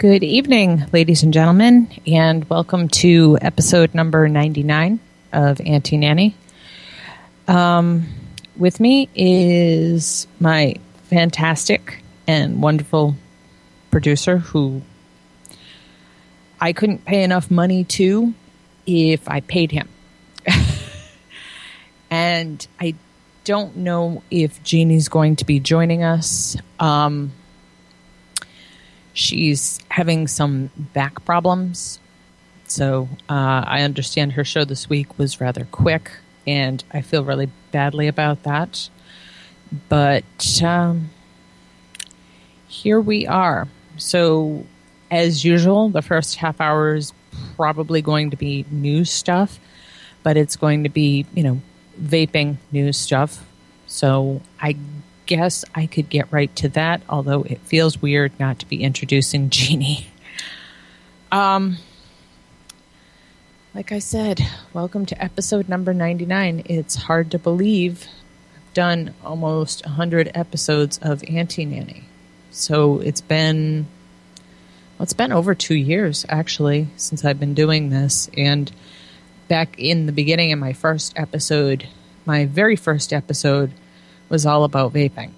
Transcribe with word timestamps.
Good 0.00 0.24
evening, 0.24 0.86
ladies 0.94 1.24
and 1.24 1.30
gentlemen, 1.30 1.90
and 2.06 2.48
welcome 2.48 2.88
to 2.88 3.36
episode 3.42 3.94
number 3.94 4.26
99 4.30 4.98
of 5.30 5.60
Anti-Nanny. 5.60 6.34
Um, 7.46 8.06
with 8.56 8.80
me 8.80 9.10
is 9.14 10.26
my 10.40 10.76
fantastic 11.10 12.02
and 12.26 12.62
wonderful 12.62 13.14
producer 13.90 14.38
who 14.38 14.80
I 16.58 16.72
couldn't 16.72 17.04
pay 17.04 17.22
enough 17.22 17.50
money 17.50 17.84
to 17.84 18.32
if 18.86 19.28
I 19.28 19.40
paid 19.40 19.70
him. 19.70 19.90
and 22.10 22.66
I 22.80 22.94
don't 23.44 23.76
know 23.76 24.22
if 24.30 24.62
Jeannie's 24.62 25.10
going 25.10 25.36
to 25.36 25.44
be 25.44 25.60
joining 25.60 26.02
us. 26.02 26.56
Um, 26.78 27.32
she's 29.12 29.80
having 29.88 30.28
some 30.28 30.70
back 30.76 31.24
problems. 31.24 31.98
So 32.66 33.08
uh, 33.28 33.64
I 33.66 33.82
understand 33.82 34.32
her 34.32 34.44
show 34.44 34.64
this 34.64 34.88
week 34.88 35.18
was 35.18 35.40
rather 35.40 35.66
quick, 35.70 36.10
and 36.46 36.82
I 36.92 37.00
feel 37.00 37.24
really 37.24 37.50
badly 37.72 38.06
about 38.06 38.44
that. 38.44 38.88
But 39.88 40.62
um, 40.62 41.10
here 42.68 43.00
we 43.00 43.26
are. 43.26 43.68
So, 43.96 44.64
as 45.10 45.44
usual, 45.44 45.88
the 45.88 46.02
first 46.02 46.36
half 46.36 46.60
hour 46.60 46.94
is 46.94 47.12
probably 47.56 48.02
going 48.02 48.30
to 48.30 48.36
be 48.36 48.64
news 48.70 49.10
stuff, 49.10 49.58
but 50.22 50.36
it's 50.36 50.56
going 50.56 50.84
to 50.84 50.88
be, 50.88 51.26
you 51.34 51.42
know, 51.42 51.60
vaping 52.00 52.56
news 52.72 52.96
stuff. 52.96 53.44
So 53.86 54.40
I 54.60 54.76
guess 55.30 55.64
I 55.76 55.86
could 55.86 56.08
get 56.08 56.32
right 56.32 56.54
to 56.56 56.68
that, 56.70 57.02
although 57.08 57.44
it 57.44 57.60
feels 57.60 58.02
weird 58.02 58.32
not 58.40 58.58
to 58.58 58.66
be 58.66 58.82
introducing 58.82 59.48
Jeannie. 59.50 60.08
Um, 61.30 61.78
like 63.72 63.92
I 63.92 64.00
said, 64.00 64.40
welcome 64.72 65.06
to 65.06 65.22
episode 65.22 65.68
number 65.68 65.94
99. 65.94 66.64
It's 66.64 66.96
hard 66.96 67.30
to 67.30 67.38
believe 67.38 68.08
I've 68.56 68.74
done 68.74 69.14
almost 69.24 69.86
100 69.86 70.32
episodes 70.34 70.98
of 70.98 71.22
Anti-Nanny. 71.28 72.06
So 72.50 72.98
it's 72.98 73.20
been, 73.20 73.86
well, 74.98 75.04
it's 75.04 75.12
been 75.12 75.30
over 75.30 75.54
two 75.54 75.76
years 75.76 76.26
actually 76.28 76.88
since 76.96 77.24
I've 77.24 77.38
been 77.38 77.54
doing 77.54 77.90
this. 77.90 78.28
And 78.36 78.72
back 79.46 79.78
in 79.78 80.06
the 80.06 80.12
beginning 80.12 80.50
of 80.50 80.58
my 80.58 80.72
first 80.72 81.12
episode, 81.14 81.86
my 82.26 82.46
very 82.46 82.74
first 82.74 83.12
episode 83.12 83.70
was 84.30 84.46
all 84.46 84.64
about 84.64 84.94
vaping. 84.94 85.32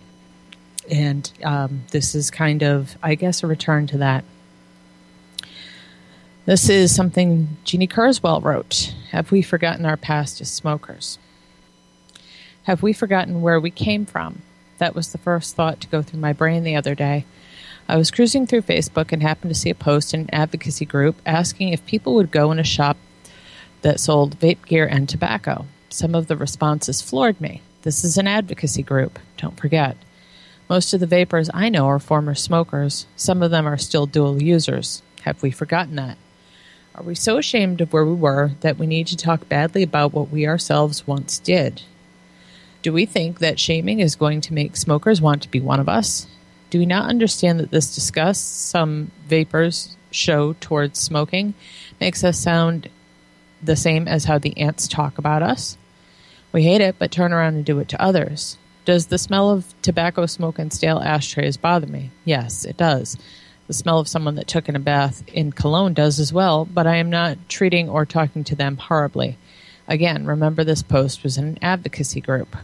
And 0.88 1.30
um, 1.42 1.82
this 1.90 2.14
is 2.14 2.30
kind 2.30 2.62
of, 2.62 2.96
I 3.02 3.16
guess, 3.16 3.42
a 3.42 3.48
return 3.48 3.88
to 3.88 3.98
that. 3.98 4.24
This 6.44 6.68
is 6.68 6.94
something 6.94 7.56
Jeannie 7.64 7.88
Kurzweil 7.88 8.42
wrote. 8.42 8.94
Have 9.10 9.30
we 9.30 9.42
forgotten 9.42 9.86
our 9.86 9.96
past 9.96 10.40
as 10.40 10.50
smokers? 10.50 11.18
Have 12.64 12.82
we 12.82 12.92
forgotten 12.92 13.42
where 13.42 13.60
we 13.60 13.70
came 13.70 14.06
from? 14.06 14.42
That 14.78 14.94
was 14.94 15.12
the 15.12 15.18
first 15.18 15.54
thought 15.54 15.80
to 15.80 15.88
go 15.88 16.02
through 16.02 16.20
my 16.20 16.32
brain 16.32 16.64
the 16.64 16.76
other 16.76 16.94
day. 16.94 17.24
I 17.88 17.96
was 17.96 18.10
cruising 18.10 18.46
through 18.46 18.62
Facebook 18.62 19.12
and 19.12 19.22
happened 19.22 19.54
to 19.54 19.58
see 19.58 19.70
a 19.70 19.74
post 19.74 20.14
in 20.14 20.22
an 20.22 20.30
advocacy 20.32 20.84
group 20.84 21.16
asking 21.24 21.68
if 21.68 21.86
people 21.86 22.14
would 22.14 22.30
go 22.30 22.50
in 22.50 22.58
a 22.58 22.64
shop 22.64 22.96
that 23.82 24.00
sold 24.00 24.38
vape 24.38 24.64
gear 24.66 24.86
and 24.86 25.08
tobacco. 25.08 25.66
Some 25.90 26.14
of 26.14 26.26
the 26.26 26.36
responses 26.36 27.02
floored 27.02 27.40
me. 27.40 27.62
This 27.82 28.04
is 28.04 28.16
an 28.16 28.28
advocacy 28.28 28.82
group, 28.84 29.18
don't 29.36 29.58
forget. 29.58 29.96
Most 30.70 30.94
of 30.94 31.00
the 31.00 31.06
vapers 31.06 31.50
I 31.52 31.68
know 31.68 31.86
are 31.86 31.98
former 31.98 32.34
smokers. 32.34 33.06
Some 33.16 33.42
of 33.42 33.50
them 33.50 33.66
are 33.66 33.76
still 33.76 34.06
dual 34.06 34.40
users. 34.40 35.02
Have 35.22 35.42
we 35.42 35.50
forgotten 35.50 35.96
that? 35.96 36.16
Are 36.94 37.02
we 37.02 37.16
so 37.16 37.38
ashamed 37.38 37.80
of 37.80 37.92
where 37.92 38.04
we 38.04 38.14
were 38.14 38.52
that 38.60 38.78
we 38.78 38.86
need 38.86 39.08
to 39.08 39.16
talk 39.16 39.48
badly 39.48 39.82
about 39.82 40.12
what 40.12 40.30
we 40.30 40.46
ourselves 40.46 41.08
once 41.08 41.40
did? 41.40 41.82
Do 42.82 42.92
we 42.92 43.04
think 43.04 43.40
that 43.40 43.58
shaming 43.58 43.98
is 43.98 44.14
going 44.14 44.40
to 44.42 44.54
make 44.54 44.76
smokers 44.76 45.20
want 45.20 45.42
to 45.42 45.50
be 45.50 45.60
one 45.60 45.80
of 45.80 45.88
us? 45.88 46.28
Do 46.70 46.78
we 46.78 46.86
not 46.86 47.08
understand 47.08 47.58
that 47.58 47.72
this 47.72 47.94
disgust 47.94 48.68
some 48.68 49.10
vapers 49.26 49.96
show 50.12 50.52
towards 50.60 51.00
smoking 51.00 51.54
makes 52.00 52.22
us 52.22 52.38
sound 52.38 52.88
the 53.60 53.76
same 53.76 54.06
as 54.06 54.24
how 54.24 54.38
the 54.38 54.56
ants 54.56 54.86
talk 54.86 55.18
about 55.18 55.42
us? 55.42 55.76
We 56.52 56.64
hate 56.64 56.82
it, 56.82 56.96
but 56.98 57.10
turn 57.10 57.32
around 57.32 57.54
and 57.56 57.64
do 57.64 57.78
it 57.78 57.88
to 57.88 58.02
others. 58.02 58.58
Does 58.84 59.06
the 59.06 59.18
smell 59.18 59.50
of 59.50 59.74
tobacco 59.80 60.26
smoke 60.26 60.58
and 60.58 60.72
stale 60.72 60.98
ashtrays 60.98 61.56
bother 61.56 61.86
me? 61.86 62.10
Yes, 62.24 62.64
it 62.64 62.76
does. 62.76 63.16
The 63.68 63.72
smell 63.72 63.98
of 63.98 64.08
someone 64.08 64.34
that 64.34 64.48
took 64.48 64.68
in 64.68 64.76
a 64.76 64.80
bath 64.80 65.22
in 65.28 65.52
cologne 65.52 65.94
does 65.94 66.20
as 66.20 66.32
well, 66.32 66.66
but 66.66 66.86
I 66.86 66.96
am 66.96 67.08
not 67.08 67.38
treating 67.48 67.88
or 67.88 68.04
talking 68.04 68.44
to 68.44 68.54
them 68.54 68.76
horribly. 68.76 69.38
Again, 69.88 70.26
remember 70.26 70.62
this 70.62 70.82
post 70.82 71.22
was 71.22 71.38
in 71.38 71.44
an 71.44 71.58
advocacy 71.62 72.20
group. 72.20 72.54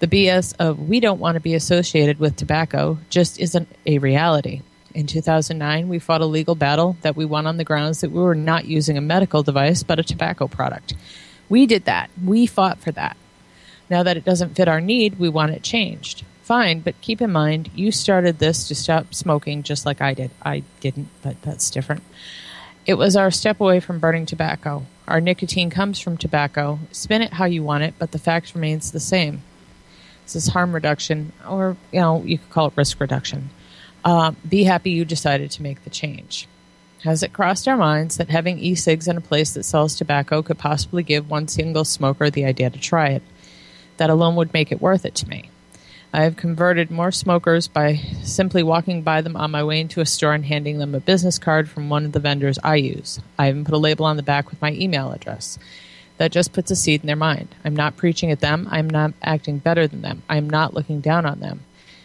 The 0.00 0.08
BS 0.08 0.54
of 0.58 0.88
we 0.88 0.98
don't 0.98 1.20
want 1.20 1.34
to 1.34 1.40
be 1.40 1.54
associated 1.54 2.18
with 2.18 2.36
tobacco 2.36 2.98
just 3.10 3.38
isn't 3.38 3.68
a 3.86 3.98
reality. 3.98 4.62
In 4.94 5.06
2009, 5.06 5.88
we 5.88 5.98
fought 5.98 6.22
a 6.22 6.26
legal 6.26 6.54
battle 6.54 6.96
that 7.02 7.14
we 7.14 7.24
won 7.24 7.46
on 7.46 7.58
the 7.58 7.64
grounds 7.64 8.00
that 8.00 8.10
we 8.10 8.20
were 8.20 8.34
not 8.34 8.64
using 8.64 8.96
a 8.96 9.02
medical 9.02 9.42
device 9.42 9.82
but 9.82 10.00
a 10.00 10.02
tobacco 10.02 10.48
product. 10.48 10.94
We 11.50 11.66
did 11.66 11.84
that. 11.84 12.08
We 12.24 12.46
fought 12.46 12.78
for 12.78 12.92
that. 12.92 13.18
Now 13.90 14.02
that 14.04 14.16
it 14.16 14.24
doesn't 14.24 14.54
fit 14.54 14.68
our 14.68 14.80
need, 14.80 15.18
we 15.18 15.28
want 15.28 15.52
it 15.52 15.62
changed. 15.62 16.24
Fine, 16.42 16.80
but 16.80 17.00
keep 17.00 17.20
in 17.20 17.30
mind, 17.30 17.70
you 17.74 17.92
started 17.92 18.38
this 18.38 18.66
to 18.68 18.74
stop 18.74 19.12
smoking 19.14 19.62
just 19.62 19.84
like 19.84 20.00
I 20.00 20.14
did. 20.14 20.30
I 20.42 20.62
didn't, 20.80 21.08
but 21.22 21.42
that's 21.42 21.70
different. 21.70 22.02
It 22.86 22.94
was 22.94 23.16
our 23.16 23.30
step 23.30 23.60
away 23.60 23.80
from 23.80 23.98
burning 23.98 24.26
tobacco. 24.26 24.86
Our 25.06 25.20
nicotine 25.20 25.70
comes 25.70 25.98
from 25.98 26.16
tobacco. 26.16 26.78
Spin 26.92 27.22
it 27.22 27.32
how 27.32 27.44
you 27.44 27.62
want 27.62 27.84
it, 27.84 27.94
but 27.98 28.12
the 28.12 28.18
fact 28.18 28.54
remains 28.54 28.90
the 28.90 29.00
same. 29.00 29.42
This 30.24 30.36
is 30.36 30.48
harm 30.48 30.72
reduction, 30.72 31.32
or 31.48 31.76
you 31.92 32.00
know, 32.00 32.22
you 32.24 32.38
could 32.38 32.50
call 32.50 32.68
it 32.68 32.72
risk 32.76 33.00
reduction. 33.00 33.50
Uh, 34.04 34.32
be 34.48 34.64
happy 34.64 34.92
you 34.92 35.04
decided 35.04 35.50
to 35.52 35.62
make 35.62 35.84
the 35.84 35.90
change. 35.90 36.48
Has 37.04 37.22
it 37.22 37.32
crossed 37.32 37.66
our 37.66 37.78
minds 37.78 38.18
that 38.18 38.28
having 38.28 38.58
e 38.58 38.74
cigs 38.74 39.08
in 39.08 39.16
a 39.16 39.22
place 39.22 39.54
that 39.54 39.62
sells 39.62 39.94
tobacco 39.94 40.42
could 40.42 40.58
possibly 40.58 41.02
give 41.02 41.30
one 41.30 41.48
single 41.48 41.86
smoker 41.86 42.28
the 42.28 42.44
idea 42.44 42.68
to 42.68 42.78
try 42.78 43.08
it? 43.08 43.22
That 43.96 44.10
alone 44.10 44.36
would 44.36 44.52
make 44.52 44.70
it 44.70 44.82
worth 44.82 45.06
it 45.06 45.14
to 45.16 45.28
me. 45.28 45.50
I 46.12 46.24
have 46.24 46.36
converted 46.36 46.90
more 46.90 47.10
smokers 47.10 47.68
by 47.68 47.94
simply 48.22 48.62
walking 48.62 49.00
by 49.00 49.22
them 49.22 49.34
on 49.34 49.50
my 49.50 49.64
way 49.64 49.80
into 49.80 50.02
a 50.02 50.06
store 50.06 50.34
and 50.34 50.44
handing 50.44 50.78
them 50.78 50.94
a 50.94 51.00
business 51.00 51.38
card 51.38 51.70
from 51.70 51.88
one 51.88 52.04
of 52.04 52.12
the 52.12 52.20
vendors 52.20 52.58
I 52.62 52.74
use. 52.76 53.18
I 53.38 53.48
even 53.48 53.64
put 53.64 53.74
a 53.74 53.78
label 53.78 54.04
on 54.04 54.16
the 54.16 54.22
back 54.22 54.50
with 54.50 54.60
my 54.60 54.72
email 54.72 55.12
address. 55.12 55.58
That 56.18 56.32
just 56.32 56.52
puts 56.52 56.70
a 56.70 56.76
seed 56.76 57.00
in 57.00 57.06
their 57.06 57.16
mind. 57.16 57.54
I'm 57.64 57.76
not 57.76 57.96
preaching 57.96 58.30
at 58.30 58.40
them. 58.40 58.68
I'm 58.70 58.90
not 58.90 59.14
acting 59.22 59.58
better 59.58 59.86
than 59.86 60.02
them. 60.02 60.22
I'm 60.28 60.50
not 60.50 60.74
looking 60.74 61.00
down 61.00 61.24
on 61.24 61.40
them. 61.40 61.60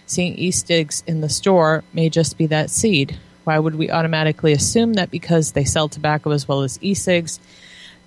Seeing 0.06 0.36
e-cigs 0.36 1.03
in 1.06 1.19
the 1.19 1.27
store 1.27 1.83
may 1.91 2.09
just 2.09 2.38
be 2.38 2.45
that 2.45 2.69
seed. 2.69 3.18
Why 3.45 3.59
would 3.59 3.75
we 3.75 3.92
automatically 3.92 4.51
assume 4.51 4.94
that 4.94 5.12
because 5.12 5.51
they 5.51 5.63
sell 5.63 5.88
tobacco 5.88 6.31
as 6.31 6.47
well 6.47 6.63
as 6.63 6.80
e-cigs, 6.81 7.39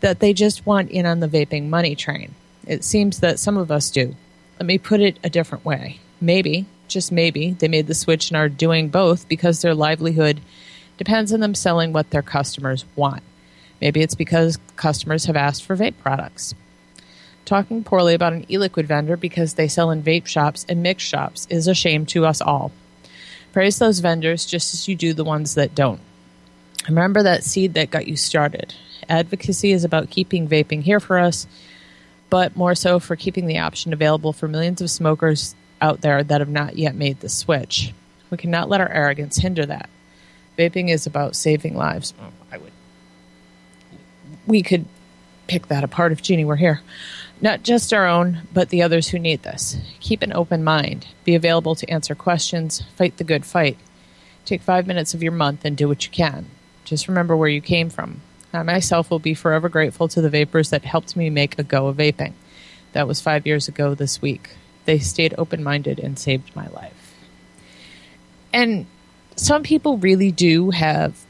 that 0.00 0.19
they 0.20 0.32
just 0.32 0.67
want 0.67 0.90
in 0.90 1.06
on 1.06 1.20
the 1.20 1.29
vaping 1.29 1.69
money 1.69 1.94
train? 1.94 2.35
It 2.67 2.85
seems 2.85 3.20
that 3.20 3.38
some 3.38 3.56
of 3.56 3.70
us 3.70 3.90
do. 3.90 4.14
Let 4.58 4.67
me 4.67 4.79
put 4.79 5.00
it 5.00 5.19
a 5.23 5.31
different 5.31 5.64
way. 5.64 6.00
Maybe, 6.20 6.67
just 6.88 7.12
maybe, 7.12 7.52
they 7.52 7.69
made 7.69 7.87
the 7.87 7.94
switch 7.94 8.31
and 8.31 8.37
are 8.37 8.49
doing 8.49 8.88
both 8.88 9.29
because 9.29 9.62
their 9.62 9.75
livelihood 9.75 10.40
depends 10.99 11.32
on 11.32 11.38
them 11.38 11.55
selling 11.55 11.93
what 11.93 12.11
their 12.11 12.23
customers 12.23 12.84
want. 12.96 13.23
Maybe 13.81 14.02
it's 14.02 14.17
because 14.17 14.58
customers 14.75 15.26
have 15.26 15.37
asked 15.37 15.64
for 15.64 15.76
vape 15.76 15.99
products. 16.02 16.55
Talking 17.44 17.84
poorly 17.84 18.12
about 18.12 18.32
an 18.32 18.44
e 18.50 18.58
liquid 18.58 18.88
vendor 18.88 19.17
because 19.17 19.55
they 19.55 19.69
sell 19.69 19.93
in 19.93 20.02
vape 20.02 20.26
shops 20.26 20.67
and 20.69 20.82
mix 20.82 21.05
shops 21.05 21.46
is 21.49 21.69
a 21.69 21.75
shame 21.75 22.05
to 22.06 22.26
us 22.26 22.41
all. 22.41 22.73
Praise 23.58 23.81
those 23.81 23.99
vendors 23.99 24.46
just 24.46 24.72
as 24.72 24.87
you 24.87 24.94
do 24.94 25.12
the 25.12 25.25
ones 25.25 25.56
that 25.56 25.75
don't. 25.75 25.99
Remember 26.87 27.25
that 27.25 27.43
seed 27.43 27.75
that 27.75 27.90
got 27.90 28.06
you 28.06 28.14
started. 28.14 28.72
Advocacy 29.08 29.72
is 29.72 29.82
about 29.82 30.10
keeping 30.10 30.46
vaping 30.46 30.84
here 30.84 31.00
for 31.00 31.19
us, 31.19 31.49
but 32.31 32.55
more 32.55 32.76
so 32.76 33.00
for 33.00 33.16
keeping 33.16 33.49
the 33.49 33.58
option 33.58 33.93
available 33.93 34.32
for 34.32 34.46
millions 34.46 34.81
of 34.81 34.88
smokers 34.93 35.56
out 35.81 36.02
there 36.02 36.22
that 36.22 36.40
have 36.40 36.49
not 36.49 36.78
yet 36.78 36.94
made 36.94 37.19
the 37.19 37.28
switch. 37.28 37.93
We 38.31 38.37
cannot 38.37 38.69
let 38.69 38.81
our 38.81 38.93
arrogance 38.93 39.38
hinder 39.38 39.66
that. 39.66 39.90
Vaping 40.56 40.88
is 40.88 41.05
about 41.05 41.34
saving 41.34 41.75
lives. 41.75 42.14
Oh, 42.22 42.31
I 42.52 42.58
would. 42.58 42.70
We 44.46 44.62
could 44.62 44.84
pick 45.49 45.66
that 45.66 45.82
apart 45.82 46.12
if 46.12 46.22
Jeannie 46.22 46.44
were 46.44 46.55
here. 46.55 46.81
Not 47.40 47.62
just 47.62 47.93
our 47.93 48.06
own, 48.06 48.43
but 48.52 48.70
the 48.70 48.82
others 48.82 49.08
who 49.08 49.19
need 49.19 49.43
this. 49.43 49.76
Keep 50.00 50.23
an 50.23 50.32
open 50.32 50.64
mind. 50.64 51.06
Be 51.25 51.37
available 51.37 51.76
to 51.76 51.88
answer 51.88 52.14
questions. 52.14 52.82
Fight 52.96 53.17
the 53.17 53.25
good 53.25 53.44
fight. 53.44 53.79
Take 54.44 54.61
five 54.61 54.87
minutes 54.87 55.14
of 55.14 55.23
your 55.23 55.32
month 55.32 55.64
and 55.64 55.76
do 55.76 55.87
what 55.87 56.05
you 56.05 56.11
can. 56.11 56.46
Just 56.85 57.06
remember 57.06 57.37
where 57.37 57.49
you 57.49 57.61
came 57.61 57.90
from. 57.90 58.23
I 58.52 58.62
myself 58.62 59.11
will 59.11 59.19
be 59.19 59.35
forever 59.35 59.69
grateful 59.69 60.08
to 60.08 60.20
the 60.20 60.31
vapers 60.31 60.70
that 60.70 60.85
helped 60.85 61.17
me 61.17 61.31
make 61.31 61.58
a 61.58 61.62
go 61.62 61.87
of 61.87 61.99
vaping. 61.99 62.32
That 62.93 63.06
was 63.06 63.20
five 63.20 63.46
years 63.46 63.69
ago 63.69 63.94
this 63.94 64.20
week. 64.23 64.50
They 64.87 64.99
stayed 64.99 65.34
open 65.37 65.62
minded 65.62 66.00
and 66.00 66.19
saved 66.19 66.56
my 66.56 66.67
life. 66.69 67.14
And 68.52 68.87
some 69.37 69.62
people 69.62 69.99
really 69.99 70.32
do 70.32 70.70
have 70.70 71.25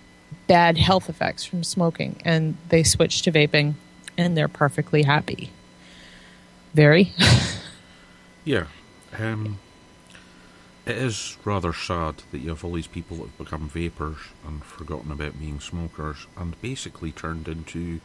bad 0.47 0.79
health 0.79 1.11
effects 1.11 1.45
from 1.45 1.65
smoking, 1.65 2.23
and 2.25 2.57
they 2.69 2.83
switch 2.83 3.21
to 3.23 3.33
vaping 3.33 3.75
and 4.17 4.37
they're 4.37 4.49
perfectly 4.49 5.03
happy. 5.03 5.51
Very. 6.79 7.13
Yeah. 8.45 8.67
Um, 9.19 9.59
it 10.87 10.97
is 10.97 11.37
rather 11.45 11.73
sad 11.73 12.23
that 12.31 12.39
you 12.39 12.51
have 12.51 12.65
all 12.65 12.73
these 12.73 12.87
people 12.87 13.17
that 13.17 13.25
have 13.25 13.39
become 13.39 13.69
vapers 13.69 14.19
and 14.47 14.63
forgotten 14.63 15.11
about 15.11 15.41
being 15.41 15.59
smokers 15.59 16.29
and 16.37 16.59
basically 16.63 17.11
turned 17.11 17.49
into 17.49 18.01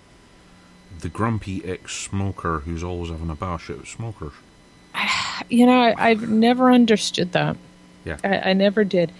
the 1.00 1.08
grumpy 1.08 1.64
ex 1.64 1.96
smoker 1.96 2.62
who's 2.62 2.84
always 2.84 3.12
having 3.12 3.30
a 3.30 3.36
bash 3.36 3.70
at 3.70 3.86
smokers. 3.86 4.34
you 5.50 5.68
know, 5.68 5.80
I, 5.80 6.10
I've 6.10 6.28
never 6.28 6.72
understood 6.72 7.34
that. 7.34 7.56
Yeah. 8.06 8.18
I, 8.24 8.50
I 8.50 8.54
never 8.54 8.84
did. 8.84 9.12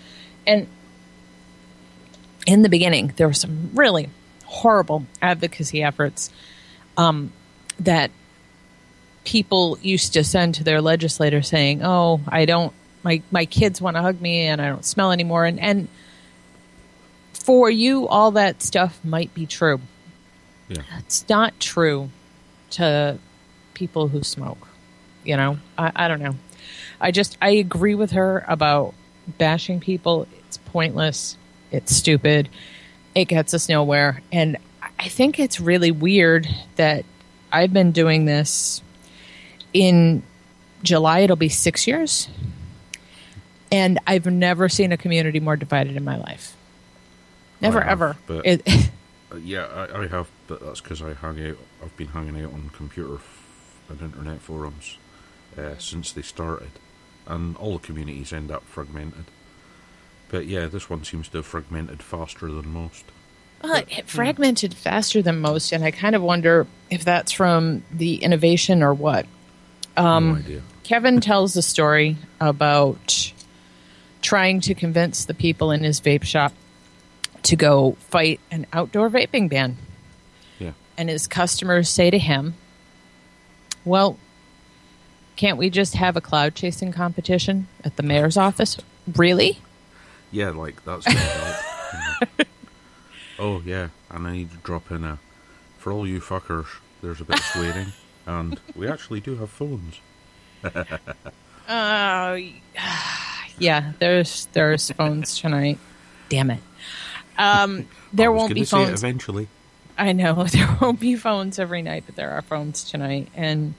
And 0.48 0.68
in 2.48 2.64
the 2.64 2.70
beginning, 2.70 3.14
there 3.18 3.28
were 3.28 3.34
some 3.34 3.70
really 3.76 4.10
horrible 4.46 5.06
advocacy 5.22 5.84
efforts 5.84 6.32
um, 6.98 7.32
that 7.80 8.10
people 9.24 9.78
used 9.82 10.14
to 10.14 10.24
send 10.24 10.56
to 10.56 10.64
their 10.64 10.82
legislator 10.82 11.42
saying, 11.42 11.82
"Oh, 11.84 12.22
I 12.28 12.46
don't 12.46 12.74
my 13.04 13.22
my 13.32 13.46
kids 13.46 13.82
want 13.82 13.96
to 13.96 14.02
hug 14.02 14.20
me 14.22 14.48
and 14.48 14.62
I 14.62 14.70
don't 14.70 14.86
smell 14.86 15.12
anymore." 15.12 15.46
And 15.46 15.60
and 15.60 15.88
for 17.34 17.70
you, 17.70 18.08
all 18.08 18.32
that 18.32 18.62
stuff 18.62 19.00
might 19.04 19.34
be 19.34 19.46
true. 19.46 19.82
Yeah. 20.70 20.82
It's 21.00 21.28
not 21.28 21.60
true 21.60 22.10
to 22.72 23.18
people 23.74 24.08
who 24.08 24.24
smoke. 24.24 24.68
You 25.24 25.38
know, 25.38 25.58
I, 25.78 25.92
I 25.96 26.08
don't 26.08 26.22
know. 26.22 26.36
I 27.00 27.12
just 27.12 27.38
I 27.42 27.52
agree 27.52 27.96
with 27.96 28.12
her 28.12 28.46
about 28.48 28.94
bashing 29.38 29.80
people. 29.80 30.28
It's 30.40 30.58
pointless. 30.58 31.38
It's 31.72 31.96
stupid. 31.96 32.50
It 33.16 33.26
gets 33.26 33.54
us 33.54 33.70
nowhere. 33.70 34.22
And 34.32 34.58
I 35.00 35.10
think 35.10 35.40
it's 35.40 35.60
really 35.60 35.92
weird 35.92 36.48
that 36.76 37.06
I've 37.52 37.74
been 37.74 37.92
doing 37.92 38.26
this 38.26 38.82
in 39.74 40.24
July. 40.84 41.20
It'll 41.20 41.36
be 41.36 41.50
six 41.50 41.88
years, 41.88 42.28
and 43.72 44.00
I've 44.08 44.26
never 44.26 44.70
seen 44.70 44.92
a 44.92 44.98
community 44.98 45.40
more 45.40 45.56
divided 45.56 45.96
in 45.96 46.04
my 46.04 46.18
life. 46.18 46.56
Never 47.62 47.82
have, 47.82 47.92
ever. 47.92 48.18
but- 48.28 48.46
It, 48.46 48.62
Uh, 49.32 49.38
yeah, 49.38 49.66
I, 49.66 50.02
I 50.04 50.08
have, 50.10 50.28
but 50.46 50.60
that's 50.64 50.80
because 50.80 51.02
I 51.02 51.14
hang 51.14 51.44
out. 51.48 51.58
I've 51.84 51.98
been 51.98 52.10
hanging 52.10 52.40
out 52.46 52.54
on 52.54 52.70
computer 52.72 53.16
f- 53.16 53.44
and 53.90 54.00
internet 54.00 54.42
forums 54.42 54.98
uh, 55.58 55.76
since 55.80 56.12
they 56.12 56.22
started, 56.22 56.70
and 57.26 57.58
all 57.58 57.80
the 57.80 57.88
communities 57.88 58.32
end 58.32 58.52
up 58.52 58.64
fragmented. 58.66 59.26
But 60.30 60.46
yeah, 60.46 60.68
this 60.68 60.88
one 60.88 61.04
seems 61.04 61.30
to 61.30 61.38
have 61.38 61.48
fragmented 61.48 62.04
faster 62.04 62.46
than 62.52 62.68
most. 62.72 63.06
Well, 63.64 63.82
it 63.90 64.08
fragmented 64.08 64.76
faster 64.76 65.24
than 65.24 65.40
most, 65.40 65.72
and 65.72 65.84
I 65.84 65.90
kind 65.90 66.16
of 66.16 66.22
wonder 66.22 66.68
if 66.92 67.04
that's 67.04 67.32
from 67.32 67.84
the 67.92 68.18
innovation 68.18 68.84
or 68.84 68.94
what. 68.94 69.26
Um, 69.98 70.30
no 70.30 70.36
idea. 70.40 70.62
Kevin 70.84 71.22
tells 71.22 71.56
a 71.56 71.62
story 71.62 72.18
about 72.42 73.34
trying 74.22 74.62
to 74.62 74.74
convince 74.74 75.26
the 75.26 75.34
people 75.34 75.72
in 75.72 75.84
his 75.84 76.02
vape 76.02 76.24
shop 76.24 76.54
to 77.44 77.56
go 77.56 77.94
fight 78.10 78.40
an 78.52 78.66
outdoor 78.74 79.10
vaping 79.10 79.50
ban. 79.50 79.78
Yeah. 80.60 80.72
And 80.98 81.10
his 81.10 81.28
customers 81.28 81.90
say 81.90 82.10
to 82.10 82.18
him, 82.18 82.56
Well, 83.86 84.18
can't 85.36 85.58
we 85.58 85.70
just 85.70 85.96
have 85.96 86.16
a 86.16 86.22
cloud 86.22 86.56
chasing 86.56 86.92
competition 86.92 87.68
at 87.84 87.96
the 87.96 88.04
mayor's 88.04 88.38
office? 88.38 88.78
Really? 89.16 89.60
Yeah, 90.32 90.50
like 90.52 90.84
that's 90.86 91.06
help. 91.06 92.38
Oh 93.40 93.62
yeah, 93.66 93.90
and 94.10 94.28
I 94.28 94.32
need 94.32 94.52
to 94.52 94.58
drop 94.58 94.92
in 94.92 95.04
a 95.04 95.20
for 95.80 95.92
all 95.92 96.08
you 96.08 96.22
fuckers. 96.22 96.68
There's 97.02 97.20
a 97.20 97.26
bit 97.26 97.40
of 97.40 97.46
swearing, 97.46 97.88
and 98.26 98.60
we 98.76 98.88
actually 98.88 99.20
do 99.20 99.36
have 99.38 99.50
phones. 99.50 100.00
Oh, 101.70 102.40
yeah. 103.58 103.94
There's 104.00 104.48
there's 104.54 104.92
phones 104.92 105.40
tonight. 105.40 105.80
Damn 106.30 106.52
it. 106.52 106.60
Um, 107.38 107.88
there 108.12 108.32
won't 108.32 108.54
be 108.54 108.66
phones. 108.66 109.04
eventually. 109.04 109.48
I 109.98 110.12
know 110.14 110.44
there 110.52 110.78
won't 110.82 111.00
be 111.00 111.16
phones 111.16 111.60
every 111.60 111.82
night, 111.82 112.04
but 112.06 112.16
there 112.16 112.32
are 112.32 112.42
phones 112.42 112.84
tonight. 112.84 113.30
And 113.36 113.74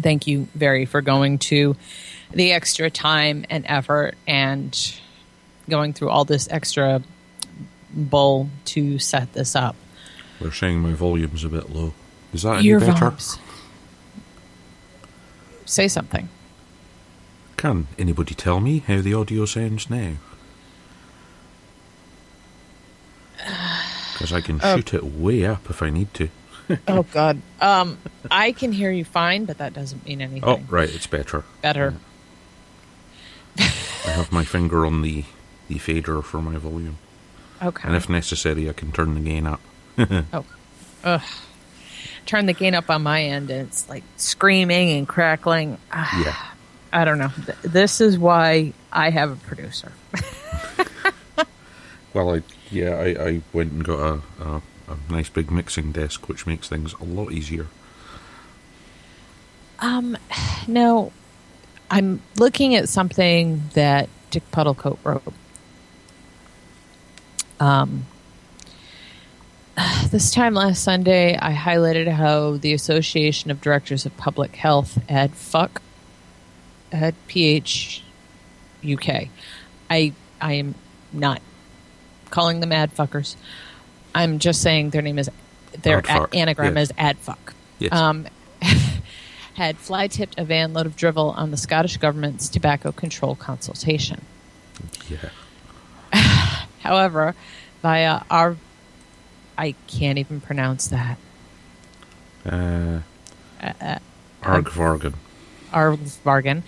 thank 0.00 0.26
you, 0.26 0.48
very, 0.54 0.84
for 0.84 1.00
going 1.00 1.38
to 1.38 1.76
the 2.32 2.52
extra 2.52 2.90
time 2.90 3.44
and 3.50 3.64
effort 3.68 4.14
and 4.26 4.98
going 5.68 5.92
through 5.92 6.10
all 6.10 6.24
this 6.24 6.48
extra 6.50 7.02
bull 7.92 8.48
to 8.66 8.98
set 8.98 9.32
this 9.32 9.56
up. 9.56 9.76
They're 10.40 10.52
saying 10.52 10.80
my 10.80 10.92
volume's 10.92 11.44
a 11.44 11.48
bit 11.48 11.70
low. 11.70 11.94
Is 12.32 12.42
that 12.42 12.56
any 12.58 12.64
Your 12.68 12.80
better? 12.80 12.92
vibes. 13.10 13.38
Say 15.64 15.88
something. 15.88 16.28
Can 17.56 17.86
anybody 17.98 18.34
tell 18.34 18.60
me 18.60 18.80
how 18.80 19.00
the 19.00 19.14
audio 19.14 19.44
sounds 19.46 19.88
now? 19.90 20.14
Because 24.12 24.32
I 24.32 24.40
can 24.40 24.58
Oh. 24.62 24.76
shoot 24.76 24.94
it 24.94 25.04
way 25.04 25.44
up 25.44 25.68
if 25.68 25.82
I 25.82 25.90
need 25.90 26.12
to. 26.14 26.28
Oh 26.88 27.02
God. 27.12 27.40
Um, 27.60 27.98
I 28.30 28.50
can 28.52 28.72
hear 28.72 28.90
you 28.90 29.04
fine, 29.04 29.44
but 29.44 29.58
that 29.58 29.72
doesn't 29.74 30.04
mean 30.06 30.20
anything. 30.22 30.42
Oh, 30.42 30.60
right, 30.68 30.88
it's 30.92 31.06
better. 31.06 31.44
Better. 31.62 31.94
I 33.58 33.62
have 34.10 34.32
my 34.32 34.44
finger 34.44 34.84
on 34.86 35.02
the, 35.02 35.24
the 35.68 35.78
fader 35.78 36.22
for 36.22 36.40
my 36.42 36.56
volume. 36.56 36.96
Okay. 37.62 37.86
And 37.86 37.94
if 37.94 38.08
necessary, 38.08 38.68
I 38.68 38.72
can 38.72 38.90
turn 38.90 39.14
the 39.14 39.20
gain 39.20 39.46
up. 39.46 39.60
Oh, 40.32 40.44
ugh. 41.04 41.22
Turn 42.26 42.46
the 42.46 42.52
gain 42.52 42.74
up 42.74 42.90
on 42.90 43.02
my 43.02 43.22
end, 43.22 43.50
and 43.50 43.66
it's 43.68 43.88
like 43.88 44.02
screaming 44.16 44.90
and 44.90 45.08
crackling. 45.08 45.78
Ah, 45.92 46.22
Yeah. 46.24 46.36
I 46.92 47.04
don't 47.04 47.18
know. 47.18 47.30
This 47.62 48.00
is 48.00 48.18
why 48.18 48.72
I 48.92 49.10
have 49.10 49.30
a 49.32 49.36
producer. 49.36 49.92
Well, 52.14 52.34
I 52.34 52.42
yeah, 52.70 52.94
I, 52.94 53.28
I 53.28 53.42
went 53.52 53.72
and 53.72 53.84
got 53.84 53.98
a, 53.98 54.20
a, 54.42 54.62
a 54.88 54.96
nice 55.12 55.28
big 55.28 55.50
mixing 55.50 55.92
desk, 55.92 56.30
which 56.30 56.46
makes 56.46 56.66
things 56.66 56.94
a 56.94 57.04
lot 57.04 57.30
easier. 57.30 57.66
Um, 59.80 60.16
no, 60.66 61.12
I'm 61.90 62.22
looking 62.38 62.74
at 62.74 62.88
something 62.88 63.64
that 63.74 64.08
Dick 64.30 64.50
Puddlecote 64.50 64.96
wrote. 65.04 65.34
Um, 67.60 68.06
this 70.10 70.30
time 70.30 70.54
last 70.54 70.82
Sunday, 70.82 71.36
I 71.36 71.52
highlighted 71.52 72.08
how 72.08 72.56
the 72.56 72.72
Association 72.72 73.50
of 73.50 73.60
Directors 73.60 74.06
of 74.06 74.16
Public 74.16 74.56
Health, 74.56 74.98
ADFUC, 75.08 75.78
at 76.92 77.14
PH 77.26 78.02
UK. 78.88 79.28
I 79.90 80.12
I 80.40 80.54
am 80.54 80.74
not 81.12 81.42
calling 82.30 82.60
them 82.60 82.72
ad 82.72 82.94
fuckers. 82.94 83.36
I'm 84.14 84.38
just 84.38 84.62
saying 84.62 84.90
their 84.90 85.02
name 85.02 85.18
is 85.18 85.30
their 85.82 86.00
Adfuck, 86.00 86.32
a- 86.32 86.36
anagram 86.36 86.76
yes. 86.76 86.90
is 86.90 86.96
adfuck. 86.96 87.52
Yes. 87.78 87.92
Um, 87.92 88.26
had 89.54 89.76
fly 89.78 90.06
tipped 90.06 90.38
a 90.38 90.44
van 90.44 90.72
load 90.72 90.86
of 90.86 90.96
drivel 90.96 91.30
on 91.30 91.50
the 91.50 91.56
Scottish 91.56 91.96
government's 91.98 92.48
tobacco 92.48 92.92
control 92.92 93.34
consultation. 93.34 94.22
Yeah. 95.08 95.30
However, 96.80 97.34
via 97.82 98.22
our 98.30 98.56
I 99.58 99.74
can't 99.86 100.18
even 100.18 100.40
pronounce 100.40 100.88
that. 100.88 101.18
Uh, 102.44 103.00
Argvargan. 104.42 105.14
Our 105.72 105.98
bargain. 106.24 106.62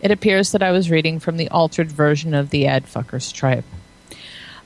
It 0.00 0.10
appears 0.10 0.52
that 0.52 0.62
I 0.62 0.70
was 0.72 0.90
reading 0.90 1.18
from 1.18 1.36
the 1.36 1.48
altered 1.48 1.90
version 1.90 2.34
of 2.34 2.50
the 2.50 2.64
Adfuckers 2.64 3.32
tribe. 3.32 3.64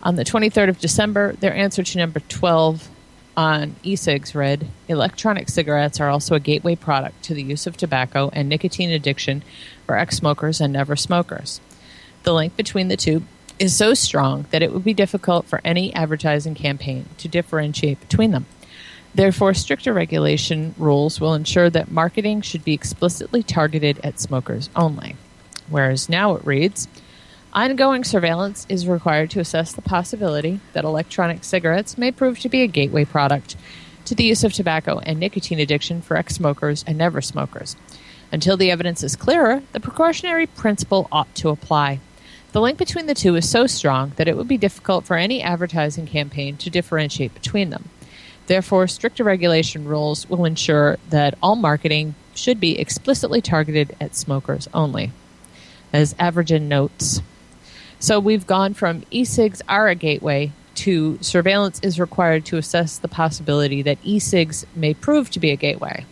On 0.03 0.17
the 0.17 0.25
23rd 0.25 0.69
of 0.69 0.79
December, 0.79 1.33
their 1.35 1.55
answer 1.55 1.83
to 1.83 1.99
number 1.99 2.21
12 2.21 2.89
on 3.37 3.77
e-cigs 3.83 4.35
read, 4.35 4.67
"Electronic 4.89 5.49
cigarettes 5.49 6.01
are 6.01 6.09
also 6.09 6.35
a 6.35 6.41
gateway 6.41 6.75
product 6.75 7.23
to 7.25 7.35
the 7.35 7.43
use 7.43 7.67
of 7.67 7.77
tobacco 7.77 8.31
and 8.33 8.49
nicotine 8.49 8.91
addiction 8.91 9.43
for 9.85 9.97
ex-smokers 9.97 10.61
and 10.61 10.73
never 10.73 10.97
smokers. 10.97 11.61
The 12.23 12.33
link 12.33 12.57
between 12.57 12.89
the 12.89 12.97
two 12.97 13.23
is 13.59 13.75
so 13.75 13.95
strong 13.95 14.47
that 14.51 14.63
it 14.63 14.73
would 14.73 14.85
be 14.85 14.95
difficult 14.95 15.47
for 15.47 15.61
any 15.65 15.95
advertising 15.95 16.55
campaign 16.55 17.09
to 17.19 17.29
differentiate 17.29 18.01
between 18.01 18.31
them. 18.31 18.47
Therefore, 19.15 19.55
stricter 19.55 19.95
regulation 19.95 20.75
rules 20.77 21.21
will 21.21 21.33
ensure 21.33 21.71
that 21.71 21.91
marketing 21.91 22.43
should 22.43 22.65
be 22.65 22.75
explicitly 22.75 23.43
targeted 23.43 23.99
at 24.05 24.21
smokers 24.21 24.69
only. 24.77 25.17
Whereas 25.69 26.09
now 26.09 26.35
it 26.35 26.45
reads 26.45 26.87
Ongoing 27.55 28.05
surveillance 28.05 28.67
is 28.69 28.87
required 28.87 29.31
to 29.31 29.41
assess 29.41 29.73
the 29.73 29.81
possibility 29.81 30.61
that 30.75 30.85
electronic 30.85 31.43
cigarettes 31.43 31.97
may 31.97 32.13
prove 32.13 32.39
to 32.41 32.51
be 32.51 32.61
a 32.61 32.67
gateway 32.67 33.07
product 33.07 33.57
to 34.05 34.15
the 34.15 34.25
use 34.25 34.45
of 34.45 34.53
tobacco 34.53 34.99
and 34.99 35.19
nicotine 35.19 35.61
addiction 35.61 36.03
for 36.03 36.19
ex 36.19 36.35
smokers 36.35 36.85
and 36.87 36.99
never 36.99 37.23
smokers. 37.23 37.75
Until 38.31 38.59
the 38.59 38.71
evidence 38.71 39.03
is 39.03 39.17
clearer, 39.17 39.63
the 39.73 39.81
precautionary 39.81 40.47
principle 40.47 41.09
ought 41.11 41.35
to 41.37 41.49
apply. 41.49 42.01
The 42.57 42.63
link 42.63 42.79
between 42.79 43.05
the 43.05 43.13
two 43.13 43.37
is 43.37 43.47
so 43.47 43.67
strong 43.67 44.13
that 44.17 44.29
it 44.29 44.35
would 44.35 44.49
be 44.49 44.57
difficult 44.57 45.05
for 45.05 45.19
any 45.19 45.43
advertising 45.43 46.07
campaign 46.07 46.57
to 46.57 46.71
differentiate 46.71 47.35
between 47.35 47.69
them. 47.69 47.91
Therefore, 48.47 48.89
stricter 48.89 49.23
regulation 49.25 49.85
rules 49.85 50.27
will 50.31 50.47
ensure 50.47 50.97
that 51.11 51.37
all 51.43 51.57
marketing 51.57 52.15
should 52.35 52.59
be 52.59 52.79
explicitly 52.79 53.43
targeted 53.43 53.95
at 54.01 54.17
smokers 54.17 54.69
only. 54.73 55.13
As 55.93 56.15
Avergen 56.15 56.63
notes. 56.63 57.21
So 57.99 58.19
we've 58.19 58.47
gone 58.47 58.73
from 58.73 59.05
e-cigs 59.11 59.61
are 59.69 59.89
a 59.89 59.95
gateway 59.95 60.53
to 60.77 61.19
surveillance 61.21 61.79
is 61.81 62.01
required 62.01 62.47
to 62.47 62.57
assess 62.57 62.97
the 62.97 63.07
possibility 63.07 63.83
that 63.83 63.99
e-cigs 64.03 64.65
may 64.75 64.95
prove 64.95 65.29
to 65.33 65.41
be 65.41 65.51
a 65.51 65.57
gateway. 65.57 66.07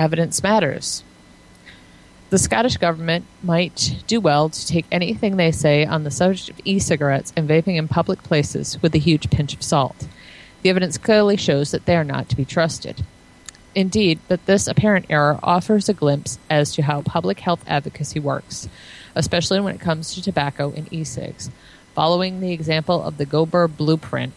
Evidence 0.00 0.42
matters. 0.42 1.04
The 2.28 2.38
Scottish 2.38 2.76
government 2.78 3.24
might 3.40 4.02
do 4.08 4.20
well 4.20 4.48
to 4.48 4.66
take 4.66 4.86
anything 4.90 5.36
they 5.36 5.52
say 5.52 5.84
on 5.84 6.02
the 6.02 6.10
subject 6.10 6.50
of 6.50 6.60
e 6.64 6.80
cigarettes 6.80 7.32
and 7.36 7.48
vaping 7.48 7.76
in 7.76 7.86
public 7.86 8.24
places 8.24 8.82
with 8.82 8.96
a 8.96 8.98
huge 8.98 9.30
pinch 9.30 9.54
of 9.54 9.62
salt. 9.62 10.08
The 10.62 10.70
evidence 10.70 10.98
clearly 10.98 11.36
shows 11.36 11.70
that 11.70 11.86
they 11.86 11.96
are 11.96 12.02
not 12.02 12.28
to 12.28 12.36
be 12.36 12.44
trusted. 12.44 13.04
Indeed, 13.76 14.18
but 14.26 14.44
this 14.46 14.66
apparent 14.66 15.06
error 15.08 15.38
offers 15.40 15.88
a 15.88 15.94
glimpse 15.94 16.40
as 16.50 16.74
to 16.74 16.82
how 16.82 17.02
public 17.02 17.38
health 17.38 17.62
advocacy 17.68 18.18
works, 18.18 18.68
especially 19.14 19.60
when 19.60 19.76
it 19.76 19.80
comes 19.80 20.12
to 20.14 20.22
tobacco 20.22 20.72
and 20.74 20.92
e 20.92 21.04
cigs. 21.04 21.48
Following 21.94 22.40
the 22.40 22.52
example 22.52 23.04
of 23.04 23.18
the 23.18 23.26
Godber 23.26 23.68
blueprint, 23.68 24.32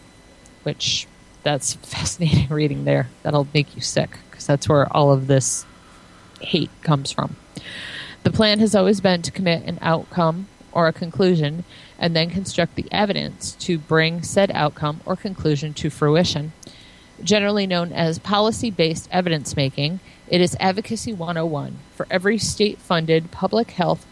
which 0.62 1.08
that's 1.42 1.74
fascinating 1.82 2.48
reading 2.50 2.84
there. 2.84 3.08
That'll 3.24 3.48
make 3.52 3.74
you 3.74 3.82
sick 3.82 4.16
because 4.30 4.46
that's 4.46 4.68
where 4.68 4.86
all 4.96 5.10
of 5.10 5.26
this 5.26 5.66
hate 6.40 6.70
comes 6.82 7.10
from. 7.10 7.34
The 8.22 8.30
plan 8.30 8.58
has 8.60 8.74
always 8.74 9.00
been 9.00 9.22
to 9.22 9.30
commit 9.30 9.64
an 9.64 9.78
outcome 9.80 10.48
or 10.72 10.88
a 10.88 10.92
conclusion 10.92 11.64
and 11.98 12.14
then 12.14 12.30
construct 12.30 12.74
the 12.74 12.86
evidence 12.90 13.52
to 13.60 13.78
bring 13.78 14.22
said 14.22 14.50
outcome 14.52 15.00
or 15.04 15.16
conclusion 15.16 15.74
to 15.74 15.90
fruition. 15.90 16.52
Generally 17.22 17.66
known 17.66 17.92
as 17.92 18.18
policy 18.18 18.70
based 18.70 19.08
evidence 19.10 19.56
making, 19.56 20.00
it 20.28 20.40
is 20.40 20.56
Advocacy 20.60 21.12
101 21.12 21.78
for 21.94 22.06
every 22.10 22.38
state 22.38 22.78
funded 22.78 23.30
public 23.30 23.72
health 23.72 24.06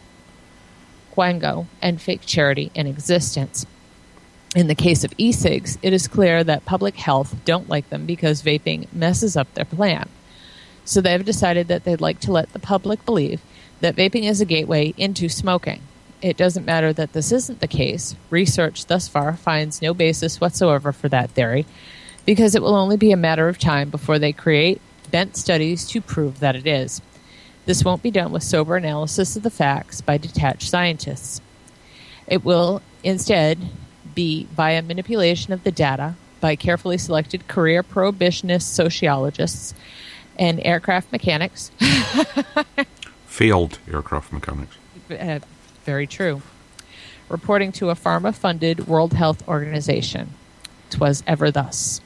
quango 1.15 1.65
and 1.81 2.01
fake 2.01 2.21
charity 2.25 2.71
in 2.75 2.87
existence. 2.87 3.65
In 4.55 4.67
the 4.67 4.75
case 4.75 5.03
of 5.03 5.13
e 5.17 5.31
cigs, 5.31 5.77
it 5.81 5.93
is 5.93 6.07
clear 6.07 6.43
that 6.43 6.65
public 6.65 6.95
health 6.95 7.35
don't 7.45 7.69
like 7.69 7.89
them 7.89 8.05
because 8.05 8.41
vaping 8.41 8.91
messes 8.91 9.37
up 9.37 9.53
their 9.53 9.65
plan. 9.65 10.09
So 10.89 11.01
they 11.01 11.11
have 11.11 11.23
decided 11.23 11.67
that 11.67 11.83
they'd 11.83 12.01
like 12.01 12.19
to 12.21 12.31
let 12.31 12.51
the 12.51 12.57
public 12.57 13.05
believe 13.05 13.41
that 13.79 13.95
vaping 13.95 14.23
is 14.23 14.41
a 14.41 14.45
gateway 14.45 14.95
into 14.97 15.29
smoking. 15.29 15.83
It 16.19 16.35
doesn't 16.35 16.65
matter 16.65 16.91
that 16.93 17.13
this 17.13 17.31
isn't 17.31 17.59
the 17.59 17.67
case. 17.67 18.15
Research 18.31 18.87
thus 18.87 19.07
far 19.07 19.35
finds 19.35 19.83
no 19.83 19.93
basis 19.93 20.41
whatsoever 20.41 20.91
for 20.91 21.07
that 21.09 21.29
theory 21.29 21.67
because 22.25 22.55
it 22.55 22.63
will 22.63 22.73
only 22.73 22.97
be 22.97 23.11
a 23.11 23.17
matter 23.17 23.47
of 23.47 23.59
time 23.59 23.91
before 23.91 24.17
they 24.17 24.33
create 24.33 24.81
bent 25.11 25.37
studies 25.37 25.85
to 25.89 26.01
prove 26.01 26.39
that 26.39 26.55
it 26.55 26.65
is. 26.65 27.03
This 27.67 27.85
won't 27.85 28.01
be 28.01 28.09
done 28.09 28.31
with 28.31 28.41
sober 28.41 28.75
analysis 28.75 29.35
of 29.35 29.43
the 29.43 29.51
facts 29.51 30.01
by 30.01 30.17
detached 30.17 30.71
scientists. 30.71 31.39
It 32.25 32.43
will 32.43 32.81
instead 33.03 33.59
be 34.15 34.47
via 34.55 34.81
manipulation 34.81 35.53
of 35.53 35.63
the 35.63 35.71
data 35.71 36.15
by 36.41 36.55
carefully 36.55 36.97
selected 36.97 37.47
career 37.47 37.83
prohibitionist 37.83 38.63
sociologists 38.63 39.75
and 40.39 40.59
aircraft 40.65 41.11
mechanics. 41.11 41.69
Failed 43.27 43.77
aircraft 43.91 44.33
mechanics. 44.33 44.77
Uh, 45.11 45.39
very 45.85 46.07
true. 46.07 46.41
Reporting 47.27 47.71
to 47.73 47.91
a 47.91 47.95
pharma 47.95 48.33
funded 48.33 48.87
World 48.87 49.13
Health 49.13 49.47
Organization. 49.47 50.29
'Twas 50.89 51.21
ever 51.27 51.51
thus. 51.51 52.01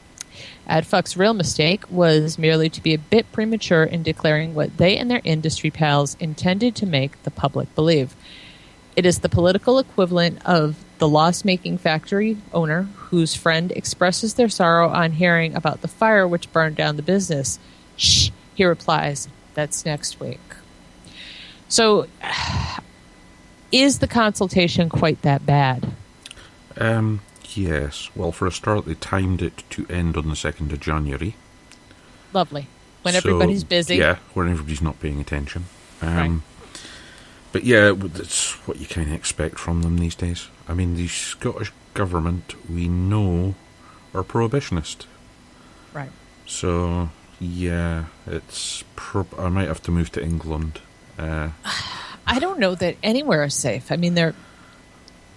Adfuck's 0.70 1.16
real 1.16 1.34
mistake 1.34 1.84
was 1.90 2.38
merely 2.38 2.70
to 2.70 2.82
be 2.82 2.94
a 2.94 2.98
bit 2.98 3.32
premature 3.32 3.84
in 3.84 4.02
declaring 4.02 4.54
what 4.54 4.78
they 4.78 4.98
and 4.98 5.12
their 5.12 5.22
industry 5.24 5.70
pals 5.70 6.16
intended 6.20 6.76
to 6.76 6.86
make 6.86 7.22
the 7.24 7.32
public 7.32 7.74
believe. 7.76 8.16
It 8.96 9.06
is 9.06 9.20
the 9.20 9.30
political 9.30 9.80
equivalent 9.80 10.44
of 10.46 10.76
the 11.00 11.08
loss 11.08 11.44
making 11.44 11.80
factory 11.80 12.38
owner 12.54 12.84
whose 13.10 13.36
friend 13.36 13.72
expresses 13.72 14.36
their 14.36 14.50
sorrow 14.50 14.90
on 14.90 15.14
hearing 15.14 15.54
about 15.56 15.82
the 15.82 15.88
fire 15.88 16.28
which 16.28 16.52
burned 16.54 16.78
down 16.78 16.96
the 16.96 17.02
business. 17.02 17.60
Shh, 17.98 18.30
he 18.56 18.66
replies, 18.66 19.28
that's 19.54 19.86
next 19.86 20.20
week. 20.20 20.40
So, 21.68 22.08
is 23.72 24.00
the 24.00 24.08
consultation 24.08 24.90
quite 24.90 25.22
that 25.22 25.46
bad? 25.46 25.92
Um, 26.78 27.22
yes. 27.54 28.10
Well, 28.16 28.32
for 28.32 28.48
a 28.48 28.52
start, 28.52 28.86
they 28.86 28.96
timed 28.96 29.42
it 29.42 29.64
to 29.72 29.86
end 29.90 30.18
on 30.18 30.28
the 30.28 30.36
2nd 30.36 30.72
of 30.72 30.80
January. 30.80 31.36
Lovely. 32.34 32.68
When 33.04 33.14
So, 33.14 33.18
everybody's 33.20 33.64
busy. 33.64 33.98
Yeah, 33.98 34.18
when 34.34 34.50
everybody's 34.50 34.82
not 34.82 35.00
paying 35.00 35.20
attention. 35.20 35.66
Um, 36.02 36.16
Right. 36.18 36.42
But 37.52 37.66
yeah, 37.66 37.94
that's 37.96 38.54
what 38.68 38.80
you 38.80 38.88
kind 38.88 39.10
of 39.10 39.14
expect 39.14 39.60
from 39.60 39.84
them 39.84 40.00
these 40.00 40.16
days. 40.16 40.48
I 40.68 40.74
mean, 40.74 40.96
the 40.96 41.08
Scottish 41.08 41.72
government, 41.94 42.56
we 42.68 42.88
know, 42.88 43.54
are 44.12 44.24
prohibitionist. 44.24 45.06
Right. 45.94 46.10
So, 46.48 47.12
yeah, 47.44 48.06
it's. 48.28 48.84
Prob- 48.96 49.38
I 49.40 49.50
might 49.50 49.68
have 49.68 49.82
to 49.84 49.92
move 49.92 50.12
to 50.14 50.24
England. 50.24 50.80
Uh, 51.18 51.50
I 52.26 52.40
don't 52.40 52.60
know 52.60 52.74
that 52.76 52.96
anywhere 53.04 53.44
is 53.44 53.54
safe. 53.54 53.92
I 53.92 53.98
mean, 53.98 54.14
they're 54.16 54.34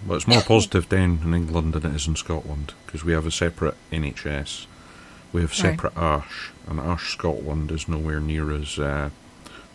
well, 0.06 0.16
it's 0.16 0.26
more 0.28 0.42
positive 0.46 0.88
down 0.88 1.20
in 1.24 1.34
England 1.34 1.72
than 1.74 1.90
it 1.90 1.96
is 1.96 2.06
in 2.06 2.16
Scotland 2.16 2.74
because 2.86 3.04
we 3.04 3.12
have 3.12 3.26
a 3.26 3.30
separate 3.30 3.74
NHS. 3.92 4.66
We 5.32 5.40
have 5.42 5.50
Right. 5.50 5.56
separate 5.58 5.96
ASH, 5.96 6.50
and 6.68 6.78
ASH 6.80 7.12
Scotland 7.12 7.70
is 7.72 7.88
nowhere 7.88 8.20
near 8.20 8.52
as 8.52 8.78
uh, 8.78 9.10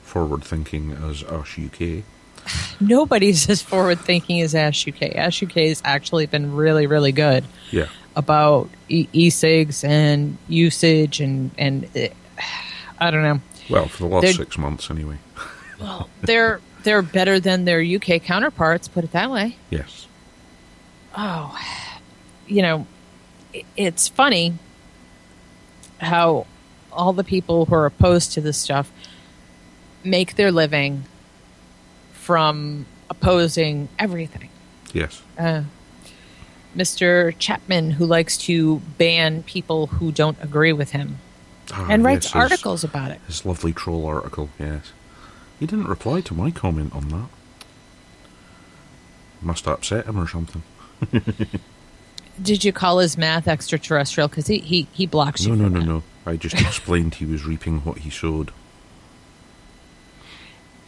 forward 0.01 0.43
thinking 0.43 0.91
as 0.93 1.23
ASH 1.23 1.59
UK. 1.59 2.03
nobody's 2.81 3.49
as 3.49 3.61
forward 3.61 3.99
thinking 3.99 4.41
as 4.41 4.55
Ash 4.55 4.87
UK. 4.87 5.15
Ash 5.15 5.43
UK 5.43 5.53
has 5.67 5.81
actually 5.85 6.25
been 6.25 6.55
really, 6.55 6.87
really 6.87 7.11
good 7.11 7.43
Yeah. 7.69 7.87
about 8.15 8.69
e- 8.89 9.07
e-cigs 9.13 9.83
and 9.83 10.37
usage 10.47 11.19
and 11.19 11.51
and 11.57 11.85
uh, 11.95 12.07
I 12.99 13.11
don't 13.11 13.23
know. 13.23 13.39
Well, 13.69 13.87
for 13.87 14.03
the 14.03 14.05
last 14.09 14.21
They're- 14.23 14.33
six 14.33 14.57
months, 14.57 14.89
anyway. 14.89 15.17
Well, 15.79 16.09
they're 16.21 16.61
they're 16.83 17.01
better 17.01 17.39
than 17.39 17.65
their 17.65 17.81
UK 17.81 18.19
counterparts. 18.23 18.87
Put 18.87 19.03
it 19.03 19.11
that 19.11 19.29
way. 19.31 19.57
Yes. 19.69 20.07
Oh, 21.15 21.57
you 22.47 22.61
know, 22.61 22.87
i- 23.55 23.63
it's 23.77 24.07
funny 24.07 24.53
how 25.99 26.45
all 26.91 27.13
the 27.13 27.23
people 27.23 27.65
who 27.65 27.75
are 27.75 27.85
opposed 27.85 28.33
to 28.33 28.41
this 28.41 28.57
stuff 28.57 28.91
make 30.03 30.35
their 30.35 30.51
living 30.51 31.03
from 32.13 32.85
opposing 33.09 33.87
everything. 33.99 34.49
Yes. 34.93 35.21
Uh, 35.37 35.63
Mr. 36.75 37.33
Chapman, 37.37 37.91
who 37.91 38.05
likes 38.05 38.37
to 38.37 38.79
ban 38.97 39.43
people 39.43 39.87
who 39.87 40.11
don't 40.11 40.37
agree 40.41 40.73
with 40.73 40.91
him 40.91 41.19
Ah, 41.73 41.87
and 41.89 42.03
writes 42.03 42.27
yes, 42.27 42.35
articles 42.35 42.83
about 42.83 43.11
it. 43.11 43.19
His 43.27 43.45
lovely 43.45 43.71
troll 43.73 44.05
article, 44.05 44.49
yes. 44.59 44.91
He 45.59 45.65
didn't 45.65 45.87
reply 45.87 46.21
to 46.21 46.33
my 46.33 46.51
comment 46.51 46.93
on 46.93 47.09
that. 47.09 47.27
Must 49.41 49.67
upset 49.67 50.05
him 50.05 50.19
or 50.19 50.27
something. 50.27 50.63
Did 52.41 52.63
you 52.63 52.71
call 52.73 52.99
his 52.99 53.17
math 53.17 53.47
extraterrestrial? 53.47 54.27
Because 54.27 54.47
he, 54.47 54.59
he, 54.59 54.87
he 54.91 55.05
blocks 55.05 55.45
No, 55.45 55.53
you. 55.53 55.61
no, 55.61 55.63
for 55.65 55.69
no, 55.73 55.79
that. 55.79 55.85
no. 55.85 56.03
I 56.25 56.35
just 56.37 56.55
explained 56.61 57.15
he 57.15 57.25
was 57.25 57.45
reaping 57.45 57.79
what 57.81 57.99
he 57.99 58.09
sowed. 58.09 58.51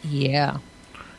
Yeah. 0.02 0.58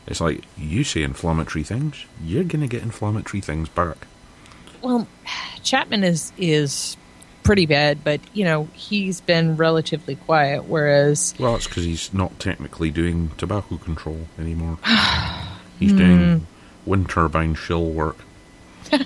It's 0.06 0.20
like, 0.20 0.44
you 0.56 0.84
say 0.84 1.02
inflammatory 1.02 1.64
things, 1.64 2.04
you're 2.22 2.44
going 2.44 2.60
to 2.60 2.68
get 2.68 2.82
inflammatory 2.82 3.40
things 3.40 3.68
back. 3.68 4.06
Well, 4.82 5.08
Chapman 5.64 6.04
is 6.04 6.32
is 6.38 6.96
pretty 7.46 7.66
bad, 7.66 8.02
but 8.04 8.20
you 8.34 8.44
know 8.44 8.68
he's 8.74 9.20
been 9.20 9.56
relatively 9.56 10.16
quiet. 10.16 10.64
Whereas 10.64 11.34
Well, 11.38 11.56
it's 11.56 11.66
because 11.66 11.84
he's 11.84 12.12
not 12.12 12.38
technically 12.38 12.90
doing 12.90 13.30
tobacco 13.38 13.76
control 13.76 14.28
anymore. 14.38 14.78
he's 15.78 15.92
doing 15.92 16.46
wind 16.84 17.08
turbine 17.08 17.54
shill 17.54 17.86
work. 17.86 18.18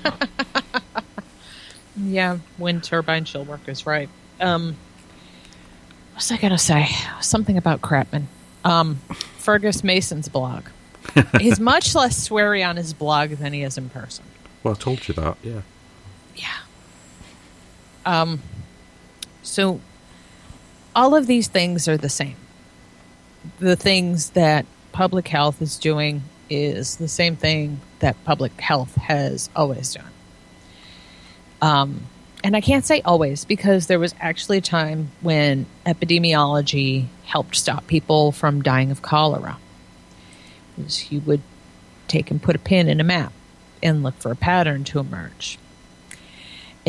Yeah, 2.03 2.39
wind 2.59 2.85
turbine 2.85 3.25
shill 3.25 3.45
work 3.45 3.69
is 3.69 3.87
right. 3.87 4.09
Um, 4.41 4.77
what 6.13 6.17
was 6.17 6.31
I 6.33 6.37
going 6.37 6.53
to 6.53 6.59
say? 6.59 6.89
Something 7.21 7.59
about 7.59 7.83
Crapman. 7.83 8.25
Um, 8.65 8.97
Fergus 9.39 9.85
Mason's 9.85 10.29
blog. 10.29 10.65
He's 11.41 11.61
much 11.61 11.95
less 11.95 12.29
sweary 12.29 12.67
on 12.67 12.77
his 12.77 12.93
blog 12.93 13.31
than 13.31 13.53
he 13.53 13.63
is 13.63 13.77
in 13.77 13.91
person. 13.91 14.25
Well, 14.63 14.75
I 14.75 14.79
told 14.79 15.09
you 15.09 15.15
that, 15.15 15.37
yeah. 15.43 15.63
Yeah. 16.37 16.57
Um, 18.05 18.41
so 19.43 19.81
all 20.95 21.15
of 21.15 21.27
these 21.27 21.49
things 21.49 21.89
are 21.89 21.97
the 21.97 22.09
same. 22.09 22.37
The 23.59 23.77
things 23.77 24.31
that 24.31 24.67
public 24.93 25.29
health 25.29 25.63
is 25.63 25.79
doing 25.79 26.23
is 26.49 26.97
the 26.97 27.09
same 27.09 27.37
thing 27.37 27.81
that 28.01 28.23
public 28.25 28.61
health 28.61 28.97
has 28.97 29.49
always 29.55 29.95
done. 29.95 30.11
Um, 31.63 32.03
and 32.43 32.57
I 32.57 32.61
can't 32.61 32.85
say 32.85 33.03
always 33.03 33.45
because 33.45 33.87
there 33.87 33.99
was 33.99 34.15
actually 34.19 34.59
a 34.59 34.63
time 34.63 35.11
when 35.21 35.67
epidemiology 35.85 37.07
helped 37.25 37.55
stop 37.57 37.87
people 37.87 38.33
from 38.33 38.63
dying 38.63 38.91
of 38.91 39.03
cholera. 39.03 39.59
Because 40.77 41.13
you 41.13 41.21
would 41.21 41.43
take 42.09 42.31
and 42.31 42.43
put 42.43 42.57
a 42.57 42.59
pin 42.59 42.89
in 42.89 42.99
a 42.99 43.05
map 43.05 43.33
and 43.83 44.03
look 44.03 44.17
for 44.17 44.33
a 44.33 44.37
pattern 44.37 44.85
to 44.85 44.99
emerge. 44.99 45.59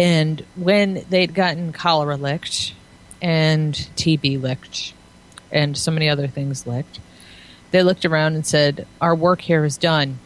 And 0.01 0.43
when 0.55 1.05
they'd 1.11 1.31
gotten 1.31 1.73
cholera 1.73 2.15
licked 2.17 2.73
and 3.21 3.75
TB 3.75 4.41
licked 4.41 4.93
and 5.51 5.77
so 5.77 5.91
many 5.91 6.09
other 6.09 6.25
things 6.25 6.65
licked, 6.65 6.99
they 7.69 7.83
looked 7.83 8.03
around 8.03 8.33
and 8.33 8.43
said, 8.43 8.87
Our 8.99 9.13
work 9.13 9.41
here 9.41 9.63
is 9.63 9.77
done. 9.77 10.17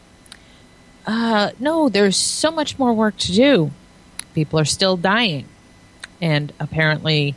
Uh, 1.05 1.51
no, 1.59 1.89
there's 1.89 2.15
so 2.15 2.51
much 2.51 2.79
more 2.79 2.93
work 2.93 3.17
to 3.17 3.33
do. 3.33 3.71
People 4.33 4.57
are 4.59 4.65
still 4.65 4.95
dying. 4.95 5.45
And 6.21 6.53
apparently, 6.57 7.35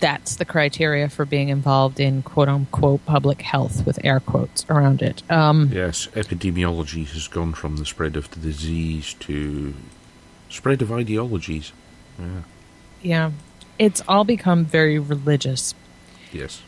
that's 0.00 0.34
the 0.34 0.44
criteria 0.44 1.08
for 1.08 1.24
being 1.24 1.50
involved 1.50 2.00
in 2.00 2.22
quote 2.22 2.48
unquote 2.48 3.06
public 3.06 3.42
health 3.42 3.86
with 3.86 4.04
air 4.04 4.18
quotes 4.18 4.66
around 4.68 5.02
it. 5.02 5.22
Um, 5.30 5.70
Yes, 5.72 6.08
epidemiology 6.14 7.06
has 7.06 7.28
gone 7.28 7.52
from 7.52 7.76
the 7.76 7.86
spread 7.86 8.16
of 8.16 8.28
the 8.32 8.40
disease 8.40 9.14
to 9.20 9.74
spread 10.52 10.82
of 10.82 10.92
ideologies. 10.92 11.72
Yeah. 12.18 12.42
yeah, 13.02 13.30
it's 13.78 14.02
all 14.06 14.24
become 14.24 14.64
very 14.64 14.98
religious. 14.98 15.74
Yes. 16.30 16.62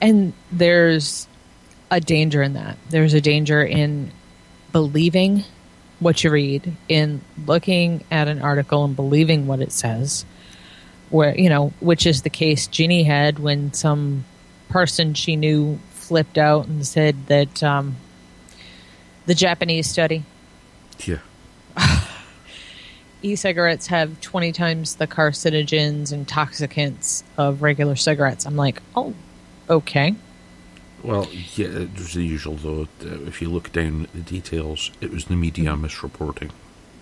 And 0.00 0.32
there's 0.50 1.28
a 1.90 2.00
danger 2.00 2.42
in 2.42 2.54
that. 2.54 2.76
There's 2.88 3.14
a 3.14 3.20
danger 3.20 3.62
in 3.62 4.10
believing 4.72 5.44
what 6.00 6.22
you 6.22 6.30
read, 6.30 6.74
in 6.88 7.22
looking 7.46 8.04
at 8.10 8.28
an 8.28 8.42
article 8.42 8.84
and 8.84 8.94
believing 8.94 9.46
what 9.46 9.60
it 9.60 9.72
says, 9.72 10.26
where, 11.08 11.38
you 11.38 11.48
know, 11.48 11.72
which 11.80 12.06
is 12.06 12.22
the 12.22 12.30
case 12.30 12.66
Jeannie 12.66 13.04
had 13.04 13.38
when 13.38 13.72
some 13.72 14.24
person 14.68 15.14
she 15.14 15.36
knew 15.36 15.78
flipped 15.92 16.36
out 16.36 16.66
and 16.66 16.86
said 16.86 17.26
that 17.28 17.62
um, 17.62 17.96
the 19.26 19.34
Japanese 19.34 19.88
study 19.88 20.24
Yeah. 21.04 21.18
E-cigarettes 23.22 23.86
have 23.88 24.20
20 24.20 24.52
times 24.52 24.96
the 24.96 25.06
carcinogens 25.06 26.12
and 26.12 26.26
toxicants 26.28 27.22
of 27.36 27.62
regular 27.62 27.96
cigarettes. 27.96 28.44
I'm 28.46 28.56
like, 28.56 28.80
oh, 28.94 29.14
okay. 29.68 30.14
Well, 31.02 31.28
yeah, 31.54 31.68
it 31.68 31.94
was 31.94 32.14
the 32.14 32.24
usual 32.24 32.54
though. 32.56 32.88
Uh, 33.04 33.22
If 33.26 33.40
you 33.42 33.48
look 33.48 33.72
down 33.72 34.02
at 34.04 34.12
the 34.12 34.20
details, 34.20 34.90
it 35.00 35.10
was 35.12 35.26
the 35.26 35.36
media 35.36 35.70
misreporting 35.72 36.50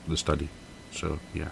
the 0.06 0.16
study. 0.16 0.48
So 0.92 1.18
yeah, 1.32 1.48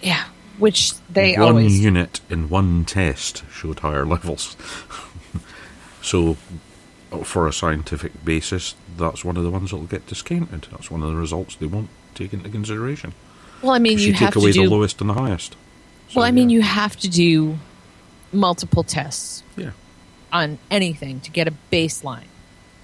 Yeah, 0.00 0.24
which 0.58 0.94
they 1.10 1.34
one 1.34 1.42
always 1.48 1.78
unit 1.80 2.20
in 2.30 2.48
one 2.48 2.84
test 2.84 3.44
showed 3.50 3.80
higher 3.80 4.06
levels. 4.14 4.56
so, 6.02 6.36
uh, 7.12 7.18
for 7.18 7.46
a 7.46 7.52
scientific 7.52 8.24
basis, 8.24 8.74
that's 8.96 9.24
one 9.24 9.36
of 9.36 9.44
the 9.44 9.50
ones 9.50 9.70
that 9.70 9.76
will 9.76 9.86
get 9.86 10.06
discounted. 10.06 10.68
That's 10.70 10.90
one 10.90 11.02
of 11.02 11.08
the 11.10 11.16
results 11.16 11.56
they 11.56 11.66
won't 11.66 11.90
take 12.14 12.32
into 12.32 12.48
consideration. 12.48 13.12
Well, 13.62 13.72
I 13.72 13.78
mean, 13.78 13.98
you, 13.98 14.08
you, 14.08 14.12
have 14.14 14.34
take 14.34 14.42
away 14.42 14.52
to 14.52 14.58
do. 14.58 14.68
the 14.68 14.74
lowest 14.74 15.00
and 15.00 15.10
the 15.10 15.14
highest. 15.14 15.56
So, 16.08 16.20
well, 16.20 16.24
I 16.24 16.30
mean, 16.30 16.50
yeah. 16.50 16.54
you 16.54 16.62
have 16.62 16.96
to 16.96 17.08
do 17.08 17.58
multiple 18.32 18.82
tests 18.82 19.42
yeah, 19.56 19.70
on 20.32 20.58
anything 20.70 21.20
to 21.20 21.30
get 21.30 21.48
a 21.48 21.54
baseline. 21.72 22.26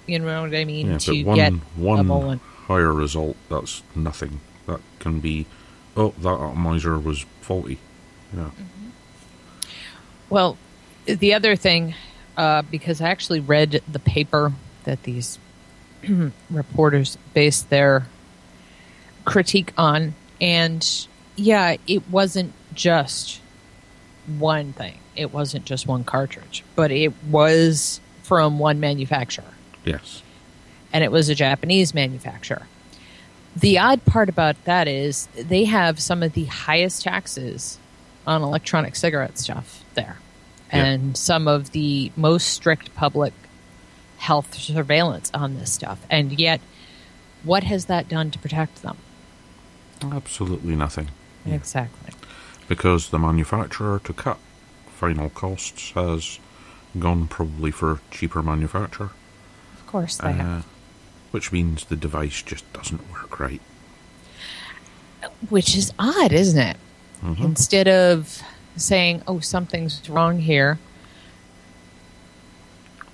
You 0.07 0.19
know 0.19 0.43
what 0.43 0.55
I 0.55 0.65
mean? 0.65 0.91
yeah, 0.91 0.99
to 0.99 1.25
but 1.25 1.29
one 1.29 1.37
get 1.37 1.53
one 1.77 2.41
higher 2.67 2.93
result 2.93 3.37
that's 3.49 3.83
nothing. 3.95 4.41
That 4.67 4.81
can 4.99 5.21
be, 5.21 5.47
oh, 5.97 6.15
that 6.19 6.35
atomizer 6.35 6.99
was 6.99 7.25
faulty. 7.41 7.79
Yeah. 8.35 8.51
Well, 10.31 10.57
the 11.05 11.35
other 11.35 11.57
thing, 11.57 11.95
uh, 12.37 12.63
because 12.63 13.01
I 13.01 13.11
actually 13.11 13.41
read 13.41 13.83
the 13.91 13.99
paper 13.99 14.53
that 14.85 15.03
these 15.03 15.39
reporters 16.51 17.19
based 17.35 17.71
their 17.71 18.07
critique 19.25 19.73
on, 19.77 20.15
and 20.43 21.07
yeah, 21.37 21.77
it 21.87 22.11
wasn't 22.11 22.53
just 22.75 23.41
one 24.39 24.73
thing. 24.75 24.99
It 25.17 25.33
wasn't 25.33 25.65
just 25.65 25.87
one 25.87 26.05
cartridge, 26.05 26.63
but 26.77 26.91
it 26.91 27.13
was 27.31 28.01
from 28.23 28.59
one 28.59 28.81
manufacturer 28.81 29.45
Yes. 29.85 30.23
and 30.93 31.03
it 31.05 31.11
was 31.13 31.29
a 31.29 31.35
Japanese 31.35 31.95
manufacturer. 31.95 32.67
The 33.57 33.79
odd 33.79 34.05
part 34.05 34.29
about 34.29 34.57
that 34.65 34.89
is 34.89 35.27
they 35.35 35.65
have 35.65 36.01
some 36.01 36.23
of 36.23 36.33
the 36.33 36.45
highest 36.47 37.03
taxes 37.03 37.79
on 38.27 38.43
electronic 38.43 38.97
cigarette 38.97 39.39
stuff 39.39 39.85
there, 39.95 40.17
Yeah. 40.73 40.85
and 40.87 41.17
some 41.17 41.47
of 41.49 41.73
the 41.73 42.13
most 42.17 42.49
strict 42.49 42.95
public 42.95 43.35
health 44.19 44.55
surveillance 44.55 45.31
on 45.35 45.57
this 45.59 45.73
stuff. 45.73 45.99
And 46.09 46.39
yet, 46.39 46.61
what 47.43 47.65
has 47.65 47.87
that 47.87 48.09
done 48.09 48.31
to 48.31 48.39
protect 48.39 48.83
them? 48.83 48.97
Absolutely 50.11 50.75
nothing. 50.77 51.09
Exactly. 51.47 52.13
Because 52.69 53.11
the 53.11 53.19
manufacturer 53.19 54.01
to 54.05 54.13
cut 54.13 54.39
final 54.97 55.29
costs 55.31 55.91
has 55.93 56.39
gone 56.99 57.27
probably 57.27 57.71
for 57.71 58.01
cheaper 58.11 58.43
manufacture, 58.43 59.11
Of 59.75 59.87
course, 59.87 60.17
they 60.17 60.33
have. 60.33 60.61
uh, 60.61 60.63
which 61.33 61.51
means 61.53 61.85
the 61.85 61.97
device 61.97 62.43
just 62.43 62.71
doesn't 62.73 63.11
work 63.11 63.39
right. 63.41 63.61
Which 65.51 65.77
is 65.77 65.93
odd, 65.99 66.33
isn't 66.33 66.59
it? 66.59 66.77
Mhm. 67.23 67.41
Instead 67.45 67.89
of 67.89 68.43
saying, 68.77 69.23
"Oh, 69.27 69.41
something's 69.41 70.09
wrong 70.09 70.41
here," 70.41 70.79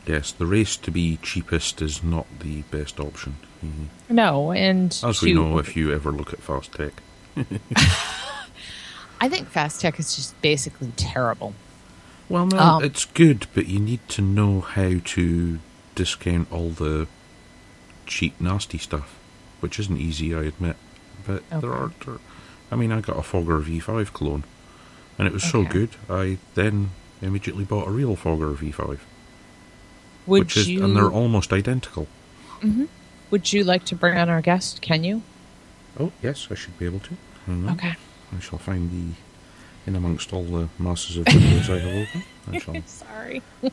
Yes, 0.09 0.33
the 0.33 0.47
race 0.47 0.77
to 0.79 0.90
be 0.90 1.18
cheapest 1.23 1.83
is 1.83 2.03
not 2.03 2.27
the 2.40 2.62
best 2.71 2.99
option. 2.99 3.37
Mhm. 3.62 3.88
no, 4.09 4.53
and 4.53 4.99
As 5.05 5.21
we 5.21 5.33
to- 5.33 5.35
know, 5.35 5.59
if 5.59 5.77
you 5.77 5.92
ever 5.92 6.11
look 6.11 6.33
at 6.33 6.40
FastTech. 6.40 6.92
I 9.21 9.29
think 9.29 9.53
FastTech 9.53 9.99
is 9.99 10.14
just 10.16 10.40
basically 10.42 10.92
terrible. 10.97 11.55
Well, 12.29 12.47
no, 12.47 12.59
Um, 12.59 12.85
it's 12.85 13.05
good, 13.05 13.47
but 13.55 13.66
you 13.66 13.81
need 13.81 14.07
to 14.11 14.23
know 14.23 14.61
how 14.61 15.01
to 15.05 15.59
discount 15.94 16.51
all 16.53 16.71
the 16.71 17.07
cheap, 18.07 18.40
nasty 18.40 18.79
stuff, 18.79 19.14
which 19.61 19.79
isn't 19.81 19.99
easy, 19.99 20.35
I 20.35 20.42
admit. 20.44 20.77
But 21.27 21.42
there 21.51 21.73
are, 21.73 21.90
there, 22.07 22.18
I 22.71 22.77
mean, 22.77 22.92
I 22.92 23.01
got 23.01 23.18
a 23.18 23.23
Fogger 23.23 23.59
V5 23.61 24.12
clone, 24.12 24.44
and 25.18 25.27
it 25.27 25.35
was 25.35 25.42
so 25.42 25.64
good. 25.64 25.90
I 26.09 26.38
then 26.55 26.90
immediately 27.21 27.64
bought 27.64 27.88
a 27.88 27.90
real 27.90 28.14
Fogger 28.14 28.53
V5, 28.55 29.01
Would 30.29 30.45
which 30.45 30.57
is 30.59 30.69
you 30.69 30.85
and 30.85 30.95
they're 30.95 31.11
almost 31.11 31.53
identical. 31.53 32.07
would 33.31 33.53
you 33.53 33.64
like 33.64 33.85
to 33.87 33.97
bring 33.97 34.17
on 34.19 34.29
our 34.29 34.41
guest? 34.43 34.83
Can 34.83 35.03
you? 35.03 35.23
Oh 35.99 36.12
yes, 36.23 36.49
I 36.51 36.55
should 36.55 36.79
be 36.79 36.85
able 36.85 37.01
to. 37.01 37.17
Okay. 37.71 37.95
I 38.37 38.41
shall 38.41 38.59
find 38.59 38.91
the 38.91 39.14
in 39.87 39.97
amongst 39.97 40.33
all 40.35 40.45
the 40.45 40.69
masses 40.79 41.17
of 41.17 41.27
windows 41.27 41.71
I 41.71 41.79
have 41.79 42.09
open. 42.09 42.23
I 42.53 42.59
shall. 42.64 42.83
Sorry. 42.87 43.43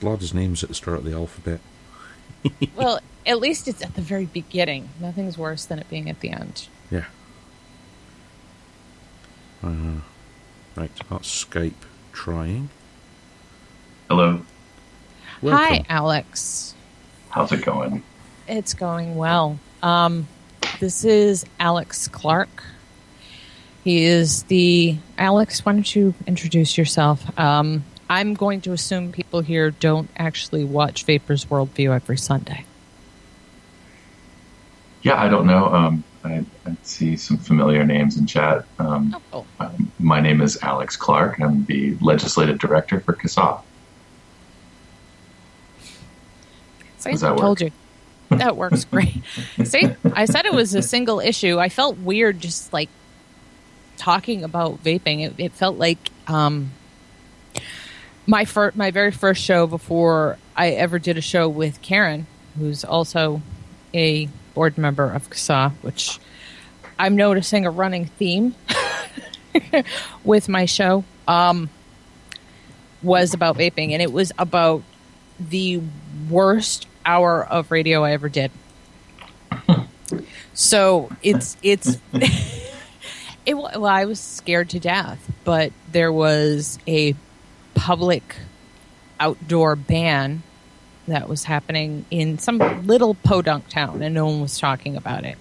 Glad 0.00 0.20
his 0.20 0.34
name's 0.34 0.62
at 0.62 0.68
the 0.68 0.74
start 0.74 0.98
of 0.98 1.04
the 1.04 1.14
alphabet. 1.14 1.60
well, 2.76 3.00
at 3.26 3.38
least 3.38 3.68
it's 3.68 3.82
at 3.82 3.94
the 3.94 4.02
very 4.02 4.26
beginning. 4.26 4.90
Nothing's 5.00 5.38
worse 5.38 5.64
than 5.64 5.78
it 5.78 5.88
being 5.88 6.10
at 6.10 6.20
the 6.20 6.28
end. 6.30 6.68
Yeah. 6.90 7.06
Uh, 9.62 10.00
right, 10.76 10.90
that's 11.08 11.44
Skype 11.44 11.72
trying. 12.12 12.68
Hello, 14.10 14.42
Welcome. 15.40 15.66
Hi, 15.76 15.84
Alex. 15.88 16.74
how's 17.28 17.52
it 17.52 17.64
going? 17.64 18.02
It's 18.48 18.74
going 18.74 19.14
well. 19.14 19.56
Um, 19.84 20.26
this 20.80 21.04
is 21.04 21.46
Alex 21.60 22.08
Clark. 22.08 22.64
He 23.84 24.02
is 24.06 24.42
the 24.44 24.96
Alex. 25.16 25.64
Why 25.64 25.74
don't 25.74 25.94
you 25.94 26.12
introduce 26.26 26.76
yourself? 26.76 27.38
Um, 27.38 27.84
I'm 28.08 28.34
going 28.34 28.60
to 28.62 28.72
assume 28.72 29.12
people 29.12 29.42
here 29.42 29.70
don't 29.70 30.10
actually 30.16 30.64
watch 30.64 31.04
Vapors 31.04 31.44
Worldview 31.44 31.94
every 31.94 32.18
Sunday. 32.18 32.64
Yeah, 35.02 35.22
I 35.22 35.28
don't 35.28 35.46
know. 35.46 35.66
Um, 35.66 36.02
I, 36.24 36.44
I 36.66 36.76
see 36.82 37.16
some 37.16 37.36
familiar 37.38 37.84
names 37.84 38.18
in 38.18 38.26
chat. 38.26 38.64
Um, 38.80 39.16
Oh, 39.32 39.46
uh, 39.60 39.70
my 40.00 40.18
name 40.20 40.40
is 40.42 40.58
Alex 40.62 40.96
Clark. 40.96 41.38
I'm 41.40 41.64
the 41.66 41.96
legislative 42.00 42.58
director 42.58 42.98
for 42.98 43.12
CASA. 43.12 43.60
See, 47.00 47.12
Does 47.12 47.22
that 47.22 47.32
I 47.32 47.36
told 47.36 47.60
you. 47.60 47.72
That 48.28 48.56
works 48.56 48.84
great. 48.84 49.22
See, 49.64 49.88
I 50.12 50.26
said 50.26 50.46
it 50.46 50.52
was 50.52 50.74
a 50.74 50.82
single 50.82 51.18
issue. 51.18 51.58
I 51.58 51.68
felt 51.68 51.98
weird 51.98 52.40
just 52.40 52.72
like 52.72 52.88
talking 53.96 54.44
about 54.44 54.84
vaping. 54.84 55.26
It, 55.26 55.34
it 55.38 55.52
felt 55.52 55.78
like 55.78 56.10
um, 56.28 56.70
my 58.26 58.44
fir- 58.44 58.72
my 58.76 58.90
very 58.92 59.10
first 59.10 59.42
show 59.42 59.66
before 59.66 60.38
I 60.54 60.70
ever 60.70 60.98
did 60.98 61.18
a 61.18 61.20
show 61.20 61.48
with 61.48 61.82
Karen, 61.82 62.26
who's 62.56 62.84
also 62.84 63.42
a 63.92 64.28
board 64.54 64.78
member 64.78 65.10
of 65.10 65.28
CASA, 65.28 65.72
which 65.82 66.20
I'm 66.98 67.16
noticing 67.16 67.66
a 67.66 67.70
running 67.70 68.06
theme 68.06 68.54
with 70.24 70.48
my 70.48 70.66
show. 70.66 71.04
Um, 71.26 71.70
was 73.02 73.32
about 73.32 73.56
vaping, 73.56 73.92
and 73.92 74.02
it 74.02 74.12
was 74.12 74.30
about 74.38 74.82
the 75.38 75.80
worst 76.28 76.86
hour 77.04 77.44
of 77.44 77.70
radio 77.70 78.04
I 78.04 78.12
ever 78.12 78.28
did. 78.28 78.50
So 80.52 81.10
it's 81.22 81.56
it's 81.62 81.98
it. 82.12 83.54
Well, 83.54 83.86
I 83.86 84.04
was 84.04 84.20
scared 84.20 84.70
to 84.70 84.80
death, 84.80 85.30
but 85.44 85.72
there 85.90 86.12
was 86.12 86.78
a 86.86 87.14
public 87.74 88.36
outdoor 89.18 89.76
ban 89.76 90.42
that 91.08 91.28
was 91.28 91.44
happening 91.44 92.04
in 92.10 92.38
some 92.38 92.58
little 92.86 93.14
podunk 93.14 93.68
town, 93.68 94.02
and 94.02 94.14
no 94.14 94.26
one 94.26 94.40
was 94.42 94.58
talking 94.58 94.96
about 94.96 95.24
it. 95.24 95.38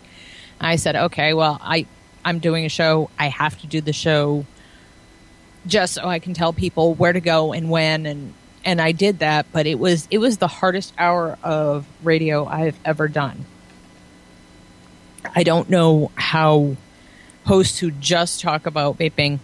I 0.61 0.77
said, 0.77 0.95
"Okay, 0.95 1.33
well, 1.33 1.59
I 1.61 1.85
I'm 2.23 2.39
doing 2.39 2.65
a 2.65 2.69
show. 2.69 3.09
I 3.19 3.27
have 3.27 3.59
to 3.61 3.67
do 3.67 3.81
the 3.81 3.93
show." 3.93 4.45
just 5.67 5.95
so 5.95 6.07
I 6.07 6.19
can 6.19 6.33
tell 6.33 6.53
people 6.53 6.93
where 6.93 7.11
to 7.11 7.19
go 7.19 7.51
and 7.51 7.69
when 7.69 8.05
and 8.05 8.33
and 8.69 8.79
I 8.79 8.91
did 8.91 9.17
that, 9.17 9.47
but 9.51 9.65
it 9.65 9.79
was 9.79 10.07
it 10.11 10.19
was 10.19 10.37
the 10.37 10.47
hardest 10.47 10.93
hour 10.95 11.39
of 11.41 11.87
radio 12.03 12.45
I've 12.45 12.77
ever 12.85 13.07
done. 13.07 13.45
I 15.35 15.41
don't 15.41 15.71
know 15.71 16.11
how 16.13 16.75
hosts 17.47 17.79
who 17.79 17.89
just 17.89 18.41
talk 18.41 18.67
about 18.67 18.99
vaping 18.99 19.39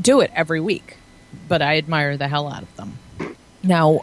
do 0.00 0.20
it 0.20 0.32
every 0.34 0.60
week, 0.60 0.96
but 1.46 1.62
I 1.62 1.78
admire 1.78 2.16
the 2.16 2.26
hell 2.26 2.48
out 2.48 2.64
of 2.64 2.74
them. 2.74 2.98
Now, 3.62 4.00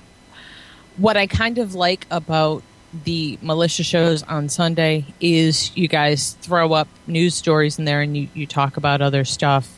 what 0.96 1.18
I 1.18 1.28
kind 1.28 1.58
of 1.58 1.76
like 1.76 2.08
about 2.10 2.64
the 3.04 3.38
militia 3.42 3.84
shows 3.84 4.24
on 4.24 4.48
Sunday 4.48 5.08
is 5.20 5.76
you 5.76 5.90
guys 5.90 6.38
throw 6.40 6.72
up 6.72 6.88
news 7.06 7.36
stories 7.36 7.78
in 7.78 7.84
there 7.84 8.02
and 8.02 8.16
you, 8.16 8.30
you 8.34 8.48
talk 8.48 8.78
about 8.78 9.02
other 9.02 9.26
stuff. 9.26 9.78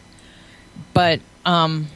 But 0.94 1.22
um 1.44 1.88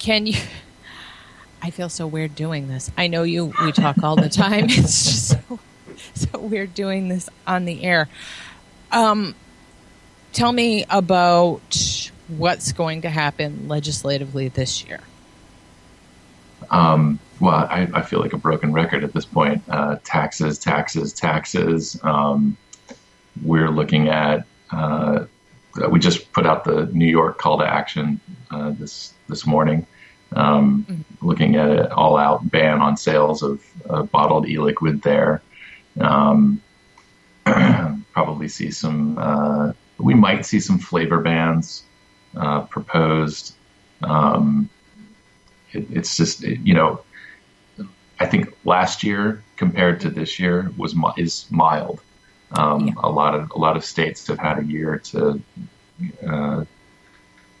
can 0.00 0.26
you 0.26 0.34
I 1.62 1.70
feel 1.70 1.90
so 1.90 2.06
weird 2.06 2.34
doing 2.34 2.68
this. 2.68 2.90
I 2.96 3.06
know 3.06 3.22
you 3.22 3.52
we 3.62 3.70
talk 3.70 4.02
all 4.02 4.16
the 4.16 4.30
time. 4.30 4.64
It's 4.70 5.04
just 5.04 5.28
so 5.28 5.58
so 6.14 6.40
weird 6.40 6.74
doing 6.74 7.08
this 7.08 7.28
on 7.46 7.66
the 7.66 7.84
air. 7.84 8.08
Um 8.90 9.34
tell 10.32 10.52
me 10.52 10.84
about 10.88 12.10
what's 12.28 12.72
going 12.72 13.02
to 13.02 13.10
happen 13.10 13.68
legislatively 13.68 14.48
this 14.48 14.84
year. 14.84 15.00
Um, 16.70 17.18
well, 17.40 17.54
I, 17.54 17.88
I 17.92 18.02
feel 18.02 18.20
like 18.20 18.32
a 18.32 18.38
broken 18.38 18.72
record 18.72 19.02
at 19.02 19.12
this 19.12 19.24
point. 19.24 19.62
Uh, 19.68 19.96
taxes, 20.04 20.58
taxes, 20.58 21.12
taxes. 21.12 21.98
Um, 22.02 22.56
we're 23.42 23.70
looking 23.70 24.08
at. 24.08 24.46
Uh, 24.70 25.24
we 25.90 25.98
just 25.98 26.32
put 26.32 26.46
out 26.46 26.64
the 26.64 26.86
New 26.86 27.06
York 27.06 27.38
call 27.38 27.58
to 27.58 27.64
action 27.64 28.20
uh, 28.50 28.70
this 28.70 29.14
this 29.28 29.46
morning, 29.46 29.86
um, 30.32 31.04
looking 31.20 31.56
at 31.56 31.68
an 31.70 31.86
all-out 31.92 32.48
ban 32.50 32.80
on 32.80 32.96
sales 32.96 33.42
of 33.42 33.64
uh, 33.88 34.02
bottled 34.04 34.48
e-liquid 34.48 35.02
there. 35.02 35.42
Um, 36.00 36.60
probably 38.12 38.48
see 38.48 38.70
some. 38.70 39.18
Uh, 39.18 39.72
we 39.98 40.14
might 40.14 40.46
see 40.46 40.60
some 40.60 40.78
flavor 40.78 41.20
bans 41.20 41.82
uh, 42.36 42.62
proposed. 42.62 43.54
Um, 44.02 44.68
it, 45.72 45.86
it's 45.90 46.16
just 46.16 46.44
it- 46.44 46.60
you 46.64 46.74
know 46.74 47.02
I 48.18 48.26
think 48.26 48.54
last 48.64 49.02
year 49.02 49.42
compared 49.56 50.00
to 50.00 50.10
this 50.10 50.38
year 50.38 50.70
was 50.76 50.94
is 51.16 51.46
mild. 51.50 52.00
Um, 52.52 52.88
Yeah. 52.88 52.94
A 52.98 53.10
lot 53.10 53.34
of 53.34 53.50
a 53.52 53.58
lot 53.58 53.76
of 53.76 53.84
states 53.84 54.26
have 54.26 54.38
had 54.38 54.58
a 54.58 54.64
year 54.64 54.98
to 55.10 55.40
uh, 56.26 56.64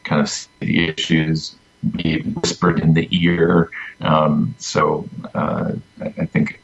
kind 0.04 0.20
of 0.20 0.48
the 0.60 0.88
issues 0.88 1.56
be 1.96 2.20
whispered 2.20 2.80
in 2.80 2.94
the 2.94 3.08
ear. 3.10 3.70
Um, 4.00 4.54
so 4.58 5.08
uh, 5.34 5.72
I, 6.00 6.26
think 6.26 6.60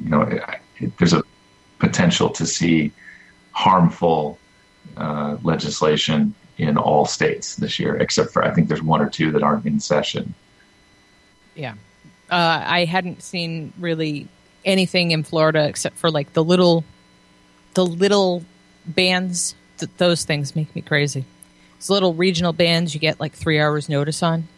you 0.00 0.10
know 0.10 0.40
there's 0.98 1.12
a 1.12 1.22
potential 1.78 2.30
to 2.30 2.46
see 2.46 2.92
harmful 3.52 4.38
uh, 4.96 5.36
legislation 5.42 6.34
in 6.58 6.76
all 6.78 7.06
states 7.06 7.56
this 7.56 7.78
year, 7.78 7.96
except 7.96 8.32
for 8.32 8.44
I 8.44 8.52
think 8.52 8.68
there's 8.68 8.82
one 8.82 9.02
or 9.02 9.08
two 9.08 9.30
that 9.32 9.42
aren't 9.42 9.66
in 9.66 9.80
session. 9.80 10.34
Yeah. 11.54 11.74
Uh, 12.30 12.62
I 12.64 12.84
hadn't 12.84 13.22
seen 13.22 13.72
really 13.78 14.28
anything 14.64 15.12
in 15.12 15.22
Florida 15.22 15.66
except 15.66 15.96
for 15.96 16.10
like 16.10 16.32
the 16.32 16.42
little, 16.42 16.84
the 17.74 17.86
little 17.86 18.44
bands. 18.86 19.54
Th- 19.78 19.90
those 19.98 20.24
things 20.24 20.56
make 20.56 20.74
me 20.74 20.82
crazy. 20.82 21.24
Those 21.78 21.90
little 21.90 22.14
regional 22.14 22.52
bands 22.52 22.94
you 22.94 23.00
get 23.00 23.20
like 23.20 23.32
three 23.32 23.60
hours 23.60 23.88
notice 23.88 24.22
on. 24.22 24.48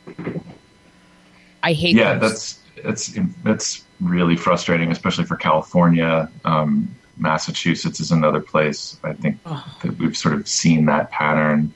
I 1.62 1.72
hate. 1.72 1.96
yeah, 1.96 2.14
those. 2.14 2.60
that's 2.82 3.08
that's 3.12 3.18
that's 3.44 3.84
really 4.00 4.36
frustrating, 4.36 4.90
especially 4.92 5.24
for 5.24 5.36
California. 5.36 6.30
Um, 6.44 6.94
Massachusetts 7.16 7.98
is 7.98 8.12
another 8.12 8.40
place. 8.40 8.98
I 9.02 9.12
think 9.12 9.42
that 9.44 9.96
we've 9.98 10.16
sort 10.16 10.34
of 10.34 10.46
seen 10.48 10.84
that 10.86 11.10
pattern. 11.10 11.72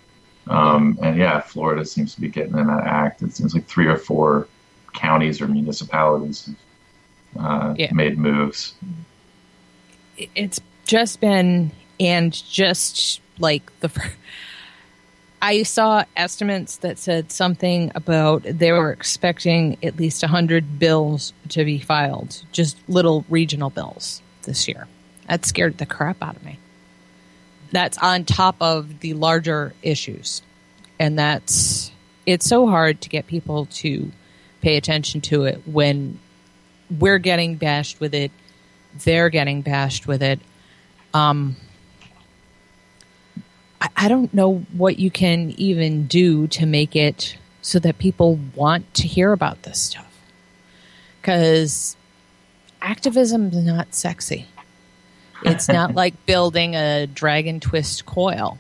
Um, 0.47 0.99
and 1.03 1.17
yeah, 1.17 1.41
Florida 1.41 1.85
seems 1.85 2.15
to 2.15 2.21
be 2.21 2.29
getting 2.29 2.57
in 2.57 2.67
that 2.69 2.85
act. 2.87 3.23
It 3.23 3.35
seems 3.35 3.55
like 3.55 3.67
three 3.67 3.87
or 3.87 3.97
four 3.97 4.47
counties 4.95 5.41
or 5.41 5.49
municipalities 5.49 6.49
have 7.37 7.45
uh, 7.45 7.75
Yeah. 7.77 7.93
made 7.93 8.19
moves. 8.19 8.75
it's 10.37 10.61
just 10.85 11.21
been 11.21 11.71
and 11.99 12.33
just 12.33 13.21
like 13.39 13.71
the 13.81 13.89
I 15.43 15.65
saw 15.65 16.05
estimates 16.17 16.77
that 16.79 16.99
said 16.99 17.33
something 17.33 17.91
about 17.95 18.45
they 18.45 18.73
were 18.73 18.93
expecting 18.93 19.77
at 19.83 19.97
least 19.97 20.23
100 20.23 20.79
bills 20.79 21.33
to 21.51 21.65
be 21.65 21.79
filed, 21.79 22.43
just 22.53 22.79
little 22.89 23.25
regional 23.29 23.69
bills 23.69 24.23
this 24.45 24.69
year. 24.69 24.87
That 25.29 25.45
scared 25.45 25.79
the 25.79 25.87
crap 25.87 26.23
out 26.23 26.37
of 26.37 26.45
me. 26.45 26.59
That's 27.73 27.99
on 27.99 28.25
top 28.25 28.57
of 28.61 29.01
the 29.01 29.15
larger 29.15 29.75
issues. 29.83 30.43
And 30.99 31.19
that's 31.19 31.91
it's 32.25 32.47
so 32.47 32.69
hard 32.69 33.01
to 33.01 33.09
get 33.09 33.27
people 33.27 33.67
to 33.67 34.13
pay 34.61 34.77
attention 34.77 35.21
to 35.23 35.45
it 35.45 35.63
when 35.67 36.21
we're 36.89 37.19
getting 37.19 37.57
bashed 37.57 37.99
with 37.99 38.15
it 38.15 38.31
they're 39.05 39.31
getting 39.31 39.63
bashed 39.63 40.07
with 40.07 40.23
it. 40.23 40.41
Um, 41.15 41.57
I, 43.83 43.89
I 43.97 44.09
don't 44.09 44.33
know 44.33 44.65
what 44.73 44.99
you 44.99 45.11
can 45.11 45.55
even 45.59 46.07
do 46.07 46.47
to 46.49 46.67
make 46.67 46.95
it 46.95 47.37
so 47.63 47.79
that 47.81 47.99
people 47.99 48.39
want 48.55 48.95
to 48.95 49.09
hear 49.09 49.33
about 49.33 49.63
this 49.63 49.81
stuff. 49.81 50.09
Because 51.21 51.97
activism 52.81 53.49
is 53.49 53.65
not 53.65 53.95
sexy. 53.95 54.47
It's 55.45 55.69
not 55.69 55.95
like 55.97 56.27
building 56.27 56.77
a 56.77 57.07
dragon 57.07 57.61
twist 57.61 58.07
coil. 58.07 58.59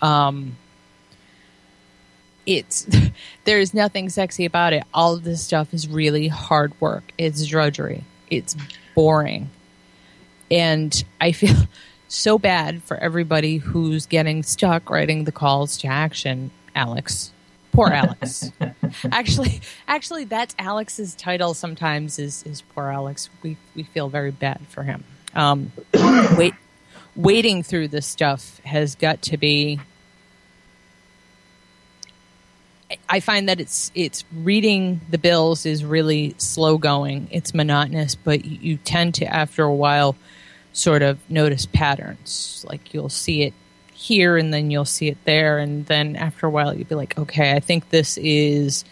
Um, 0.00 0.56
it's 2.46 2.88
there's 3.44 3.74
nothing 3.74 4.08
sexy 4.08 4.44
about 4.44 4.72
it. 4.72 4.84
All 4.94 5.14
of 5.14 5.24
this 5.24 5.42
stuff 5.42 5.74
is 5.74 5.88
really 5.88 6.28
hard 6.28 6.72
work. 6.80 7.12
It's 7.18 7.46
drudgery. 7.46 8.04
It's 8.30 8.56
boring. 8.94 9.50
And 10.50 11.04
I 11.20 11.32
feel 11.32 11.56
so 12.12 12.38
bad 12.38 12.82
for 12.82 12.96
everybody 12.98 13.56
who's 13.56 14.06
getting 14.06 14.42
stuck 14.42 14.90
writing 14.90 15.24
the 15.24 15.32
calls 15.32 15.78
to 15.78 15.88
action, 15.88 16.50
Alex. 16.74 17.32
Poor 17.72 17.88
Alex. 17.92 18.52
actually, 19.10 19.62
actually, 19.88 20.24
that's 20.24 20.54
Alex's 20.58 21.14
title. 21.14 21.54
Sometimes 21.54 22.18
is 22.18 22.42
is 22.44 22.62
poor 22.74 22.88
Alex. 22.88 23.30
We 23.42 23.56
we 23.74 23.84
feel 23.84 24.08
very 24.08 24.30
bad 24.30 24.60
for 24.68 24.82
him. 24.82 25.04
Um, 25.34 25.72
wait, 26.36 26.54
wading 27.16 27.62
through 27.62 27.88
this 27.88 28.06
stuff 28.06 28.60
has 28.60 28.94
got 28.94 29.22
to 29.22 29.38
be. 29.38 29.80
I 33.08 33.20
find 33.20 33.48
that 33.48 33.58
it's 33.58 33.90
it's 33.94 34.22
reading 34.34 35.00
the 35.08 35.16
bills 35.16 35.64
is 35.64 35.82
really 35.82 36.34
slow 36.36 36.76
going. 36.76 37.28
It's 37.30 37.54
monotonous, 37.54 38.14
but 38.16 38.44
you, 38.44 38.58
you 38.60 38.76
tend 38.76 39.14
to 39.14 39.24
after 39.24 39.64
a 39.64 39.74
while 39.74 40.14
sort 40.72 41.02
of 41.02 41.18
notice 41.30 41.66
patterns. 41.66 42.64
Like 42.68 42.94
you'll 42.94 43.08
see 43.08 43.42
it 43.42 43.54
here 43.92 44.36
and 44.36 44.52
then 44.52 44.70
you'll 44.70 44.84
see 44.84 45.08
it 45.08 45.18
there 45.24 45.58
and 45.58 45.86
then 45.86 46.16
after 46.16 46.46
a 46.46 46.50
while 46.50 46.74
you'll 46.74 46.88
be 46.88 46.94
like, 46.94 47.16
okay, 47.18 47.52
I 47.52 47.60
think 47.60 47.90
this 47.90 48.18
is 48.18 48.84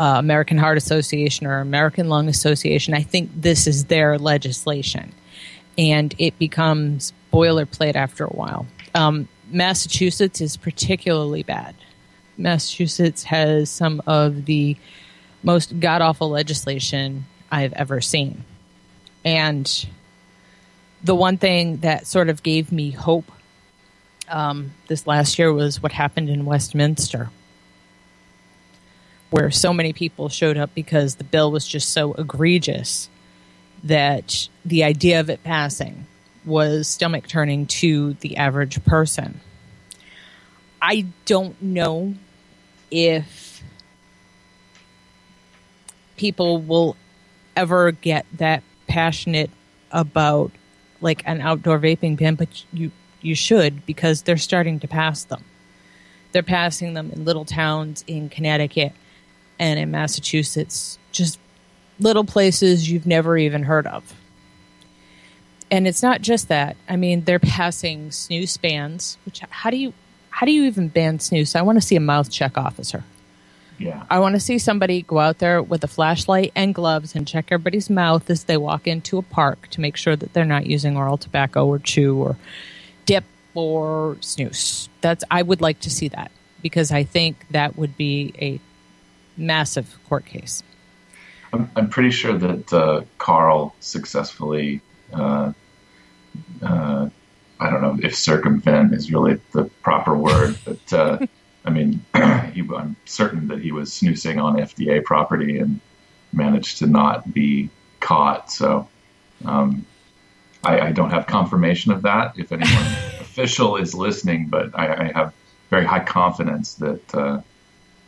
uh, 0.00 0.18
American 0.18 0.56
Heart 0.56 0.78
Association 0.78 1.46
or 1.46 1.60
American 1.60 2.08
Lung 2.08 2.28
Association. 2.28 2.94
I 2.94 3.02
think 3.02 3.30
this 3.36 3.66
is 3.66 3.84
their 3.84 4.18
legislation, 4.18 5.12
and 5.76 6.14
it 6.16 6.38
becomes 6.38 7.12
boilerplate 7.30 7.96
after 7.96 8.24
a 8.24 8.30
while. 8.30 8.66
Um, 8.94 9.28
Massachusetts 9.50 10.40
is 10.40 10.56
particularly 10.56 11.42
bad. 11.42 11.74
Massachusetts 12.38 13.24
has 13.24 13.68
some 13.68 14.00
of 14.06 14.46
the 14.46 14.74
most 15.42 15.78
god 15.80 16.00
awful 16.00 16.30
legislation 16.30 17.26
I've 17.52 17.74
ever 17.74 18.00
seen. 18.00 18.44
And 19.22 19.86
the 21.02 21.14
one 21.14 21.38
thing 21.38 21.78
that 21.78 22.06
sort 22.06 22.28
of 22.28 22.42
gave 22.42 22.72
me 22.72 22.90
hope 22.90 23.30
um, 24.28 24.72
this 24.86 25.06
last 25.06 25.38
year 25.38 25.52
was 25.52 25.82
what 25.82 25.92
happened 25.92 26.28
in 26.28 26.44
Westminster, 26.44 27.30
where 29.30 29.50
so 29.50 29.72
many 29.72 29.92
people 29.92 30.28
showed 30.28 30.56
up 30.56 30.74
because 30.74 31.16
the 31.16 31.24
bill 31.24 31.50
was 31.50 31.66
just 31.66 31.90
so 31.90 32.12
egregious 32.14 33.08
that 33.82 34.48
the 34.64 34.84
idea 34.84 35.20
of 35.20 35.30
it 35.30 35.42
passing 35.42 36.06
was 36.44 36.88
stomach 36.88 37.26
turning 37.26 37.66
to 37.66 38.14
the 38.14 38.36
average 38.36 38.84
person. 38.84 39.40
I 40.80 41.06
don't 41.24 41.60
know 41.60 42.14
if 42.90 43.62
people 46.16 46.58
will 46.58 46.96
ever 47.56 47.92
get 47.92 48.26
that 48.34 48.62
passionate 48.86 49.50
about 49.90 50.52
like 51.00 51.22
an 51.26 51.40
outdoor 51.40 51.78
vaping 51.78 52.16
ban, 52.16 52.34
but 52.34 52.64
you 52.72 52.90
you 53.22 53.34
should 53.34 53.84
because 53.86 54.22
they're 54.22 54.36
starting 54.36 54.80
to 54.80 54.88
pass 54.88 55.24
them. 55.24 55.44
They're 56.32 56.42
passing 56.42 56.94
them 56.94 57.10
in 57.10 57.24
little 57.24 57.44
towns 57.44 58.04
in 58.06 58.28
Connecticut 58.28 58.92
and 59.58 59.78
in 59.78 59.90
Massachusetts, 59.90 60.98
just 61.12 61.38
little 61.98 62.24
places 62.24 62.90
you've 62.90 63.06
never 63.06 63.36
even 63.36 63.64
heard 63.64 63.86
of. 63.86 64.14
And 65.70 65.86
it's 65.86 66.02
not 66.02 66.22
just 66.22 66.48
that. 66.48 66.76
I 66.88 66.96
mean, 66.96 67.24
they're 67.24 67.38
passing 67.38 68.08
snus 68.08 68.60
bans, 68.60 69.18
which 69.24 69.40
how 69.50 69.70
do 69.70 69.76
you 69.76 69.92
how 70.30 70.46
do 70.46 70.52
you 70.52 70.64
even 70.64 70.88
ban 70.88 71.18
snus? 71.18 71.54
I 71.54 71.62
want 71.62 71.76
to 71.76 71.86
see 71.86 71.96
a 71.96 72.00
mouth 72.00 72.30
check 72.30 72.56
officer. 72.56 73.04
Yeah. 73.80 74.04
I 74.10 74.18
want 74.18 74.34
to 74.34 74.40
see 74.40 74.58
somebody 74.58 75.02
go 75.02 75.18
out 75.18 75.38
there 75.38 75.62
with 75.62 75.82
a 75.82 75.88
flashlight 75.88 76.52
and 76.54 76.74
gloves 76.74 77.14
and 77.14 77.26
check 77.26 77.46
everybody's 77.50 77.88
mouth 77.88 78.28
as 78.28 78.44
they 78.44 78.58
walk 78.58 78.86
into 78.86 79.16
a 79.16 79.22
park 79.22 79.68
to 79.68 79.80
make 79.80 79.96
sure 79.96 80.14
that 80.16 80.34
they're 80.34 80.44
not 80.44 80.66
using 80.66 80.98
oral 80.98 81.16
tobacco 81.16 81.66
or 81.66 81.78
chew 81.78 82.16
or 82.16 82.36
dip 83.06 83.24
or 83.54 84.16
snus. 84.20 84.88
That's 85.00 85.24
I 85.30 85.40
would 85.40 85.62
like 85.62 85.80
to 85.80 85.90
see 85.90 86.08
that 86.08 86.30
because 86.60 86.92
I 86.92 87.04
think 87.04 87.46
that 87.50 87.78
would 87.78 87.96
be 87.96 88.34
a 88.38 88.60
massive 89.38 89.98
court 90.08 90.26
case. 90.26 90.62
I'm, 91.54 91.70
I'm 91.74 91.88
pretty 91.88 92.10
sure 92.10 92.36
that 92.36 92.72
uh, 92.72 93.02
Carl 93.16 93.74
successfully, 93.80 94.82
uh, 95.14 95.52
uh, 96.62 97.08
I 97.58 97.70
don't 97.70 97.80
know 97.80 97.98
if 98.02 98.14
circumvent 98.14 98.92
is 98.92 99.10
really 99.10 99.40
the 99.52 99.64
proper 99.82 100.14
word, 100.14 100.58
but 100.66 100.92
uh, 100.92 101.26
I 101.70 101.72
mean, 101.72 102.04
he, 102.52 102.62
I'm 102.76 102.96
certain 103.04 103.46
that 103.48 103.60
he 103.60 103.70
was 103.70 103.92
snoozing 103.92 104.40
on 104.40 104.56
FDA 104.56 105.04
property 105.04 105.58
and 105.58 105.80
managed 106.32 106.78
to 106.78 106.86
not 106.86 107.32
be 107.32 107.70
caught. 108.00 108.50
So 108.50 108.88
um, 109.44 109.86
I, 110.64 110.80
I, 110.80 110.92
don't 110.92 111.10
have 111.10 111.26
confirmation 111.26 111.92
of 111.92 112.02
that 112.02 112.38
if 112.38 112.50
anyone 112.50 112.82
official 113.20 113.76
is 113.76 113.94
listening, 113.94 114.48
but 114.48 114.76
I, 114.78 115.04
I, 115.04 115.12
have 115.14 115.32
very 115.70 115.84
high 115.84 116.04
confidence 116.04 116.74
that 116.74 117.14
uh, 117.14 117.40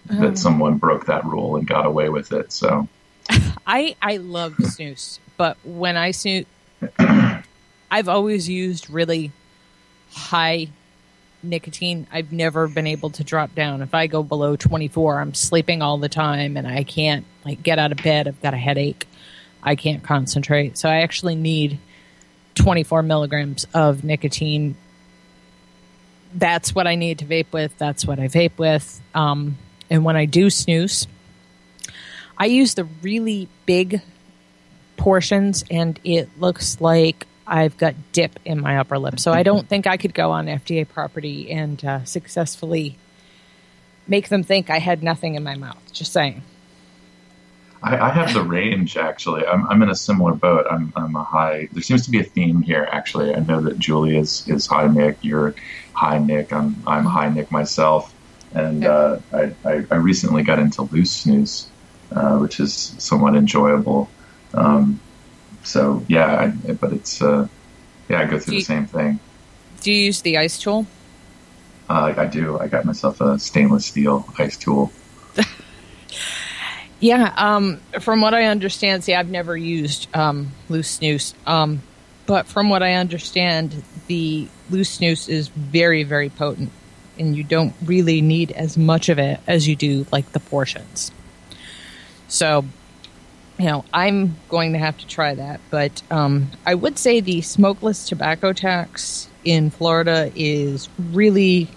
that 0.06 0.28
Um. 0.30 0.36
someone 0.36 0.78
broke 0.78 1.06
that 1.06 1.24
rule 1.24 1.56
and 1.56 1.66
got 1.66 1.86
away 1.86 2.08
with 2.08 2.32
it. 2.32 2.50
So 2.52 2.88
I 3.66 3.94
I 4.02 4.16
love 4.16 4.54
snus, 4.54 5.20
but 5.36 5.56
when 5.64 5.96
I 5.96 6.10
snus, 6.10 6.46
I've 7.90 8.08
always 8.08 8.48
used 8.48 8.90
really 8.90 9.30
high 10.10 10.68
nicotine. 11.42 12.06
I've 12.12 12.32
never 12.32 12.68
been 12.68 12.86
able 12.86 13.10
to 13.10 13.24
drop 13.24 13.54
down. 13.54 13.82
If 13.82 13.94
I 13.94 14.06
go 14.06 14.22
below 14.22 14.56
24, 14.56 15.20
I'm 15.20 15.34
sleeping 15.34 15.82
all 15.82 15.98
the 15.98 16.08
time 16.08 16.56
and 16.56 16.66
I 16.66 16.84
can't 16.84 17.24
like 17.44 17.62
get 17.62 17.78
out 17.78 17.92
of 17.92 17.98
bed. 17.98 18.28
I've 18.28 18.40
got 18.42 18.54
a 18.54 18.58
headache. 18.58 19.06
I 19.62 19.76
can't 19.76 20.02
concentrate. 20.02 20.78
So 20.78 20.88
I 20.88 21.02
actually 21.02 21.34
need 21.34 21.78
24 22.54 23.02
milligrams 23.02 23.66
of 23.74 24.04
nicotine. 24.04 24.76
That's 26.34 26.74
what 26.74 26.86
I 26.86 26.94
need 26.94 27.18
to 27.18 27.24
vape 27.24 27.52
with. 27.52 27.76
That's 27.78 28.06
what 28.06 28.18
I 28.18 28.28
vape 28.28 28.58
with. 28.58 29.00
Um, 29.14 29.58
and 29.90 30.04
when 30.04 30.16
I 30.16 30.24
do 30.24 30.46
snus, 30.46 31.06
I 32.38 32.46
use 32.46 32.74
the 32.74 32.84
really 33.02 33.48
big 33.66 34.00
portions, 34.96 35.64
and 35.70 35.98
it 36.04 36.28
looks 36.38 36.80
like 36.80 37.26
I've 37.46 37.76
got 37.76 37.94
dip 38.12 38.38
in 38.44 38.60
my 38.60 38.78
upper 38.78 38.98
lip. 38.98 39.18
So 39.18 39.32
I 39.32 39.42
don't 39.42 39.68
think 39.70 39.86
I 39.86 39.96
could 39.96 40.14
go 40.14 40.30
on 40.30 40.46
FDA 40.46 40.88
property 40.88 41.50
and 41.50 41.84
uh, 41.84 42.04
successfully 42.04 42.96
make 44.06 44.28
them 44.28 44.42
think 44.42 44.70
I 44.70 44.78
had 44.78 45.02
nothing 45.02 45.34
in 45.34 45.42
my 45.42 45.54
mouth. 45.54 45.92
Just 45.92 46.12
saying. 46.12 46.42
I, 47.82 47.98
I 47.98 48.08
have 48.10 48.32
the 48.32 48.42
range 48.42 48.96
actually. 48.96 49.44
I'm, 49.44 49.66
I'm 49.66 49.82
in 49.82 49.90
a 49.90 49.94
similar 49.94 50.34
boat. 50.34 50.66
I'm, 50.70 50.92
I'm 50.94 51.16
a 51.16 51.24
high. 51.24 51.68
There 51.72 51.82
seems 51.82 52.04
to 52.04 52.10
be 52.10 52.20
a 52.20 52.24
theme 52.24 52.62
here 52.62 52.88
actually. 52.92 53.34
I 53.34 53.40
know 53.40 53.60
that 53.62 53.78
Julie 53.78 54.16
is, 54.16 54.46
is 54.46 54.66
high 54.66 54.86
Nick. 54.86 55.18
You're 55.22 55.54
high 55.92 56.18
Nick. 56.18 56.52
I'm 56.52 56.80
I'm 56.86 57.04
high 57.04 57.28
Nick 57.28 57.50
myself. 57.50 58.14
And 58.54 58.84
uh, 58.84 59.18
I, 59.32 59.54
I 59.64 59.86
I 59.90 59.94
recently 59.96 60.42
got 60.42 60.58
into 60.58 60.82
loose 60.82 61.24
snus, 61.24 61.66
uh, 62.12 62.38
which 62.38 62.60
is 62.60 62.72
somewhat 62.98 63.34
enjoyable. 63.34 64.10
Um, 64.54 65.00
so 65.64 66.04
yeah, 66.08 66.52
I, 66.68 66.72
but 66.72 66.92
it's 66.92 67.20
uh, 67.22 67.46
yeah, 68.08 68.20
I 68.20 68.24
go 68.26 68.38
through 68.38 68.54
you- 68.54 68.60
the 68.60 68.64
same 68.64 68.86
thing. 68.86 69.18
Do 69.80 69.90
you 69.90 70.04
use 70.06 70.22
the 70.22 70.38
ice 70.38 70.58
tool? 70.58 70.86
Uh, 71.90 72.14
I 72.16 72.26
do. 72.26 72.58
I 72.58 72.68
got 72.68 72.84
myself 72.84 73.20
a 73.20 73.38
stainless 73.38 73.86
steel 73.86 74.24
ice 74.38 74.56
tool. 74.56 74.92
Yeah, 77.00 77.34
um, 77.36 77.80
from 78.00 78.20
what 78.20 78.32
I 78.32 78.44
understand, 78.44 79.02
see, 79.02 79.12
I've 79.12 79.28
never 79.28 79.56
used 79.56 80.06
um, 80.14 80.52
loose 80.68 81.00
snus, 81.00 81.34
um, 81.48 81.82
but 82.26 82.46
from 82.46 82.68
what 82.70 82.80
I 82.84 82.94
understand, 82.94 83.82
the 84.06 84.46
loose 84.70 84.98
snus 84.98 85.28
is 85.28 85.48
very, 85.48 86.04
very 86.04 86.28
potent, 86.30 86.70
and 87.18 87.36
you 87.36 87.42
don't 87.42 87.74
really 87.84 88.20
need 88.20 88.52
as 88.52 88.78
much 88.78 89.08
of 89.08 89.18
it 89.18 89.40
as 89.48 89.66
you 89.66 89.74
do 89.74 90.06
like 90.12 90.30
the 90.30 90.38
portions. 90.38 91.10
So, 92.28 92.64
you 93.62 93.68
know, 93.68 93.84
I'm 93.94 94.34
going 94.48 94.72
to 94.72 94.78
have 94.80 94.98
to 94.98 95.06
try 95.06 95.36
that, 95.36 95.60
but 95.70 96.02
um, 96.10 96.50
I 96.66 96.74
would 96.74 96.98
say 96.98 97.20
the 97.20 97.42
smokeless 97.42 98.08
tobacco 98.08 98.52
tax 98.52 99.28
in 99.44 99.70
Florida 99.70 100.32
is 100.34 100.88
really 101.12 101.68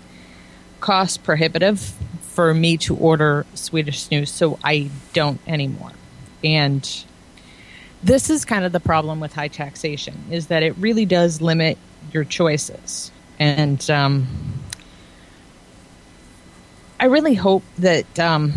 cost 0.79 1.23
prohibitive 1.23 1.93
for 2.21 2.55
me 2.55 2.77
to 2.77 2.95
order 2.95 3.45
Swedish 3.53 4.07
snus, 4.07 4.29
so 4.29 4.57
I 4.63 4.89
don't 5.13 5.39
anymore. 5.45 5.91
And 6.43 7.05
this 8.01 8.31
is 8.31 8.45
kind 8.45 8.65
of 8.65 8.71
the 8.71 8.79
problem 8.79 9.19
with 9.19 9.33
high 9.33 9.47
taxation 9.47 10.15
is 10.31 10.47
that 10.47 10.63
it 10.63 10.75
really 10.79 11.05
does 11.05 11.39
limit 11.39 11.77
your 12.11 12.23
choices. 12.23 13.11
And 13.37 13.87
um, 13.91 14.27
I 16.99 17.05
really 17.05 17.35
hope 17.35 17.63
that 17.77 18.19
um, 18.19 18.53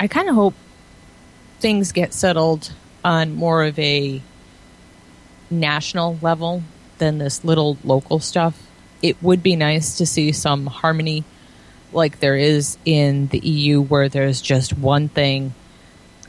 I 0.00 0.08
kind 0.08 0.30
of 0.30 0.34
hope 0.34 0.54
things 1.64 1.92
get 1.92 2.12
settled 2.12 2.70
on 3.02 3.34
more 3.34 3.64
of 3.64 3.78
a 3.78 4.20
national 5.48 6.18
level 6.20 6.62
than 6.98 7.16
this 7.16 7.42
little 7.42 7.78
local 7.82 8.18
stuff. 8.18 8.66
It 9.00 9.22
would 9.22 9.42
be 9.42 9.56
nice 9.56 9.96
to 9.96 10.04
see 10.04 10.32
some 10.32 10.66
harmony 10.66 11.24
like 11.90 12.20
there 12.20 12.36
is 12.36 12.76
in 12.84 13.28
the 13.28 13.38
EU 13.38 13.80
where 13.80 14.10
there's 14.10 14.42
just 14.42 14.76
one 14.76 15.08
thing 15.08 15.54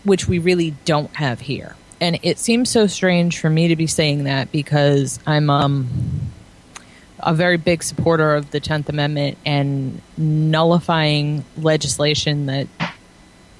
which 0.05 0.25
we 0.25 0.39
really 0.39 0.73
don't 0.85 1.13
have 1.17 1.41
here. 1.41 1.75
And 1.99 2.17
it 2.23 2.39
seems 2.39 2.69
so 2.69 2.87
strange 2.87 3.37
for 3.37 3.49
me 3.49 3.67
to 3.67 3.75
be 3.75 3.87
saying 3.87 4.23
that 4.23 4.53
because 4.53 5.19
I'm 5.27 5.49
um 5.49 5.89
a 7.19 7.33
very 7.33 7.57
big 7.57 7.83
supporter 7.83 8.35
of 8.35 8.51
the 8.51 8.61
10th 8.61 8.87
Amendment 8.87 9.37
and 9.45 10.01
nullifying 10.15 11.43
legislation 11.57 12.45
that 12.45 12.67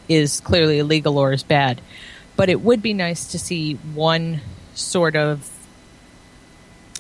is 0.08 0.40
clearly 0.42 0.80
illegal 0.80 1.18
or 1.18 1.34
is 1.34 1.44
bad. 1.44 1.82
But 2.36 2.50
it 2.50 2.62
would 2.62 2.82
be 2.82 2.94
nice 2.94 3.32
to 3.32 3.40
see 3.40 3.74
one 3.94 4.42
sort 4.74 5.16
of 5.16 5.50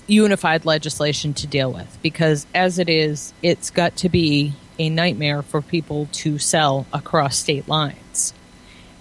unified 0.07 0.65
legislation 0.65 1.33
to 1.33 1.47
deal 1.47 1.71
with 1.71 1.97
because 2.01 2.45
as 2.53 2.79
it 2.79 2.89
is, 2.89 3.33
it's 3.41 3.69
got 3.69 3.95
to 3.97 4.09
be 4.09 4.53
a 4.77 4.89
nightmare 4.89 5.41
for 5.41 5.61
people 5.61 6.07
to 6.11 6.37
sell 6.37 6.85
across 6.93 7.37
state 7.37 7.67
lines. 7.67 8.33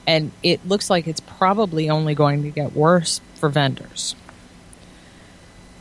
And 0.06 0.32
it 0.42 0.66
looks 0.66 0.90
like 0.90 1.06
it's 1.06 1.20
probably 1.20 1.88
only 1.88 2.14
going 2.14 2.42
to 2.42 2.50
get 2.50 2.72
worse 2.74 3.20
for 3.36 3.48
vendors. 3.48 4.14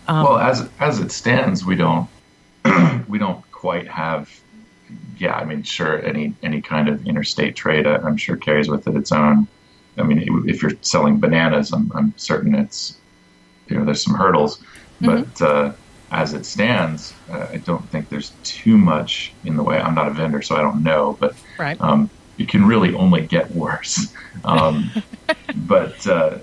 Um, 0.08 0.24
well, 0.24 0.38
as 0.38 0.70
as 0.80 1.00
it 1.00 1.12
stands, 1.12 1.66
we 1.66 1.76
don't 1.76 2.10
we 3.08 3.18
don't 3.18 3.50
quite 3.52 3.88
have. 3.88 4.30
Yeah, 5.24 5.36
I 5.36 5.46
mean, 5.46 5.64
sure, 5.64 6.04
any 6.06 6.34
any 6.44 6.60
kind 6.62 6.90
of 6.90 7.08
interstate 7.08 7.56
trade, 7.56 7.88
I- 7.88 7.96
I'm 8.06 8.18
sure 8.18 8.36
carries 8.36 8.68
with 8.68 8.90
it 8.90 8.96
its 8.98 9.14
own. 9.14 9.48
I 9.98 10.04
mean, 10.04 10.18
if 10.50 10.62
you're 10.62 10.74
selling 10.82 11.22
bananas, 11.22 11.72
I'm, 11.72 11.90
I'm 11.96 12.14
certain 12.18 12.54
it's 12.56 12.98
you 13.70 13.78
know 13.78 13.86
there's 13.86 14.04
some 14.04 14.16
hurdles, 14.16 14.60
but 15.00 15.42
uh, 15.42 15.72
as 16.12 16.34
it 16.34 16.46
stands, 16.46 17.14
uh, 17.32 17.48
I 17.54 17.58
don't 17.58 17.88
think 17.90 18.10
there's 18.10 18.34
too 18.44 18.78
much 18.78 19.32
in 19.46 19.56
the 19.56 19.64
way. 19.64 19.78
I'm 19.80 19.96
not 19.96 20.10
a 20.10 20.12
vendor, 20.12 20.42
so 20.42 20.58
I 20.58 20.62
don't 20.62 20.84
know, 20.84 21.16
but 21.22 21.36
right. 21.58 21.80
um, 21.80 22.10
it 22.38 22.50
can 22.50 22.66
really 22.66 22.94
only 22.94 23.22
get 23.26 23.50
worse. 23.52 24.14
Um, 24.44 24.90
but 25.56 26.06
uh, 26.06 26.40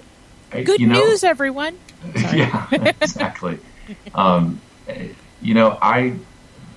I- 0.53 0.63
Good 0.63 0.81
know, 0.81 0.95
news, 0.95 1.23
everyone. 1.23 1.77
Yeah, 2.33 2.67
exactly. 2.73 3.59
um, 4.15 4.59
eh, 4.89 5.09
you 5.43 5.53
know, 5.53 5.77
I 5.83 6.15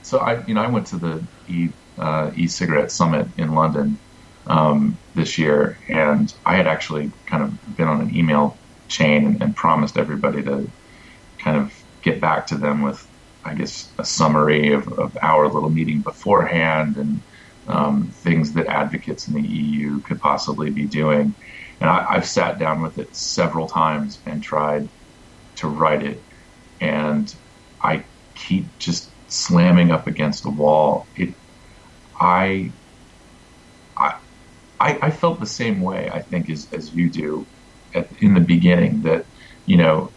so 0.01 0.17
I 0.17 0.43
you 0.47 0.53
know 0.53 0.63
I 0.63 0.67
went 0.67 0.87
to 0.87 0.97
the 0.97 1.23
e 1.47 1.69
uh, 1.97 2.31
e-cigarette 2.35 2.91
summit 2.91 3.27
in 3.37 3.53
London 3.53 3.97
um, 4.47 4.97
this 5.15 5.37
year, 5.37 5.77
and 5.87 6.33
I 6.45 6.55
had 6.55 6.67
actually 6.67 7.11
kind 7.25 7.43
of 7.43 7.77
been 7.77 7.87
on 7.87 8.01
an 8.01 8.15
email 8.15 8.57
chain 8.87 9.25
and, 9.25 9.41
and 9.41 9.55
promised 9.55 9.97
everybody 9.97 10.43
to 10.43 10.69
kind 11.37 11.57
of 11.57 11.73
get 12.01 12.19
back 12.19 12.47
to 12.47 12.55
them 12.55 12.81
with, 12.81 13.07
I 13.45 13.53
guess, 13.53 13.89
a 13.97 14.05
summary 14.05 14.73
of, 14.73 14.87
of 14.99 15.17
our 15.21 15.47
little 15.47 15.69
meeting 15.69 16.01
beforehand 16.01 16.97
and 16.97 17.21
um, 17.67 18.07
things 18.07 18.53
that 18.53 18.67
advocates 18.67 19.27
in 19.27 19.35
the 19.35 19.47
EU 19.47 19.99
could 20.01 20.19
possibly 20.19 20.69
be 20.69 20.85
doing. 20.85 21.33
And 21.79 21.89
I, 21.89 22.05
I've 22.09 22.25
sat 22.25 22.59
down 22.59 22.81
with 22.81 22.97
it 22.97 23.15
several 23.15 23.67
times 23.67 24.19
and 24.25 24.43
tried 24.43 24.89
to 25.57 25.67
write 25.67 26.03
it, 26.03 26.21
and 26.81 27.33
I 27.81 28.03
keep 28.35 28.65
just 28.79 29.09
slamming 29.31 29.91
up 29.91 30.07
against 30.07 30.45
a 30.45 30.49
wall. 30.49 31.07
It, 31.15 31.33
I, 32.19 32.71
I, 33.97 34.17
I, 34.79 35.11
felt 35.11 35.39
the 35.39 35.45
same 35.45 35.81
way. 35.81 36.09
I 36.11 36.21
think 36.21 36.49
as 36.49 36.67
as 36.73 36.93
you 36.93 37.09
do, 37.09 37.45
at, 37.93 38.07
in 38.21 38.33
the 38.33 38.39
beginning 38.39 39.01
that 39.03 39.25
you 39.65 39.77
know 39.77 40.11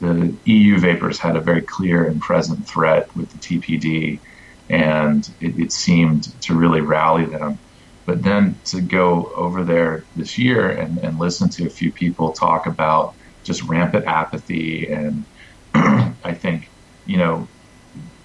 the 0.00 0.34
EU 0.44 0.78
vapers 0.78 1.18
had 1.18 1.36
a 1.36 1.40
very 1.40 1.62
clear 1.62 2.04
and 2.04 2.20
present 2.20 2.66
threat 2.66 3.14
with 3.16 3.30
the 3.30 3.38
TPD, 3.38 4.20
and 4.68 5.28
it, 5.40 5.58
it 5.58 5.72
seemed 5.72 6.40
to 6.42 6.54
really 6.54 6.80
rally 6.80 7.24
them. 7.24 7.58
But 8.06 8.22
then 8.22 8.58
to 8.66 8.80
go 8.80 9.32
over 9.34 9.64
there 9.64 10.04
this 10.16 10.38
year 10.38 10.70
and, 10.70 10.98
and 10.98 11.18
listen 11.18 11.48
to 11.50 11.66
a 11.66 11.70
few 11.70 11.92
people 11.92 12.32
talk 12.32 12.66
about 12.66 13.14
just 13.44 13.62
rampant 13.64 14.06
apathy, 14.06 14.90
and 14.90 15.24
I 15.74 16.32
think, 16.32 16.70
you 17.06 17.18
know, 17.18 17.48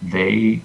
they, 0.01 0.61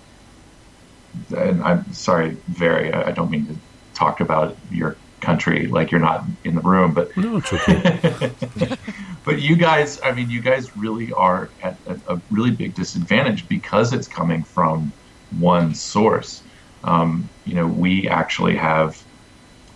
and 1.37 1.63
I'm 1.63 1.93
sorry, 1.93 2.37
very, 2.49 2.93
I 2.93 3.13
don't 3.13 3.31
mean 3.31 3.47
to 3.47 3.57
talk 3.95 4.21
about 4.21 4.57
your 4.71 4.97
country 5.21 5.67
like 5.67 5.91
you're 5.91 6.01
not 6.01 6.25
in 6.45 6.55
the 6.55 6.61
room, 6.61 6.95
but 6.95 7.17
No, 7.17 7.39
it's 7.39 7.53
okay. 7.53 8.77
but 9.25 9.41
you 9.41 9.57
guys, 9.57 10.01
I 10.05 10.13
mean, 10.13 10.31
you 10.31 10.41
guys 10.41 10.77
really 10.77 11.13
are 11.13 11.51
at 11.63 11.77
a, 11.87 12.15
a 12.15 12.21
really 12.31 12.51
big 12.51 12.75
disadvantage 12.75 13.49
because 13.49 13.93
it's 13.93 14.09
coming 14.09 14.45
from 14.45 14.93
one 15.39 15.75
source. 15.75 16.43
Um, 16.85 17.29
you 17.45 17.55
know, 17.55 17.67
we 17.67 18.09
actually 18.09 18.57
have, 18.57 19.03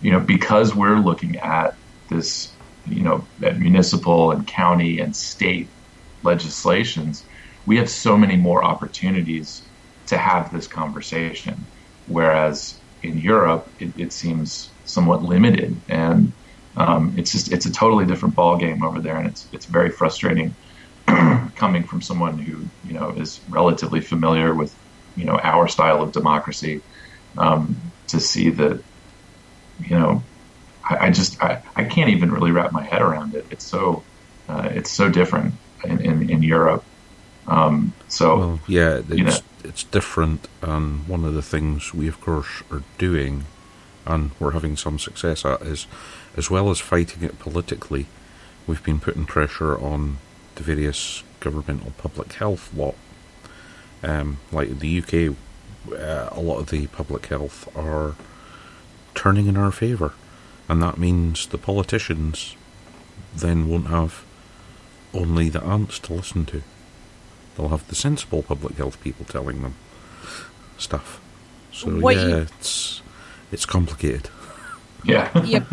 you 0.01 0.11
know, 0.11 0.19
because 0.19 0.73
we're 0.73 0.97
looking 0.97 1.37
at 1.37 1.75
this, 2.09 2.51
you 2.87 3.01
know, 3.01 3.25
at 3.41 3.59
municipal 3.59 4.31
and 4.31 4.47
county 4.47 4.99
and 4.99 5.15
state 5.15 5.67
legislations, 6.23 7.23
we 7.65 7.77
have 7.77 7.89
so 7.89 8.17
many 8.17 8.37
more 8.37 8.63
opportunities 8.63 9.61
to 10.13 10.19
have 10.19 10.51
this 10.53 10.67
conversation. 10.67 11.65
Whereas 12.07 12.79
in 13.01 13.17
Europe, 13.17 13.67
it, 13.79 13.97
it 13.97 14.13
seems 14.13 14.69
somewhat 14.85 15.23
limited, 15.23 15.75
and 15.89 16.31
um, 16.77 17.13
it's 17.17 17.31
just 17.31 17.51
it's 17.51 17.65
a 17.65 17.71
totally 17.71 18.05
different 18.05 18.35
ball 18.35 18.57
game 18.57 18.83
over 18.83 18.99
there, 18.99 19.17
and 19.17 19.27
it's 19.27 19.47
it's 19.51 19.65
very 19.65 19.89
frustrating 19.89 20.55
coming 21.55 21.83
from 21.83 22.01
someone 22.01 22.37
who 22.37 22.65
you 22.87 22.93
know 22.93 23.09
is 23.11 23.39
relatively 23.49 24.01
familiar 24.01 24.53
with 24.53 24.73
you 25.15 25.25
know 25.25 25.39
our 25.39 25.67
style 25.67 26.01
of 26.01 26.11
democracy 26.11 26.81
um, 27.37 27.75
to 28.07 28.19
see 28.19 28.49
that 28.49 28.81
you 29.79 29.97
know 29.97 30.21
I, 30.83 31.07
I 31.07 31.09
just 31.11 31.41
I, 31.41 31.61
I 31.75 31.83
can't 31.85 32.09
even 32.09 32.31
really 32.31 32.51
wrap 32.51 32.71
my 32.71 32.83
head 32.83 33.01
around 33.01 33.35
it. 33.35 33.45
It's 33.49 33.65
so 33.65 34.03
uh, 34.49 34.69
it's 34.71 34.91
so 34.91 35.09
different 35.09 35.53
in, 35.85 36.01
in, 36.01 36.29
in 36.29 36.43
Europe. 36.43 36.83
Um, 37.47 37.93
so 38.07 38.37
Well, 38.37 38.59
yeah, 38.67 39.01
you 39.09 39.23
know. 39.23 39.37
It's 39.63 39.83
different, 39.83 40.47
and 40.61 41.07
one 41.07 41.23
of 41.25 41.33
the 41.33 41.41
things 41.41 41.93
we, 41.93 42.07
of 42.07 42.19
course, 42.19 42.63
are 42.71 42.83
doing, 42.97 43.45
and 44.05 44.31
we're 44.39 44.51
having 44.51 44.75
some 44.75 44.99
success 44.99 45.45
at, 45.45 45.61
is 45.61 45.87
as 46.35 46.49
well 46.49 46.69
as 46.69 46.79
fighting 46.79 47.23
it 47.23 47.39
politically, 47.39 48.07
we've 48.67 48.83
been 48.83 48.99
putting 48.99 49.25
pressure 49.25 49.77
on 49.77 50.17
the 50.55 50.63
various 50.63 51.23
governmental 51.39 51.91
public 51.97 52.33
health 52.33 52.73
lot. 52.73 52.95
Um, 54.01 54.39
like 54.51 54.69
in 54.69 54.79
the 54.79 54.99
UK, 54.99 55.35
uh, 55.91 56.29
a 56.31 56.41
lot 56.41 56.59
of 56.59 56.69
the 56.69 56.87
public 56.87 57.27
health 57.27 57.69
are 57.75 58.15
turning 59.15 59.47
in 59.47 59.57
our 59.57 59.71
favour, 59.71 60.13
and 60.67 60.81
that 60.81 60.97
means 60.97 61.47
the 61.47 61.57
politicians 61.57 62.55
then 63.35 63.67
won't 63.67 63.87
have 63.87 64.23
only 65.13 65.49
the 65.49 65.63
ants 65.63 65.99
to 65.99 66.13
listen 66.13 66.45
to 66.45 66.63
they'll 67.55 67.69
have 67.69 67.87
the 67.87 67.95
sensible 67.95 68.43
public 68.43 68.75
health 68.77 69.01
people 69.01 69.25
telling 69.25 69.61
them 69.61 69.75
stuff. 70.77 71.19
So 71.71 71.89
What 71.89 72.15
yeah, 72.15 72.27
you- 72.27 72.37
it's 72.37 73.01
it's 73.51 73.65
complicated. 73.65 74.29
yeah, 75.03 75.29
yep. 75.43 75.65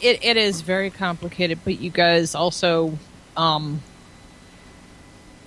It 0.00 0.24
it 0.24 0.36
is 0.36 0.60
very 0.62 0.90
complicated, 0.90 1.60
but 1.64 1.78
you 1.80 1.90
guys 1.90 2.34
also 2.34 2.98
um 3.36 3.82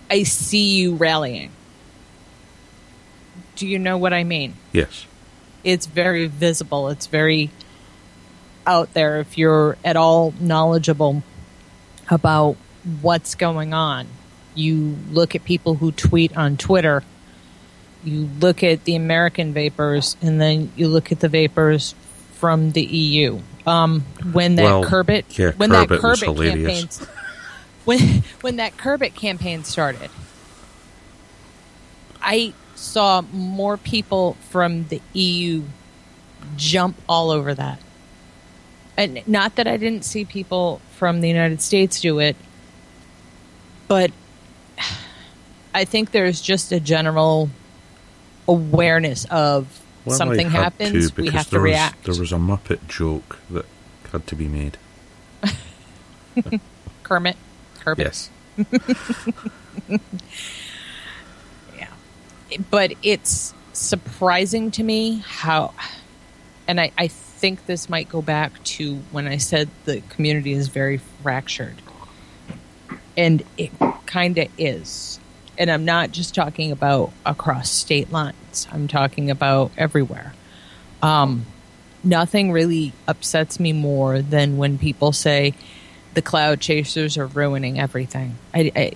I 0.09 0.23
see 0.23 0.75
you 0.77 0.95
rallying. 0.95 1.51
Do 3.55 3.67
you 3.67 3.79
know 3.79 3.97
what 3.97 4.13
I 4.13 4.23
mean? 4.23 4.55
Yes. 4.71 5.05
It's 5.63 5.85
very 5.87 6.27
visible. 6.27 6.89
It's 6.89 7.07
very 7.07 7.49
out 8.67 8.93
there 8.93 9.19
if 9.19 9.37
you're 9.37 9.77
at 9.83 9.95
all 9.95 10.33
knowledgeable 10.39 11.23
about 12.09 12.57
what's 13.01 13.33
going 13.35 13.73
on. 13.73 14.07
You 14.55 14.97
look 15.11 15.35
at 15.35 15.43
people 15.43 15.75
who 15.75 15.91
tweet 15.91 16.35
on 16.35 16.57
Twitter. 16.57 17.03
You 18.03 18.29
look 18.39 18.63
at 18.63 18.83
the 18.83 18.95
American 18.95 19.53
vapers, 19.53 20.15
and 20.21 20.39
then 20.39 20.71
you 20.75 20.87
look 20.87 21.11
at 21.11 21.19
the 21.19 21.29
vapers 21.29 21.95
from 22.33 22.71
the 22.71 22.83
EU. 22.83 23.39
Um, 23.65 24.01
when 24.31 24.55
that 24.55 24.63
Well, 24.63 24.83
Curbit, 24.83 25.37
yeah, 25.37 25.51
when 25.57 25.71
that 25.71 25.87
Curbit 25.89 26.35
was 26.35 26.49
campaign, 26.49 26.87
when 27.85 28.23
when 28.41 28.55
that 28.57 28.77
Curbit 28.77 29.15
campaign 29.15 29.63
started, 29.63 30.11
I 32.21 32.53
saw 32.75 33.21
more 33.31 33.77
people 33.77 34.37
from 34.49 34.87
the 34.87 35.01
EU 35.13 35.63
jump 36.57 36.95
all 37.07 37.31
over 37.31 37.53
that. 37.53 37.79
And 38.97 39.27
not 39.27 39.55
that 39.55 39.67
I 39.67 39.77
didn't 39.77 40.05
see 40.05 40.25
people 40.25 40.79
from 40.95 41.21
the 41.21 41.27
United 41.27 41.61
States 41.61 41.99
do 41.99 42.19
it, 42.19 42.35
but 43.87 44.11
I 45.73 45.85
think 45.85 46.11
there's 46.11 46.41
just 46.41 46.71
a 46.71 46.79
general 46.79 47.49
awareness 48.47 49.25
of 49.25 49.81
Well, 50.05 50.15
something 50.17 50.49
happens, 50.49 51.11
to 51.11 51.21
we 51.21 51.29
have 51.29 51.49
to 51.49 51.57
was, 51.57 51.63
react. 51.63 52.03
There 52.05 52.19
was 52.19 52.31
a 52.31 52.37
Muppet 52.37 52.87
joke 52.87 53.39
that 53.49 53.65
had 54.11 54.25
to 54.27 54.35
be 54.35 54.47
made. 54.47 54.77
Kermit, 57.03 57.35
Kermit. 57.79 57.99
Yes. 57.99 58.29
Yeah. 61.77 61.87
But 62.71 62.93
it's 63.03 63.53
surprising 63.73 64.71
to 64.71 64.83
me 64.83 65.23
how, 65.27 65.73
and 66.67 66.79
I, 66.79 66.91
I 66.97 67.07
think 67.07 67.65
this 67.65 67.89
might 67.89 68.09
go 68.09 68.21
back 68.21 68.63
to 68.63 68.95
when 69.11 69.27
I 69.27 69.37
said 69.37 69.69
the 69.83 70.01
community 70.09 70.53
is 70.53 70.69
very 70.69 70.97
fractured. 70.97 71.75
And 73.17 73.43
it 73.57 73.71
kind 74.05 74.37
of 74.37 74.47
is. 74.57 75.19
And 75.57 75.71
I'm 75.71 75.85
not 75.85 76.11
just 76.11 76.35
talking 76.35 76.71
about 76.71 77.11
across 77.25 77.69
state 77.69 78.11
lines, 78.11 78.67
I'm 78.71 78.87
talking 78.87 79.31
about 79.31 79.71
everywhere. 79.77 80.33
Um, 81.01 81.45
nothing 82.03 82.51
really 82.51 82.93
upsets 83.07 83.59
me 83.59 83.73
more 83.73 84.21
than 84.21 84.57
when 84.57 84.77
people 84.77 85.11
say 85.11 85.53
the 86.13 86.21
cloud 86.21 86.59
chasers 86.59 87.17
are 87.17 87.27
ruining 87.27 87.79
everything. 87.79 88.37
I, 88.53 88.71
I, 88.75 88.93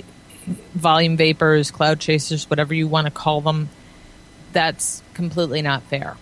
volume 0.74 1.18
vapers, 1.18 1.72
cloud 1.72 2.00
chasers, 2.00 2.50
whatever 2.50 2.74
you 2.74 2.88
want 2.88 3.06
to 3.08 3.12
call 3.12 3.42
them, 3.42 3.70
that's 4.54 5.04
completely 5.14 5.62
not 5.62 5.84
fair. 5.84 6.18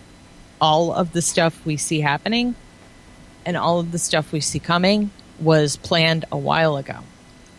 All 0.60 0.92
of 0.92 1.12
the 1.12 1.22
stuff 1.22 1.64
we 1.64 1.76
see 1.76 2.00
happening 2.00 2.54
and 3.46 3.56
all 3.56 3.80
of 3.80 3.92
the 3.92 3.98
stuff 3.98 4.32
we 4.32 4.40
see 4.40 4.58
coming 4.58 5.10
was 5.40 5.76
planned 5.76 6.24
a 6.30 6.36
while 6.36 6.76
ago. 6.76 6.98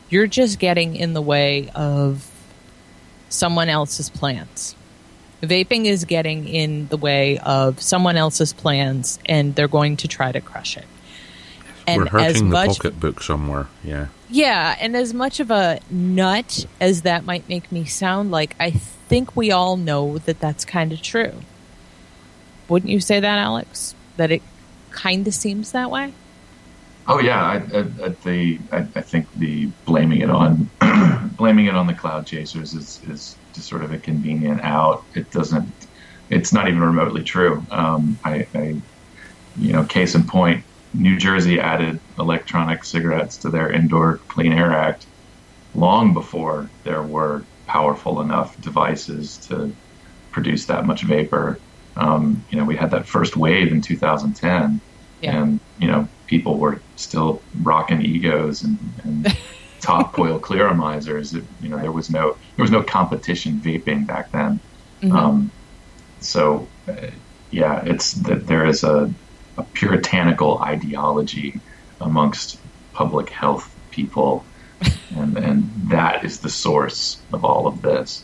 You're 0.10 0.28
just 0.28 0.60
getting 0.60 0.96
in 0.96 1.14
the 1.14 1.22
way 1.22 1.70
of 1.76 2.30
someone 3.30 3.70
else's 3.70 4.10
plans. 4.10 4.76
Vaping 5.42 5.86
is 5.86 6.06
getting 6.06 6.48
in 6.48 6.88
the 6.88 6.98
way 6.98 7.38
of 7.38 7.82
someone 7.82 8.18
else's 8.18 8.52
plans 8.52 9.20
and 9.26 9.56
they're 9.56 9.68
going 9.68 9.98
to 9.98 10.08
try 10.08 10.32
to 10.32 10.42
crush 10.42 10.76
it. 10.76 10.86
And 11.88 12.02
We're 12.12 12.20
as 12.20 12.34
hurting 12.36 12.50
the 12.50 12.66
pocketbook 12.66 13.24
somewhere. 13.24 13.68
Yeah. 13.84 14.08
yeah, 14.30 14.76
and 14.80 14.96
as 14.96 15.14
much 15.14 15.40
of 15.40 15.50
a 15.50 15.80
nut 15.90 16.66
as 16.80 17.04
that 17.04 17.24
might 17.26 17.48
make 17.48 17.72
me 17.72 17.86
sound 17.86 18.32
like, 18.32 18.56
I 18.60 18.72
think 18.72 19.36
we 19.36 19.52
all 19.52 19.78
know 19.78 20.18
that 20.20 20.40
that's 20.40 20.66
kind 20.66 20.92
of 20.92 21.02
true. 21.02 21.34
Wouldn't 22.68 22.92
you 22.92 23.00
say 23.00 23.20
that, 23.20 23.38
Alex? 23.40 23.96
That 24.18 24.32
it 24.32 24.44
kind 24.92 25.28
of 25.28 25.34
seems 25.34 25.72
that 25.72 25.90
way? 25.90 26.14
Oh 27.12 27.18
yeah, 27.20 27.44
I, 27.44 27.56
I, 27.56 27.80
I, 27.80 28.10
the, 28.24 28.60
I, 28.72 28.78
I 28.96 29.02
think 29.02 29.28
the 29.34 29.66
blaming 29.86 30.22
it 30.22 30.30
on 30.30 30.70
blaming 31.38 31.66
it 31.66 31.76
on 31.76 31.88
the 31.88 31.94
cloud 31.96 32.28
chasers 32.28 32.76
is, 32.76 33.02
is 33.08 33.36
just 33.52 33.68
sort 33.68 33.84
of 33.84 33.92
a 33.92 33.98
convenient 33.98 34.62
out. 34.62 35.04
It 35.16 35.32
doesn't. 35.32 35.74
It's 36.30 36.54
not 36.54 36.68
even 36.68 36.82
remotely 36.82 37.24
true. 37.24 37.66
Um, 37.72 38.20
I, 38.24 38.48
I, 38.54 38.80
you 39.58 39.74
know, 39.74 39.86
case 39.86 40.14
in 40.14 40.28
point, 40.28 40.64
New 40.94 41.18
Jersey 41.18 41.60
added 41.60 42.00
electronic 42.20 42.84
cigarettes 42.84 43.38
to 43.38 43.50
their 43.50 43.72
Indoor 43.72 44.20
Clean 44.28 44.54
Air 44.54 44.72
Act 44.72 45.08
long 45.74 46.14
before 46.14 46.70
there 46.84 47.02
were 47.02 47.44
powerful 47.66 48.22
enough 48.22 48.60
devices 48.62 49.38
to 49.48 49.76
produce 50.30 50.68
that 50.68 50.86
much 50.86 51.02
vapor. 51.02 51.60
Um, 51.96 52.46
you 52.52 52.60
know, 52.60 52.66
we 52.66 52.76
had 52.76 52.92
that 52.92 53.08
first 53.08 53.36
wave 53.36 53.72
in 53.72 53.82
2010 53.82 54.80
Yeah. 55.22 55.42
and 55.42 55.60
you 55.80 55.88
know 55.88 56.08
people 56.28 56.58
were 56.58 56.82
still 56.96 57.42
rocking 57.62 58.00
eGos 58.00 58.64
and, 58.64 58.78
and 59.04 59.38
top 59.82 60.14
coil 60.14 60.40
clearomizers. 60.40 61.36
It, 61.36 61.44
you 61.62 61.70
know 61.70 61.78
there 61.78 61.92
was 61.92 62.10
no 62.10 62.38
there 62.56 62.64
was 62.64 62.72
no 62.72 62.84
competition 62.84 63.60
vaping 63.60 64.08
back 64.08 64.32
then. 64.32 64.60
Mhm. 65.02 65.12
Um, 65.14 65.52
so 66.20 66.68
uh, 66.88 67.08
yeah, 67.52 67.82
it's 67.86 68.14
that 68.14 68.48
there 68.48 68.66
is 68.66 68.84
a, 68.84 69.12
a 69.58 69.64
puritanical 69.64 70.60
ideology 70.60 71.60
amongst 72.02 72.60
public 72.94 73.30
health 73.30 73.74
people, 73.92 74.46
and 75.16 75.38
and 75.38 75.72
that 75.90 76.24
is 76.24 76.40
the 76.40 76.50
source 76.50 77.22
of 77.34 77.44
all 77.44 77.68
of 77.68 77.82
this. 77.82 78.24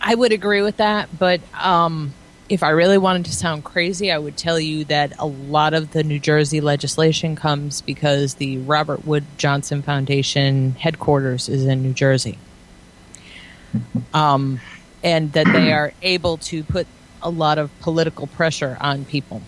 I 0.00 0.14
would 0.14 0.32
agree 0.32 0.60
with 0.60 0.76
that, 0.76 1.08
but 1.18 1.40
um, 1.54 2.12
if 2.48 2.62
I 2.62 2.70
really 2.70 2.98
wanted 2.98 3.24
to 3.26 3.32
sound 3.32 3.64
crazy, 3.64 4.12
I 4.12 4.18
would 4.18 4.36
tell 4.36 4.60
you 4.60 4.84
that 4.86 5.14
a 5.18 5.26
lot 5.26 5.72
of 5.72 5.92
the 5.92 6.02
New 6.02 6.18
Jersey 6.18 6.60
legislation 6.60 7.36
comes 7.36 7.80
because 7.80 8.34
the 8.34 8.58
Robert 8.58 9.06
Wood 9.06 9.24
Johnson 9.38 9.80
Foundation 9.82 10.72
headquarters 10.72 11.48
is 11.48 11.64
in 11.64 11.82
New 11.82 11.94
Jersey. 11.94 12.38
Um, 14.12 14.60
and 15.02 15.32
that 15.32 15.46
they 15.46 15.72
are 15.72 15.92
able 16.02 16.36
to 16.38 16.62
put 16.64 16.86
a 17.22 17.30
lot 17.30 17.56
of 17.58 17.70
political 17.80 18.26
pressure 18.26 18.76
on 18.78 19.06
people, 19.06 19.40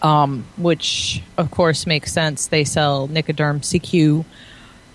um, 0.00 0.46
which 0.56 1.22
of 1.36 1.50
course 1.50 1.86
makes 1.86 2.12
sense. 2.12 2.46
They 2.46 2.64
sell 2.64 3.08
Nicoderm 3.08 3.60
CQ. 3.60 4.24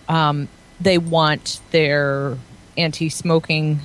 Um, 0.09 0.47
they 0.79 0.97
want 0.97 1.61
their 1.69 2.37
anti 2.75 3.09
smoking 3.09 3.79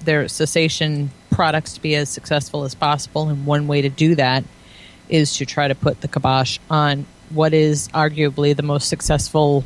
their 0.00 0.28
cessation 0.28 1.10
products 1.36 1.74
to 1.74 1.82
be 1.82 1.94
as 1.94 2.08
successful 2.08 2.64
as 2.64 2.74
possible. 2.74 3.28
And 3.28 3.44
one 3.44 3.68
way 3.68 3.82
to 3.82 3.90
do 3.90 4.14
that 4.14 4.42
is 5.10 5.36
to 5.36 5.44
try 5.44 5.68
to 5.68 5.74
put 5.74 6.00
the 6.00 6.08
kibosh 6.08 6.58
on 6.70 7.04
what 7.28 7.52
is 7.52 7.88
arguably 7.88 8.56
the 8.56 8.62
most 8.62 8.88
successful. 8.88 9.62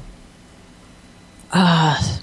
Uh, 1.52 2.18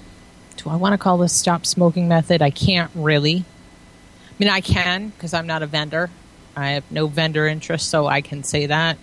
do 0.58 0.68
I 0.68 0.76
want 0.76 0.92
to 0.92 0.98
call 0.98 1.16
this 1.16 1.32
stop 1.32 1.64
smoking 1.64 2.08
method? 2.08 2.42
I 2.42 2.50
can't 2.50 2.90
really. 2.94 3.38
I 3.38 4.34
mean, 4.38 4.50
I 4.50 4.60
can 4.60 5.08
because 5.08 5.32
I'm 5.32 5.46
not 5.46 5.62
a 5.62 5.66
vendor. 5.66 6.10
I 6.54 6.72
have 6.72 6.84
no 6.92 7.06
vendor 7.06 7.46
interest, 7.46 7.88
so 7.88 8.06
I 8.06 8.20
can 8.20 8.44
say 8.44 8.66
that. 8.66 8.98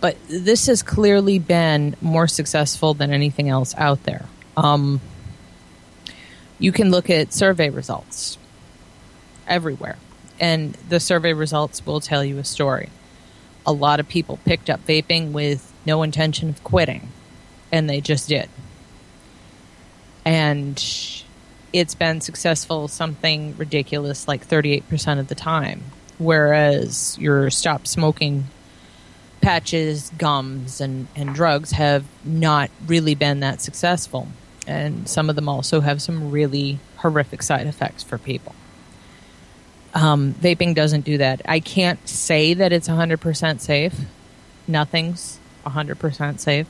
But 0.00 0.16
this 0.28 0.66
has 0.66 0.82
clearly 0.82 1.38
been 1.38 1.94
more 2.00 2.26
successful 2.26 2.94
than 2.94 3.12
anything 3.12 3.48
else 3.48 3.74
out 3.76 4.02
there. 4.02 4.26
Um, 4.56 5.00
you 6.58 6.72
can 6.72 6.90
look 6.90 7.10
at 7.10 7.32
survey 7.32 7.70
results 7.70 8.38
everywhere, 9.48 9.96
and 10.38 10.74
the 10.88 11.00
survey 11.00 11.32
results 11.32 11.84
will 11.84 12.00
tell 12.00 12.24
you 12.24 12.38
a 12.38 12.44
story. 12.44 12.90
A 13.66 13.72
lot 13.72 14.00
of 14.00 14.08
people 14.08 14.38
picked 14.44 14.70
up 14.70 14.86
vaping 14.86 15.32
with 15.32 15.72
no 15.84 16.02
intention 16.02 16.48
of 16.48 16.62
quitting, 16.64 17.08
and 17.72 17.88
they 17.88 18.00
just 18.00 18.28
did. 18.28 18.48
And 20.24 20.82
it's 21.72 21.94
been 21.94 22.20
successful 22.20 22.88
something 22.88 23.56
ridiculous 23.56 24.28
like 24.28 24.46
38% 24.46 25.18
of 25.18 25.28
the 25.28 25.34
time, 25.34 25.82
whereas 26.18 27.16
your 27.18 27.50
stop 27.50 27.86
smoking 27.86 28.44
patches, 29.40 30.10
gums, 30.18 30.80
and, 30.80 31.06
and 31.14 31.34
drugs 31.34 31.72
have 31.72 32.04
not 32.24 32.70
really 32.86 33.14
been 33.14 33.40
that 33.40 33.60
successful. 33.60 34.28
And 34.66 35.08
some 35.08 35.30
of 35.30 35.36
them 35.36 35.48
also 35.48 35.80
have 35.80 36.02
some 36.02 36.30
really 36.30 36.78
horrific 36.96 37.42
side 37.42 37.66
effects 37.66 38.02
for 38.02 38.18
people. 38.18 38.54
Um, 39.98 40.32
vaping 40.34 40.76
doesn't 40.76 41.04
do 41.04 41.18
that. 41.18 41.42
I 41.44 41.58
can't 41.58 42.08
say 42.08 42.54
that 42.54 42.72
it's 42.72 42.88
100% 42.88 43.60
safe. 43.60 43.94
Nothing's 44.68 45.40
100% 45.66 46.38
safe. 46.38 46.68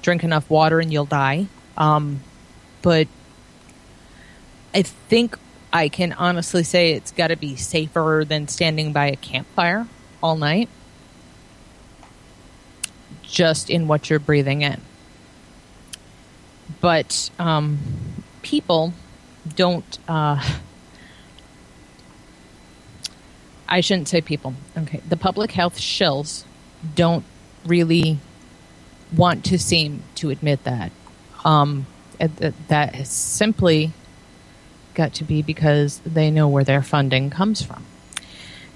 Drink 0.00 0.22
enough 0.22 0.48
water 0.48 0.78
and 0.78 0.92
you'll 0.92 1.06
die. 1.06 1.48
Um, 1.76 2.20
but 2.82 3.08
I 4.72 4.82
think 4.82 5.36
I 5.72 5.88
can 5.88 6.12
honestly 6.12 6.62
say 6.62 6.92
it's 6.92 7.10
got 7.10 7.28
to 7.28 7.36
be 7.36 7.56
safer 7.56 8.22
than 8.24 8.46
standing 8.46 8.92
by 8.92 9.06
a 9.06 9.16
campfire 9.16 9.88
all 10.22 10.36
night 10.36 10.68
just 13.24 13.70
in 13.70 13.88
what 13.88 14.08
you're 14.08 14.20
breathing 14.20 14.62
in. 14.62 14.80
But 16.80 17.28
um, 17.40 17.80
people 18.42 18.92
don't. 19.56 19.98
Uh, 20.06 20.40
I 23.68 23.80
shouldn't 23.80 24.08
say 24.08 24.20
people. 24.20 24.54
Okay, 24.76 25.00
the 25.08 25.16
public 25.16 25.52
health 25.52 25.78
shills 25.78 26.44
don't 26.94 27.24
really 27.64 28.18
want 29.14 29.44
to 29.46 29.58
seem 29.58 30.02
to 30.16 30.30
admit 30.30 30.64
that. 30.64 30.92
Um, 31.44 31.86
that 32.18 32.94
has 32.94 33.10
simply 33.10 33.92
got 34.94 35.14
to 35.14 35.24
be 35.24 35.42
because 35.42 36.00
they 36.00 36.30
know 36.30 36.48
where 36.48 36.64
their 36.64 36.82
funding 36.82 37.30
comes 37.30 37.62
from. 37.62 37.84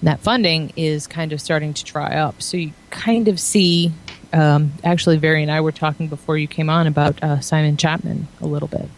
And 0.01 0.09
that 0.09 0.21
funding 0.21 0.73
is 0.77 1.07
kind 1.07 1.33
of 1.33 1.41
starting 1.41 1.75
to 1.75 1.85
dry 1.85 2.17
up. 2.17 2.43
So 2.43 2.57
you 2.57 2.73
kind 2.91 3.29
of 3.29 3.41
see, 3.41 3.93
um, 4.33 4.73
actually, 4.85 5.19
Barry 5.19 5.43
and 5.43 5.51
I 5.51 5.61
were 5.63 5.73
talking 5.73 6.09
before 6.09 6.37
you 6.37 6.47
came 6.47 6.71
on 6.71 6.87
about 6.87 7.23
uh, 7.23 7.41
Simon 7.41 7.77
Chapman 7.77 8.29
a 8.41 8.47
little 8.47 8.69
bit. 8.69 8.89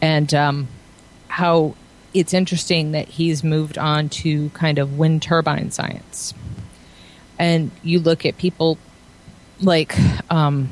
And 0.00 0.32
um, 0.34 0.68
how 1.28 1.74
it's 2.20 2.34
interesting 2.34 2.92
that 2.92 3.08
he's 3.08 3.44
moved 3.44 3.78
on 3.78 4.08
to 4.08 4.50
kind 4.50 4.78
of 4.78 4.98
wind 4.98 5.22
turbine 5.22 5.70
science. 5.70 6.34
And 7.38 7.70
you 7.82 8.00
look 8.00 8.26
at 8.26 8.36
people 8.36 8.78
like 9.60 9.96
um, 10.30 10.70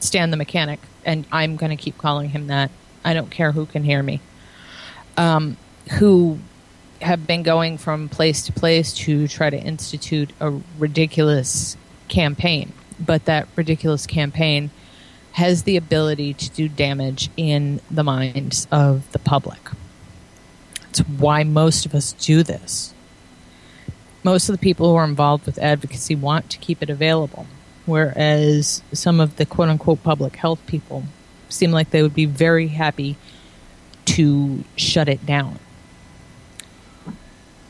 Stan 0.00 0.30
the 0.30 0.36
mechanic, 0.36 0.80
and 1.04 1.26
I'm 1.30 1.56
going 1.56 1.70
to 1.70 1.76
keep 1.76 1.98
calling 1.98 2.30
him 2.30 2.48
that. 2.48 2.70
I 3.04 3.14
don't 3.14 3.30
care 3.30 3.52
who 3.52 3.66
can 3.66 3.84
hear 3.84 4.02
me. 4.02 4.20
Um, 5.16 5.56
who 5.98 6.38
have 7.00 7.26
been 7.26 7.42
going 7.42 7.76
from 7.76 8.08
place 8.08 8.46
to 8.46 8.52
place 8.52 8.94
to 8.94 9.28
try 9.28 9.50
to 9.50 9.58
institute 9.58 10.30
a 10.40 10.58
ridiculous 10.78 11.76
campaign. 12.08 12.72
But 12.98 13.26
that 13.26 13.48
ridiculous 13.56 14.06
campaign 14.06 14.70
has 15.32 15.64
the 15.64 15.76
ability 15.76 16.32
to 16.32 16.50
do 16.50 16.68
damage 16.68 17.28
in 17.36 17.80
the 17.90 18.04
minds 18.04 18.66
of 18.70 19.10
the 19.12 19.18
public. 19.18 19.58
It's 20.94 21.00
why 21.08 21.42
most 21.42 21.86
of 21.86 21.92
us 21.92 22.12
do 22.12 22.44
this. 22.44 22.94
Most 24.22 24.48
of 24.48 24.52
the 24.54 24.60
people 24.60 24.88
who 24.88 24.94
are 24.94 25.04
involved 25.04 25.44
with 25.44 25.58
advocacy 25.58 26.14
want 26.14 26.48
to 26.50 26.58
keep 26.58 26.84
it 26.84 26.88
available, 26.88 27.48
whereas 27.84 28.80
some 28.92 29.18
of 29.18 29.34
the 29.34 29.44
quote 29.44 29.70
unquote 29.70 30.04
public 30.04 30.36
health 30.36 30.64
people 30.68 31.02
seem 31.48 31.72
like 31.72 31.90
they 31.90 32.00
would 32.00 32.14
be 32.14 32.26
very 32.26 32.68
happy 32.68 33.16
to 34.04 34.62
shut 34.76 35.08
it 35.08 35.26
down. 35.26 35.58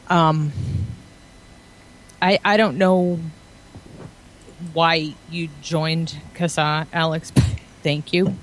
Um, 0.08 0.52
I 2.20 2.38
I 2.44 2.58
don't 2.58 2.76
know 2.76 3.20
why 4.74 5.14
you 5.30 5.48
joined 5.62 6.18
CASAA, 6.34 6.88
Alex. 6.92 7.30
Thank 7.82 8.12
you. 8.12 8.36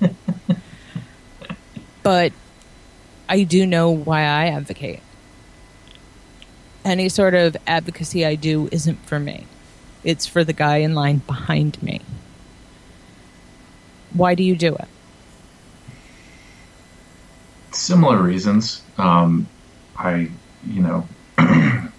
but 2.01 2.33
I 3.31 3.43
do 3.43 3.65
know 3.65 3.89
why 3.89 4.23
I 4.23 4.47
advocate. 4.47 4.99
Any 6.83 7.07
sort 7.07 7.33
of 7.33 7.55
advocacy 7.65 8.25
I 8.25 8.35
do 8.35 8.67
isn't 8.73 9.05
for 9.05 9.21
me. 9.21 9.47
It's 10.03 10.27
for 10.27 10.43
the 10.43 10.51
guy 10.51 10.77
in 10.77 10.93
line 10.95 11.19
behind 11.19 11.81
me. 11.81 12.01
Why 14.11 14.35
do 14.35 14.43
you 14.43 14.57
do 14.57 14.75
it? 14.75 14.89
Similar 17.71 18.21
reasons. 18.21 18.81
Um, 18.97 19.47
I, 19.97 20.29
you 20.67 20.81
know, 20.81 21.07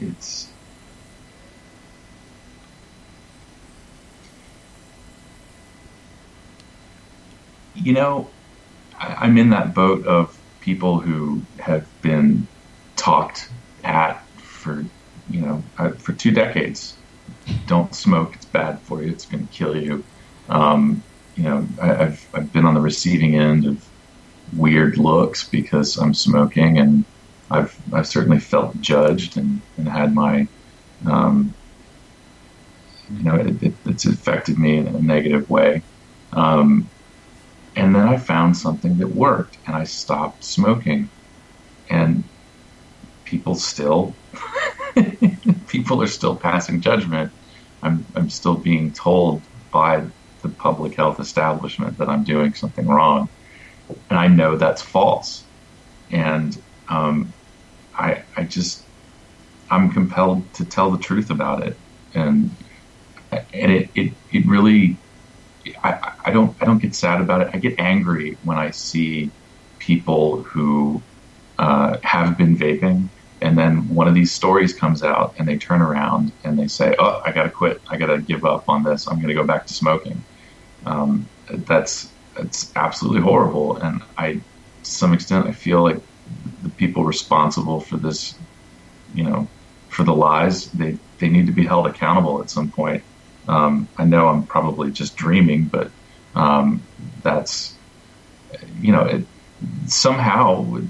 it's 0.00 0.46
you 7.74 7.92
know, 7.92 8.30
I, 9.00 9.16
I'm 9.20 9.38
in 9.38 9.50
that 9.50 9.74
boat 9.74 10.06
of 10.06 10.38
people 10.60 11.00
who 11.00 11.42
have 11.58 11.86
been 12.02 12.46
talked 12.96 13.48
at 13.82 14.24
for, 14.36 14.84
you 15.30 15.40
know, 15.40 15.62
uh, 15.78 15.90
for 15.92 16.12
two 16.12 16.30
decades. 16.30 16.96
Don't 17.66 17.94
smoke; 17.94 18.34
it's 18.34 18.44
bad 18.44 18.80
for 18.80 19.02
you. 19.02 19.10
It's 19.10 19.24
going 19.24 19.46
to 19.46 19.52
kill 19.52 19.76
you. 19.76 20.04
Um, 20.48 21.02
you 21.36 21.44
know, 21.44 21.66
I, 21.80 22.04
I've 22.04 22.28
I've 22.34 22.52
been 22.52 22.66
on 22.66 22.74
the 22.74 22.80
receiving 22.80 23.34
end 23.36 23.66
of 23.66 23.84
weird 24.56 24.98
looks 24.98 25.48
because 25.48 25.96
I'm 25.96 26.14
smoking, 26.14 26.78
and 26.78 27.04
I've 27.50 27.76
I've 27.92 28.06
certainly 28.06 28.40
felt 28.40 28.80
judged 28.80 29.36
and, 29.36 29.60
and 29.76 29.88
had 29.88 30.14
my, 30.14 30.46
um, 31.06 31.54
you 33.16 33.22
know, 33.24 33.36
it, 33.36 33.62
it, 33.62 33.74
it's 33.86 34.04
affected 34.04 34.58
me 34.58 34.78
in 34.78 34.86
a 34.88 35.00
negative 35.00 35.48
way. 35.48 35.82
Um, 36.32 36.88
and 37.76 37.94
then 37.94 38.06
I 38.08 38.16
found 38.16 38.56
something 38.56 38.98
that 38.98 39.08
worked, 39.08 39.58
and 39.66 39.76
I 39.76 39.84
stopped 39.84 40.44
smoking, 40.44 41.10
and 41.90 42.30
people 43.24 43.54
still, 43.54 44.18
people 45.68 46.02
are 46.02 46.06
still 46.06 46.36
passing 46.36 46.80
judgment. 46.80 47.32
I'm 47.82 48.06
I'm 48.16 48.28
still 48.30 48.58
being 48.60 48.94
told 48.94 49.46
by 49.72 50.04
the 50.42 50.50
public 50.50 50.96
health 50.96 51.20
establishment 51.20 51.98
that 51.98 52.08
I'm 52.08 52.24
doing 52.24 52.54
something 52.54 52.86
wrong, 52.86 53.28
and 54.10 54.18
I 54.18 54.28
know 54.28 54.56
that's 54.56 54.82
false, 54.82 55.50
and 56.10 56.56
um, 56.90 57.34
I 57.94 58.24
I 58.36 58.44
just 58.44 58.88
I'm 59.70 59.92
compelled 59.92 60.54
to 60.54 60.66
tell 60.66 60.90
the 60.90 60.98
truth 60.98 61.30
about 61.30 61.66
it, 61.66 61.78
and 62.14 62.56
and 63.32 63.72
it 63.72 63.90
it, 63.94 64.18
it 64.30 64.44
really 64.48 65.02
I, 65.82 66.12
I 66.26 66.30
don't 66.30 66.56
I 66.60 66.64
don't 66.64 66.78
get 66.78 66.94
sad 66.94 67.20
about 67.20 67.42
it. 67.42 67.50
I 67.52 67.58
get 67.58 67.78
angry 67.78 68.38
when 68.44 68.58
I 68.58 68.70
see 68.70 69.30
people 69.78 70.42
who 70.42 71.02
uh, 71.58 71.98
have 72.02 72.38
been 72.38 72.56
vaping, 72.56 73.08
and 73.40 73.58
then 73.58 73.94
one 73.94 74.08
of 74.08 74.14
these 74.14 74.32
stories 74.32 74.72
comes 74.72 75.02
out, 75.02 75.34
and 75.38 75.46
they 75.46 75.56
turn 75.56 75.82
around 75.82 76.32
and 76.44 76.58
they 76.58 76.68
say, 76.68 76.94
"Oh, 76.98 77.22
I 77.24 77.32
got 77.32 77.44
to 77.44 77.50
quit. 77.50 77.80
I 77.88 77.96
got 77.96 78.06
to 78.06 78.18
give 78.18 78.44
up 78.44 78.68
on 78.68 78.82
this. 78.82 79.06
I'm 79.06 79.16
going 79.16 79.28
to 79.28 79.34
go 79.34 79.44
back 79.44 79.66
to 79.66 79.74
smoking." 79.74 80.22
Um, 80.86 81.28
that's 81.48 82.10
that's 82.34 82.72
absolutely 82.76 83.20
horrible, 83.20 83.76
and 83.76 84.02
I, 84.16 84.34
to 84.34 84.42
some 84.82 85.12
extent, 85.12 85.46
I 85.46 85.52
feel 85.52 85.82
like 85.82 86.00
the 86.62 86.70
people 86.70 87.04
responsible 87.04 87.80
for 87.80 87.96
this, 87.96 88.34
you 89.14 89.24
know, 89.24 89.48
for 89.88 90.04
the 90.04 90.14
lies, 90.14 90.70
they 90.70 90.96
they 91.18 91.28
need 91.28 91.46
to 91.46 91.52
be 91.52 91.66
held 91.66 91.86
accountable 91.86 92.40
at 92.40 92.50
some 92.50 92.70
point. 92.70 93.02
Um, 93.50 93.88
I 93.98 94.04
know 94.04 94.28
I'm 94.28 94.44
probably 94.46 94.92
just 94.92 95.16
dreaming, 95.16 95.64
but 95.64 95.90
um, 96.36 96.80
that's 97.22 97.74
you 98.80 98.92
know 98.92 99.04
it, 99.14 99.24
somehow 99.86 100.62
we, 100.62 100.82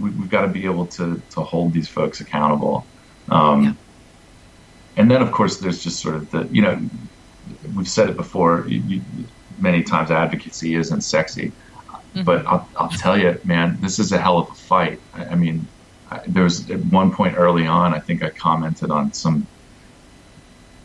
we've 0.00 0.30
got 0.30 0.42
to 0.42 0.48
be 0.48 0.64
able 0.64 0.86
to 0.98 1.20
to 1.32 1.40
hold 1.42 1.72
these 1.72 1.88
folks 1.88 2.20
accountable. 2.20 2.86
Um, 3.28 3.62
Yeah. 3.64 3.72
And 4.98 5.10
then, 5.10 5.20
of 5.20 5.30
course, 5.30 5.58
there's 5.58 5.82
just 5.84 6.00
sort 6.00 6.14
of 6.14 6.30
the 6.30 6.48
you 6.50 6.62
know 6.62 6.80
we've 7.76 7.88
said 7.88 8.08
it 8.08 8.16
before 8.16 8.64
you, 8.66 9.02
many 9.58 9.82
times. 9.82 10.10
Advocacy 10.10 10.74
isn't 10.74 11.02
sexy, 11.02 11.52
but 12.24 12.46
I'll, 12.46 12.66
I'll 12.76 12.88
tell 12.88 13.18
you, 13.18 13.38
man, 13.44 13.76
this 13.82 13.98
is 13.98 14.12
a 14.12 14.18
hell 14.18 14.38
of 14.38 14.48
a 14.48 14.54
fight. 14.54 14.98
I, 15.12 15.26
I 15.26 15.34
mean, 15.34 15.68
I, 16.10 16.20
there 16.26 16.44
was 16.44 16.70
at 16.70 16.80
one 16.86 17.12
point 17.12 17.34
early 17.36 17.66
on, 17.66 17.92
I 17.92 18.00
think 18.00 18.22
I 18.22 18.30
commented 18.30 18.90
on 18.90 19.12
some 19.12 19.46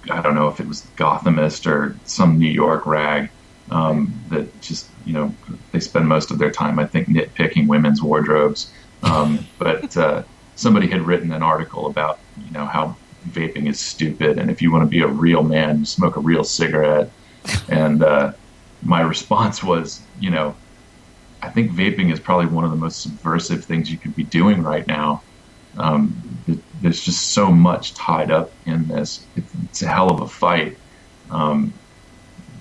I 0.09 0.21
don't 0.21 0.35
know 0.35 0.47
if 0.47 0.59
it 0.59 0.67
was 0.67 0.87
Gothamist 0.97 1.67
or 1.67 1.95
some 2.05 2.39
New 2.39 2.49
York 2.49 2.85
rag 2.85 3.29
um, 3.69 4.13
that 4.29 4.61
just 4.61 4.89
you 5.05 5.13
know 5.13 5.33
they 5.71 5.79
spend 5.79 6.07
most 6.07 6.31
of 6.31 6.39
their 6.39 6.51
time 6.51 6.79
I 6.79 6.85
think 6.85 7.07
nitpicking 7.07 7.67
women's 7.67 8.01
wardrobes. 8.01 8.71
Um, 9.03 9.47
but 9.57 9.95
uh, 9.97 10.23
somebody 10.55 10.87
had 10.87 11.01
written 11.01 11.31
an 11.31 11.43
article 11.43 11.87
about 11.87 12.19
you 12.45 12.51
know 12.51 12.65
how 12.65 12.95
vaping 13.29 13.67
is 13.67 13.79
stupid 13.79 14.39
and 14.39 14.49
if 14.49 14.61
you 14.61 14.71
want 14.71 14.83
to 14.83 14.89
be 14.89 15.01
a 15.01 15.07
real 15.07 15.43
man, 15.43 15.85
smoke 15.85 16.17
a 16.17 16.19
real 16.19 16.43
cigarette. 16.43 17.09
And 17.69 18.03
uh, 18.03 18.33
my 18.81 19.01
response 19.01 19.63
was, 19.63 20.01
you 20.19 20.29
know, 20.29 20.55
I 21.41 21.49
think 21.49 21.71
vaping 21.71 22.11
is 22.11 22.19
probably 22.19 22.47
one 22.47 22.63
of 22.63 22.71
the 22.71 22.77
most 22.77 23.01
subversive 23.01 23.65
things 23.65 23.91
you 23.91 23.97
could 23.97 24.15
be 24.15 24.23
doing 24.23 24.61
right 24.61 24.85
now. 24.87 25.23
Um, 25.77 26.15
there's 26.81 27.03
just 27.03 27.31
so 27.31 27.51
much 27.51 27.93
tied 27.93 28.31
up 28.31 28.51
in 28.65 28.87
this. 28.87 29.25
It's 29.35 29.81
a 29.81 29.87
hell 29.87 30.11
of 30.11 30.21
a 30.21 30.27
fight. 30.27 30.77
Um, 31.29 31.73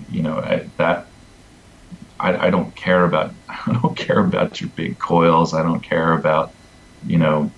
you 0.09 0.21
know 0.23 0.37
I, 0.37 0.69
that. 0.77 1.07
I, 2.19 2.47
I 2.47 2.49
don't 2.51 2.75
care 2.75 3.03
about. 3.03 3.33
I 3.49 3.79
don't 3.81 3.97
care 3.97 4.19
about 4.19 4.61
your 4.61 4.69
big 4.75 4.99
coils. 4.99 5.53
I 5.53 5.63
don't 5.63 5.81
care 5.81 6.13
about, 6.13 6.53
you 7.05 7.17
know, 7.17 7.51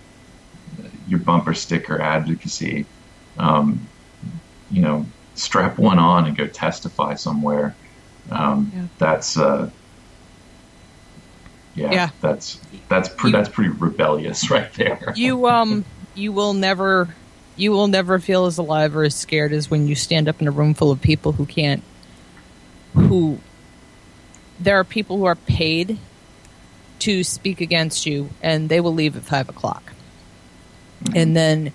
your 1.07 1.19
bumper 1.19 1.53
sticker 1.53 2.01
advocacy. 2.01 2.85
Um, 3.37 3.87
you 4.71 4.81
know, 4.81 5.05
strap 5.35 5.77
one 5.77 5.99
on 5.99 6.27
and 6.27 6.37
go 6.37 6.47
testify 6.47 7.15
somewhere. 7.15 7.75
Um, 8.31 8.71
Yeah. 8.73 8.87
That's. 8.99 9.37
Uh, 9.37 9.69
yeah, 11.75 11.91
Yeah. 11.91 12.09
that's 12.21 12.59
that's 12.87 13.09
pre- 13.09 13.31
that's 13.31 13.49
pretty 13.49 13.71
rebellious 13.71 14.49
right 14.51 14.71
there. 14.73 15.13
You 15.15 15.47
um 15.47 15.83
you 16.15 16.31
will 16.31 16.53
never 16.53 17.15
you 17.55 17.71
will 17.71 17.87
never 17.87 18.19
feel 18.19 18.45
as 18.45 18.57
alive 18.57 18.95
or 18.95 19.03
as 19.03 19.15
scared 19.15 19.53
as 19.53 19.69
when 19.69 19.87
you 19.87 19.95
stand 19.95 20.27
up 20.27 20.41
in 20.41 20.47
a 20.47 20.51
room 20.51 20.73
full 20.73 20.91
of 20.91 21.01
people 21.01 21.33
who 21.33 21.45
can't 21.45 21.83
who 22.93 23.39
there 24.59 24.79
are 24.79 24.83
people 24.83 25.17
who 25.17 25.25
are 25.25 25.35
paid 25.35 25.97
to 26.99 27.23
speak 27.23 27.59
against 27.59 28.05
you 28.05 28.29
and 28.41 28.69
they 28.69 28.79
will 28.79 28.93
leave 28.93 29.17
at 29.17 29.23
five 29.23 29.49
o'clock. 29.49 29.91
And 31.13 31.35
then 31.35 31.73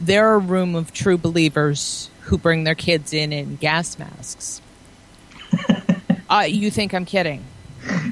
there 0.00 0.28
are 0.28 0.34
a 0.34 0.38
room 0.38 0.74
of 0.74 0.92
true 0.92 1.16
believers 1.16 2.10
who 2.22 2.36
bring 2.36 2.64
their 2.64 2.74
kids 2.74 3.12
in 3.12 3.32
in 3.32 3.56
gas 3.56 3.98
masks. 3.98 4.60
uh, 6.30 6.46
you 6.48 6.70
think 6.70 6.92
I'm 6.92 7.04
kidding? 7.04 7.44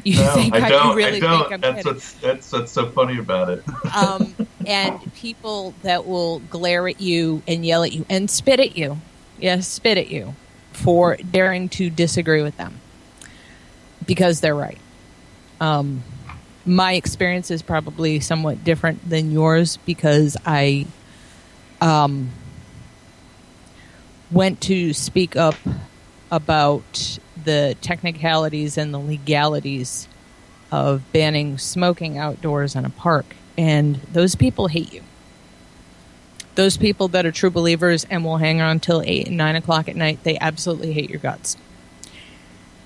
You 0.05 0.17
No, 0.23 0.35
think 0.35 0.55
I 0.55 0.69
don't. 0.69 0.91
you 0.91 0.97
really 0.97 1.17
I 1.17 1.21
don't. 1.21 1.41
think 1.41 1.53
I'm 1.53 1.61
that's 1.61 1.77
kidding? 1.79 1.93
what's 1.95 2.13
that's 2.15 2.53
what's 2.53 2.73
so 2.73 2.91
funny 2.91 3.19
about 3.19 3.51
it. 3.51 3.65
um, 3.97 4.35
and 4.67 5.13
people 5.15 5.75
that 5.83 6.07
will 6.07 6.41
glare 6.41 6.89
at 6.89 7.01
you 7.01 7.43
and 7.49 7.65
yell 7.67 7.83
at 7.83 7.93
you 7.93 8.07
and 8.09 8.31
spit 8.31 8.61
at 8.61 8.77
you. 8.77 8.99
Yes, 9.39 9.67
spit 9.69 9.99
at 9.99 10.09
you 10.09 10.35
for 10.73 11.17
daring 11.17 11.69
to 11.71 11.91
disagree 11.91 12.43
with 12.43 12.57
them 12.57 12.81
because 14.07 14.41
they're 14.41 14.55
right. 14.55 14.79
Um, 15.61 16.03
my 16.65 16.95
experience 16.95 17.51
is 17.51 17.63
probably 17.63 18.21
somewhat 18.21 18.63
different 18.65 19.09
than 19.09 19.31
yours 19.31 19.77
because 19.79 20.37
I 20.45 20.87
um, 21.81 22.31
went 24.31 24.61
to 24.63 24.93
speak 24.93 25.37
up 25.37 25.55
about 26.31 27.19
the 27.47 27.77
technicalities 27.81 28.77
and 28.77 28.93
the 28.93 28.99
legalities 28.99 30.07
of 30.71 31.01
banning 31.13 31.57
smoking 31.57 32.19
outdoors 32.19 32.75
in 32.75 32.85
a 32.85 32.91
park, 32.91 33.25
and 33.57 33.97
those 34.13 34.35
people 34.35 34.67
hate 34.67 34.93
you. 34.93 35.03
Those 36.57 36.77
people 36.77 37.09
that 37.09 37.25
are 37.25 37.33
true 37.33 37.51
believers 37.51 38.05
and 38.05 38.25
will 38.25 38.39
hang 38.39 38.61
on 38.61 38.81
till 38.81 39.03
eight 39.03 39.29
and 39.29 39.37
nine 39.37 39.57
o'clock 39.57 39.89
at 39.89 39.97
night, 39.97 40.23
they 40.25 40.39
absolutely 40.39 40.93
hate 40.93 41.09
your 41.09 41.21
guts. 41.21 41.57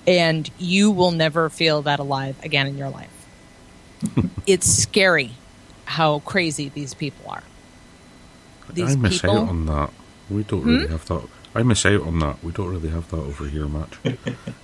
And 0.05 0.49
you 0.57 0.91
will 0.91 1.11
never 1.11 1.49
feel 1.49 1.81
that 1.83 1.99
alive 1.99 2.37
again 2.43 2.67
in 2.67 2.77
your 2.77 2.89
life. 2.89 3.27
it's 4.47 4.67
scary 4.67 5.31
how 5.85 6.19
crazy 6.19 6.69
these 6.69 6.93
people 6.93 7.29
are. 7.29 7.43
These 8.71 8.93
I 8.93 8.95
miss 8.95 9.21
people, 9.21 9.37
out 9.37 9.49
on 9.49 9.65
that. 9.65 9.89
We 10.29 10.43
don't 10.43 10.63
really 10.63 10.85
hmm? 10.85 10.91
have 10.91 11.05
that. 11.07 11.27
I 11.53 11.63
miss 11.63 11.85
out 11.85 12.01
on 12.01 12.19
that. 12.19 12.43
We 12.43 12.51
don't 12.51 12.69
really 12.69 12.89
have 12.89 13.09
that 13.11 13.17
over 13.17 13.45
here 13.45 13.67
much. 13.67 13.97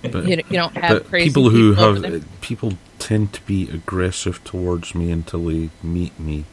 But, 0.00 0.26
you, 0.26 0.36
you 0.36 0.56
don't 0.56 0.74
have 0.76 1.02
but 1.02 1.08
crazy 1.08 1.28
people 1.28 1.50
who 1.50 1.72
over 1.72 1.94
have 1.94 2.02
there. 2.02 2.14
Uh, 2.16 2.20
people 2.40 2.74
tend 2.98 3.32
to 3.34 3.42
be 3.42 3.68
aggressive 3.68 4.42
towards 4.44 4.94
me 4.94 5.10
until 5.10 5.44
they 5.44 5.70
meet 5.82 6.18
me, 6.18 6.44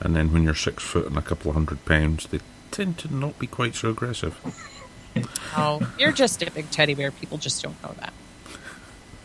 and 0.00 0.16
then 0.16 0.32
when 0.32 0.44
you're 0.44 0.54
six 0.54 0.82
foot 0.82 1.06
and 1.06 1.18
a 1.18 1.22
couple 1.22 1.50
of 1.50 1.56
hundred 1.56 1.84
pounds, 1.84 2.26
they 2.28 2.40
tend 2.70 2.96
to 2.98 3.14
not 3.14 3.38
be 3.38 3.46
quite 3.46 3.74
so 3.74 3.90
aggressive. 3.90 4.38
Oh, 5.56 5.80
you're 5.98 6.12
just 6.12 6.42
a 6.42 6.50
big 6.50 6.70
teddy 6.70 6.92
bear. 6.92 7.10
People 7.10 7.38
just 7.38 7.62
don't 7.62 7.82
know 7.82 7.94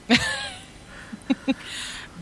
that. 0.07 0.25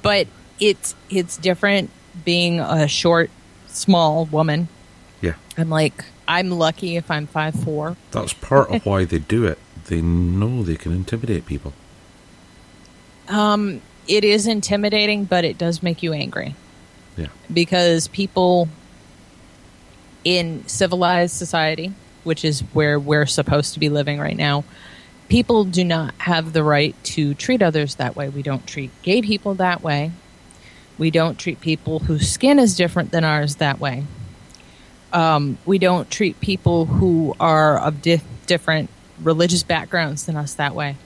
but 0.02 0.28
it's 0.60 0.96
it's 1.12 1.38
different 1.38 1.92
being 2.26 2.60
a 2.60 2.88
short, 2.88 3.30
small 3.68 4.26
woman. 4.26 4.70
Yeah, 5.22 5.36
I'm 5.56 5.70
like 5.70 6.04
I'm 6.30 6.52
lucky 6.52 6.96
if 6.96 7.10
I'm 7.10 7.26
five 7.26 7.56
four. 7.56 7.98
that's 8.12 8.34
part 8.34 8.70
of 8.70 8.86
why 8.86 9.04
they 9.04 9.18
do 9.18 9.46
it. 9.46 9.58
They 9.88 10.00
know 10.00 10.62
they 10.62 10.76
can 10.76 10.92
intimidate 10.94 11.48
people. 11.48 11.74
Um, 13.28 13.82
it 14.08 14.24
is 14.24 14.46
intimidating, 14.46 15.26
but 15.26 15.44
it 15.44 15.58
does 15.58 15.82
make 15.84 16.02
you 16.04 16.14
angry 16.14 16.56
Yeah, 17.18 17.28
because 17.52 18.08
people 18.08 18.70
in 20.24 20.68
civilized 20.68 21.36
society, 21.36 21.94
which 22.24 22.46
is 22.46 22.62
where 22.74 23.00
we're 23.00 23.26
supposed 23.26 23.74
to 23.74 23.80
be 23.80 23.90
living 23.90 24.20
right 24.20 24.38
now, 24.38 24.64
people 25.30 25.64
do 25.64 25.84
not 25.84 26.14
have 26.20 26.54
the 26.54 26.64
right 26.64 26.96
to 27.04 27.34
treat 27.34 27.64
others 27.64 27.96
that 27.96 28.16
way. 28.16 28.30
We 28.30 28.44
don't 28.44 28.68
treat 28.68 28.92
gay 29.02 29.22
people 29.24 29.56
that 29.56 29.82
way. 29.82 30.12
We 31.00 31.10
don't 31.10 31.40
treat 31.40 31.62
people 31.62 32.00
whose 32.00 32.30
skin 32.30 32.60
is 32.60 32.76
different 32.76 33.12
than 33.12 33.24
ours 33.24 33.56
that 33.56 33.80
way. 33.80 34.04
Um, 35.12 35.58
we 35.66 35.80
don't 35.80 36.10
treat 36.10 36.40
people 36.40 36.86
who 36.86 37.36
are 37.40 37.80
of 37.80 38.02
di- 38.02 38.22
different 38.46 38.90
religious 39.22 39.64
backgrounds 39.64 40.26
than 40.26 40.36
us 40.36 40.54
that 40.56 40.76
way. 40.76 40.98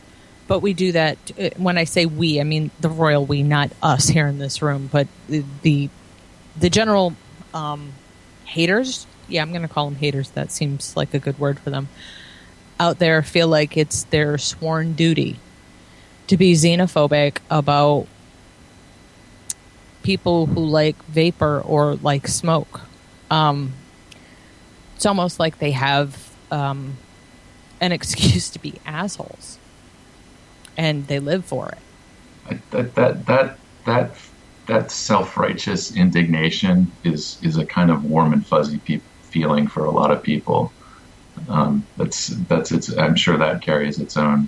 But 0.47 0.59
we 0.59 0.73
do 0.73 0.91
that. 0.91 1.17
uh, 1.39 1.49
When 1.57 1.77
I 1.77 1.85
say 1.85 2.05
we, 2.05 2.39
I 2.39 2.43
mean 2.43 2.69
the 2.81 2.89
royal 2.89 3.25
we, 3.25 3.43
not 3.43 3.71
us 3.81 4.07
here 4.07 4.27
in 4.27 4.39
this 4.39 4.61
room, 4.61 4.89
but 4.91 5.07
the 5.27 5.43
the, 5.61 5.89
the 6.59 6.69
general 6.69 7.13
um, 7.53 7.93
haters. 8.45 9.07
Yeah, 9.29 9.41
I'm 9.41 9.49
going 9.51 9.61
to 9.61 9.69
call 9.69 9.85
them 9.85 9.95
haters. 9.95 10.31
That 10.31 10.51
seems 10.51 10.97
like 10.97 11.13
a 11.13 11.19
good 11.19 11.39
word 11.39 11.59
for 11.59 11.69
them. 11.69 11.87
Out 12.79 12.99
there 12.99 13.21
feel 13.21 13.47
like 13.47 13.77
it's 13.77 14.03
their 14.05 14.37
sworn 14.37 14.93
duty 14.93 15.39
to 16.27 16.35
be 16.35 16.53
xenophobic 16.53 17.37
about 17.49 18.07
people 20.03 20.47
who 20.47 20.65
like 20.65 21.01
vapor 21.05 21.61
or 21.61 21.95
like 21.95 22.27
smoke. 22.27 22.81
Um, 23.31 23.73
it's 25.03 25.05
almost 25.05 25.37
like 25.37 25.59
they 25.59 25.71
have 25.71 26.31
um, 26.49 26.95
an 27.81 27.91
excuse 27.97 28.49
to 28.51 28.59
be 28.59 28.75
assholes, 28.85 29.59
and 30.77 31.07
they 31.07 31.19
live 31.19 31.43
for 31.43 31.67
it. 32.49 32.61
that 32.71 32.95
that 32.95 33.25
that 33.25 33.57
that 33.85 34.11
that 34.67 34.91
self-righteous 34.91 35.93
indignation 35.97 36.89
is 37.03 37.37
is 37.41 37.57
a 37.57 37.65
kind 37.65 37.91
of 37.91 38.05
warm 38.05 38.31
and 38.31 38.47
fuzzy 38.47 38.77
pe- 38.77 39.01
feeling 39.23 39.67
for 39.67 39.83
a 39.83 39.91
lot 39.91 40.09
of 40.09 40.23
people. 40.23 40.71
Um, 41.49 41.85
that's 41.97 42.27
that's 42.47 42.71
its. 42.71 42.97
I'm 42.97 43.17
sure 43.17 43.37
that 43.37 43.61
carries 43.61 43.99
its 43.99 44.15
own 44.15 44.47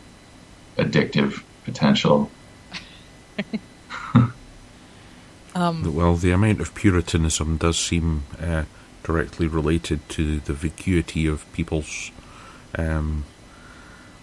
addictive 0.78 1.44
potential. 1.66 2.32
well, 5.54 6.16
the 6.16 6.32
amount 6.32 6.62
of 6.62 6.74
puritanism 6.74 7.58
does 7.58 7.78
seem 7.78 8.24
uh, 8.40 8.64
directly 9.06 9.48
related 9.48 10.08
to 10.10 10.40
the 10.40 10.54
vacuity 10.54 11.28
of 11.28 11.52
people's 11.54 12.12
um, 12.78 13.24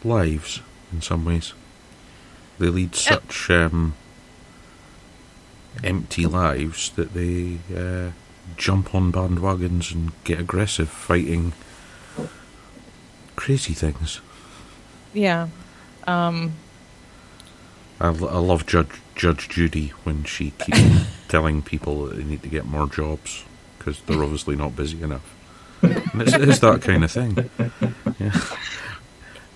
lives 0.02 0.60
in 0.92 1.00
some 1.00 1.24
ways. 1.24 1.52
They 2.58 2.66
lead 2.66 2.94
such 2.96 3.48
um, 3.48 3.94
empty 5.84 6.26
lives 6.26 6.90
that 6.90 7.14
they 7.14 7.58
uh, 7.74 8.10
jump 8.56 8.94
on 8.94 9.12
bandwagons 9.12 9.92
and 9.92 10.12
get 10.24 10.40
aggressive, 10.40 10.88
fighting 10.88 11.52
crazy 13.36 13.72
things. 13.72 14.20
Yeah. 15.14 15.48
Um, 16.08 16.54
I, 18.00 18.08
l- 18.08 18.28
I 18.28 18.38
love 18.38 18.66
Judge 18.66 19.00
Judge 19.14 19.48
Judy 19.48 19.88
when 20.02 20.24
she 20.24 20.50
keeps 20.58 20.80
telling 21.28 21.62
people 21.62 22.06
that 22.06 22.16
they 22.16 22.24
need 22.24 22.42
to 22.42 22.48
get 22.48 22.66
more 22.66 22.88
jobs 22.88 23.44
because 23.84 24.00
they're 24.02 24.22
obviously 24.22 24.56
not 24.56 24.76
busy 24.76 25.02
enough. 25.02 25.34
It's, 25.82 26.32
it's 26.34 26.58
that 26.60 26.82
kind 26.82 27.04
of 27.04 27.10
thing. 27.10 27.50
Yeah. 28.18 28.40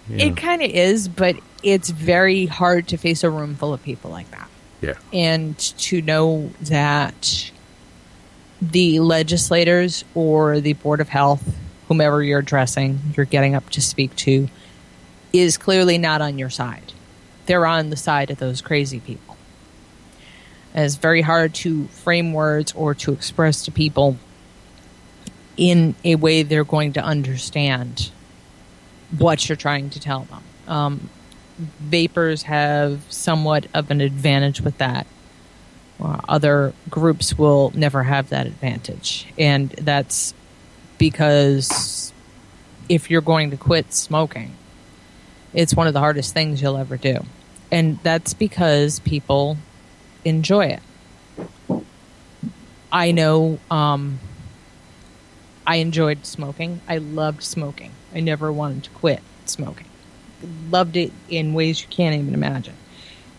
Yeah. 0.09 0.27
It 0.27 0.37
kind 0.37 0.63
of 0.63 0.71
is, 0.71 1.09
but 1.09 1.37
it's 1.63 1.91
very 1.91 2.47
hard 2.47 2.87
to 2.89 2.97
face 2.97 3.25
a 3.25 3.31
room 3.31 3.57
full 3.57 3.73
of 3.75 3.83
people 3.83 4.11
like 4.11 4.31
that. 4.31 4.49
yeah. 4.81 4.95
and 5.13 5.59
to 5.59 6.01
know 6.03 6.51
that 6.63 7.51
the 8.63 9.01
legislators 9.01 10.05
or 10.15 10.61
the 10.61 10.75
board 10.75 11.01
of 11.01 11.09
health 11.09 11.57
whomever 11.89 12.23
you're 12.23 12.39
addressing 12.39 12.99
you're 13.17 13.27
getting 13.27 13.55
up 13.55 13.69
to 13.71 13.81
speak 13.81 14.15
to 14.17 14.49
is 15.33 15.57
clearly 15.59 15.99
not 15.99 16.21
on 16.23 16.39
your 16.39 16.51
side 16.51 16.93
they're 17.47 17.67
on 17.67 17.91
the 17.91 17.97
side 17.97 18.31
of 18.31 18.39
those 18.39 18.61
crazy 18.63 19.01
people 19.01 19.26
and 20.77 20.85
it's 20.85 20.95
very 20.95 21.23
hard 21.23 21.55
to 21.55 21.89
frame 21.89 22.33
words 22.33 22.73
or 22.77 22.95
to 22.95 23.13
express 23.13 23.65
to 23.65 23.73
people 23.73 24.17
in 25.57 25.97
a 26.05 26.15
way 26.15 26.45
they're 26.45 26.65
going 26.65 26.93
to 26.93 27.03
understand 27.03 28.13
what 29.19 29.49
you're 29.49 29.57
trying 29.57 29.91
to 29.91 29.99
tell 29.99 30.21
them 30.25 30.43
um, 30.69 31.09
vapers 31.59 32.43
have 32.43 33.01
somewhat 33.11 33.67
of 33.73 33.91
an 33.91 34.01
advantage 34.01 34.61
with 34.61 34.79
that. 34.79 35.07
Uh, 36.01 36.21
other 36.29 36.75
groups 36.91 37.39
will 37.39 37.73
never 37.75 38.03
have 38.03 38.29
that 38.29 38.47
advantage. 38.47 39.27
And 39.39 39.71
that's 39.71 40.35
because 40.99 42.13
if 42.89 43.11
you're 43.11 43.23
going 43.23 43.51
to 43.51 43.57
quit 43.57 43.93
smoking, 43.95 44.55
it's 45.55 45.75
one 45.75 45.87
of 45.87 45.95
the 45.95 46.01
hardest 46.01 46.35
things 46.35 46.61
you'll 46.61 46.77
ever 46.77 46.99
do. 46.99 47.25
And 47.73 47.99
that's 48.03 48.35
because 48.35 49.01
people 49.01 49.57
enjoy 50.27 50.79
it. 50.79 51.83
I 52.93 53.13
know 53.13 53.59
um, 53.71 54.21
I 55.67 55.77
enjoyed 55.77 56.25
smoking. 56.25 56.81
I 56.89 56.99
loved 56.99 57.43
smoking. 57.43 57.93
I 58.15 58.21
never 58.21 58.53
wanted 58.53 58.85
to 58.85 58.91
quit 58.91 59.23
smoking 59.45 59.87
loved 60.71 60.97
it 60.97 61.13
in 61.29 61.55
ways 61.55 61.81
you 61.81 61.89
can't 61.89 62.15
even 62.15 62.35
imagine. 62.35 62.75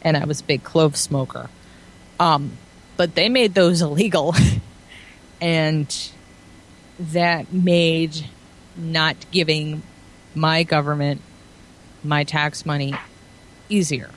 And 0.01 0.17
I 0.17 0.25
was 0.25 0.41
a 0.41 0.43
big 0.43 0.63
clove 0.63 0.95
smoker. 0.95 1.49
Um, 2.19 2.57
but 2.95 3.15
they 3.15 3.29
made 3.29 3.53
those 3.53 3.81
illegal. 3.87 4.35
and 5.41 6.11
that 6.99 7.53
made 7.53 8.25
not 8.75 9.15
giving 9.31 9.81
my 10.33 10.63
government 10.63 11.21
my 12.03 12.23
tax 12.23 12.65
money 12.65 12.93
easier. 13.69 14.09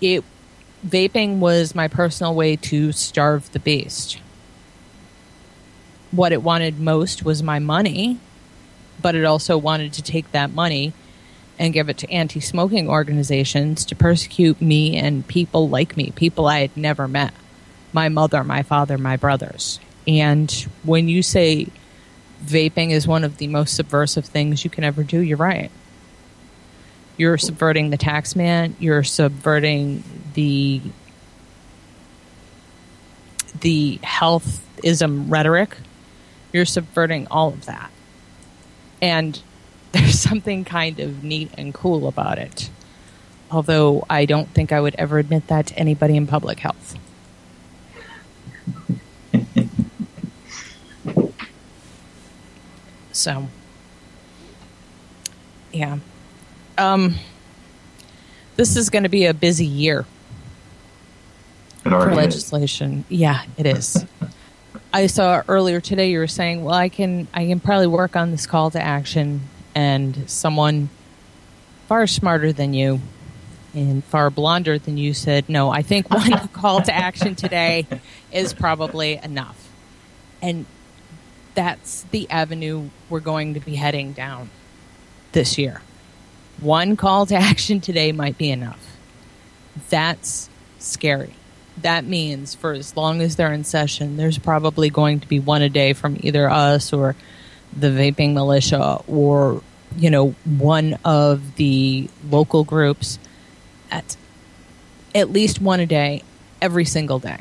It 0.00 0.24
vaping 0.86 1.38
was 1.38 1.74
my 1.74 1.88
personal 1.88 2.34
way 2.34 2.56
to 2.56 2.92
starve 2.92 3.50
the 3.52 3.58
beast. 3.58 4.20
What 6.10 6.32
it 6.32 6.42
wanted 6.42 6.78
most 6.78 7.24
was 7.24 7.42
my 7.42 7.58
money 7.58 8.18
but 9.04 9.14
it 9.14 9.24
also 9.24 9.58
wanted 9.58 9.92
to 9.92 10.02
take 10.02 10.30
that 10.32 10.52
money 10.52 10.92
and 11.58 11.74
give 11.74 11.88
it 11.88 11.98
to 11.98 12.10
anti 12.10 12.40
smoking 12.40 12.88
organizations 12.88 13.84
to 13.84 13.94
persecute 13.94 14.60
me 14.60 14.96
and 14.96 15.28
people 15.28 15.68
like 15.68 15.94
me, 15.96 16.10
people 16.12 16.46
I 16.46 16.60
had 16.60 16.76
never 16.76 17.06
met 17.06 17.34
my 17.92 18.08
mother, 18.08 18.42
my 18.42 18.62
father, 18.62 18.98
my 18.98 19.16
brothers. 19.16 19.78
And 20.08 20.50
when 20.82 21.06
you 21.06 21.22
say 21.22 21.68
vaping 22.42 22.90
is 22.90 23.06
one 23.06 23.24
of 23.24 23.36
the 23.36 23.46
most 23.46 23.76
subversive 23.76 24.24
things 24.24 24.64
you 24.64 24.70
can 24.70 24.84
ever 24.84 25.02
do, 25.02 25.20
you're 25.20 25.36
right. 25.36 25.70
You're 27.16 27.38
subverting 27.38 27.90
the 27.90 27.96
tax 27.96 28.34
man, 28.36 28.76
you're 28.78 29.04
subverting 29.04 30.02
the 30.34 30.80
the 33.60 33.98
healthism 34.02 35.30
rhetoric. 35.30 35.76
You're 36.52 36.64
subverting 36.64 37.26
all 37.30 37.48
of 37.48 37.66
that 37.66 37.90
and 39.04 39.40
there's 39.92 40.18
something 40.18 40.64
kind 40.64 40.98
of 40.98 41.22
neat 41.22 41.50
and 41.56 41.72
cool 41.74 42.08
about 42.08 42.38
it. 42.38 42.70
although 43.50 44.04
I 44.10 44.24
don't 44.24 44.48
think 44.48 44.72
I 44.72 44.80
would 44.80 44.94
ever 44.96 45.18
admit 45.18 45.46
that 45.48 45.66
to 45.68 45.78
anybody 45.78 46.16
in 46.16 46.26
public 46.26 46.58
health. 46.58 46.98
so, 53.12 53.48
yeah. 55.72 55.98
Um, 56.76 57.14
this 58.56 58.76
is 58.76 58.90
going 58.90 59.02
to 59.04 59.08
be 59.08 59.26
a 59.26 59.34
busy 59.34 59.66
year 59.66 60.04
for 61.82 61.92
already 61.92 62.12
is. 62.12 62.16
legislation. 62.16 63.04
Yeah, 63.08 63.42
it 63.56 63.66
is. 63.66 64.04
I 64.92 65.06
saw 65.06 65.42
earlier 65.48 65.80
today 65.80 66.10
you 66.10 66.18
were 66.18 66.26
saying, 66.26 66.64
"Well, 66.64 66.74
I 66.74 66.88
can 66.88 67.28
I 67.34 67.46
can 67.46 67.60
probably 67.60 67.86
work 67.86 68.16
on 68.16 68.30
this 68.30 68.46
call 68.46 68.70
to 68.70 68.80
action," 68.80 69.42
and 69.74 70.28
someone 70.28 70.88
far 71.88 72.06
smarter 72.06 72.52
than 72.52 72.74
you 72.74 73.00
and 73.74 74.04
far 74.04 74.30
blonder 74.30 74.78
than 74.78 74.96
you 74.96 75.14
said, 75.14 75.48
"No, 75.48 75.70
I 75.70 75.82
think 75.82 76.10
one 76.10 76.48
call 76.52 76.80
to 76.82 76.94
action 76.94 77.34
today 77.34 77.86
is 78.32 78.52
probably 78.52 79.20
enough," 79.22 79.68
and 80.40 80.64
that's 81.54 82.02
the 82.10 82.28
avenue 82.30 82.88
we're 83.08 83.20
going 83.20 83.54
to 83.54 83.60
be 83.60 83.76
heading 83.76 84.12
down 84.12 84.50
this 85.32 85.58
year. 85.58 85.82
One 86.60 86.96
call 86.96 87.26
to 87.26 87.34
action 87.50 87.80
today 87.80 88.12
might 88.12 88.38
be 88.38 88.50
enough. 88.50 88.96
That's 89.90 90.48
scary 90.78 91.34
that 91.82 92.04
means 92.04 92.54
for 92.54 92.72
as 92.72 92.96
long 92.96 93.20
as 93.20 93.36
they're 93.36 93.52
in 93.52 93.64
session, 93.64 94.16
there's 94.16 94.38
probably 94.38 94.90
going 94.90 95.20
to 95.20 95.28
be 95.28 95.40
one 95.40 95.62
a 95.62 95.68
day 95.68 95.92
from 95.92 96.16
either 96.20 96.48
us 96.48 96.92
or 96.92 97.16
the 97.76 97.88
vaping 97.88 98.32
militia 98.34 99.02
or, 99.08 99.62
you 99.96 100.10
know, 100.10 100.34
one 100.44 100.98
of 101.04 101.56
the 101.56 102.08
local 102.30 102.64
groups 102.64 103.18
at 103.90 104.16
at 105.14 105.30
least 105.30 105.60
one 105.60 105.80
a 105.80 105.86
day 105.86 106.22
every 106.60 106.84
single 106.84 107.18
day. 107.18 107.38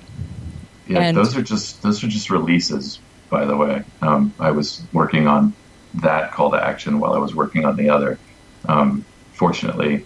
Yeah, 0.88 1.00
And- 1.00 1.18
those 1.18 1.38
are 1.38 1.42
just 1.42 1.82
those 1.82 2.04
are 2.04 2.08
just 2.08 2.30
releases. 2.30 3.00
By 3.30 3.46
the 3.46 3.58
way, 3.58 3.84
um, 4.02 4.32
I 4.40 4.52
was 4.52 4.84
working 4.94 5.28
on 5.28 5.54
that 5.96 6.32
call 6.34 6.52
to 6.52 6.64
action 6.64 7.00
while 7.00 7.14
I 7.14 7.18
was 7.18 7.34
working 7.34 7.66
on 7.66 7.76
the 7.78 7.90
other. 7.90 8.20
Um, 8.68 9.06
fortunately, 9.34 10.06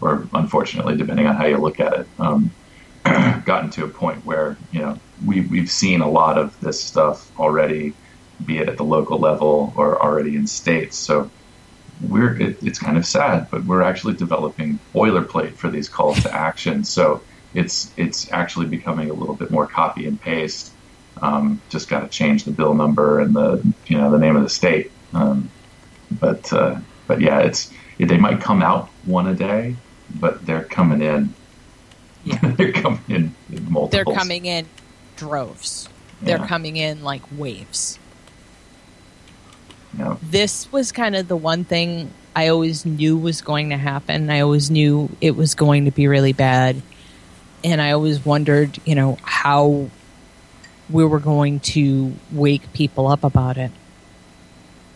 or 0.00 0.26
unfortunately, 0.34 0.96
depending 0.96 1.26
on 1.26 1.34
how 1.34 1.46
you 1.46 1.58
look 1.58 1.80
at 1.80 1.94
it, 2.00 2.06
um, 2.18 2.50
gotten 3.04 3.70
to 3.70 3.84
a 3.84 3.88
point 3.88 4.24
where 4.24 4.56
you 4.72 4.80
know 4.80 4.98
we 5.24 5.42
we've 5.42 5.70
seen 5.70 6.00
a 6.00 6.08
lot 6.08 6.38
of 6.38 6.58
this 6.60 6.82
stuff 6.82 7.30
already, 7.38 7.94
be 8.44 8.58
it 8.58 8.68
at 8.68 8.76
the 8.76 8.84
local 8.84 9.18
level 9.18 9.72
or 9.76 10.00
already 10.02 10.36
in 10.36 10.46
states. 10.46 10.96
So 10.96 11.30
we're 12.08 12.40
it, 12.40 12.62
it's 12.62 12.78
kind 12.78 12.96
of 12.96 13.06
sad, 13.06 13.48
but 13.50 13.64
we're 13.64 13.82
actually 13.82 14.14
developing 14.14 14.78
boilerplate 14.94 15.54
for 15.54 15.70
these 15.70 15.88
calls 15.88 16.22
to 16.22 16.34
action. 16.34 16.84
So 16.84 17.22
it's 17.54 17.92
it's 17.96 18.30
actually 18.32 18.66
becoming 18.66 19.10
a 19.10 19.14
little 19.14 19.34
bit 19.34 19.50
more 19.50 19.66
copy 19.66 20.06
and 20.06 20.20
paste. 20.20 20.72
Um, 21.22 21.60
just 21.68 21.88
got 21.88 22.00
to 22.00 22.08
change 22.08 22.44
the 22.44 22.50
bill 22.50 22.74
number 22.74 23.20
and 23.20 23.34
the 23.34 23.62
you 23.86 23.96
know 23.96 24.10
the 24.10 24.18
name 24.18 24.36
of 24.36 24.42
the 24.42 24.48
state. 24.48 24.90
Um, 25.12 25.50
but 26.10 26.52
uh, 26.52 26.80
but 27.06 27.20
yeah, 27.20 27.40
it's 27.40 27.72
they 27.98 28.18
might 28.18 28.40
come 28.40 28.62
out 28.62 28.88
one 29.04 29.26
a 29.26 29.34
day, 29.34 29.76
but 30.18 30.44
they're 30.46 30.64
coming 30.64 31.02
in. 31.02 31.34
Yeah. 32.24 32.38
they're 32.56 32.72
coming 32.72 33.00
in, 33.08 33.34
in 33.52 33.88
They're 33.90 34.04
coming 34.04 34.46
in 34.46 34.66
droves. 35.16 35.88
They're 36.22 36.38
Yeah. 36.38 36.46
coming 36.46 36.76
in 36.76 37.02
like 37.04 37.22
waves. 37.36 37.98
You 39.92 40.04
know, 40.04 40.18
this 40.22 40.70
was 40.72 40.90
kind 40.90 41.14
of 41.14 41.28
the 41.28 41.36
one 41.36 41.64
thing 41.64 42.10
I 42.34 42.48
always 42.48 42.84
knew 42.84 43.16
was 43.16 43.42
going 43.42 43.70
to 43.70 43.76
happen. 43.76 44.28
I 44.28 44.40
always 44.40 44.70
knew 44.70 45.08
it 45.20 45.36
was 45.36 45.54
going 45.54 45.84
to 45.84 45.90
be 45.92 46.08
really 46.08 46.32
bad. 46.32 46.82
And 47.62 47.80
I 47.80 47.92
always 47.92 48.24
wondered, 48.24 48.78
you 48.84 48.94
know, 48.94 49.18
how 49.22 49.88
we 50.90 51.04
were 51.04 51.20
going 51.20 51.60
to 51.60 52.12
wake 52.32 52.72
people 52.72 53.06
up 53.06 53.22
about 53.24 53.56
it. 53.56 53.70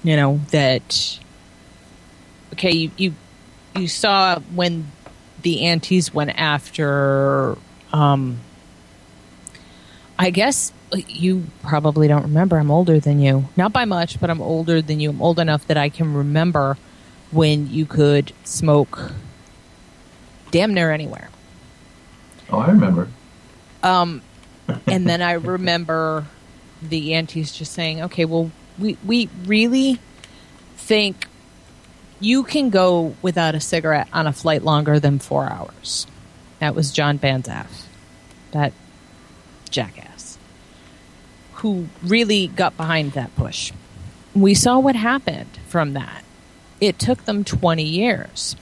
You 0.03 0.16
know, 0.16 0.40
that 0.51 1.18
okay, 2.59 2.72
you 2.72 2.90
you, 2.96 3.14
you 3.76 3.88
saw 3.88 4.40
when 4.54 4.90
the 5.42 5.66
antis 5.66 6.12
went 6.12 6.30
after 6.30 7.56
um 7.92 8.40
I 10.18 10.30
guess 10.30 10.72
you 10.92 11.46
probably 11.62 12.09
don't 12.09 12.22
remember. 12.22 12.59
I'm 12.59 12.72
older 12.72 12.98
than 12.98 13.20
you. 13.20 13.48
Not 13.56 13.72
by 13.72 13.84
much, 13.84 14.20
but 14.20 14.30
I'm 14.30 14.40
older 14.40 14.82
than 14.82 14.98
you. 14.98 15.11
I'm 15.11 15.22
old 15.22 15.38
enough 15.38 15.66
that 15.68 15.76
I 15.76 15.90
can 15.90 16.12
remember 16.12 16.76
when 17.30 17.70
you 17.70 17.86
could 17.86 18.32
smoke 18.42 19.12
damn 20.50 20.74
near 20.74 20.90
anywhere. 20.90 21.28
oh, 22.50 22.59
I 22.59 22.68
remember. 22.68 23.06
Um, 23.84 24.22
and 24.88 25.06
then 25.06 25.22
I 25.22 25.32
remember 25.32 26.26
the 26.82 27.14
aunties 27.14 27.52
just 27.52 27.72
saying, 27.72 28.02
okay, 28.02 28.24
well, 28.24 28.50
we, 28.76 28.96
we 29.04 29.28
really 29.44 30.00
think 30.76 31.28
you 32.20 32.42
can 32.42 32.70
go 32.70 33.14
without 33.22 33.54
a 33.54 33.60
cigarette 33.60 34.08
on 34.12 34.26
a 34.26 34.32
flight 34.32 34.62
longer 34.62 34.98
than 34.98 35.18
four 35.18 35.48
hours. 35.48 36.06
That 36.58 36.74
was 36.74 36.90
John 36.90 37.18
Banzhaf, 37.18 37.86
that 38.50 38.72
jackass, 39.70 40.38
who 41.54 41.86
really 42.02 42.48
got 42.48 42.76
behind 42.76 43.12
that 43.12 43.34
push. 43.36 43.72
We 44.34 44.54
saw 44.54 44.78
what 44.78 44.96
happened 44.96 45.58
from 45.68 45.94
that. 45.94 46.24
It 46.80 46.98
took 46.98 47.24
them 47.24 47.44
20 47.44 47.82
years. 47.82 48.56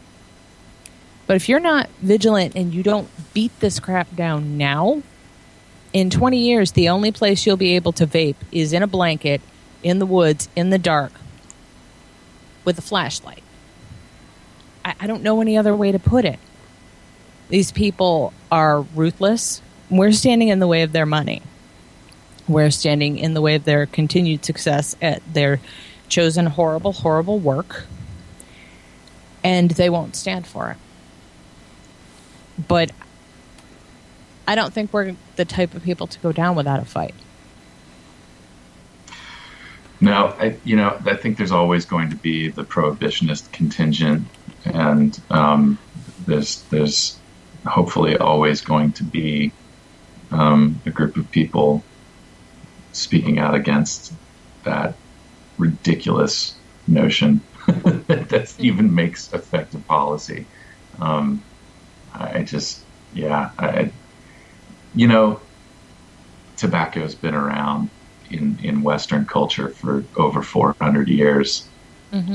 But 1.26 1.36
if 1.36 1.48
you're 1.48 1.60
not 1.60 1.88
vigilant 2.00 2.54
and 2.54 2.72
you 2.72 2.82
don't 2.82 3.08
beat 3.34 3.58
this 3.60 3.80
crap 3.80 4.14
down 4.14 4.56
now, 4.58 5.02
in 5.92 6.10
20 6.10 6.38
years, 6.38 6.72
the 6.72 6.90
only 6.90 7.10
place 7.10 7.46
you'll 7.46 7.56
be 7.56 7.74
able 7.76 7.92
to 7.92 8.06
vape 8.06 8.36
is 8.52 8.72
in 8.72 8.82
a 8.82 8.86
blanket, 8.86 9.40
in 9.82 9.98
the 9.98 10.06
woods, 10.06 10.48
in 10.54 10.70
the 10.70 10.78
dark, 10.78 11.12
with 12.64 12.78
a 12.78 12.82
flashlight. 12.82 13.42
I, 14.86 14.94
I 15.00 15.06
don't 15.06 15.22
know 15.22 15.40
any 15.40 15.58
other 15.58 15.74
way 15.74 15.92
to 15.92 15.98
put 15.98 16.24
it. 16.24 16.38
These 17.48 17.72
people 17.72 18.32
are 18.50 18.80
ruthless. 18.80 19.60
We're 19.90 20.12
standing 20.12 20.48
in 20.48 20.60
the 20.60 20.66
way 20.66 20.82
of 20.82 20.92
their 20.92 21.06
money. 21.06 21.42
We're 22.48 22.70
standing 22.70 23.18
in 23.18 23.34
the 23.34 23.40
way 23.40 23.56
of 23.56 23.64
their 23.64 23.86
continued 23.86 24.44
success 24.44 24.96
at 25.02 25.20
their 25.32 25.60
chosen 26.08 26.46
horrible, 26.46 26.92
horrible 26.92 27.38
work. 27.38 27.84
And 29.42 29.70
they 29.72 29.90
won't 29.90 30.16
stand 30.16 30.46
for 30.46 30.70
it. 30.70 30.76
But 32.68 32.92
I 34.48 34.54
don't 34.54 34.72
think 34.72 34.92
we're 34.92 35.16
the 35.34 35.44
type 35.44 35.74
of 35.74 35.82
people 35.82 36.06
to 36.06 36.18
go 36.20 36.32
down 36.32 36.56
without 36.56 36.80
a 36.80 36.84
fight. 36.84 37.14
No, 40.00 40.34
I, 40.38 40.56
you 40.64 40.76
know, 40.76 40.96
I 41.06 41.14
think 41.14 41.38
there's 41.38 41.52
always 41.52 41.84
going 41.84 42.10
to 42.10 42.16
be 42.16 42.48
the 42.48 42.64
prohibitionist 42.64 43.50
contingent, 43.52 44.26
and 44.66 45.18
um, 45.30 45.78
there's 46.26 46.62
there's 46.70 47.18
hopefully 47.66 48.16
always 48.16 48.60
going 48.60 48.92
to 48.92 49.04
be 49.04 49.52
um, 50.30 50.80
a 50.86 50.90
group 50.90 51.16
of 51.16 51.30
people 51.30 51.82
speaking 52.92 53.38
out 53.38 53.54
against 53.54 54.12
that 54.64 54.94
ridiculous 55.58 56.54
notion 56.86 57.40
that 57.66 58.54
even 58.58 58.94
makes 58.94 59.32
effective 59.32 59.86
policy. 59.86 60.46
Um, 61.00 61.42
I 62.14 62.42
just, 62.42 62.80
yeah, 63.12 63.50
I, 63.58 63.90
you 64.94 65.08
know, 65.08 65.40
tobacco's 66.56 67.14
been 67.14 67.34
around 67.34 67.90
in, 68.30 68.58
in 68.62 68.82
Western 68.82 69.26
culture 69.26 69.68
for 69.68 70.04
over 70.16 70.42
400 70.42 71.08
years. 71.08 71.68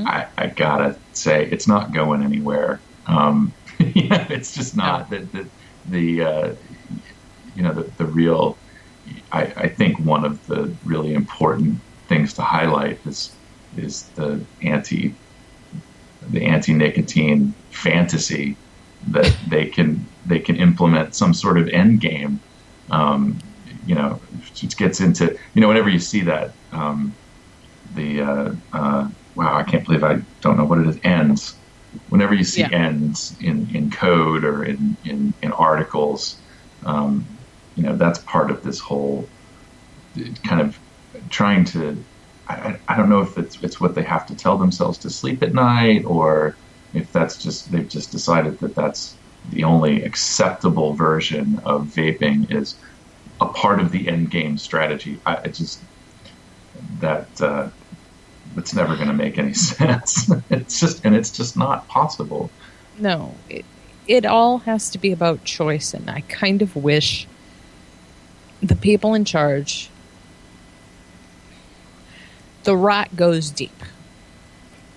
I, 0.06 0.28
I 0.38 0.48
gotta 0.48 0.96
say, 1.22 1.48
it's 1.52 1.68
not 1.68 1.94
going 1.94 2.24
anywhere. 2.24 2.80
Um, 3.08 3.54
yeah, 3.80 4.28
it's 4.30 4.54
just 4.54 4.76
not 4.76 5.10
the 5.10 5.20
the, 5.20 5.48
the 5.90 6.24
uh, 6.24 6.56
you 7.56 7.64
know 7.64 7.74
the, 7.74 7.84
the 7.98 8.06
real. 8.06 8.58
I, 9.32 9.42
I 9.42 9.68
think 9.68 10.00
one 10.00 10.24
of 10.24 10.46
the 10.48 10.74
really 10.86 11.14
important 11.14 11.80
things 12.08 12.34
to 12.36 12.42
highlight 12.42 13.00
is 13.06 13.36
is 13.78 14.04
the 14.16 14.44
anti 14.62 15.14
the 16.30 16.46
anti 16.46 16.74
nicotine 16.74 17.54
fantasy 17.72 18.56
that 19.08 19.36
they 19.48 19.66
can 19.66 20.06
they 20.26 20.40
can 20.40 20.56
implement 20.56 21.16
some 21.16 21.34
sort 21.34 21.58
of 21.58 21.68
end 21.70 22.02
game. 22.02 22.40
Um, 22.90 23.40
you 23.86 23.96
know, 23.96 24.20
it 24.62 24.78
gets 24.78 25.00
into 25.00 25.38
you 25.54 25.62
know 25.62 25.68
whenever 25.68 25.90
you 25.90 26.00
see 26.00 26.22
that 26.22 26.52
um, 26.72 27.14
the 27.96 28.22
uh, 28.22 28.54
uh, 28.74 29.10
wow 29.36 29.58
I 29.58 29.64
can't 29.64 29.86
believe 29.86 30.04
I 30.04 30.18
don't 30.42 30.58
know 30.58 30.66
what 30.66 30.80
it 30.80 30.88
is 30.88 31.00
ENDS. 31.04 31.62
Whenever 32.08 32.34
you 32.34 32.44
see 32.44 32.62
Yeah. 32.62 32.70
ENDS 32.72 33.38
in, 33.40 33.68
in 33.76 33.90
code 33.92 34.46
or 34.46 34.64
in, 34.64 34.98
in, 35.04 35.34
in 35.42 35.52
articles, 35.54 36.42
um, 36.86 37.38
you 37.76 37.84
know 37.84 37.98
that's 37.98 38.20
part 38.32 38.52
of 38.52 38.62
this 38.64 38.80
whole 38.80 39.32
kind 40.46 40.62
of 40.62 40.80
trying 41.30 41.66
to. 41.66 42.06
I, 42.48 42.56
I- 42.56 42.80
I 42.90 42.98
don't 42.98 43.10
know 43.10 43.22
if 43.22 43.38
it's 43.38 43.58
it's 43.62 43.80
what 43.80 43.96
they 43.96 44.04
have 44.04 44.26
to 44.28 44.36
tell 44.36 44.58
themselves 44.58 45.00
to 45.00 45.10
sleep 45.10 45.44
at 45.44 45.54
night, 45.54 46.04
or 46.06 46.58
if 46.94 47.12
that's 47.12 47.38
just 47.42 47.72
they've 47.72 47.88
just 47.90 48.12
decided 48.12 48.60
that 48.62 48.76
that's 48.76 49.20
the 49.46 49.64
only 49.64 50.04
acceptable 50.04 50.96
version 50.96 51.58
of 51.66 51.88
vaping 51.98 52.46
is 52.50 52.78
a 53.42 53.48
part 53.50 53.80
of 53.82 53.92
the 53.92 54.08
end 54.08 54.32
game 54.32 54.58
strategy. 54.58 55.22
I 55.26 55.36
it 55.46 55.56
just 55.56 55.86
that 57.00 57.30
uh, 57.42 57.70
that's 58.56 58.74
never 58.74 58.96
going 58.96 59.08
to 59.08 59.14
make 59.14 59.38
any 59.38 59.54
sense. 59.56 60.32
it's 60.50 60.80
just 60.80 61.06
and 61.06 61.16
it's 61.16 61.32
just 61.32 61.58
not 61.58 61.88
possible. 61.88 62.50
No, 62.98 63.36
it, 63.50 63.66
it 64.08 64.26
all 64.26 64.60
has 64.60 64.90
to 64.92 64.98
be 64.98 65.12
about 65.12 65.44
choice, 65.44 65.94
and 65.94 66.10
I 66.10 66.22
kind 66.22 66.62
of 66.62 66.76
wish 66.76 67.28
the 68.62 68.76
people 68.76 69.14
in 69.14 69.26
charge. 69.26 69.90
The 72.64 72.78
rot 72.78 73.16
goes 73.16 73.50
deep. 73.50 73.72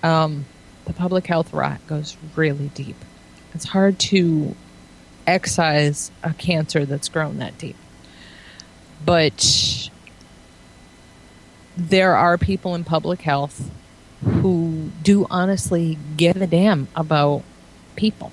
Um, 0.03 0.45
the 0.85 0.93
public 0.93 1.25
health 1.25 1.51
rot 1.51 1.85
goes 1.87 2.15
really 2.35 2.69
deep. 2.75 2.97
It's 3.55 3.65
hard 3.65 3.97
to 3.99 4.55
excise 5.25 6.11
a 6.21 6.33
cancer 6.33 6.85
that's 6.85 7.09
grown 7.09 7.39
that 7.39 7.57
deep. 7.57 7.75
But 9.03 9.89
there 11.77 12.15
are 12.15 12.37
people 12.37 12.75
in 12.75 12.83
public 12.83 13.21
health 13.21 13.69
who 14.23 14.91
do 15.03 15.27
honestly 15.29 15.97
give 16.17 16.41
a 16.41 16.47
damn 16.47 16.87
about 16.95 17.43
people. 17.95 18.31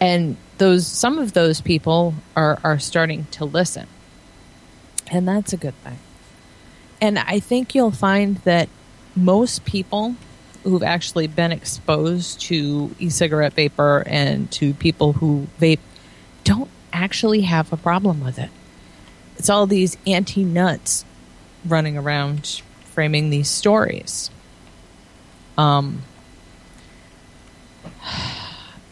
And 0.00 0.36
those 0.58 0.86
some 0.86 1.18
of 1.18 1.32
those 1.32 1.60
people 1.60 2.14
are, 2.36 2.58
are 2.62 2.78
starting 2.78 3.26
to 3.32 3.44
listen. 3.44 3.86
And 5.10 5.26
that's 5.26 5.52
a 5.52 5.56
good 5.56 5.74
thing. 5.82 5.98
And 7.00 7.18
I 7.18 7.40
think 7.40 7.74
you'll 7.74 7.90
find 7.90 8.36
that 8.38 8.68
most 9.16 9.64
people 9.64 10.16
who've 10.64 10.82
actually 10.82 11.26
been 11.26 11.52
exposed 11.52 12.40
to 12.42 12.94
e-cigarette 12.98 13.54
vapor 13.54 14.02
and 14.06 14.50
to 14.52 14.74
people 14.74 15.14
who 15.14 15.46
vape 15.60 15.78
don't 16.44 16.68
actually 16.92 17.42
have 17.42 17.72
a 17.72 17.76
problem 17.76 18.22
with 18.22 18.38
it. 18.38 18.50
It's 19.36 19.48
all 19.48 19.66
these 19.66 19.96
anti-nuts 20.06 21.04
running 21.64 21.96
around 21.96 22.62
framing 22.84 23.30
these 23.30 23.48
stories. 23.48 24.30
Um, 25.56 26.02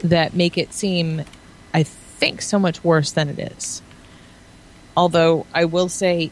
that 0.01 0.35
make 0.35 0.59
it 0.59 0.73
seem, 0.73 1.25
I 1.73 1.83
think, 1.83 2.43
so 2.43 2.59
much 2.59 2.83
worse 2.85 3.13
than 3.13 3.29
it 3.29 3.39
is. 3.39 3.83
Although 4.97 5.47
I 5.53 5.67
will 5.67 5.89
say, 5.89 6.31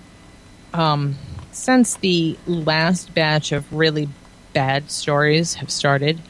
um, 0.73 1.17
since 1.53 1.97
the 1.97 2.37
last 2.47 3.15
batch 3.15 3.53
of 3.53 3.73
really 3.73 4.09
bad 4.53 4.91
stories 4.91 5.55
have 5.55 5.71
started, 5.71 6.21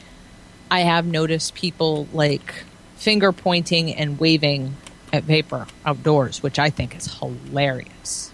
I 0.69 0.81
have 0.81 1.05
noticed 1.05 1.55
people 1.55 2.07
like 2.13 2.63
finger 2.95 3.31
pointing 3.31 3.93
and 3.93 4.19
waving 4.19 4.75
at 5.13 5.23
vapor 5.23 5.67
outdoors, 5.85 6.43
which 6.43 6.59
I 6.59 6.69
think 6.69 6.95
is 6.95 7.19
hilarious. 7.19 8.31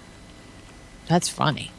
That's 1.11 1.27
funny. 1.27 1.71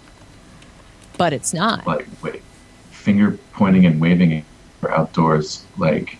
But 1.17 1.33
it's 1.33 1.55
not. 1.55 1.87
Like 1.87 2.07
wait, 2.23 2.43
finger 2.91 3.39
pointing 3.55 3.87
and 3.87 3.99
waving 3.99 4.45
for 4.79 4.93
outdoors, 4.93 5.65
like 5.79 6.19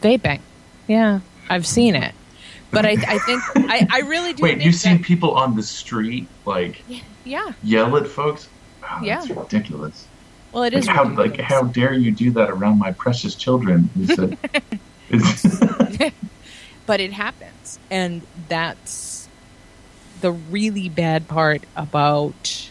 Vaping. 0.00 0.40
Yeah, 0.88 1.20
I've 1.50 1.66
seen 1.66 1.94
it. 1.94 2.14
But 2.70 2.86
I, 2.86 2.92
I 2.92 3.18
think, 3.18 3.42
I, 3.70 3.86
I 3.92 4.00
really 4.00 4.32
do 4.32 4.42
wait, 4.42 4.62
you've 4.62 4.74
seen 4.76 5.02
people 5.02 5.32
on 5.34 5.56
the 5.56 5.62
street 5.62 6.26
like 6.46 6.82
Yeah. 7.24 7.52
yell 7.62 7.94
at 7.98 8.06
folks? 8.06 8.48
That's 8.80 9.28
Yeah. 9.28 9.40
ridiculous. 9.40 10.06
Well, 10.50 10.62
it 10.62 10.72
is. 10.72 10.86
Like 10.86 10.96
how 10.96 11.04
like 11.14 11.38
how 11.40 11.64
dare 11.64 11.92
you 11.92 12.12
do 12.12 12.30
that 12.30 12.48
around 12.50 12.78
my 12.78 12.92
precious 12.92 13.34
children? 13.34 13.90
Is 14.00 14.18
it, 14.18 14.38
is, 15.10 16.12
but 16.86 17.00
it 17.00 17.12
happens 17.12 17.78
and 17.90 18.22
that's 18.48 19.13
the 20.24 20.32
really 20.32 20.88
bad 20.88 21.28
part 21.28 21.62
about 21.76 22.70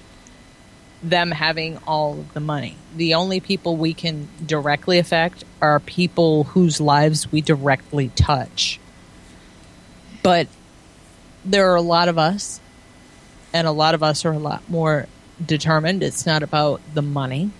them 1.03 1.29
having 1.29 1.77
all 1.85 2.13
of 2.13 2.33
the 2.33 2.39
money. 2.39 2.75
The 2.95 3.13
only 3.13 3.39
people 3.39 3.77
we 3.77 3.93
can 3.93 4.27
directly 4.43 4.97
affect 4.97 5.43
are 5.61 5.79
people 5.79 6.45
whose 6.45 6.81
lives 6.81 7.31
we 7.31 7.41
directly 7.41 8.09
touch. 8.15 8.79
But 10.23 10.47
there 11.45 11.71
are 11.71 11.75
a 11.75 11.81
lot 11.81 12.09
of 12.09 12.17
us 12.17 12.59
and 13.53 13.67
a 13.67 13.71
lot 13.71 13.93
of 13.93 14.01
us 14.01 14.25
are 14.25 14.31
a 14.31 14.39
lot 14.39 14.67
more 14.67 15.05
determined. 15.45 16.01
It's 16.01 16.25
not 16.25 16.41
about 16.41 16.81
the 16.95 17.03
money. 17.03 17.51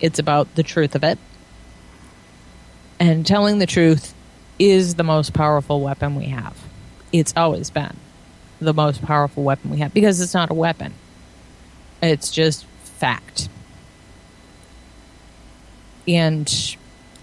It's 0.00 0.18
about 0.18 0.52
the 0.56 0.64
truth 0.64 0.96
of 0.96 1.04
it. 1.04 1.20
And 2.98 3.24
telling 3.24 3.60
the 3.60 3.66
truth 3.66 4.14
is 4.58 4.96
the 4.96 5.04
most 5.04 5.32
powerful 5.32 5.80
weapon 5.80 6.16
we 6.16 6.24
have. 6.24 6.58
It's 7.12 7.32
always 7.36 7.70
been 7.70 7.96
the 8.60 8.74
most 8.74 9.02
powerful 9.02 9.42
weapon 9.42 9.70
we 9.70 9.78
have 9.78 9.94
because 9.94 10.20
it's 10.20 10.34
not 10.34 10.50
a 10.50 10.54
weapon. 10.54 10.94
It's 12.02 12.30
just 12.30 12.64
fact. 12.64 13.48
And 16.06 16.76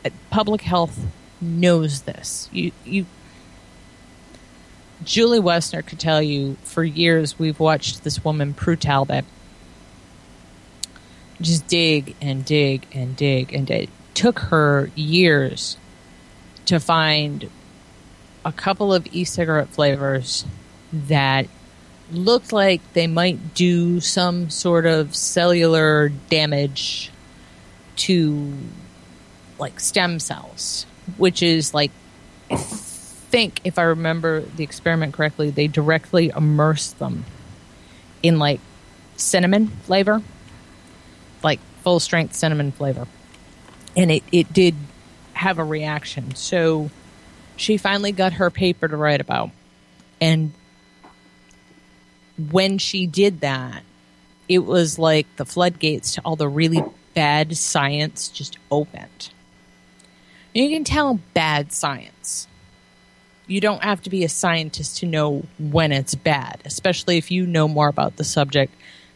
uh, 0.03 0.09
public 0.29 0.61
health 0.61 0.99
knows 1.41 2.01
this. 2.03 2.49
You 2.51 2.71
you 2.85 3.05
Julie 5.03 5.39
Woessner 5.39 5.85
could 5.85 5.99
tell 5.99 6.21
you 6.21 6.57
for 6.63 6.83
years 6.83 7.37
we've 7.37 7.59
watched 7.59 8.03
this 8.03 8.23
woman 8.23 8.53
Prue 8.53 8.75
Talbot 8.75 9.25
just 11.41 11.67
dig 11.67 12.15
and 12.21 12.45
dig 12.45 12.87
and 12.93 13.15
dig 13.15 13.53
and 13.53 13.69
it 13.69 13.89
Took 14.15 14.39
her 14.39 14.89
years 14.95 15.75
to 16.67 16.79
find 16.79 17.49
a 18.45 18.51
couple 18.53 18.93
of 18.93 19.05
e-cigarette 19.11 19.67
flavors 19.67 20.45
that 21.07 21.47
looked 22.11 22.53
like 22.53 22.81
they 22.93 23.07
might 23.07 23.53
do 23.53 23.99
some 23.99 24.49
sort 24.49 24.85
of 24.85 25.15
cellular 25.15 26.09
damage 26.29 27.11
to 27.95 28.53
like 29.57 29.79
stem 29.79 30.19
cells, 30.19 30.85
which 31.17 31.41
is 31.41 31.73
like 31.73 31.91
think 32.49 33.59
if 33.63 33.77
I 33.77 33.83
remember 33.83 34.41
the 34.41 34.63
experiment 34.63 35.13
correctly, 35.13 35.49
they 35.49 35.67
directly 35.67 36.31
immerse 36.35 36.91
them 36.91 37.25
in 38.23 38.39
like 38.39 38.59
cinnamon 39.17 39.67
flavor, 39.67 40.21
like 41.43 41.59
full 41.83 41.99
strength 41.99 42.35
cinnamon 42.35 42.71
flavor. 42.71 43.07
And 43.97 44.11
it, 44.11 44.23
it 44.31 44.53
did 44.53 44.75
have 45.33 45.57
a 45.57 45.63
reaction. 45.63 46.35
So 46.35 46.89
she 47.57 47.77
finally 47.77 48.11
got 48.11 48.33
her 48.33 48.49
paper 48.49 48.87
to 48.87 48.95
write 48.95 49.21
about. 49.21 49.51
And 50.21 50.53
when 52.37 52.77
she 52.77 53.07
did 53.07 53.41
that, 53.41 53.83
it 54.47 54.59
was 54.59 54.99
like 54.99 55.27
the 55.37 55.45
floodgates 55.45 56.13
to 56.13 56.21
all 56.23 56.35
the 56.35 56.47
really 56.47 56.83
bad 57.13 57.55
science 57.57 58.29
just 58.29 58.57
opened. 58.69 59.31
And 60.53 60.63
you 60.63 60.69
can 60.69 60.83
tell 60.83 61.19
bad 61.33 61.71
science. 61.71 62.47
You 63.47 63.61
don't 63.61 63.83
have 63.83 64.01
to 64.03 64.09
be 64.09 64.23
a 64.23 64.29
scientist 64.29 64.97
to 64.99 65.05
know 65.05 65.43
when 65.59 65.91
it's 65.91 66.15
bad, 66.15 66.61
especially 66.65 67.17
if 67.17 67.31
you 67.31 67.45
know 67.45 67.67
more 67.67 67.87
about 67.87 68.17
the 68.17 68.23
subject 68.23 68.73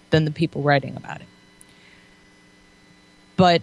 than 0.10 0.26
the 0.26 0.32
people 0.32 0.62
writing 0.62 0.96
about 0.96 1.22
it. 1.22 1.28
But 3.36 3.62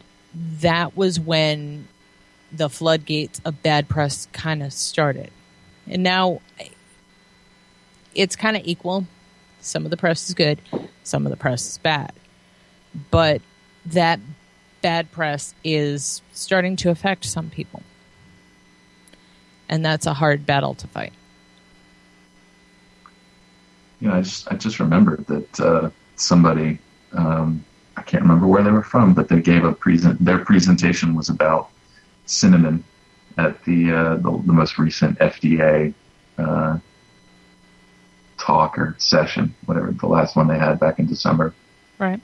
that 0.60 0.96
was 0.96 1.20
when 1.20 1.88
the 2.52 2.68
floodgates 2.68 3.40
of 3.44 3.62
bad 3.62 3.88
press 3.88 4.26
kind 4.32 4.62
of 4.62 4.72
started. 4.72 5.30
And 5.86 6.02
now 6.02 6.40
it's 8.14 8.36
kind 8.36 8.56
of 8.56 8.62
equal. 8.64 9.06
Some 9.66 9.84
of 9.84 9.90
the 9.90 9.96
press 9.96 10.28
is 10.28 10.34
good, 10.34 10.60
some 11.02 11.26
of 11.26 11.30
the 11.30 11.36
press 11.36 11.66
is 11.68 11.78
bad. 11.78 12.12
But 13.10 13.42
that 13.84 14.20
bad 14.82 15.10
press 15.12 15.54
is 15.64 16.22
starting 16.32 16.76
to 16.76 16.90
affect 16.90 17.24
some 17.24 17.50
people. 17.50 17.82
And 19.68 19.84
that's 19.84 20.06
a 20.06 20.14
hard 20.14 20.46
battle 20.46 20.74
to 20.74 20.86
fight. 20.86 21.12
you 24.00 24.08
know, 24.08 24.14
I 24.14 24.22
just 24.22 24.50
I 24.50 24.56
just 24.56 24.80
remembered 24.80 25.26
that 25.26 25.60
uh, 25.60 25.90
somebody 26.16 26.78
um, 27.12 27.64
I 27.96 28.02
can't 28.02 28.22
remember 28.22 28.46
where 28.46 28.62
they 28.62 28.70
were 28.70 28.82
from, 28.82 29.14
but 29.14 29.28
they 29.28 29.40
gave 29.40 29.64
a 29.64 29.72
present. 29.72 30.22
Their 30.24 30.38
presentation 30.38 31.14
was 31.14 31.28
about 31.28 31.70
cinnamon 32.26 32.84
at 33.38 33.62
the 33.64 33.92
uh, 33.92 34.16
the, 34.16 34.42
the 34.44 34.52
most 34.52 34.78
recent 34.78 35.18
FDA 35.18 35.94
uh, 36.38 36.78
talk 38.38 38.78
or 38.78 38.94
session, 38.98 39.54
whatever 39.66 39.92
the 39.92 40.06
last 40.06 40.36
one 40.36 40.48
they 40.48 40.58
had 40.58 40.78
back 40.78 40.98
in 40.98 41.06
December. 41.06 41.54
Right. 41.98 42.20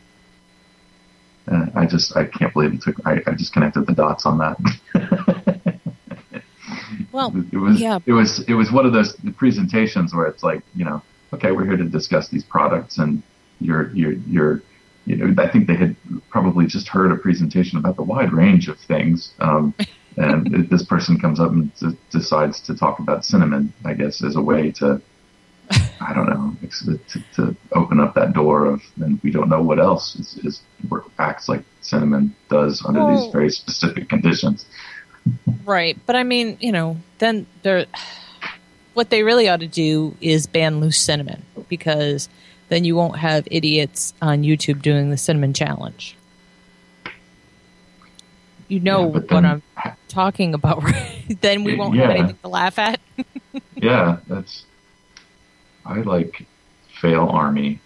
Uh, 1.51 1.67
I 1.75 1.87
just 1.87 2.17
I 2.17 2.25
can't 2.25 2.53
believe 2.53 2.75
it 2.75 2.83
took. 2.83 3.05
I, 3.05 3.21
I 3.27 3.33
just 3.33 3.53
connected 3.53 3.87
the 3.87 3.95
dots 3.95 4.27
on 4.27 4.39
that. 4.39 4.59
Well, 7.13 7.33
it 7.53 7.57
was 7.57 7.81
yeah. 7.81 7.99
it 8.07 8.13
was 8.13 8.41
it 8.49 8.55
was 8.55 8.73
one 8.73 8.87
of 8.87 8.93
those 8.93 9.15
presentations 9.37 10.15
where 10.15 10.27
it's 10.27 10.43
like 10.43 10.63
you 10.75 10.85
know 10.85 11.03
okay 11.33 11.53
we're 11.53 11.67
here 11.67 11.77
to 11.77 11.85
discuss 11.85 12.29
these 12.29 12.43
products 12.43 12.99
and 12.99 13.23
you're 13.61 13.91
you're 13.95 14.13
you're 14.13 14.63
you 15.05 15.17
know 15.17 15.43
I 15.43 15.51
think 15.51 15.67
they 15.67 15.77
had 15.77 15.95
probably 16.31 16.67
just 16.67 16.89
heard 16.89 17.13
a 17.13 17.17
presentation 17.17 17.79
about 17.79 17.97
the 17.97 18.03
wide 18.03 18.33
range 18.33 18.69
of 18.69 18.79
things 18.81 19.35
um, 19.41 19.75
and 20.17 20.69
this 20.71 20.85
person 20.85 21.19
comes 21.19 21.39
up 21.39 21.51
and 21.51 21.75
d- 21.77 21.99
decides 22.11 22.61
to 22.63 22.75
talk 22.75 22.99
about 22.99 23.25
cinnamon. 23.25 23.73
I 23.85 23.95
guess 23.95 24.25
as 24.25 24.37
a 24.37 24.43
way 24.43 24.71
to, 24.73 25.01
I 26.01 26.13
don't 26.15 26.29
know, 26.29 26.57
to, 27.09 27.23
to 27.37 27.57
open 27.73 28.01
up 28.01 28.15
that 28.15 28.33
door 28.33 28.67
of, 28.67 28.83
and 29.01 29.21
we 29.23 29.31
don't 29.31 29.49
know 29.49 29.63
what 29.63 29.79
else 29.79 30.17
is, 30.17 30.39
is 30.45 30.63
acts 31.19 31.49
like 31.49 31.63
cinnamon 31.81 32.35
does 32.49 32.85
under 32.85 33.01
Well- 33.05 33.23
these 33.25 33.33
very 33.33 33.51
specific 33.51 34.09
conditions. 34.09 34.65
Right, 35.65 35.97
but 36.07 36.17
I 36.17 36.25
mean, 36.25 36.57
you 36.61 36.73
know, 36.73 36.97
then 37.19 37.47
they're 37.63 37.87
what 38.95 39.09
they 39.11 39.23
really 39.23 39.49
ought 39.49 39.61
to 39.61 39.69
do 39.69 40.15
is 40.21 40.47
ban 40.47 40.81
loose 40.81 40.99
cinnamon 40.99 41.43
because 41.69 42.29
then 42.69 42.85
you 42.85 42.97
won't 42.97 43.17
have 43.19 43.47
idiots 43.51 44.13
on 44.21 44.43
YouTube 44.43 44.83
doing 44.83 45.11
the 45.11 45.17
cinnamon 45.17 45.55
challenge. 45.55 46.17
You 48.69 48.81
know 48.81 49.05
Yeah, 49.13 49.21
but 49.21 49.31
what 49.31 49.45
I'm 49.45 49.63
talking 50.09 50.55
about, 50.55 50.83
right? 50.83 51.37
then 51.41 51.65
we 51.65 51.77
won't 51.77 51.97
have 51.97 52.11
anything 52.11 52.39
to 52.43 52.49
laugh 52.49 52.79
at. 52.79 53.01
Yeah, 53.77 54.19
that's. 54.29 54.65
I 55.85 56.01
like 56.01 56.47
fail 57.01 57.29
army. 57.29 57.81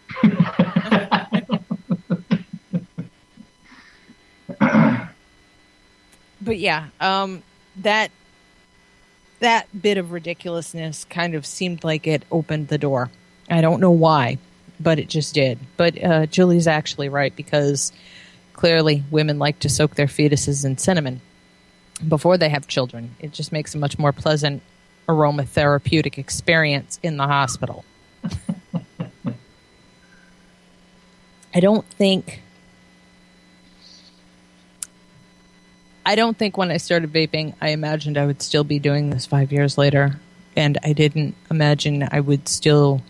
but 6.40 6.58
yeah, 6.58 6.88
um, 7.00 7.42
that 7.76 8.10
that 9.40 9.66
bit 9.80 9.98
of 9.98 10.12
ridiculousness 10.12 11.04
kind 11.04 11.34
of 11.34 11.44
seemed 11.44 11.84
like 11.84 12.06
it 12.06 12.24
opened 12.30 12.68
the 12.68 12.78
door. 12.78 13.10
I 13.50 13.60
don't 13.60 13.80
know 13.80 13.90
why, 13.90 14.38
but 14.80 14.98
it 14.98 15.08
just 15.08 15.34
did. 15.34 15.58
But 15.76 16.02
uh, 16.02 16.26
Julie's 16.26 16.66
actually 16.66 17.08
right 17.08 17.34
because 17.34 17.92
clearly 18.54 19.04
women 19.10 19.38
like 19.38 19.58
to 19.60 19.68
soak 19.68 19.94
their 19.94 20.06
fetuses 20.06 20.64
in 20.64 20.78
cinnamon 20.78 21.20
before 22.06 22.38
they 22.38 22.48
have 22.48 22.66
children. 22.66 23.14
It 23.20 23.32
just 23.32 23.52
makes 23.52 23.74
a 23.74 23.78
much 23.78 23.98
more 23.98 24.12
pleasant 24.12 24.62
aromatherapeutic 25.08 26.18
experience 26.18 26.98
in 27.02 27.16
the 27.16 27.26
hospital. 27.26 27.84
I 31.54 31.60
don't 31.60 31.86
think 31.86 32.42
I 36.04 36.14
don't 36.14 36.38
think 36.38 36.56
when 36.56 36.70
I 36.70 36.76
started 36.76 37.12
vaping, 37.12 37.54
I 37.60 37.70
imagined 37.70 38.16
I 38.16 38.26
would 38.26 38.40
still 38.40 38.62
be 38.62 38.78
doing 38.78 39.10
this 39.10 39.26
five 39.26 39.50
years 39.50 39.76
later. 39.76 40.20
And 40.56 40.78
I 40.84 40.92
didn't 40.92 41.34
imagine 41.50 42.08
I 42.12 42.20
would 42.20 42.46
still 42.46 43.02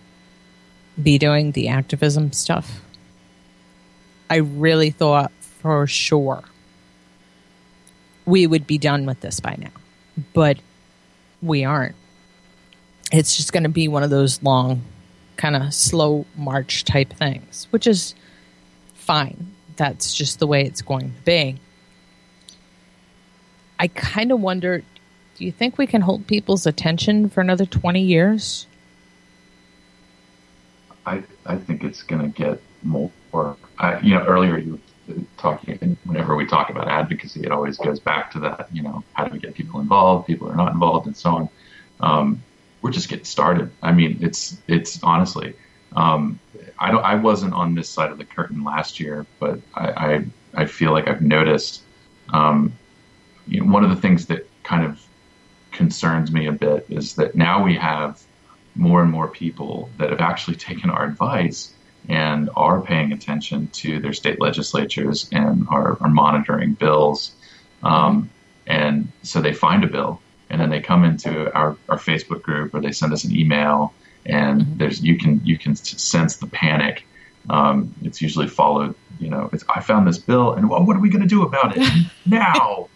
be 1.00 1.18
doing 1.18 1.52
the 1.52 1.68
activism 1.68 2.32
stuff. 2.32 2.80
I 4.30 4.36
really 4.36 4.90
thought 4.90 5.30
for 5.40 5.86
sure 5.86 6.44
we 8.24 8.46
would 8.46 8.66
be 8.66 8.78
done 8.78 9.04
with 9.04 9.20
this 9.20 9.40
by 9.40 9.56
now. 9.58 9.70
But 10.32 10.58
we 11.42 11.64
aren't. 11.64 11.94
It's 13.12 13.36
just 13.36 13.52
going 13.52 13.62
to 13.62 13.68
be 13.68 13.88
one 13.88 14.02
of 14.02 14.10
those 14.10 14.42
long, 14.42 14.82
kind 15.36 15.56
of 15.56 15.72
slow 15.72 16.26
march 16.36 16.84
type 16.84 17.12
things, 17.12 17.68
which 17.70 17.86
is 17.86 18.14
fine. 18.94 19.52
That's 19.76 20.14
just 20.14 20.38
the 20.38 20.46
way 20.46 20.62
it's 20.62 20.82
going 20.82 21.12
to 21.12 21.22
be. 21.24 21.60
I 23.78 23.88
kind 23.88 24.32
of 24.32 24.40
wonder 24.40 24.82
do 25.36 25.44
you 25.44 25.52
think 25.52 25.76
we 25.76 25.86
can 25.86 26.00
hold 26.00 26.26
people's 26.26 26.66
attention 26.66 27.28
for 27.28 27.42
another 27.42 27.66
20 27.66 28.00
years? 28.00 28.66
I, 31.04 31.22
I 31.44 31.56
think 31.56 31.84
it's 31.84 32.02
going 32.02 32.22
to 32.22 32.28
get 32.28 32.62
more. 32.82 33.10
I, 33.78 34.00
you 34.00 34.14
know, 34.14 34.24
earlier 34.24 34.56
you 34.56 34.80
talking, 35.36 35.96
whenever 36.04 36.34
we 36.34 36.46
talk 36.46 36.70
about 36.70 36.88
advocacy, 36.88 37.42
it 37.42 37.52
always 37.52 37.76
goes 37.76 38.00
back 38.00 38.30
to 38.32 38.40
that, 38.40 38.68
you 38.72 38.82
know, 38.82 39.04
how 39.12 39.24
do 39.24 39.32
we 39.32 39.38
get 39.38 39.54
people 39.54 39.80
involved, 39.80 40.26
people 40.26 40.50
are 40.50 40.56
not 40.56 40.72
involved, 40.72 41.06
and 41.06 41.16
so 41.16 41.30
on. 41.30 41.48
Um, 42.00 42.42
we're 42.82 42.90
just 42.90 43.08
getting 43.08 43.24
started. 43.24 43.70
I 43.82 43.92
mean, 43.92 44.18
it's, 44.20 44.56
it's 44.68 45.02
honestly, 45.02 45.54
um, 45.94 46.38
I 46.78 46.90
don't, 46.90 47.04
I 47.04 47.14
wasn't 47.16 47.54
on 47.54 47.74
this 47.74 47.88
side 47.88 48.10
of 48.10 48.18
the 48.18 48.24
curtain 48.24 48.64
last 48.64 49.00
year, 49.00 49.26
but 49.40 49.60
I, 49.74 49.88
I, 49.88 50.24
I 50.54 50.64
feel 50.66 50.92
like 50.92 51.08
I've 51.08 51.22
noticed, 51.22 51.82
um, 52.32 52.72
you 53.46 53.60
know, 53.60 53.72
one 53.72 53.84
of 53.84 53.90
the 53.90 53.96
things 53.96 54.26
that 54.26 54.48
kind 54.62 54.84
of 54.84 55.00
concerns 55.72 56.32
me 56.32 56.46
a 56.46 56.52
bit 56.52 56.86
is 56.88 57.14
that 57.16 57.34
now 57.34 57.62
we 57.62 57.76
have 57.76 58.22
more 58.74 59.02
and 59.02 59.10
more 59.10 59.28
people 59.28 59.88
that 59.98 60.10
have 60.10 60.20
actually 60.20 60.56
taken 60.56 60.90
our 60.90 61.04
advice 61.04 61.72
and 62.08 62.50
are 62.56 62.80
paying 62.80 63.12
attention 63.12 63.68
to 63.68 63.98
their 64.00 64.12
state 64.12 64.40
legislatures 64.40 65.28
and 65.32 65.66
are, 65.68 65.96
are 66.00 66.08
monitoring 66.08 66.74
bills. 66.74 67.32
Um, 67.82 68.30
and 68.66 69.10
so 69.22 69.40
they 69.40 69.52
find 69.52 69.84
a 69.84 69.86
bill 69.86 70.20
and 70.50 70.60
then 70.60 70.70
they 70.70 70.80
come 70.80 71.04
into 71.04 71.52
our, 71.54 71.76
our 71.88 71.98
Facebook 71.98 72.42
group 72.42 72.74
or 72.74 72.80
they 72.80 72.92
send 72.92 73.12
us 73.12 73.24
an 73.24 73.34
email 73.36 73.92
and 74.24 74.66
there's 74.78 75.02
you 75.02 75.16
can 75.16 75.40
you 75.44 75.58
can 75.58 75.74
sense 75.76 76.36
the 76.36 76.46
panic. 76.46 77.06
Um, 77.48 77.94
it's 78.02 78.20
usually 78.20 78.48
followed, 78.48 78.94
you 79.20 79.30
know, 79.30 79.48
it's 79.52 79.64
I 79.68 79.80
found 79.80 80.06
this 80.06 80.18
bill 80.18 80.52
and 80.52 80.68
well, 80.68 80.84
what 80.84 80.96
are 80.96 81.00
we 81.00 81.10
going 81.10 81.22
to 81.22 81.28
do 81.28 81.42
about 81.42 81.76
it 81.76 81.88
now? 82.26 82.88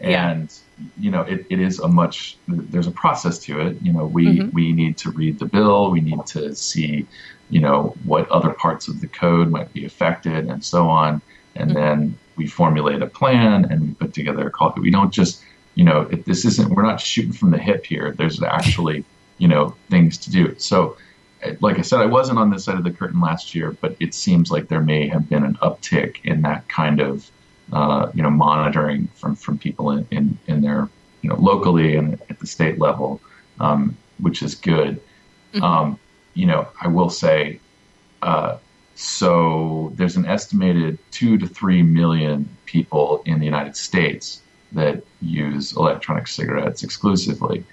Yeah. 0.00 0.30
And 0.30 0.52
you 0.98 1.10
know, 1.10 1.22
it, 1.22 1.46
it 1.50 1.60
is 1.60 1.78
a 1.80 1.88
much 1.88 2.38
there's 2.48 2.86
a 2.86 2.92
process 2.92 3.38
to 3.40 3.60
it. 3.60 3.78
You 3.82 3.92
know, 3.92 4.06
we 4.06 4.40
Mhm. 4.40 4.52
we 4.52 4.72
need 4.72 4.98
to 4.98 5.10
read 5.10 5.38
the 5.38 5.46
bill, 5.46 5.90
we 5.90 6.00
need 6.00 6.24
to 6.28 6.54
see, 6.54 7.06
you 7.50 7.60
know, 7.60 7.96
what 8.04 8.28
other 8.30 8.50
parts 8.50 8.88
of 8.88 9.00
the 9.00 9.08
code 9.08 9.50
might 9.50 9.72
be 9.72 9.84
affected 9.84 10.46
and 10.48 10.64
so 10.64 10.88
on. 10.88 11.22
And 11.54 11.70
Mhm. 11.70 11.74
then 11.74 12.18
we 12.36 12.46
formulate 12.46 13.02
a 13.02 13.06
plan 13.06 13.66
and 13.70 13.82
we 13.82 13.94
put 13.94 14.14
together 14.14 14.46
a 14.46 14.50
call. 14.50 14.74
We 14.76 14.90
don't 14.90 15.12
just, 15.12 15.42
you 15.74 15.84
know, 15.84 16.08
if 16.10 16.24
this 16.24 16.44
isn't 16.44 16.70
we're 16.70 16.82
not 16.82 17.00
shooting 17.00 17.32
from 17.32 17.50
the 17.50 17.58
hip 17.58 17.84
here. 17.86 18.14
There's 18.16 18.42
actually, 18.42 19.04
you 19.38 19.48
know, 19.48 19.74
things 19.90 20.18
to 20.18 20.30
do. 20.30 20.54
So 20.58 20.96
like 21.60 21.78
I 21.78 21.82
said, 21.82 22.00
I 22.00 22.06
wasn't 22.06 22.38
on 22.38 22.50
this 22.50 22.64
side 22.64 22.76
of 22.76 22.84
the 22.84 22.92
curtain 22.92 23.20
last 23.20 23.54
year, 23.54 23.76
but 23.80 23.96
it 23.98 24.14
seems 24.14 24.50
like 24.50 24.68
there 24.68 24.80
may 24.80 25.08
have 25.08 25.28
been 25.28 25.44
an 25.44 25.56
uptick 25.60 26.16
in 26.24 26.42
that 26.42 26.68
kind 26.68 27.00
of, 27.00 27.28
uh, 27.72 28.10
you 28.14 28.22
know, 28.22 28.30
monitoring 28.30 29.08
from, 29.14 29.34
from 29.34 29.58
people 29.58 29.90
in, 29.90 30.06
in, 30.10 30.38
in 30.46 30.60
their, 30.60 30.88
you 31.22 31.30
know, 31.30 31.36
locally 31.36 31.96
and 31.96 32.20
at 32.28 32.38
the 32.38 32.46
state 32.46 32.78
level, 32.78 33.20
um, 33.60 33.96
which 34.18 34.42
is 34.42 34.54
good. 34.54 35.00
Um, 35.60 35.98
you 36.34 36.46
know, 36.46 36.68
I 36.80 36.88
will 36.88 37.10
say, 37.10 37.60
uh, 38.22 38.58
so 38.94 39.92
there's 39.96 40.16
an 40.16 40.26
estimated 40.26 40.98
two 41.10 41.38
to 41.38 41.46
three 41.46 41.82
million 41.82 42.48
people 42.66 43.22
in 43.26 43.38
the 43.38 43.44
United 43.44 43.76
States 43.76 44.42
that 44.72 45.02
use 45.20 45.76
electronic 45.76 46.26
cigarettes 46.26 46.82
exclusively 46.82 47.64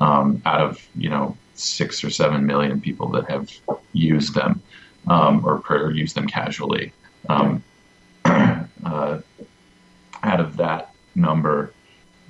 um, 0.00 0.42
out 0.44 0.60
of 0.60 0.86
you 0.94 1.08
know 1.08 1.36
six 1.54 2.02
or 2.02 2.10
seven 2.10 2.46
million 2.46 2.80
people 2.80 3.08
that 3.10 3.28
have 3.30 3.50
used 3.92 4.34
them 4.34 4.62
um, 5.08 5.44
or, 5.44 5.62
or 5.68 5.90
used 5.90 6.14
them 6.14 6.26
casually. 6.26 6.92
Um, 7.28 7.62
uh, 8.24 9.18
out 10.22 10.40
of 10.40 10.56
that 10.56 10.94
number, 11.14 11.72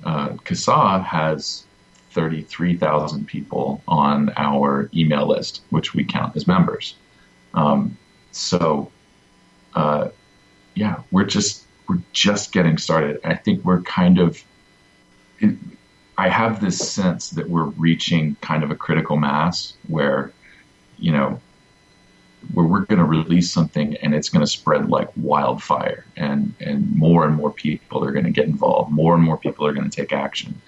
uh, 0.03 0.29
CASAA 0.29 1.03
has 1.03 1.65
33,000 2.11 3.27
people 3.27 3.81
on 3.87 4.31
our 4.37 4.89
email 4.93 5.27
list, 5.27 5.61
which 5.69 5.93
we 5.93 6.03
count 6.03 6.35
as 6.35 6.47
members. 6.47 6.95
Um, 7.53 7.97
so, 8.31 8.91
uh, 9.75 10.09
yeah, 10.75 11.01
we're 11.11 11.25
just 11.25 11.63
we're 11.87 12.01
just 12.13 12.51
getting 12.51 12.77
started. 12.77 13.19
I 13.23 13.35
think 13.35 13.63
we're 13.63 13.81
kind 13.81 14.19
of. 14.19 14.43
It, 15.39 15.55
I 16.17 16.29
have 16.29 16.61
this 16.61 16.77
sense 16.77 17.31
that 17.31 17.49
we're 17.49 17.65
reaching 17.65 18.35
kind 18.41 18.63
of 18.63 18.69
a 18.69 18.75
critical 18.75 19.17
mass 19.17 19.73
where, 19.87 20.31
you 20.99 21.11
know, 21.11 21.41
where 22.53 22.65
we're 22.65 22.85
going 22.85 22.99
to 22.99 23.05
release 23.05 23.51
something 23.51 23.95
and 23.97 24.13
it's 24.13 24.29
going 24.29 24.45
to 24.45 24.51
spread 24.51 24.89
like 24.89 25.09
wildfire, 25.15 26.05
and 26.15 26.53
and 26.59 26.95
more 26.95 27.25
and 27.25 27.35
more 27.35 27.51
people 27.51 28.03
are 28.03 28.11
going 28.11 28.25
to 28.25 28.31
get 28.31 28.45
involved. 28.45 28.91
More 28.91 29.15
and 29.15 29.23
more 29.23 29.37
people 29.37 29.65
are 29.65 29.73
going 29.73 29.89
to 29.89 29.95
take 29.95 30.13
action. 30.13 30.61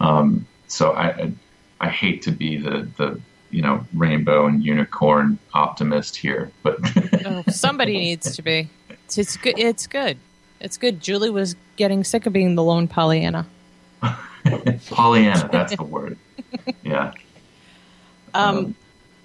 Um, 0.00 0.46
so 0.68 0.92
I, 0.92 1.06
I 1.06 1.32
I 1.80 1.88
hate 1.88 2.22
to 2.22 2.32
be 2.32 2.56
the 2.56 2.88
the 2.96 3.20
you 3.50 3.62
know 3.62 3.84
rainbow 3.94 4.46
and 4.46 4.62
unicorn 4.62 5.38
optimist 5.54 6.16
here, 6.16 6.50
but 6.62 6.78
Oh, 7.24 7.44
somebody 7.48 7.98
needs 7.98 8.36
to 8.36 8.42
be. 8.42 8.68
It's, 8.90 9.18
it's 9.18 9.36
good. 9.36 9.58
It's 9.58 9.86
good. 9.86 10.18
It's 10.60 10.76
good. 10.76 11.00
Julie 11.00 11.30
was 11.30 11.56
getting 11.76 12.04
sick 12.04 12.26
of 12.26 12.32
being 12.32 12.54
the 12.54 12.62
lone 12.62 12.88
Pollyanna. 12.88 13.46
Pollyanna, 14.90 15.48
that's 15.52 15.76
the 15.76 15.84
word. 15.84 16.18
Yeah. 16.82 17.12
Um, 18.34 18.74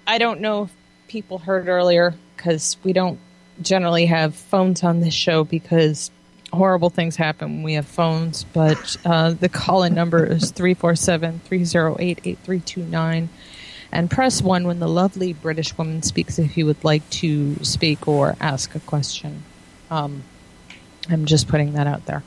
I 0.06 0.18
don't 0.18 0.40
know 0.40 0.64
if 0.64 0.74
people 1.08 1.38
heard 1.38 1.68
earlier 1.68 2.14
because 2.36 2.76
we 2.82 2.92
don't 2.92 3.18
generally 3.62 4.06
have 4.06 4.34
phones 4.34 4.82
on 4.82 5.00
this 5.00 5.14
show 5.14 5.44
because 5.44 6.10
horrible 6.52 6.90
things 6.90 7.16
happen 7.16 7.56
when 7.56 7.62
we 7.62 7.74
have 7.74 7.86
phones. 7.86 8.44
But 8.44 8.96
uh, 9.04 9.32
the 9.32 9.48
call 9.48 9.82
in 9.82 9.94
number 9.94 10.24
is 10.24 10.50
347 10.50 11.40
308 11.44 12.18
8329. 12.24 13.28
And 13.92 14.10
press 14.10 14.42
1 14.42 14.66
when 14.66 14.80
the 14.80 14.88
lovely 14.88 15.32
British 15.32 15.76
woman 15.78 16.02
speaks 16.02 16.38
if 16.38 16.56
you 16.56 16.66
would 16.66 16.82
like 16.82 17.08
to 17.10 17.62
speak 17.64 18.08
or 18.08 18.36
ask 18.40 18.74
a 18.74 18.80
question. 18.80 19.44
Um, 19.88 20.24
I'm 21.08 21.26
just 21.26 21.46
putting 21.46 21.74
that 21.74 21.86
out 21.86 22.06
there. 22.06 22.24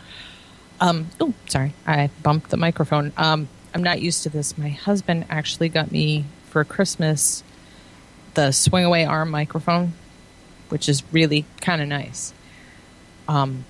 Um, 0.79 1.09
oh, 1.19 1.33
sorry, 1.47 1.73
I 1.85 2.09
bumped 2.23 2.51
the 2.51 2.57
microphone. 2.57 3.11
Um, 3.17 3.49
I'm 3.73 3.83
not 3.83 4.01
used 4.01 4.23
to 4.23 4.29
this. 4.29 4.57
My 4.57 4.69
husband 4.69 5.25
actually 5.29 5.67
got 5.69 5.91
me 5.91 6.25
for 6.49 6.63
Christmas 6.63 7.43
the 8.37 8.51
swing 8.51 8.85
away 8.85 9.03
arm 9.03 9.31
microphone, 9.31 9.93
which 10.69 10.87
is 10.87 11.03
really 11.11 11.43
kind 11.59 11.81
of 11.81 11.87
nice. 11.87 12.33
Um, 13.27 13.65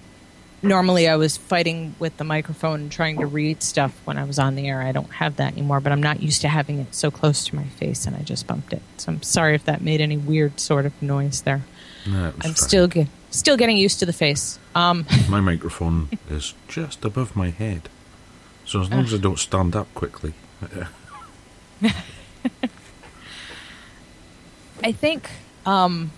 normally, 0.61 1.07
I 1.07 1.15
was 1.15 1.38
fighting 1.38 1.95
with 1.99 2.18
the 2.18 2.26
microphone 2.26 2.82
and 2.82 2.91
trying 2.91 3.18
to 3.20 3.26
read 3.26 3.63
stuff 3.63 3.99
when 4.03 4.18
I 4.18 4.26
was 4.26 4.38
on 4.38 4.55
the 4.55 4.68
air. 4.68 4.82
I 4.82 4.91
don't 4.91 5.09
have 5.13 5.38
that 5.38 5.53
anymore, 5.53 5.80
but 5.80 5.91
I'm 5.93 6.03
not 6.03 6.22
used 6.22 6.41
to 6.41 6.49
having 6.49 6.80
it 6.80 6.93
so 6.93 7.09
close 7.09 7.45
to 7.45 7.55
my 7.55 7.63
face, 7.63 8.05
and 8.05 8.15
I 8.15 8.20
just 8.20 8.45
bumped 8.45 8.74
it. 8.74 8.82
So 8.97 9.13
I'm 9.13 9.24
sorry 9.24 9.55
if 9.55 9.63
that 9.63 9.82
made 9.82 10.01
any 10.01 10.18
weird 10.18 10.59
sort 10.59 10.86
of 10.86 11.01
noise 11.01 11.41
there. 11.43 11.63
No, 12.05 12.26
I'm 12.26 12.32
fine. 12.34 12.55
still 12.55 12.88
ge- 12.88 13.07
still 13.32 13.55
getting 13.55 13.78
used 13.78 13.99
to 13.99 14.05
the 14.05 14.13
face. 14.13 14.59
Um, 14.76 15.05
My 15.30 15.39
microphone 15.39 16.09
is 16.30 16.53
just 16.68 17.05
above 17.05 17.36
my 17.38 17.51
head, 17.51 17.88
so 18.65 18.82
as 18.82 18.91
long 18.91 19.05
as 19.05 19.13
I 19.13 19.18
don't 19.18 19.39
stand 19.39 19.76
up 19.78 19.88
quickly. 19.95 20.34
I 24.88 24.93
think 24.93 25.29
um, 25.65 26.11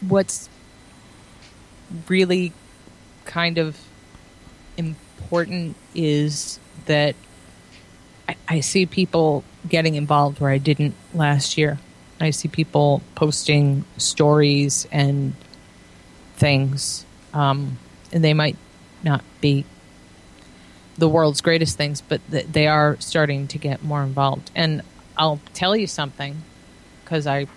what's 0.00 0.48
really 2.08 2.52
kind 3.24 3.56
of 3.56 3.78
important 4.76 5.76
is 5.94 6.58
that 6.86 7.14
I, 8.28 8.34
I 8.48 8.60
see 8.60 8.84
people 8.84 9.44
getting 9.68 9.94
involved 9.94 10.40
where 10.40 10.50
I 10.50 10.58
didn't 10.58 10.96
last 11.14 11.56
year. 11.56 11.78
I 12.20 12.30
see 12.30 12.48
people 12.48 13.00
posting 13.14 13.84
stories 13.96 14.88
and 14.90 15.34
things, 16.34 17.06
um, 17.32 17.78
and 18.12 18.24
they 18.24 18.34
might 18.34 18.56
not 19.04 19.22
be 19.40 19.64
the 20.98 21.08
world's 21.08 21.42
greatest 21.42 21.76
things, 21.76 22.00
but 22.00 22.20
th- 22.28 22.46
they 22.46 22.66
are 22.66 22.96
starting 22.98 23.46
to 23.46 23.58
get 23.58 23.84
more 23.84 24.02
involved. 24.02 24.50
And 24.56 24.82
I'll 25.16 25.40
tell 25.54 25.76
you 25.76 25.86
something 25.86 26.42
because 27.10 27.26
I 27.26 27.48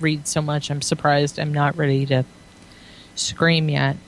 read 0.00 0.26
so 0.26 0.40
much, 0.40 0.70
I'm 0.70 0.80
surprised 0.80 1.38
I'm 1.38 1.52
not 1.52 1.76
ready 1.76 2.06
to 2.06 2.24
scream 3.14 3.68
yet. 3.68 3.98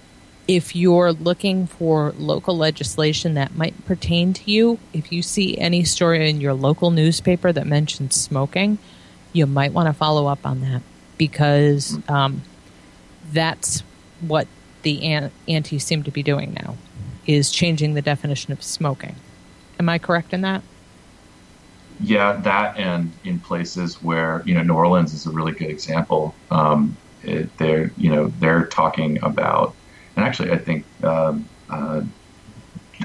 If 0.46 0.74
you're 0.74 1.12
looking 1.12 1.66
for 1.66 2.14
local 2.16 2.56
legislation 2.56 3.34
that 3.34 3.54
might 3.54 3.84
pertain 3.84 4.32
to 4.32 4.50
you, 4.50 4.78
if 4.94 5.12
you 5.12 5.20
see 5.20 5.58
any 5.58 5.84
story 5.84 6.30
in 6.30 6.40
your 6.40 6.54
local 6.54 6.90
newspaper 6.90 7.52
that 7.52 7.66
mentions 7.66 8.16
smoking, 8.16 8.78
you 9.34 9.46
might 9.46 9.74
want 9.74 9.88
to 9.88 9.92
follow 9.92 10.26
up 10.26 10.46
on 10.46 10.62
that 10.62 10.80
because 11.18 11.98
um, 12.08 12.40
that's 13.30 13.80
what 14.22 14.48
the 14.84 15.02
an- 15.04 15.30
anti 15.46 15.78
seem 15.78 16.02
to 16.04 16.10
be 16.10 16.22
doing 16.22 16.54
now 16.54 16.78
is 17.26 17.50
changing 17.50 17.92
the 17.92 18.00
definition 18.00 18.54
of 18.54 18.62
smoking. 18.62 19.16
Am 19.78 19.90
I 19.90 19.98
correct 19.98 20.32
in 20.32 20.40
that? 20.40 20.62
Yeah, 22.00 22.32
that 22.32 22.76
and 22.78 23.12
in 23.24 23.40
places 23.40 24.02
where 24.02 24.42
you 24.46 24.54
know 24.54 24.62
New 24.62 24.74
Orleans 24.74 25.14
is 25.14 25.26
a 25.26 25.30
really 25.30 25.52
good 25.52 25.70
example. 25.70 26.34
Um, 26.50 26.96
it, 27.22 27.56
they're 27.58 27.90
you 27.96 28.10
know 28.10 28.32
they're 28.38 28.66
talking 28.66 29.18
about, 29.22 29.74
and 30.16 30.24
actually 30.24 30.52
I 30.52 30.58
think 30.58 30.84
um, 31.02 31.48
uh, 31.68 32.02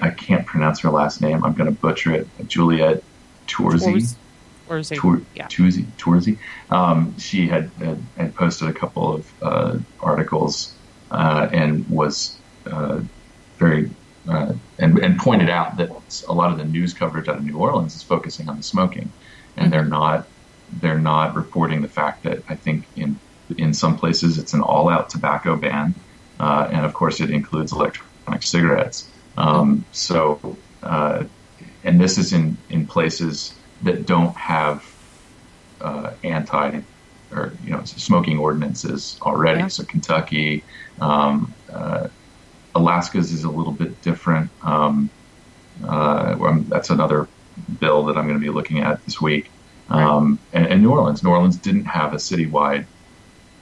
I 0.01 0.09
can't 0.09 0.45
pronounce 0.45 0.79
her 0.81 0.89
last 0.89 1.21
name. 1.21 1.43
I'm 1.43 1.53
going 1.53 1.73
to 1.73 1.79
butcher 1.79 2.13
it. 2.13 2.27
Juliet 2.47 3.03
Tourzy. 3.47 3.93
Or 3.93 4.77
is? 4.77 4.89
Tour, 4.89 5.21
yeah. 5.35 5.47
Tourzy, 5.47 5.85
Tourzy. 5.97 6.37
Um, 6.69 7.17
she 7.19 7.47
had, 7.47 7.69
had 7.79 8.01
had 8.17 8.35
posted 8.35 8.69
a 8.69 8.73
couple 8.73 9.13
of 9.13 9.33
uh, 9.41 9.77
articles 9.99 10.73
uh, 11.11 11.49
and 11.51 11.87
was 11.89 12.37
uh, 12.65 13.01
very 13.57 13.89
uh, 14.27 14.53
and 14.79 14.97
and 14.99 15.17
pointed 15.17 15.49
out 15.49 15.77
that 15.77 15.89
a 16.27 16.33
lot 16.33 16.51
of 16.51 16.57
the 16.57 16.63
news 16.63 16.93
coverage 16.93 17.27
out 17.27 17.37
of 17.37 17.43
New 17.43 17.57
Orleans 17.57 17.95
is 17.95 18.03
focusing 18.03 18.49
on 18.49 18.57
the 18.57 18.63
smoking, 18.63 19.11
and 19.57 19.71
they're 19.71 19.85
not 19.85 20.27
they're 20.81 20.99
not 20.99 21.35
reporting 21.35 21.81
the 21.81 21.87
fact 21.87 22.23
that 22.23 22.43
I 22.49 22.55
think 22.55 22.85
in 22.95 23.19
in 23.57 23.73
some 23.73 23.97
places 23.97 24.37
it's 24.37 24.53
an 24.53 24.61
all 24.61 24.89
out 24.89 25.09
tobacco 25.09 25.55
ban, 25.55 25.93
uh, 26.39 26.69
and 26.71 26.85
of 26.85 26.93
course 26.93 27.19
it 27.19 27.29
includes 27.29 27.71
electronic 27.71 28.43
cigarettes. 28.43 29.09
Um, 29.37 29.85
so 29.91 30.57
uh, 30.81 31.23
and 31.83 31.99
this 31.99 32.17
is 32.17 32.33
in 32.33 32.57
in 32.69 32.87
places 32.87 33.53
that 33.83 34.05
don't 34.05 34.35
have 34.37 34.85
uh, 35.81 36.13
anti 36.23 36.81
or 37.31 37.53
you 37.63 37.71
know 37.71 37.83
smoking 37.83 38.37
ordinances 38.37 39.17
already. 39.21 39.59
Yeah. 39.59 39.67
So 39.67 39.83
Kentucky, 39.83 40.63
um, 41.01 41.53
uh, 41.71 42.07
Alaska's 42.75 43.31
is 43.31 43.43
a 43.43 43.49
little 43.49 43.71
bit 43.71 44.01
different. 44.01 44.49
Um, 44.61 45.09
uh, 45.83 46.35
that's 46.67 46.89
another 46.89 47.27
bill 47.79 48.05
that 48.05 48.17
I'm 48.17 48.27
going 48.27 48.39
to 48.39 48.43
be 48.43 48.49
looking 48.49 48.79
at 48.79 49.03
this 49.05 49.21
week. 49.21 49.49
Um, 49.89 50.39
and, 50.53 50.67
and 50.67 50.81
New 50.81 50.91
Orleans, 50.91 51.23
New 51.23 51.29
Orleans 51.29 51.57
didn't 51.57 51.85
have 51.85 52.13
a 52.13 52.17
citywide 52.17 52.85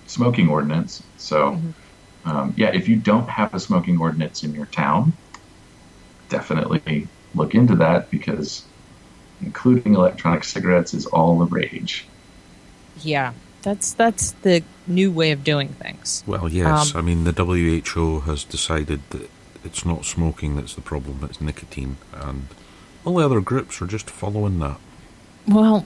smoking 0.07 0.49
ordinance. 0.49 1.03
So, 1.17 1.59
um, 2.25 2.53
yeah, 2.57 2.69
if 2.69 2.87
you 2.87 2.95
don't 2.95 3.29
have 3.29 3.53
a 3.53 3.59
smoking 3.59 3.99
ordinance 3.99 4.43
in 4.43 4.53
your 4.53 4.67
town, 4.67 5.13
definitely 6.29 7.07
look 7.33 7.55
into 7.55 7.75
that 7.77 8.11
because 8.11 8.63
including 9.41 9.95
electronic 9.95 10.43
cigarettes 10.43 10.93
is 10.93 11.05
all 11.05 11.39
the 11.39 11.45
rage. 11.45 12.05
Yeah, 13.01 13.33
that's 13.61 13.93
that's 13.93 14.31
the 14.31 14.63
new 14.87 15.11
way 15.11 15.31
of 15.31 15.43
doing 15.43 15.69
things. 15.69 16.23
Well, 16.25 16.49
yes. 16.49 16.93
Um, 16.93 16.99
I 16.99 17.01
mean, 17.01 17.23
the 17.23 17.31
WHO 17.31 18.21
has 18.21 18.43
decided 18.43 19.01
that 19.11 19.29
it's 19.63 19.85
not 19.85 20.05
smoking 20.05 20.55
that's 20.55 20.73
the 20.73 20.81
problem; 20.81 21.19
it's 21.23 21.41
nicotine, 21.41 21.97
and 22.13 22.47
all 23.05 23.15
the 23.15 23.25
other 23.25 23.41
groups 23.41 23.81
are 23.81 23.87
just 23.87 24.09
following 24.09 24.59
that. 24.59 24.77
Well, 25.47 25.85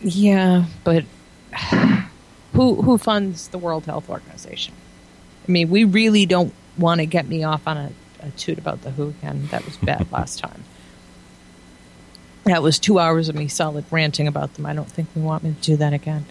yeah, 0.00 0.66
but 0.82 1.04
who 2.52 2.82
who 2.82 2.98
funds 2.98 3.48
the 3.48 3.58
World 3.58 3.86
Health 3.86 4.08
Organization? 4.08 4.74
I 5.46 5.52
mean, 5.52 5.70
we 5.70 5.84
really 5.84 6.26
don't 6.26 6.54
want 6.78 7.00
to 7.00 7.06
get 7.06 7.28
me 7.28 7.44
off 7.44 7.66
on 7.66 7.76
a, 7.76 7.92
a 8.20 8.30
toot 8.30 8.58
about 8.58 8.82
the 8.82 8.90
WHO 8.90 9.08
again. 9.08 9.48
That 9.50 9.64
was 9.64 9.76
bad 9.76 10.06
last 10.12 10.38
time. 10.38 10.64
That 12.44 12.62
was 12.62 12.78
two 12.78 12.98
hours 12.98 13.28
of 13.28 13.34
me 13.34 13.48
solid 13.48 13.84
ranting 13.90 14.26
about 14.26 14.54
them. 14.54 14.66
I 14.66 14.74
don't 14.74 14.90
think 14.90 15.08
we 15.14 15.22
want 15.22 15.44
me 15.44 15.54
to 15.54 15.60
do 15.60 15.76
that 15.76 15.92
again. 15.94 16.26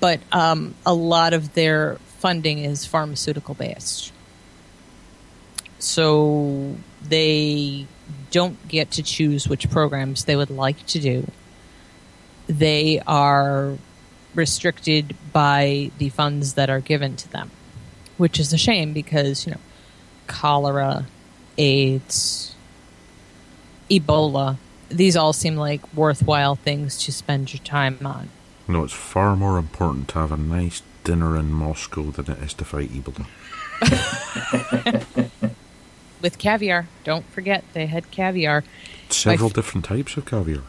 But 0.00 0.20
um, 0.32 0.74
a 0.86 0.94
lot 0.94 1.32
of 1.32 1.54
their 1.54 1.96
funding 2.18 2.58
is 2.58 2.84
pharmaceutical 2.84 3.54
based. 3.54 4.12
So 5.78 6.76
they 7.02 7.86
don't 8.30 8.68
get 8.68 8.90
to 8.92 9.02
choose 9.02 9.48
which 9.48 9.70
programs 9.70 10.24
they 10.24 10.36
would 10.36 10.50
like 10.50 10.84
to 10.86 11.00
do. 11.00 11.30
They 12.46 13.00
are 13.06 13.76
restricted 14.34 15.16
by 15.32 15.90
the 15.98 16.08
funds 16.08 16.54
that 16.54 16.70
are 16.70 16.80
given 16.80 17.16
to 17.16 17.28
them, 17.30 17.50
which 18.16 18.38
is 18.38 18.52
a 18.52 18.58
shame 18.58 18.92
because, 18.92 19.46
you 19.46 19.52
know, 19.52 19.60
cholera, 20.26 21.06
AIDS, 21.56 22.54
Ebola, 23.90 24.56
these 24.88 25.16
all 25.16 25.32
seem 25.32 25.56
like 25.56 25.80
worthwhile 25.94 26.54
things 26.54 27.02
to 27.04 27.12
spend 27.12 27.52
your 27.52 27.62
time 27.62 27.98
on. 28.04 28.28
You 28.68 28.74
know, 28.74 28.84
it's 28.84 28.92
far 28.92 29.34
more 29.34 29.58
important 29.58 30.08
to 30.08 30.18
have 30.18 30.30
a 30.30 30.36
nice 30.36 30.82
dinner 31.02 31.36
in 31.38 31.50
Moscow 31.50 32.10
than 32.10 32.30
it 32.30 32.38
is 32.42 32.52
to 32.54 32.64
fight 32.66 32.90
Ebola. 32.90 33.26
With 36.20 36.36
caviar, 36.38 36.88
don't 37.04 37.24
forget 37.30 37.64
they 37.72 37.86
had 37.86 38.10
caviar. 38.10 38.64
Several 39.08 39.48
f- 39.48 39.54
different 39.54 39.84
types 39.86 40.16
of 40.16 40.26
caviar. 40.26 40.62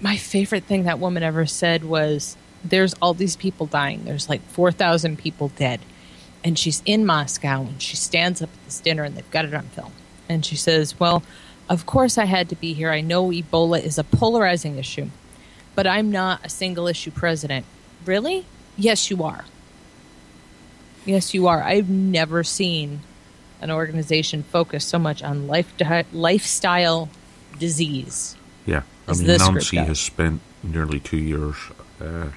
my 0.00 0.16
favorite 0.16 0.64
thing 0.64 0.82
that 0.84 0.98
woman 0.98 1.22
ever 1.22 1.46
said 1.46 1.84
was 1.84 2.36
there's 2.64 2.94
all 2.94 3.14
these 3.14 3.36
people 3.36 3.66
dying 3.66 4.04
there's 4.04 4.28
like 4.28 4.40
4000 4.48 5.16
people 5.18 5.48
dead 5.50 5.78
and 6.42 6.58
she's 6.58 6.82
in 6.86 7.04
moscow 7.06 7.60
and 7.60 7.80
she 7.80 7.94
stands 7.94 8.42
up 8.42 8.48
at 8.52 8.64
this 8.64 8.80
dinner 8.80 9.04
and 9.04 9.14
they've 9.16 9.30
got 9.30 9.44
it 9.44 9.54
on 9.54 9.62
film 9.68 9.92
and 10.28 10.44
she 10.44 10.56
says 10.56 10.98
well 10.98 11.22
of 11.68 11.84
course 11.86 12.16
i 12.18 12.24
had 12.24 12.48
to 12.48 12.56
be 12.56 12.72
here 12.72 12.90
i 12.90 13.00
know 13.00 13.28
ebola 13.28 13.80
is 13.80 13.98
a 13.98 14.04
polarizing 14.04 14.76
issue 14.78 15.08
but 15.74 15.86
i'm 15.86 16.10
not 16.10 16.44
a 16.44 16.48
single 16.48 16.86
issue 16.86 17.10
president 17.10 17.64
really 18.04 18.44
yes 18.76 19.10
you 19.10 19.22
are 19.22 19.44
yes 21.04 21.34
you 21.34 21.46
are 21.46 21.62
i've 21.62 21.88
never 21.88 22.42
seen 22.44 23.00
an 23.60 23.70
organization 23.70 24.42
focus 24.42 24.84
so 24.84 24.98
much 24.98 25.22
on 25.22 25.46
life 25.46 25.72
lifestyle 26.12 27.08
disease 27.58 28.36
Yeah, 28.66 28.82
I 29.08 29.12
mean, 29.12 29.26
this 29.26 29.40
Nancy 29.40 29.76
has 29.76 30.00
spent 30.00 30.40
nearly 30.62 31.00
two 31.00 31.18
years 31.18 31.56
uh, 32.00 32.30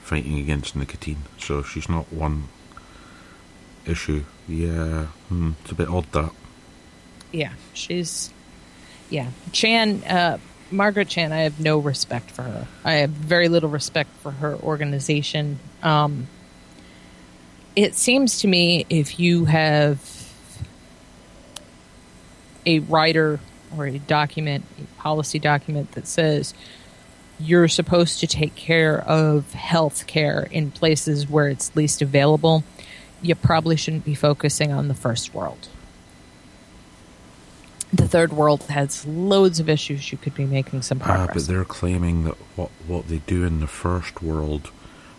fighting 0.00 0.38
against 0.38 0.76
nicotine, 0.76 1.24
so 1.38 1.62
she's 1.62 1.88
not 1.88 2.12
one 2.12 2.44
issue. 3.86 4.24
Yeah, 4.48 5.06
hmm, 5.28 5.52
it's 5.62 5.72
a 5.72 5.74
bit 5.74 5.88
odd 5.88 6.10
that. 6.12 6.30
yeah, 7.32 7.52
she's 7.74 8.32
yeah. 9.08 9.30
Chan, 9.52 10.02
uh, 10.04 10.38
Margaret 10.72 11.08
Chan. 11.08 11.32
I 11.32 11.42
have 11.42 11.60
no 11.60 11.78
respect 11.78 12.30
for 12.30 12.42
her. 12.42 12.66
I 12.84 12.94
have 12.94 13.10
very 13.10 13.48
little 13.48 13.70
respect 13.70 14.10
for 14.18 14.30
her 14.30 14.56
organization. 14.56 15.58
Um, 15.82 16.28
it 17.76 17.94
seems 17.94 18.40
to 18.40 18.48
me 18.48 18.86
if 18.88 19.18
you 19.18 19.46
have 19.46 20.00
a 22.66 22.80
writer 22.80 23.40
or 23.76 23.86
a 23.86 23.98
document, 23.98 24.64
a 24.78 25.00
policy 25.00 25.38
document 25.38 25.92
that 25.92 26.06
says 26.06 26.54
you're 27.38 27.68
supposed 27.68 28.20
to 28.20 28.26
take 28.26 28.54
care 28.54 29.00
of 29.00 29.52
health 29.54 30.06
care 30.06 30.46
in 30.50 30.70
places 30.70 31.28
where 31.28 31.48
it's 31.48 31.74
least 31.74 32.02
available, 32.02 32.64
you 33.22 33.34
probably 33.34 33.76
shouldn't 33.76 34.04
be 34.04 34.14
focusing 34.14 34.72
on 34.72 34.88
the 34.88 34.94
first 34.94 35.34
world. 35.34 35.68
The 37.92 38.06
third 38.06 38.32
world 38.32 38.62
has 38.64 39.04
loads 39.06 39.58
of 39.58 39.68
issues 39.68 40.12
you 40.12 40.18
could 40.18 40.34
be 40.34 40.44
making 40.44 40.82
some 40.82 41.00
progress. 41.00 41.28
Ah, 41.30 41.32
but 41.34 41.46
they're 41.46 41.64
claiming 41.64 42.24
that 42.24 42.36
what 42.56 42.70
what 42.86 43.08
they 43.08 43.18
do 43.26 43.44
in 43.44 43.58
the 43.60 43.66
first 43.66 44.22
world 44.22 44.70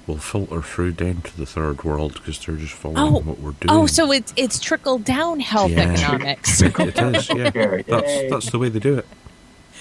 will 0.08 0.18
filter 0.18 0.62
through 0.62 0.94
down 0.94 1.22
to 1.22 1.38
the 1.38 1.46
third 1.46 1.84
world 1.84 2.14
because 2.14 2.40
they're 2.46 2.56
just 2.56 2.74
following 2.74 2.98
Oh, 3.16 3.20
what 3.20 3.40
we're 3.40 3.52
doing. 3.52 3.70
oh, 3.70 3.86
so 3.88 4.12
it's 4.12 4.34
it's 4.38 4.58
trickle 4.60 4.98
down 5.00 5.40
health 5.42 5.72
Yeah. 5.72 5.92
economics. 5.92 6.62
it 6.62 6.80
is, 6.80 7.30
yeah. 7.30 7.50
That's 7.88 8.30
that's 8.30 8.50
the 8.52 8.58
way 8.60 8.70
they 8.70 8.80
do 8.80 8.98
it. 8.98 9.06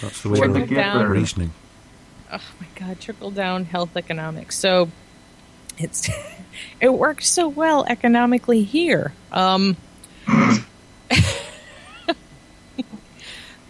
That's 0.03 0.23
the 0.23 0.29
way 0.31 0.39
Trickle 0.39 0.55
they're 0.55 0.67
down. 0.67 1.09
reasoning. 1.11 1.53
oh 2.33 2.41
my 2.61 2.67
god, 2.75 2.99
trickle 3.01 3.31
down 3.31 3.67
health 3.67 3.97
economics. 3.97 4.59
So 4.59 4.91
it's 5.79 6.11
it 6.81 6.93
works 6.93 7.29
so 7.31 7.49
well 7.49 7.85
economically 7.89 8.63
here. 8.65 9.13
Um, 9.31 9.77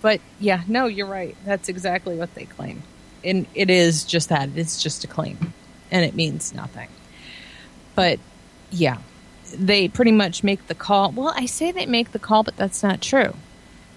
but 0.00 0.20
yeah, 0.38 0.62
no, 0.66 0.86
you're 0.86 1.06
right. 1.06 1.36
That's 1.44 1.68
exactly 1.68 2.16
what 2.16 2.34
they 2.34 2.44
claim, 2.44 2.82
and 3.24 3.46
it 3.54 3.70
is 3.70 4.04
just 4.04 4.28
that. 4.28 4.50
It's 4.56 4.82
just 4.82 5.04
a 5.04 5.06
claim, 5.06 5.52
and 5.90 6.04
it 6.04 6.14
means 6.14 6.54
nothing. 6.54 6.88
But 7.94 8.18
yeah, 8.70 8.98
they 9.56 9.88
pretty 9.88 10.12
much 10.12 10.44
make 10.44 10.66
the 10.66 10.74
call. 10.74 11.12
Well, 11.12 11.32
I 11.36 11.46
say 11.46 11.72
they 11.72 11.86
make 11.86 12.12
the 12.12 12.18
call, 12.18 12.42
but 12.42 12.56
that's 12.56 12.82
not 12.82 13.00
true. 13.00 13.34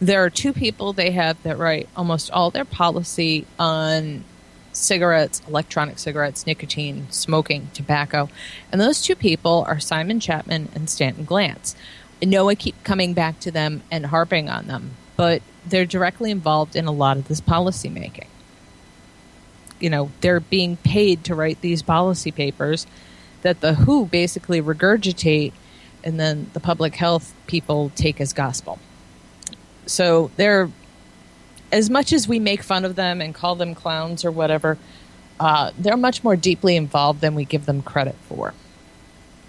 There 0.01 0.23
are 0.23 0.29
two 0.29 0.53
people 0.53 0.91
they 0.91 1.11
have 1.11 1.41
that 1.43 1.57
write 1.57 1.87
almost 1.95 2.31
all 2.31 2.51
their 2.51 2.65
policy 2.65 3.45
on 3.57 4.23
cigarettes, 4.73 5.41
electronic 5.47 5.99
cigarettes, 5.99 6.45
nicotine, 6.45 7.07
smoking, 7.09 7.69
tobacco. 7.73 8.29
And 8.71 8.81
those 8.81 9.01
two 9.01 9.15
people 9.15 9.63
are 9.67 9.79
Simon 9.79 10.19
Chapman 10.19 10.69
and 10.75 10.89
Stanton 10.89 11.25
Glantz. 11.25 11.75
I 12.21 12.25
know 12.25 12.49
I 12.49 12.55
keep 12.55 12.83
coming 12.83 13.13
back 13.13 13.39
to 13.41 13.51
them 13.51 13.83
and 13.91 14.07
harping 14.07 14.49
on 14.49 14.67
them, 14.67 14.91
but 15.15 15.41
they're 15.65 15.85
directly 15.85 16.31
involved 16.31 16.75
in 16.75 16.85
a 16.85 16.91
lot 16.91 17.17
of 17.17 17.27
this 17.27 17.41
policy 17.41 17.89
making. 17.89 18.27
You 19.79 19.89
know, 19.89 20.11
they're 20.21 20.39
being 20.39 20.77
paid 20.77 21.23
to 21.25 21.35
write 21.35 21.61
these 21.61 21.81
policy 21.81 22.31
papers 22.31 22.87
that 23.41 23.61
the 23.61 23.73
WHO 23.73 24.05
basically 24.05 24.61
regurgitate 24.61 25.51
and 26.03 26.19
then 26.19 26.49
the 26.53 26.59
public 26.59 26.95
health 26.95 27.33
people 27.47 27.91
take 27.95 28.19
as 28.21 28.33
gospel. 28.33 28.79
So 29.85 30.31
they're 30.37 30.69
as 31.71 31.89
much 31.89 32.13
as 32.13 32.27
we 32.27 32.39
make 32.39 32.61
fun 32.61 32.85
of 32.85 32.95
them 32.95 33.19
and 33.19 33.33
call 33.33 33.55
them 33.55 33.73
clowns 33.73 34.23
or 34.23 34.31
whatever, 34.31 34.77
uh, 35.39 35.71
they're 35.77 35.97
much 35.97 36.23
more 36.23 36.35
deeply 36.35 36.75
involved 36.75 37.19
than 37.19 37.35
we 37.35 37.43
give 37.45 37.65
them 37.65 37.81
credit 37.81 38.15
for. 38.29 38.53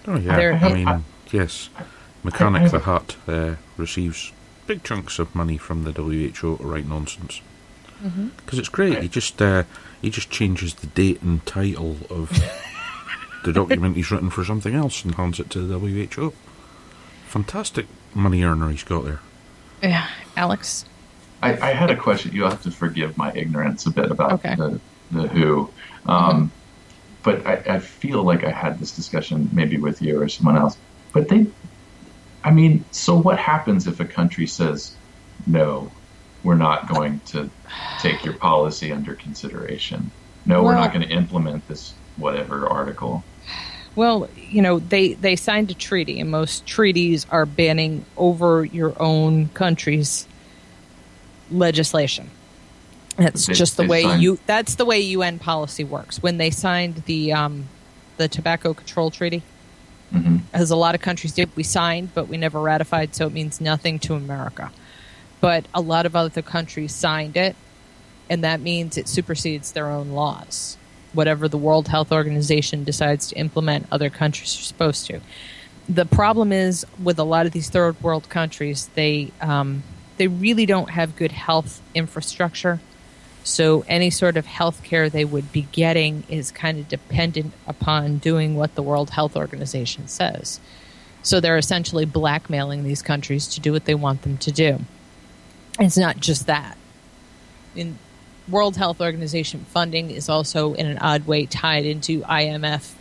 Oh 0.07 0.17
yeah, 0.17 0.35
They're- 0.35 0.53
I 0.61 0.73
mean, 0.73 1.05
yes, 1.31 1.69
Mechanic 2.23 2.71
the 2.71 2.79
Hut 2.79 3.15
uh, 3.27 3.55
receives 3.77 4.31
big 4.67 4.83
chunks 4.83 5.19
of 5.19 5.33
money 5.35 5.57
from 5.57 5.83
the 5.83 5.91
WHO 5.91 6.31
to 6.31 6.55
write 6.57 6.87
nonsense 6.87 7.41
because 8.37 8.59
it's 8.59 8.69
great. 8.69 9.01
He 9.01 9.07
just 9.07 9.41
uh, 9.41 9.63
he 10.01 10.09
just 10.09 10.29
changes 10.29 10.75
the 10.75 10.87
date 10.87 11.21
and 11.21 11.43
title 11.45 11.97
of 12.09 12.29
the 13.43 13.53
document 13.53 13.95
he's 13.95 14.11
written 14.11 14.29
for 14.29 14.43
something 14.45 14.75
else 14.75 15.03
and 15.03 15.15
hands 15.15 15.39
it 15.39 15.49
to 15.51 15.59
the 15.65 15.79
WHO. 15.79 16.33
Fantastic 17.27 17.87
money 18.13 18.43
earner 18.43 18.69
he's 18.69 18.83
got 18.83 19.05
there. 19.05 19.19
Yeah, 19.81 20.07
Alex. 20.37 20.85
I, 21.41 21.53
I 21.69 21.73
had 21.73 21.89
a 21.91 21.95
question. 21.95 22.33
You'll 22.33 22.49
have 22.49 22.63
to 22.63 22.71
forgive 22.71 23.17
my 23.17 23.31
ignorance 23.33 23.85
a 23.85 23.91
bit 23.91 24.09
about 24.11 24.33
Okay. 24.33 24.55
the, 24.55 24.79
the 25.11 25.27
Who. 25.27 25.69
Um, 26.05 26.51
But 27.23 27.45
I, 27.45 27.53
I 27.75 27.79
feel 27.79 28.23
like 28.23 28.43
I 28.43 28.51
had 28.51 28.79
this 28.79 28.95
discussion 28.95 29.49
maybe 29.51 29.77
with 29.77 30.01
you 30.01 30.21
or 30.21 30.29
someone 30.29 30.57
else. 30.57 30.77
But 31.11 31.27
they, 31.27 31.47
I 32.45 32.51
mean, 32.51 32.85
so 32.91 33.17
what 33.17 33.39
happens 33.39 33.87
if 33.87 33.99
a 33.99 34.05
country 34.05 34.45
says, 34.45 34.95
no, 35.47 35.91
we're 36.43 36.55
not 36.55 36.87
going 36.87 37.19
to 37.27 37.49
take 37.99 38.23
your 38.23 38.35
policy 38.35 38.91
under 38.91 39.15
consideration? 39.15 40.11
No, 40.45 40.63
we're 40.63 40.75
not 40.75 40.93
going 40.93 41.07
to 41.07 41.11
implement 41.13 41.67
this 41.67 41.93
whatever 42.17 42.67
article. 42.69 43.23
Well, 43.95 44.29
you 44.35 44.61
know, 44.61 44.77
they, 44.77 45.13
they 45.13 45.35
signed 45.35 45.71
a 45.71 45.73
treaty, 45.73 46.19
and 46.19 46.29
most 46.29 46.67
treaties 46.67 47.25
are 47.31 47.47
banning 47.47 48.05
over 48.15 48.63
your 48.63 48.93
own 49.01 49.47
country's 49.49 50.27
legislation. 51.49 52.29
That's 53.17 53.47
They- 53.47 53.53
just 53.53 53.77
the 53.77 53.85
way 53.85 54.03
signed- 54.03 54.21
you. 54.21 54.37
That's 54.45 54.75
the 54.75 54.85
way 54.85 54.99
UN 54.99 55.39
policy 55.39 55.83
works. 55.83 56.21
When 56.21 56.37
they 56.37 56.51
signed 56.51 57.03
the 57.05 57.33
um, 57.33 57.69
the 58.17 58.27
Tobacco 58.27 58.73
Control 58.73 59.09
Treaty, 59.09 59.41
hmm 60.11 60.37
as 60.53 60.71
a 60.71 60.75
lot 60.75 60.95
of 60.95 61.01
countries 61.01 61.33
did, 61.33 61.53
we 61.57 61.63
signed, 61.63 62.13
but 62.13 62.29
we 62.29 62.37
never 62.37 62.61
ratified, 62.61 63.13
so 63.13 63.27
it 63.27 63.33
means 63.33 63.59
nothing 63.59 63.99
to 63.99 64.15
America. 64.15 64.71
But 65.41 65.65
a 65.73 65.81
lot 65.81 66.05
of 66.05 66.15
other 66.15 66.41
countries 66.41 66.95
signed 66.95 67.35
it, 67.35 67.57
and 68.29 68.41
that 68.43 68.61
means 68.61 68.97
it 68.97 69.09
supersedes 69.09 69.73
their 69.73 69.89
own 69.89 70.11
laws. 70.11 70.77
Whatever 71.11 71.49
the 71.49 71.57
World 71.57 71.89
Health 71.89 72.11
Organization 72.11 72.85
decides 72.85 73.27
to 73.27 73.35
implement, 73.35 73.87
other 73.91 74.09
countries 74.09 74.57
are 74.57 74.63
supposed 74.63 75.07
to. 75.07 75.19
The 75.89 76.05
problem 76.05 76.53
is 76.53 76.85
with 77.03 77.19
a 77.19 77.23
lot 77.23 77.45
of 77.45 77.51
these 77.51 77.69
third 77.69 78.01
world 78.01 78.29
countries, 78.29 78.89
they 78.95 79.31
um, 79.41 79.83
they 80.17 80.27
really 80.27 80.65
don't 80.65 80.89
have 80.89 81.17
good 81.17 81.33
health 81.33 81.81
infrastructure. 81.93 82.79
So 83.45 83.85
any 83.87 84.09
sort 84.09 84.37
of 84.37 84.47
health 84.47 84.83
care 84.83 85.07
they 85.07 85.23
would 85.23 85.51
be 85.51 85.67
getting 85.71 86.23
is 86.27 86.49
kind 86.49 86.79
of 86.79 86.89
dependent 86.89 87.53
upon 87.67 88.17
doing 88.17 88.55
what 88.55 88.73
the 88.73 88.81
World 88.81 89.11
Health 89.11 89.37
Organization 89.37 90.07
says. 90.07 90.59
So 91.21 91.39
they're 91.39 91.57
essentially 91.57 92.05
blackmailing 92.05 92.83
these 92.83 93.03
countries 93.03 93.47
to 93.49 93.59
do 93.59 93.71
what 93.71 93.85
they 93.85 93.93
want 93.93 94.23
them 94.23 94.39
to 94.39 94.51
do. 94.51 94.79
It's 95.79 95.95
not 95.95 96.19
just 96.19 96.47
that. 96.47 96.75
In 97.75 97.99
World 98.49 98.77
Health 98.77 98.99
Organization 98.99 99.63
funding 99.65 100.09
is 100.09 100.27
also 100.27 100.73
in 100.73 100.87
an 100.87 100.97
odd 100.97 101.27
way 101.27 101.45
tied 101.45 101.85
into 101.85 102.21
IMF 102.21 102.93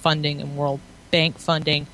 funding 0.00 0.40
and 0.40 0.56
World 0.56 0.80
Bank 1.12 1.38
funding, 1.38 1.86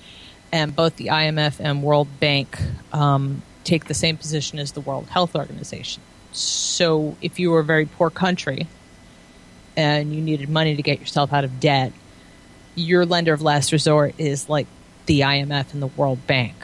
and 0.51 0.75
both 0.75 0.97
the 0.97 1.09
IMF 1.09 1.61
and 1.61 1.83
World 1.83 2.09
Bank 2.21 2.59
um, 2.91 3.43
take 3.65 3.85
the 3.85 3.95
same 3.95 4.17
position 4.17 4.59
as 4.59 4.73
the 4.73 4.81
World 4.81 5.09
Health 5.11 5.37
Organization. 5.37 6.03
So 6.39 7.17
if 7.21 7.41
you 7.41 7.51
were 7.51 7.61
a 7.61 7.65
very 7.65 7.87
poor 7.87 8.11
country 8.11 8.69
and 9.77 10.15
you 10.15 10.21
needed 10.21 10.49
money 10.49 10.77
to 10.77 10.83
get 10.83 11.01
yourself 11.01 11.33
out 11.33 11.45
of 11.45 11.59
debt, 11.61 11.93
your 12.75 13.05
lender 13.05 13.33
of 13.33 13.43
last 13.43 13.73
resort 13.73 14.15
is 14.19 14.49
like 14.49 14.67
the 15.07 15.21
IMF 15.21 15.73
and 15.73 15.83
the 15.83 15.87
World 15.89 16.27
Bank. 16.27 16.55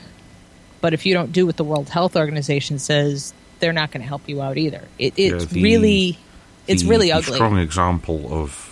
But 0.80 0.94
if 0.94 1.06
you 1.06 1.14
don't 1.14 1.32
do 1.32 1.46
what 1.46 1.56
the 1.56 1.64
World 1.64 1.88
Health 1.88 2.14
Organization 2.16 2.78
says, 2.78 3.32
they're 3.58 3.72
not 3.72 3.90
going 3.90 4.02
to 4.02 4.06
help 4.08 4.28
you 4.28 4.42
out 4.42 4.58
either. 4.58 4.82
It, 4.98 5.14
it's 5.16 5.44
Yeah, 5.44 5.48
the- 5.50 5.62
really, 5.62 6.18
it's 6.68 6.82
The- 6.82 6.88
really 6.88 7.10
ugly. 7.10 7.34
strong 7.34 7.58
example 7.58 8.28
of 8.32 8.70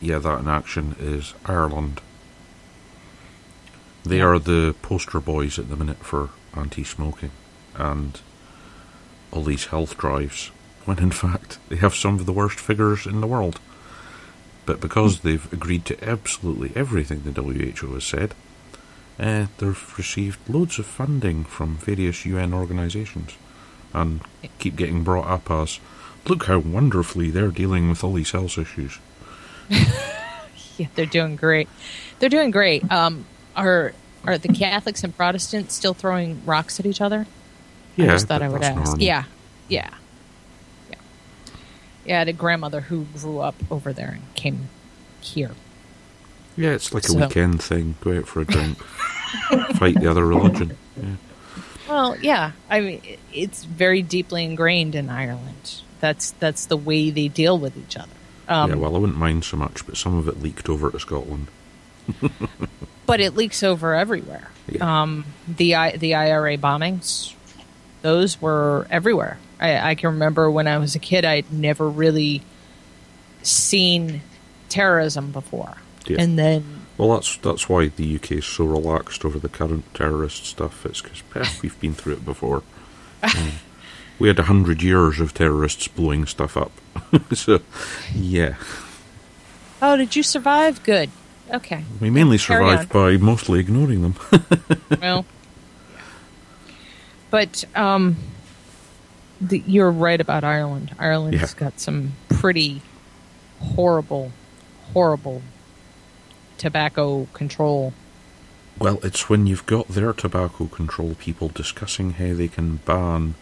yeah 0.00 0.18
that 0.18 0.40
in 0.40 0.48
action 0.48 0.96
is 0.98 1.34
Ireland. 1.44 2.00
They 4.04 4.20
are 4.20 4.38
the 4.38 4.74
poster 4.82 5.20
boys 5.20 5.58
at 5.58 5.68
the 5.68 5.76
minute 5.76 5.98
for 6.04 6.30
anti-smoking 6.56 7.30
and 7.76 8.20
all 9.32 9.42
these 9.42 9.66
health 9.66 9.98
drives. 9.98 10.50
When 10.84 10.98
in 10.98 11.10
fact 11.10 11.58
they 11.68 11.76
have 11.76 11.94
some 11.94 12.18
of 12.18 12.26
the 12.26 12.32
worst 12.32 12.58
figures 12.60 13.06
in 13.06 13.20
the 13.20 13.26
world. 13.26 13.60
But 14.66 14.80
because 14.80 15.20
they've 15.20 15.52
agreed 15.52 15.84
to 15.86 16.08
absolutely 16.08 16.72
everything 16.76 17.22
the 17.22 17.42
WHO 17.42 17.94
has 17.94 18.04
said, 18.04 18.34
uh, 19.18 19.46
they've 19.58 19.94
received 19.98 20.48
loads 20.48 20.78
of 20.78 20.86
funding 20.86 21.44
from 21.44 21.76
various 21.76 22.24
UN 22.24 22.54
organisations 22.54 23.32
and 23.92 24.20
keep 24.58 24.76
getting 24.76 25.02
brought 25.02 25.26
up 25.26 25.50
as 25.50 25.80
look 26.26 26.44
how 26.44 26.58
wonderfully 26.58 27.30
they're 27.30 27.48
dealing 27.48 27.88
with 27.88 28.04
all 28.04 28.12
these 28.12 28.30
health 28.30 28.58
issues. 28.58 28.98
Yeah, 30.78 30.86
they're 30.94 31.06
doing 31.06 31.36
great. 31.36 31.68
They're 32.18 32.28
doing 32.28 32.50
great. 32.50 32.90
Um, 32.90 33.26
are 33.54 33.92
are 34.24 34.38
the 34.38 34.48
Catholics 34.48 35.04
and 35.04 35.16
Protestants 35.16 35.74
still 35.74 35.94
throwing 35.94 36.44
rocks 36.46 36.80
at 36.80 36.86
each 36.86 37.00
other? 37.00 37.26
I 37.98 38.06
just 38.06 38.26
thought 38.28 38.42
I 38.42 38.48
would 38.48 38.62
ask. 38.62 38.76
normal. 38.76 39.00
Yeah, 39.00 39.24
yeah, 39.68 39.90
yeah. 40.90 40.96
Yeah, 42.04 42.16
I 42.16 42.18
had 42.18 42.28
a 42.28 42.32
grandmother 42.32 42.80
who 42.80 43.06
grew 43.18 43.40
up 43.40 43.54
over 43.70 43.92
there 43.92 44.10
and 44.10 44.34
came 44.34 44.68
here. 45.20 45.52
Yeah, 46.56 46.70
it's 46.70 46.92
like 46.92 47.08
a 47.08 47.14
weekend 47.14 47.62
thing. 47.62 47.96
Go 48.00 48.18
out 48.18 48.28
for 48.28 48.40
a 48.40 48.44
drink, 48.44 48.78
fight 49.76 49.98
the 50.00 50.10
other 50.10 50.26
religion. 50.26 50.76
Yeah. 50.96 51.14
Well, 51.88 52.16
yeah. 52.18 52.52
I 52.70 52.80
mean, 52.80 53.02
it's 53.32 53.64
very 53.64 54.02
deeply 54.02 54.44
ingrained 54.44 54.94
in 54.94 55.08
Ireland. 55.08 55.82
That's 56.00 56.32
that's 56.32 56.66
the 56.66 56.76
way 56.76 57.10
they 57.10 57.28
deal 57.28 57.58
with 57.58 57.76
each 57.76 57.96
other. 57.96 58.12
Um, 58.48 58.70
yeah, 58.70 58.76
well, 58.76 58.96
I 58.96 58.98
wouldn't 58.98 59.18
mind 59.18 59.44
so 59.44 59.56
much, 59.56 59.86
but 59.86 59.96
some 59.96 60.16
of 60.16 60.28
it 60.28 60.42
leaked 60.42 60.68
over 60.68 60.90
to 60.90 60.98
Scotland. 60.98 61.46
but 63.06 63.20
it 63.20 63.36
leaks 63.36 63.62
over 63.62 63.94
everywhere. 63.94 64.50
Yeah. 64.68 65.02
Um, 65.02 65.24
the 65.46 65.96
the 65.96 66.14
IRA 66.14 66.58
bombings, 66.58 67.34
those 68.02 68.40
were 68.40 68.86
everywhere. 68.90 69.38
I, 69.60 69.90
I 69.90 69.94
can 69.94 70.10
remember 70.10 70.50
when 70.50 70.66
I 70.68 70.78
was 70.78 70.94
a 70.94 70.98
kid, 70.98 71.24
I'd 71.24 71.52
never 71.52 71.88
really 71.88 72.42
seen 73.42 74.20
terrorism 74.68 75.30
before, 75.32 75.76
Yeah. 76.06 76.16
and 76.20 76.38
then 76.38 76.64
Well, 76.98 77.14
that's 77.14 77.36
that's 77.38 77.68
why 77.68 77.86
the 77.88 78.16
UK 78.16 78.32
is 78.32 78.44
so 78.46 78.64
relaxed 78.64 79.24
over 79.24 79.38
the 79.38 79.48
current 79.48 79.92
terrorist 79.94 80.46
stuff. 80.46 80.84
It's 80.86 81.00
because 81.02 81.62
we've 81.62 81.78
been 81.80 81.94
through 81.94 82.14
it 82.14 82.24
before. 82.24 82.62
Um, 83.24 83.52
we 84.18 84.26
had 84.28 84.38
a 84.40 84.44
hundred 84.44 84.82
years 84.82 85.20
of 85.20 85.32
terrorists 85.32 85.86
blowing 85.86 86.26
stuff 86.26 86.56
up. 86.56 86.72
so, 87.32 87.60
yeah, 88.12 88.54
oh, 89.80 89.96
did 89.96 90.16
you 90.16 90.24
survive? 90.24 90.82
Good. 90.82 91.10
Okay. 91.52 91.84
we 92.00 92.10
mainly 92.10 92.38
survived 92.38 92.88
by 92.92 93.16
mostly 93.16 93.60
ignoring 93.60 94.02
them. 94.02 94.14
well, 95.00 95.24
but 97.32 97.64
um, 97.74 98.16
the, 99.40 99.58
you're 99.66 99.90
right 99.90 100.20
about 100.20 100.44
Ireland. 100.44 100.94
Ireland's 101.00 101.40
Yeah. 101.40 101.48
got 101.56 101.80
some 101.80 102.12
pretty 102.28 102.82
horrible, 103.60 104.30
horrible 104.92 105.42
tobacco 106.58 107.26
control. 107.32 107.92
well, 108.78 108.98
it's 109.02 109.28
when 109.28 109.46
you've 109.46 109.66
got 109.66 109.88
their 109.88 110.12
tobacco 110.12 110.66
control 110.66 111.14
people 111.18 111.48
discussing 111.48 112.12
how 112.14 112.32
they 112.34 112.48
can 112.48 112.76
ban 112.84 113.34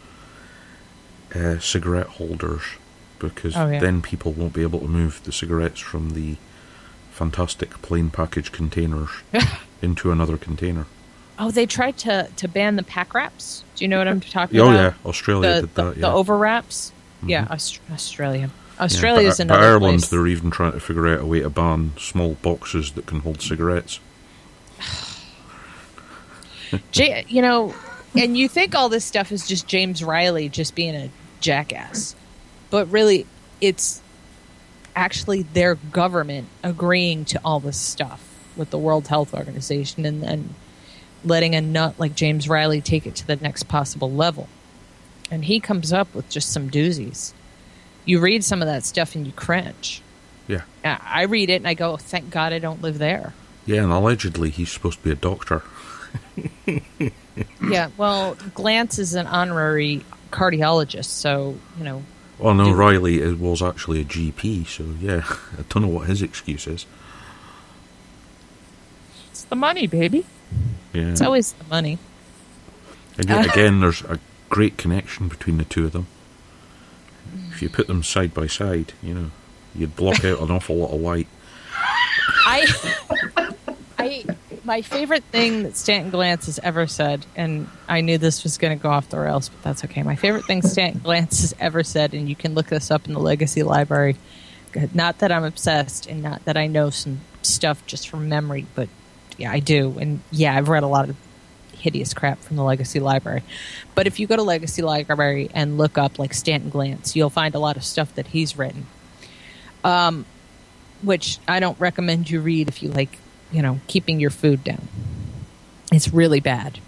uh, 1.35 1.59
cigarette 1.59 2.07
holders 2.19 2.62
because 3.19 3.57
Oh, 3.57 3.69
yeah. 3.69 3.79
then 3.81 4.01
people 4.03 4.33
won't 4.33 4.53
be 4.55 4.62
able 4.62 4.81
to 4.81 4.89
move 4.89 5.21
the 5.25 5.33
cigarettes 5.33 5.81
from 5.81 6.11
the 6.11 6.37
fantastic 7.12 7.83
plain 7.83 8.09
package 8.11 8.51
containers 8.53 9.11
into 9.83 10.11
another 10.11 10.37
container. 10.39 10.87
Oh, 11.43 11.51
they 11.51 11.65
tried 11.67 11.97
to, 11.99 12.29
to 12.37 12.47
ban 12.49 12.77
the 12.77 12.83
pack 12.83 13.15
wraps. 13.15 13.65
Do 13.75 13.85
you 13.85 13.89
know 13.89 13.97
what 13.99 14.07
I'm 14.07 14.21
talking 14.21 14.61
Oh 14.61 14.69
about? 14.71 14.75
yeah, 14.77 14.93
Australia 15.09 15.55
the, 15.55 15.61
did 15.62 15.75
the, 15.75 15.83
that. 15.85 15.95
the 15.95 16.01
Yeah. 16.03 16.12
over 16.12 16.37
wraps. 16.37 16.93
Mm-hmm. 17.21 17.31
Yeah, 17.31 17.47
Aust- 17.51 17.81
Australia. 17.91 18.51
Australia 18.79 19.29
is 19.29 19.41
another 19.41 19.61
but 19.61 19.67
Ireland, 19.67 19.99
place. 20.01 20.11
they're 20.11 20.27
even 20.27 20.51
trying 20.51 20.73
to 20.73 20.81
figure 20.81 21.07
out 21.09 21.21
a 21.21 21.27
way 21.27 21.41
to 21.41 21.51
ban 21.51 21.93
small 21.99 22.35
boxes 22.43 22.93
that 22.93 23.07
can 23.07 23.21
hold 23.21 23.41
cigarettes. 23.43 24.01
Ja- 26.93 27.23
you 27.27 27.43
know, 27.43 27.75
and 28.15 28.37
you 28.37 28.49
think 28.49 28.75
all 28.75 28.89
this 28.89 29.05
stuff 29.05 29.33
is 29.33 29.47
just 29.49 29.67
James 29.67 30.05
Reilly 30.05 30.49
just 30.49 30.75
being 30.75 30.95
a 30.95 31.11
jackass, 31.41 32.15
but 32.71 32.87
really, 32.91 33.27
it's 33.61 34.01
actually 34.95 35.43
their 35.43 35.75
government 35.75 36.49
agreeing 36.62 37.25
to 37.25 37.41
all 37.45 37.61
this 37.61 37.79
stuff 37.79 38.25
with 38.57 38.71
the 38.71 38.79
World 38.79 39.09
Health 39.09 39.35
Organization 39.35 40.05
and 40.05 40.23
then 40.23 40.55
letting 41.25 41.55
a 41.55 41.61
nut 41.61 41.95
like 41.99 42.15
James 42.15 42.49
Reilly 42.49 42.81
take 42.81 43.07
it 43.07 43.15
to 43.17 43.27
the 43.27 43.37
next 43.37 43.65
possible 43.65 44.11
level. 44.11 44.49
And 45.31 45.45
he 45.45 45.61
comes 45.61 45.93
up 45.93 46.13
with 46.15 46.29
just 46.29 46.53
some 46.53 46.71
doozies. 46.71 47.33
You 48.05 48.21
read 48.21 48.43
some 48.45 48.63
of 48.63 48.67
that 48.69 48.85
stuff 48.85 49.15
and 49.15 49.27
you 49.27 49.33
cringe. 49.33 50.03
Yeah, 50.49 50.63
I 50.85 51.23
read 51.23 51.51
it 51.51 51.57
and 51.57 51.69
I 51.69 51.75
go, 51.75 51.93
oh, 51.93 51.97
thank 51.97 52.31
God 52.31 52.53
I 52.53 52.59
don't 52.59 52.83
live 52.83 52.99
there. 52.99 53.35
yeah, 53.67 53.83
and 53.85 53.93
allegedly 53.93 54.51
he's 54.51 54.73
supposed 54.73 54.99
to 54.99 55.05
be 55.05 55.11
a 55.11 55.15
doctor. 55.15 55.63
Yeah, 57.71 57.89
well, 57.97 58.35
Glantz 58.35 58.99
is 58.99 59.15
an 59.15 59.27
honorary 59.27 60.05
cardiologist, 60.31 61.07
so 61.07 61.57
you 61.79 61.85
know. 61.85 62.03
Oh 62.41 62.53
no, 62.53 62.73
Reilly 62.73 63.21
it 63.21 63.39
was 63.39 63.63
actually 63.63 64.01
a 64.01 64.05
GP, 64.05 64.67
so 64.67 64.85
yeah, 65.01 65.23
I 65.59 65.63
don't 65.69 65.83
know 65.83 65.89
what 65.89 66.09
his 66.09 66.21
excuse 66.21 66.67
is. 66.67 66.85
It's 69.31 69.45
the 69.45 69.57
money, 69.57 69.87
baby. 69.87 70.27
Yeah, 70.93 71.10
It's 71.10 71.20
always 71.20 71.52
the 71.52 71.64
money. 71.64 71.98
and 73.16 73.28
yet 73.28 73.40
uh-huh. 73.40 73.51
again, 73.52 73.81
there's 73.81 74.02
a 74.02 74.18
great 74.48 74.77
connection 74.77 75.28
between 75.28 75.59
the 75.59 75.64
two 75.64 75.86
of 75.86 75.93
them. 75.93 76.06
If 77.52 77.62
you 77.62 77.68
put 77.68 77.86
them 77.86 78.02
side 78.02 78.35
by 78.35 78.47
side, 78.47 78.93
you 79.02 79.14
know, 79.14 79.31
you'd 79.74 79.94
block 79.94 80.24
out 80.24 80.40
an 80.40 80.51
awful 80.51 80.77
lot 80.77 80.93
of 80.93 81.01
light. 81.01 81.28
I, 82.47 82.66
I, 83.98 84.24
my 84.64 84.82
favorite 84.82 85.24
thing 85.24 85.62
that 85.62 85.77
Stanton 85.77 86.10
Glantz 86.10 86.47
has 86.47 86.59
ever 86.60 86.86
said, 86.86 87.27
and 87.36 87.68
I 87.89 88.01
knew 88.01 88.18
this 88.18 88.43
was 88.43 88.59
going 88.59 88.77
to 88.77 88.82
go 88.82 88.90
off 88.90 89.09
the 89.10 89.20
rails, 89.20 89.48
but 89.48 89.62
that's 89.62 89.85
okay. 89.85 90.02
My 90.02 90.16
favorite 90.16 90.44
thing 90.47 90.62
Stanton 90.62 91.01
Glantz 91.01 91.40
has 91.43 91.55
ever 91.60 91.85
said, 91.85 92.14
and 92.14 92.28
you 92.28 92.35
can 92.35 92.55
look 92.55 92.66
this 92.66 92.90
up 92.90 93.06
in 93.06 93.12
the 93.12 93.20
Legacy 93.20 93.62
Library. 93.62 94.16
Not 94.94 95.18
that 95.18 95.31
I'm 95.31 95.44
obsessed, 95.44 96.06
and 96.06 96.22
not 96.22 96.44
that 96.47 96.56
I 96.56 96.66
know 96.66 96.90
some 96.90 97.20
stuff 97.43 97.85
just 97.86 98.09
from 98.09 98.28
memory, 98.28 98.66
but 98.74 98.89
yeah, 99.41 99.51
I 99.51 99.59
do, 99.59 99.97
and 99.99 100.21
yeah, 100.31 100.55
I've 100.55 100.69
read 100.69 100.83
a 100.83 100.87
lot 100.87 101.09
of 101.09 101.17
hideous 101.73 102.12
crap 102.12 102.39
from 102.41 102.57
the 102.57 102.62
Legacy 102.62 103.01
Library. 103.01 103.43
But 103.95 104.07
if 104.07 104.21
you 104.21 104.27
go 104.27 104.37
to 104.37 104.43
Legacy 104.43 104.83
Library 104.83 105.51
and 105.55 105.79
look 105.79 105.97
up 105.97 106.19
like 106.19 106.35
Stanton 106.35 106.71
Glantz, 106.71 107.17
you'll 107.17 107.31
find 107.31 107.55
a 107.55 107.59
lot 107.59 107.77
of 107.77 107.85
stuff 107.85 108.15
that 108.17 108.29
he's 108.29 108.59
written. 108.59 108.87
Um, 109.83 110.27
which 111.03 111.39
I 111.49 111.59
don't 111.61 111.81
recommend 111.81 112.29
you 112.29 112.43
read 112.43 112.69
if 112.69 112.83
you 112.83 112.91
like, 112.91 113.19
you 113.51 113.62
know, 113.62 113.81
keeping 113.87 114.21
your 114.21 114.31
food 114.31 114.62
down. 114.62 114.87
It's 115.91 116.12
really 116.12 116.41
bad. 116.41 116.79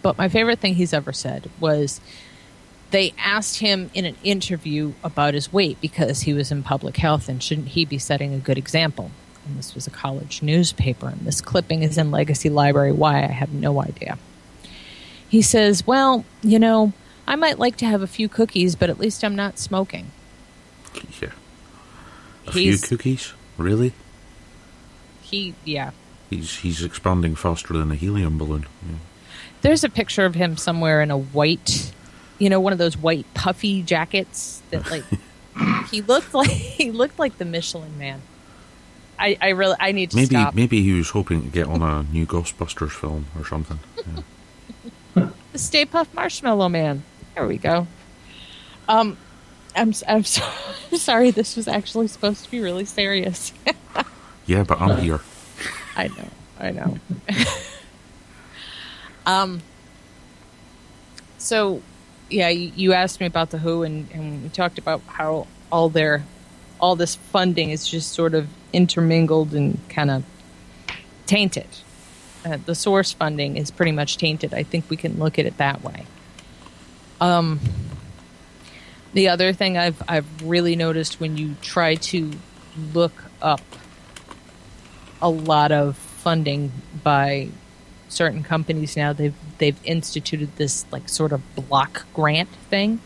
But 0.00 0.16
my 0.16 0.30
favorite 0.30 0.58
thing 0.58 0.76
he's 0.76 0.94
ever 0.94 1.12
said 1.12 1.50
was 1.60 2.00
they 2.90 3.12
asked 3.18 3.58
him 3.58 3.90
in 3.92 4.06
an 4.06 4.16
interview 4.24 4.94
about 5.04 5.34
his 5.34 5.52
weight 5.52 5.78
because 5.82 6.22
he 6.22 6.32
was 6.32 6.50
in 6.50 6.62
public 6.62 6.96
health 6.96 7.28
and 7.28 7.42
shouldn't 7.42 7.68
he 7.68 7.84
be 7.84 7.98
setting 7.98 8.32
a 8.32 8.38
good 8.38 8.56
example? 8.56 9.10
And 9.50 9.58
this 9.58 9.74
was 9.74 9.86
a 9.86 9.90
college 9.90 10.42
newspaper, 10.42 11.08
and 11.08 11.20
this 11.22 11.40
clipping 11.40 11.82
is 11.82 11.98
in 11.98 12.10
Legacy 12.12 12.48
Library. 12.48 12.92
Why? 12.92 13.24
I 13.24 13.26
have 13.32 13.52
no 13.52 13.82
idea. 13.82 14.16
He 15.28 15.42
says, 15.42 15.86
Well, 15.86 16.24
you 16.42 16.58
know, 16.60 16.92
I 17.26 17.34
might 17.36 17.58
like 17.58 17.76
to 17.78 17.86
have 17.86 18.00
a 18.00 18.06
few 18.06 18.28
cookies, 18.28 18.76
but 18.76 18.90
at 18.90 18.98
least 19.00 19.24
I'm 19.24 19.34
not 19.34 19.58
smoking. 19.58 20.12
Yeah, 21.20 21.30
a 22.46 22.52
He's- 22.52 22.80
few 22.80 22.88
cookies, 22.96 23.32
really? 23.58 23.92
He, 25.22 25.54
yeah, 25.64 25.90
He's 26.28 26.58
he's 26.58 26.82
expanding 26.84 27.34
faster 27.36 27.72
than 27.74 27.90
a 27.90 27.94
helium 27.96 28.38
balloon. 28.38 28.66
Yeah. 28.88 28.96
There's 29.62 29.82
a 29.84 29.88
picture 29.88 30.24
of 30.24 30.34
him 30.36 30.56
somewhere 30.56 31.02
in 31.02 31.10
a 31.10 31.18
white, 31.18 31.92
you 32.38 32.48
know, 32.48 32.60
one 32.60 32.72
of 32.72 32.78
those 32.78 32.96
white 32.96 33.26
puffy 33.34 33.82
jackets 33.82 34.62
that 34.70 34.88
like 34.90 35.04
he 35.90 36.02
looked 36.02 36.32
like 36.34 36.50
he 36.50 36.90
looked 36.92 37.18
like 37.18 37.38
the 37.38 37.44
Michelin 37.44 37.96
Man. 37.98 38.22
I, 39.20 39.36
I 39.40 39.48
really 39.50 39.76
I 39.78 39.92
need 39.92 40.10
to 40.10 40.16
Maybe 40.16 40.34
stop. 40.34 40.54
maybe 40.54 40.82
he 40.82 40.92
was 40.92 41.10
hoping 41.10 41.42
to 41.42 41.48
get 41.48 41.66
on 41.66 41.82
a 41.82 42.02
new 42.12 42.26
Ghostbusters 42.26 42.90
film 42.92 43.26
or 43.38 43.44
something. 43.46 43.78
Yeah. 45.14 45.28
The 45.52 45.58
Stay 45.58 45.84
Puft 45.84 46.14
Marshmallow 46.14 46.68
Man. 46.68 47.02
There 47.34 47.46
we 47.46 47.58
go. 47.58 47.86
Um, 48.88 49.16
I'm 49.74 49.92
I'm, 50.08 50.22
so, 50.36 50.42
sorry. 50.92 51.32
This 51.32 51.56
was 51.56 51.66
actually 51.68 52.06
supposed 52.06 52.44
to 52.44 52.50
be 52.50 52.60
really 52.60 52.84
serious. 52.84 53.52
yeah, 54.46 54.62
but 54.62 54.80
I'm 54.80 54.96
here. 54.98 55.20
I 55.96 56.06
know. 56.08 56.28
I 56.58 56.70
know. 56.70 56.96
um. 59.26 59.60
So, 61.38 61.82
yeah, 62.28 62.48
you, 62.48 62.70
you 62.76 62.92
asked 62.92 63.18
me 63.18 63.26
about 63.26 63.50
the 63.50 63.58
Who, 63.58 63.82
and, 63.82 64.08
and 64.12 64.42
we 64.42 64.48
talked 64.50 64.78
about 64.78 65.00
how 65.06 65.46
all 65.72 65.88
their, 65.88 66.22
all 66.80 66.96
this 66.96 67.16
funding 67.16 67.70
is 67.70 67.86
just 67.88 68.12
sort 68.12 68.34
of 68.34 68.48
intermingled 68.72 69.54
and 69.54 69.78
kind 69.88 70.10
of 70.10 70.24
tainted. 71.26 71.68
Uh, 72.44 72.58
the 72.64 72.74
source 72.74 73.12
funding 73.12 73.56
is 73.56 73.70
pretty 73.70 73.92
much 73.92 74.16
tainted. 74.16 74.54
I 74.54 74.62
think 74.62 74.88
we 74.88 74.96
can 74.96 75.18
look 75.18 75.38
at 75.38 75.46
it 75.46 75.56
that 75.58 75.82
way. 75.82 76.06
Um. 77.20 77.60
The 79.12 79.28
other 79.28 79.52
thing 79.52 79.76
I've 79.76 80.00
I've 80.08 80.42
really 80.42 80.76
noticed 80.76 81.18
when 81.18 81.36
you 81.36 81.56
try 81.62 81.96
to 81.96 82.30
look 82.94 83.24
up 83.42 83.60
a 85.20 85.28
lot 85.28 85.72
of 85.72 85.96
funding 85.96 86.70
by 87.02 87.48
certain 88.08 88.42
companies 88.42 88.96
now. 88.96 89.12
They've 89.12 89.34
they've 89.58 89.78
instituted 89.84 90.56
this 90.56 90.86
like 90.92 91.08
sort 91.08 91.32
of 91.32 91.42
block 91.56 92.06
grant 92.14 92.50
thing, 92.70 93.00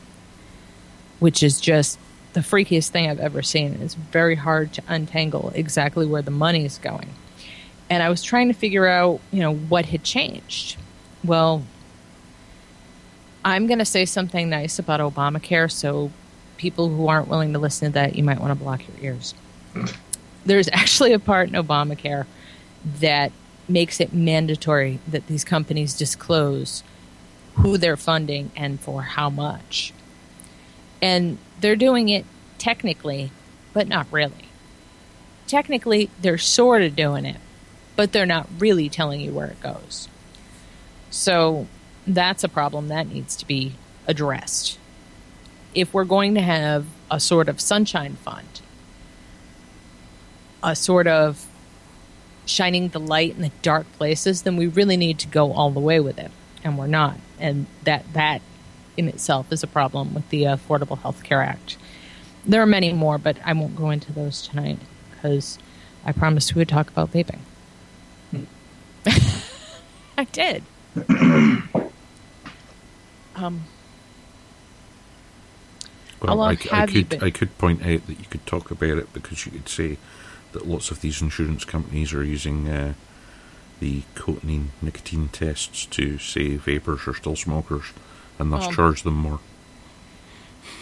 which 1.21 1.43
is 1.43 1.61
just 1.61 1.99
the 2.35 2.41
freakiest 2.41 2.91
thing 2.91 3.09
I've 3.09 3.21
ever 3.21 3.43
seen. 3.43 3.79
It's 3.81 3.95
very 3.95 4.35
hard 4.35 4.73
to 4.75 4.83
untangle 4.87 5.53
exactly 5.55 6.07
where 6.07 6.23
the 6.23 6.31
money 6.31 6.65
is 6.65 6.79
going. 6.79 7.09
And 7.91 8.03
I 8.03 8.09
was 8.09 8.23
trying 8.23 8.49
to 8.49 8.55
figure 8.55 8.87
out, 8.87 9.21
you 9.31 9.41
know, 9.41 9.55
what 9.55 9.87
had 9.87 10.05
changed. 10.05 10.77
Well, 11.25 11.65
I'm 13.45 13.67
going 13.67 13.79
to 13.79 13.85
say 13.85 14.05
something 14.05 14.49
nice 14.49 14.79
about 14.79 15.01
Obamacare, 15.01 15.71
so 15.71 16.11
people 16.57 16.89
who 16.89 17.09
aren't 17.09 17.29
willing 17.29 17.53
to 17.53 17.59
listen 17.59 17.89
to 17.89 17.95
that, 17.95 18.17
you 18.17 18.25
might 18.25 18.41
want 18.41 18.51
to 18.51 18.63
block 18.63 18.83
your 18.87 19.13
ears 19.13 19.35
there's 20.45 20.69
actually 20.73 21.13
a 21.13 21.19
part 21.19 21.49
in 21.49 21.55
Obamacare 21.55 22.27
that 23.01 23.33
makes 23.69 24.01
it 24.01 24.13
mandatory 24.13 24.99
that 25.09 25.27
these 25.27 25.45
companies 25.45 25.95
disclose 25.95 26.83
who 27.57 27.79
they're 27.79 27.97
funding 27.97 28.51
and 28.57 28.81
for 28.81 29.03
how 29.03 29.31
much. 29.31 29.93
And 31.01 31.39
they're 31.65 31.77
doing 31.77 32.11
it 32.11 32.27
technically, 32.59 33.31
but 33.73 33.89
not 33.89 34.07
really. 34.13 34.51
Technically, 35.47 36.11
they're 36.21 36.37
sort 36.37 36.83
of 36.83 36.95
doing 36.95 37.25
it, 37.25 37.39
but 37.97 38.13
they're 38.13 38.27
not 38.27 38.47
really 38.59 38.91
telling 38.91 39.19
you 39.19 39.33
where 39.33 39.47
it 39.47 39.59
goes. 39.63 40.11
So 41.09 41.67
that's 42.07 42.45
a 42.45 42.51
problem 42.51 42.89
that 42.89 43.09
needs 43.09 43.35
to 43.37 43.47
be 43.47 43.77
addressed. 44.07 44.79
If 45.75 45.95
we're 45.95 46.05
going 46.05 46.35
to 46.35 46.43
have 46.43 46.85
a 47.11 47.19
sort 47.19 47.49
of 47.49 47.63
sunshine 47.63 48.17
fund, 48.17 48.61
a 50.63 50.77
sort 50.77 51.07
of 51.07 51.47
shining 52.45 52.89
the 52.89 53.01
light 53.01 53.37
in 53.37 53.41
the 53.41 53.53
dark 53.63 53.91
places, 53.95 54.43
then 54.43 54.59
we 54.59 54.67
really 54.67 54.99
need 54.99 55.19
to 55.21 55.29
go 55.29 55.55
all 55.55 55.71
the 55.71 55.81
way 55.81 55.99
with 55.99 56.19
it, 56.19 56.31
and 56.63 56.77
we're 56.77 56.89
not. 56.89 57.17
And 57.39 57.65
that 57.85 58.05
that 58.13 58.43
in 58.97 59.09
itself 59.09 59.53
is 59.53 59.63
a 59.63 59.67
problem 59.67 60.15
with 60.15 60.29
the 60.31 60.43
Affordable 60.45 60.99
Health 61.01 61.23
Care 61.23 61.43
Act. 61.43 61.77
There 62.47 62.61
are 62.61 62.67
many 62.67 62.93
more, 62.93 63.19
but 63.19 63.39
I 63.45 63.53
won't 63.53 63.77
go 63.77 63.91
into 63.91 64.13
those 64.13 64.47
tonight 64.47 64.79
because 65.11 65.59
I 66.05 66.13
promised 66.13 66.55
we 66.55 66.61
would 66.61 66.69
talk 66.69 66.89
about 66.91 67.13
vaping. 67.13 67.41
I 70.19 70.25
did. 70.25 70.63
um, 73.37 73.65
Well, 76.23 76.37
long 76.37 76.51
I, 76.51 76.57
c- 76.57 76.71
I 76.71 76.77
have 76.77 76.91
you 76.91 77.05
could 77.05 77.23
I 77.23 77.31
could 77.31 77.57
point 77.59 77.83
out 77.83 78.07
that 78.07 78.19
you 78.19 78.27
could 78.31 78.47
talk 78.47 78.71
about 78.71 78.99
it 78.99 79.13
because 79.13 79.45
you 79.45 79.53
could 79.53 79.69
say 79.69 79.99
that 80.53 80.67
lots 80.67 80.91
of 80.91 81.01
these 81.01 81.21
insurance 81.21 81.65
companies 81.65 82.15
are 82.15 82.25
using 82.25 82.69
uh, 82.69 82.95
the 83.81 84.03
cotinine 84.15 84.69
nicotine 84.81 85.29
tests 85.29 85.85
to 85.87 86.19
say 86.19 86.57
vapers 86.57 87.07
are 87.07 87.15
still 87.15 87.37
smokers, 87.37 87.87
and 88.39 88.53
thus 88.53 88.67
Um, 88.67 88.73
charge 88.75 89.03
them 89.03 89.15
more. 89.15 89.41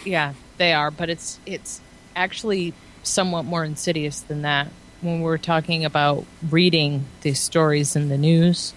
yeah, 0.05 0.33
they 0.57 0.73
are, 0.73 0.91
but 0.91 1.09
it's 1.09 1.39
it's 1.45 1.81
actually 2.15 2.73
somewhat 3.03 3.43
more 3.45 3.63
insidious 3.63 4.19
than 4.21 4.41
that. 4.43 4.67
When 5.01 5.21
we're 5.21 5.37
talking 5.37 5.83
about 5.83 6.25
reading 6.49 7.05
these 7.21 7.39
stories 7.39 7.95
in 7.95 8.07
the 8.09 8.17
news, 8.17 8.73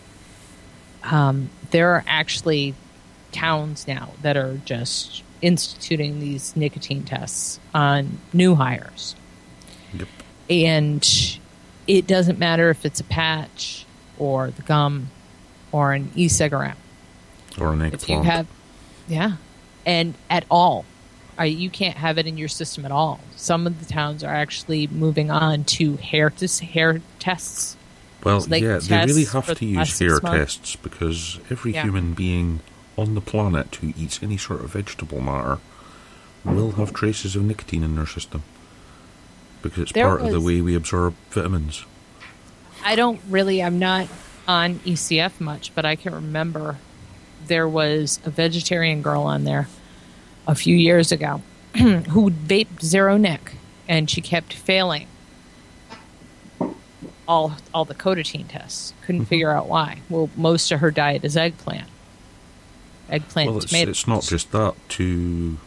um, 1.04 1.50
there 1.70 1.90
are 1.94 2.04
actually 2.06 2.74
towns 3.32 3.86
now 3.86 4.10
that 4.22 4.36
are 4.36 4.58
just 4.64 5.22
instituting 5.42 6.18
these 6.18 6.56
nicotine 6.56 7.02
tests 7.04 7.60
on 7.74 8.18
new 8.32 8.54
hires. 8.54 9.14
Yep. 9.96 10.08
and 10.50 11.38
it 11.86 12.06
doesn't 12.08 12.38
matter 12.38 12.68
if 12.70 12.84
it's 12.84 12.98
a 13.00 13.04
patch 13.04 13.86
or 14.18 14.50
the 14.50 14.62
gum 14.62 15.10
or 15.70 15.92
an 15.92 16.10
e-cigarette. 16.16 16.76
Or 17.60 17.72
an 17.72 17.82
If 17.82 18.08
you 18.08 18.20
have, 18.22 18.46
yeah, 19.08 19.32
and 19.84 20.14
at 20.30 20.44
all, 20.50 20.84
you 21.42 21.70
can't 21.70 21.96
have 21.96 22.18
it 22.18 22.26
in 22.26 22.36
your 22.38 22.48
system 22.48 22.84
at 22.84 22.90
all. 22.92 23.20
Some 23.36 23.66
of 23.66 23.78
the 23.84 23.92
towns 23.92 24.24
are 24.24 24.34
actually 24.34 24.86
moving 24.86 25.30
on 25.30 25.64
to 25.64 25.96
hair 25.96 26.30
to 26.30 26.64
hair 26.64 27.00
tests. 27.18 27.76
Well, 28.24 28.40
So 28.40 28.48
they 28.48 28.60
yeah, 28.60 28.78
they 28.78 29.04
really 29.04 29.24
have 29.26 29.54
to 29.58 29.64
use 29.64 29.98
hair 29.98 30.10
six 30.16 30.20
tests 30.20 30.76
because 30.76 31.38
every 31.50 31.72
Yeah. 31.74 31.84
human 31.84 32.14
being 32.14 32.60
on 32.96 33.14
the 33.14 33.20
planet 33.20 33.74
who 33.76 33.92
eats 33.96 34.22
any 34.22 34.36
sort 34.36 34.62
of 34.64 34.72
vegetable 34.72 35.20
matter 35.20 35.58
will 36.44 36.72
have 36.72 36.92
traces 36.94 37.36
of 37.36 37.42
nicotine 37.42 37.82
in 37.82 37.94
their 37.96 38.06
system 38.06 38.42
because 39.62 39.82
it's 39.82 39.92
There 39.92 40.06
part 40.06 40.22
of 40.22 40.30
the 40.30 40.40
way 40.40 40.60
we 40.60 40.74
absorb 40.74 41.14
vitamins. 41.30 41.84
I 42.84 42.94
don't 42.96 43.20
really. 43.28 43.62
I'm 43.62 43.78
not 43.78 44.08
on 44.48 44.76
ECF 44.80 45.40
much, 45.40 45.74
but 45.74 45.84
I 45.84 45.96
can 45.96 46.14
remember 46.14 46.78
there 47.48 47.68
was 47.68 48.20
a 48.24 48.30
vegetarian 48.30 49.02
girl 49.02 49.22
on 49.22 49.44
there 49.44 49.68
a 50.46 50.54
few 50.54 50.76
years 50.76 51.10
ago 51.12 51.42
who 51.76 52.30
vaped 52.30 52.82
zero 52.82 53.16
nick, 53.16 53.54
and 53.88 54.08
she 54.10 54.20
kept 54.20 54.52
failing 54.52 55.06
all 57.28 57.56
all 57.74 57.84
the 57.84 57.94
cotinine 57.94 58.46
tests. 58.48 58.92
Couldn't 59.02 59.22
Mm-hmm. 59.22 59.28
figure 59.28 59.50
out 59.50 59.68
why. 59.68 60.00
Well, 60.08 60.30
most 60.36 60.70
of 60.72 60.80
her 60.80 60.90
diet 60.90 61.24
is 61.24 61.36
eggplant, 61.36 61.88
eggplant, 63.08 63.50
well, 63.50 63.58
it's, 63.58 63.66
tomato. 63.66 63.90
it's 63.90 64.06
not 64.06 64.22
just 64.22 64.52
that. 64.52 64.74
To 64.90 65.58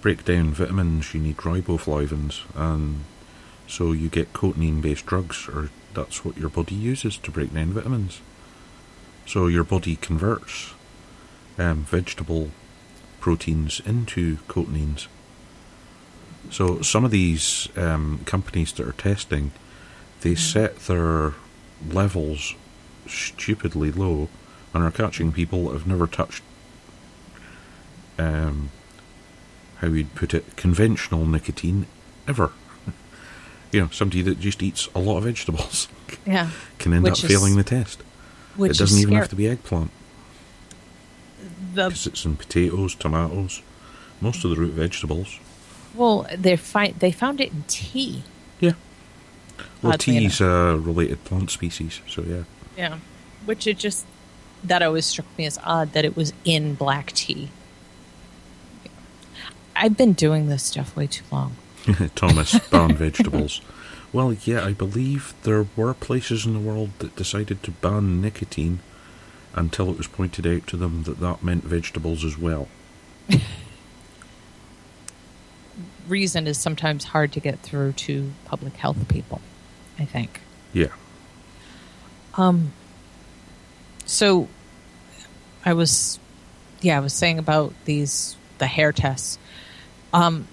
break 0.00 0.24
down 0.24 0.50
vitamins, 0.52 1.14
you 1.14 1.20
need 1.20 1.36
riboflavins, 1.38 2.42
and 2.54 3.04
so 3.66 3.92
you 3.92 4.08
get 4.08 4.32
cotinine-based 4.32 5.06
drugs, 5.06 5.48
or 5.48 5.70
that's 5.94 6.24
what 6.24 6.36
your 6.36 6.50
body 6.50 6.74
uses 6.74 7.16
to 7.18 7.30
break 7.30 7.54
down 7.54 7.72
vitamins. 7.72 8.20
So 9.26 9.46
your 9.46 9.64
body 9.64 9.96
converts 9.96 10.74
um, 11.58 11.84
vegetable 11.84 12.50
proteins 13.20 13.80
into 13.86 14.36
cotinines. 14.48 15.06
So 16.50 16.82
some 16.82 17.04
of 17.04 17.10
these 17.10 17.68
um, 17.76 18.20
companies 18.26 18.72
that 18.72 18.86
are 18.86 18.92
testing, 18.92 19.52
they 20.20 20.34
set 20.34 20.76
their 20.80 21.32
levels 21.88 22.54
stupidly 23.06 23.90
low 23.90 24.28
and 24.72 24.82
are 24.84 24.90
catching 24.90 25.32
people 25.32 25.66
that 25.66 25.72
have 25.72 25.86
never 25.86 26.06
touched 26.06 26.42
um, 28.18 28.70
how 29.78 29.88
you'd 29.88 30.14
put 30.14 30.34
it, 30.34 30.56
conventional 30.56 31.26
nicotine 31.26 31.86
ever. 32.28 32.52
you 33.72 33.80
know, 33.80 33.88
somebody 33.88 34.22
that 34.22 34.38
just 34.40 34.62
eats 34.62 34.88
a 34.94 34.98
lot 34.98 35.18
of 35.18 35.24
vegetables 35.24 35.88
yeah, 36.26 36.50
can 36.78 36.92
end 36.92 37.04
Which 37.04 37.24
up 37.24 37.30
is- 37.30 37.30
failing 37.30 37.56
the 37.56 37.64
test. 37.64 38.02
which 38.56 38.72
it 38.72 38.78
doesn't 38.78 38.98
even 39.00 39.14
have 39.14 39.28
to 39.30 39.36
be 39.36 39.48
eggplant 39.48 39.90
the 41.74 41.88
because 41.88 42.06
it's 42.06 42.24
in 42.24 42.36
potatoes, 42.36 42.94
tomatoes, 42.94 43.62
most 44.20 44.44
of 44.44 44.50
the 44.50 44.56
root 44.56 44.72
vegetables. 44.72 45.38
well. 45.94 46.26
They 46.36 46.56
find 46.56 46.94
they 46.98 47.12
found 47.12 47.40
it 47.40 47.52
in 47.52 47.64
tea. 47.68 48.22
Yeah. 48.60 48.72
Well, 49.82 49.92
Oddly 49.92 50.20
tea's 50.20 50.40
a 50.40 50.78
related 50.80 51.24
plant 51.24 51.50
species, 51.50 52.00
so 52.08 52.22
yeah. 52.22 52.44
Yeah, 52.76 52.98
which 53.44 53.66
it 53.66 53.78
just 53.78 54.06
that 54.64 54.82
always 54.82 55.06
struck 55.06 55.26
me 55.36 55.44
as 55.46 55.58
odd 55.64 55.92
that 55.92 56.04
it 56.04 56.16
was 56.16 56.32
in 56.44 56.74
black 56.74 57.12
tea. 57.12 57.50
I've 59.76 59.96
been 59.96 60.12
doing 60.12 60.48
this 60.48 60.62
stuff 60.62 60.96
way 60.96 61.06
too 61.06 61.24
long. 61.30 61.56
Thomas 62.14 62.58
ban 62.70 62.94
vegetables. 62.96 63.60
Well, 64.12 64.32
yeah, 64.32 64.64
I 64.64 64.72
believe 64.72 65.34
there 65.42 65.66
were 65.76 65.92
places 65.92 66.46
in 66.46 66.54
the 66.54 66.60
world 66.60 66.90
that 67.00 67.16
decided 67.16 67.62
to 67.64 67.72
ban 67.72 68.20
nicotine 68.20 68.78
until 69.54 69.90
it 69.90 69.96
was 69.96 70.06
pointed 70.06 70.46
out 70.46 70.66
to 70.68 70.76
them 70.76 71.04
that 71.04 71.20
that 71.20 71.42
meant 71.42 71.64
vegetables 71.64 72.24
as 72.24 72.38
well. 72.38 72.68
Reason 76.08 76.46
is 76.46 76.58
sometimes 76.58 77.04
hard 77.04 77.32
to 77.32 77.40
get 77.40 77.60
through 77.60 77.92
to 77.92 78.32
public 78.44 78.74
health 78.76 79.08
people. 79.08 79.40
I 79.98 80.04
think. 80.04 80.40
Yeah. 80.72 80.88
Um. 82.34 82.72
So, 84.06 84.48
I 85.64 85.72
was, 85.72 86.18
yeah, 86.82 86.98
I 86.98 87.00
was 87.00 87.14
saying 87.14 87.38
about 87.38 87.72
these 87.86 88.36
the 88.58 88.66
hair 88.66 88.92
tests. 88.92 89.38
Um, 90.12 90.46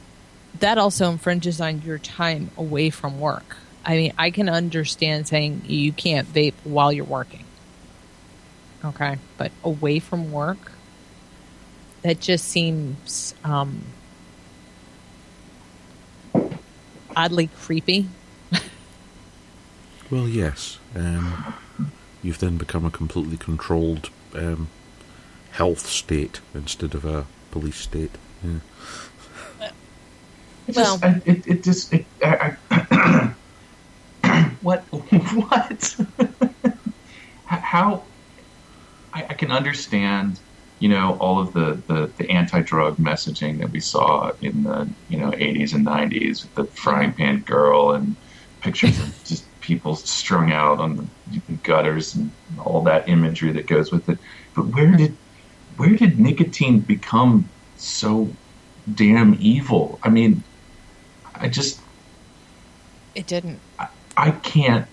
that 0.60 0.78
also 0.78 1.12
infringes 1.12 1.60
on 1.60 1.82
your 1.82 1.98
time 1.98 2.52
away 2.58 2.90
from 2.90 3.20
work. 3.20 3.58
I 3.84 3.96
mean, 3.96 4.14
I 4.18 4.32
can 4.32 4.48
understand 4.48 5.28
saying 5.28 5.64
you 5.66 5.92
can't 5.92 6.32
vape 6.32 6.54
while 6.64 6.94
you're 6.94 7.06
working. 7.06 7.46
Okay, 8.84 9.18
but 9.38 9.52
away 9.64 10.00
from 10.00 10.32
work, 10.32 10.72
that 12.02 12.20
just 12.20 12.46
seems 12.48 13.36
um, 13.44 13.84
oddly 17.16 17.48
creepy. 17.60 18.08
Well, 20.10 20.28
yes. 20.28 20.78
Um, 20.94 21.54
you've 22.22 22.40
then 22.40 22.58
become 22.58 22.84
a 22.84 22.92
completely 22.92 23.38
controlled 23.38 24.10
um, 24.36 24.68
health 25.52 25.88
state 25.88 26.42
instead 26.54 26.94
of 26.94 27.06
a 27.06 27.28
police 27.52 27.78
state. 27.78 28.12
Yeah. 28.44 29.70
It 30.68 30.76
Well- 30.76 30.98
just, 30.98 31.04
I, 31.06 31.22
it, 31.26 31.48
it 31.48 31.64
just, 31.64 31.94
it, 31.94 32.06
I, 32.22 32.58
I, 32.72 33.34
what, 34.62 34.82
what? 34.92 35.96
How, 37.46 38.04
I, 39.14 39.24
I 39.30 39.34
can 39.34 39.52
understand, 39.52 40.40
you 40.80 40.90
know, 40.90 41.18
all 41.20 41.40
of 41.40 41.54
the, 41.54 41.82
the, 41.88 42.12
the 42.18 42.30
anti-drug 42.30 42.98
messaging 42.98 43.60
that 43.60 43.72
we 43.72 43.80
saw 43.80 44.32
in 44.42 44.64
the, 44.64 44.90
you 45.10 45.18
know, 45.18 45.32
80s 45.32 45.74
and 45.74 45.86
90s, 45.86 46.44
with 46.44 46.56
the 46.56 46.66
frying 46.66 47.14
pan 47.14 47.40
girl 47.42 47.92
and 47.92 48.16
pictures 48.62 49.00
of 49.00 49.24
just 49.24 49.46
people 49.62 49.96
strung 49.96 50.52
out 50.52 50.80
on 50.80 51.10
the 51.48 51.54
gutters 51.64 52.16
and 52.16 52.32
all 52.60 52.82
that 52.84 53.08
imagery 53.08 53.52
that 53.52 53.68
goes 53.68 53.92
with 53.92 54.10
it. 54.10 54.18
But 54.56 54.68
where 54.68 54.92
did, 54.92 55.16
where 55.78 55.96
did 55.96 56.20
nicotine 56.20 56.80
become 56.80 57.50
so 57.78 58.30
damn 58.94 59.38
evil? 59.40 60.00
I 60.04 60.10
mean, 60.10 60.44
I 61.36 61.48
just 61.48 61.80
It 63.16 63.28
didn't. 63.28 63.60
I 64.18 64.32
can't 64.32 64.88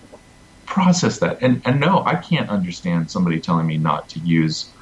process 0.69 1.19
that. 1.19 1.39
And 1.41 1.61
and 1.65 1.79
no, 1.79 2.03
I 2.05 2.15
can't 2.15 2.49
understand 2.49 3.11
somebody 3.11 3.41
telling 3.41 3.67
me 3.67 3.77
not 3.77 4.07
to 4.09 4.19
use 4.19 4.73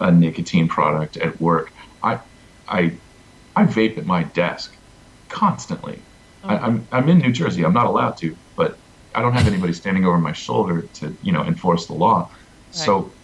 a 0.00 0.10
nicotine 0.12 0.68
product 0.68 1.16
at 1.16 1.40
work. 1.40 1.70
I 2.02 2.20
I 2.68 3.00
I 3.56 3.64
vape 3.64 3.98
at 3.98 4.06
my 4.06 4.24
desk 4.24 4.70
constantly. 5.30 6.06
I, 6.42 6.56
I'm 6.58 6.88
I'm 6.92 7.08
in 7.08 7.18
New 7.18 7.32
Jersey. 7.32 7.64
I'm 7.64 7.74
not 7.74 7.86
allowed 7.86 8.16
to, 8.20 8.36
but 8.56 8.76
I 9.14 9.22
don't 9.22 9.34
have 9.34 9.46
anybody 9.48 9.72
standing 9.72 10.04
over 10.04 10.18
my 10.18 10.32
shoulder 10.32 10.88
to 10.96 11.16
you 11.22 11.32
know 11.32 11.44
enforce 11.44 11.86
the 11.86 11.94
law. 11.94 12.28
So, 12.70 13.16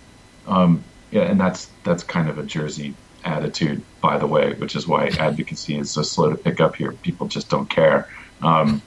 um, 0.46 0.86
yeah, 1.10 1.22
and 1.24 1.40
that's 1.40 1.74
that's 1.84 2.04
kind 2.04 2.28
of 2.28 2.38
a 2.38 2.44
Jersey 2.44 2.98
attitude, 3.24 3.86
by 4.02 4.18
the 4.18 4.26
way, 4.26 4.54
which 4.58 4.76
is 4.76 4.86
why 4.86 5.08
advocacy 5.18 5.78
is 5.78 5.92
so 5.92 6.02
slow 6.02 6.30
to 6.30 6.36
pick 6.36 6.60
up 6.60 6.76
here. 6.76 6.98
People 7.02 7.28
just 7.28 7.50
don't 7.50 7.70
care. 7.70 8.06
Um, 8.42 8.84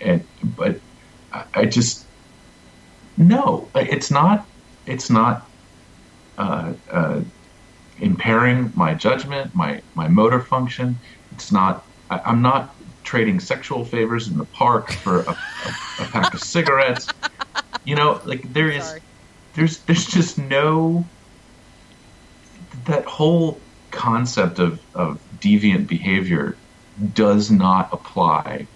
and 0.00 0.28
but 0.42 0.82
I, 1.32 1.44
I 1.54 1.66
just 1.66 2.07
no, 3.18 3.68
it's 3.74 4.10
not. 4.10 4.46
It's 4.86 5.10
not 5.10 5.46
uh, 6.38 6.72
uh, 6.90 7.20
impairing 8.00 8.72
my 8.74 8.94
judgment, 8.94 9.54
my 9.54 9.82
my 9.94 10.08
motor 10.08 10.40
function. 10.40 10.98
It's 11.32 11.52
not. 11.52 11.84
I, 12.10 12.20
I'm 12.24 12.42
not 12.42 12.74
trading 13.02 13.40
sexual 13.40 13.84
favors 13.84 14.28
in 14.28 14.36
the 14.36 14.44
park 14.44 14.92
for 14.92 15.20
a, 15.20 15.30
a, 15.30 15.36
a 16.00 16.04
pack 16.04 16.34
of 16.34 16.40
cigarettes. 16.40 17.08
You 17.84 17.96
know, 17.96 18.20
like 18.24 18.52
there 18.52 18.70
is, 18.70 18.84
Sorry. 18.84 19.00
there's 19.54 19.78
there's 19.78 20.06
just 20.06 20.38
no 20.38 21.04
that 22.84 23.04
whole 23.04 23.58
concept 23.90 24.58
of 24.58 24.80
of 24.94 25.20
deviant 25.40 25.86
behavior 25.86 26.56
does 27.14 27.50
not 27.50 27.88
apply 27.92 28.66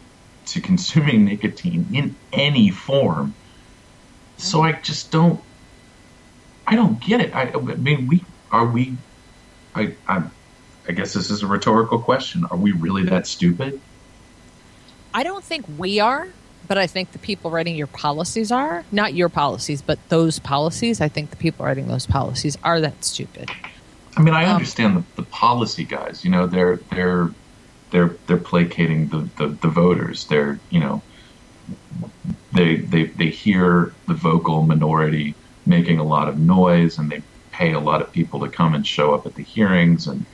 to 0.47 0.61
consuming 0.61 1.25
nicotine 1.27 1.87
in 1.93 2.17
any 2.33 2.71
form. 2.71 3.35
So 4.43 4.63
I 4.63 4.73
just 4.73 5.11
don't. 5.11 5.41
I 6.67 6.77
don't 6.77 7.01
get 7.01 7.21
it. 7.21 7.35
I, 7.35 7.51
I 7.53 7.57
mean, 7.59 8.07
we 8.07 8.25
are 8.51 8.67
we. 8.67 8.97
I 9.75 9.95
I'm, 10.09 10.31
I 10.89 10.93
guess 10.93 11.13
this 11.15 11.31
is 11.31 11.43
a 11.43 11.47
rhetorical 11.47 11.99
question. 11.99 12.45
Are 12.51 12.57
we 12.57 12.73
really 12.73 13.05
that 13.05 13.27
stupid? 13.27 13.81
I 15.15 15.23
don't 15.23 15.45
think 15.45 15.67
we 15.79 16.01
are, 16.01 16.29
but 16.69 16.79
I 16.79 16.87
think 16.87 17.13
the 17.13 17.19
people 17.19 17.51
writing 17.51 17.77
your 17.77 17.87
policies 17.87 18.51
are. 18.51 18.85
Not 18.91 19.15
your 19.15 19.29
policies, 19.29 19.83
but 19.83 19.99
those 20.09 20.39
policies. 20.39 21.01
I 21.01 21.09
think 21.09 21.31
the 21.31 21.37
people 21.37 21.67
writing 21.67 21.87
those 21.89 22.07
policies 22.07 22.57
are 22.65 22.81
that 22.81 23.05
stupid. 23.05 23.51
I 24.17 24.23
mean, 24.23 24.35
I 24.35 24.45
Um, 24.45 24.57
understand 24.57 24.97
the, 24.97 25.23
the 25.23 25.29
policy 25.29 25.85
guys. 25.85 26.25
You 26.25 26.31
know, 26.31 26.47
they're 26.47 26.77
they're 26.91 27.31
they're 27.91 28.17
they're 28.27 28.37
placating 28.39 29.09
the, 29.09 29.29
the, 29.37 29.49
the 29.49 29.69
voters. 29.69 30.25
They're 30.27 30.59
you 30.71 30.81
know 30.81 31.03
they 32.53 32.83
they 32.83 33.13
they 33.19 33.31
hear 33.31 33.97
the 34.07 34.15
vocal 34.15 34.67
minority 34.67 35.39
making 35.67 35.99
a 35.99 36.05
lot 36.05 36.29
of 36.29 36.39
noise, 36.39 36.99
and 36.99 37.11
they 37.11 37.25
pay 37.53 37.73
a 37.73 37.81
lot 37.81 38.03
of 38.03 38.13
people 38.13 38.41
to 38.41 38.51
come 38.51 38.75
and 38.75 38.87
show 38.87 39.15
up 39.15 39.27
at 39.27 39.35
the 39.35 39.45
hearings, 39.45 40.07
and 40.07 40.27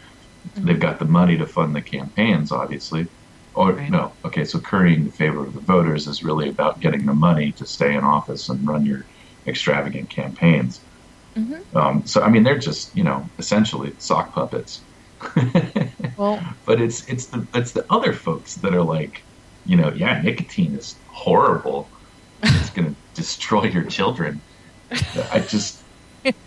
they've 0.63 0.81
got 0.81 0.99
the 0.99 1.05
money 1.07 1.37
to 1.39 1.47
fund 1.47 1.75
the 1.75 1.83
campaigns, 1.83 2.53
obviously. 2.53 3.09
Or 3.55 3.73
Right. 3.75 3.91
no, 3.91 4.17
okay, 4.27 4.45
so 4.45 4.61
currying 4.61 5.05
the 5.05 5.13
favor 5.13 5.47
of 5.47 5.55
the 5.55 5.61
voters 5.63 6.07
is 6.07 6.23
really 6.23 6.49
about 6.49 6.81
getting 6.81 7.07
the 7.07 7.15
money 7.15 7.53
to 7.55 7.67
stay 7.67 7.95
in 7.97 8.05
office 8.05 8.49
and 8.49 8.67
run 8.67 8.85
your 8.85 9.07
extravagant 9.47 10.11
campaigns. 10.11 10.85
Um, 11.75 12.07
so 12.07 12.23
I 12.23 12.31
mean, 12.31 12.43
they're 12.45 12.59
just 12.59 12.95
you 12.97 13.05
know 13.05 13.31
essentially 13.39 13.95
sock 13.99 14.35
puppets. 14.35 14.87
Well, 16.17 16.51
but 16.67 16.81
it's 16.81 17.07
it's 17.09 17.29
the 17.29 17.47
it's 17.55 17.73
the 17.73 17.87
other 17.91 18.13
folks 18.13 18.55
that 18.57 18.75
are 18.75 18.83
like, 18.85 19.15
you 19.65 19.77
know, 19.77 19.93
yeah, 19.95 20.21
nicotine 20.23 20.75
is 20.75 21.03
horrible. 21.07 21.93
It's 22.43 22.71
going 22.71 22.95
to 22.95 23.01
destroy 23.15 23.65
your 23.65 23.85
children. 23.85 24.41
I 25.33 25.41
just 25.41 25.83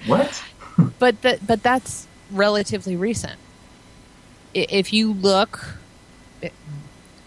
what? 0.06 0.44
but 1.00 1.22
that 1.22 1.46
but 1.46 1.62
that's 1.64 2.08
relatively 2.32 2.96
recent. 2.96 3.40
If 4.54 4.94
you 4.94 5.14
look, 5.14 5.78
it- 6.42 6.54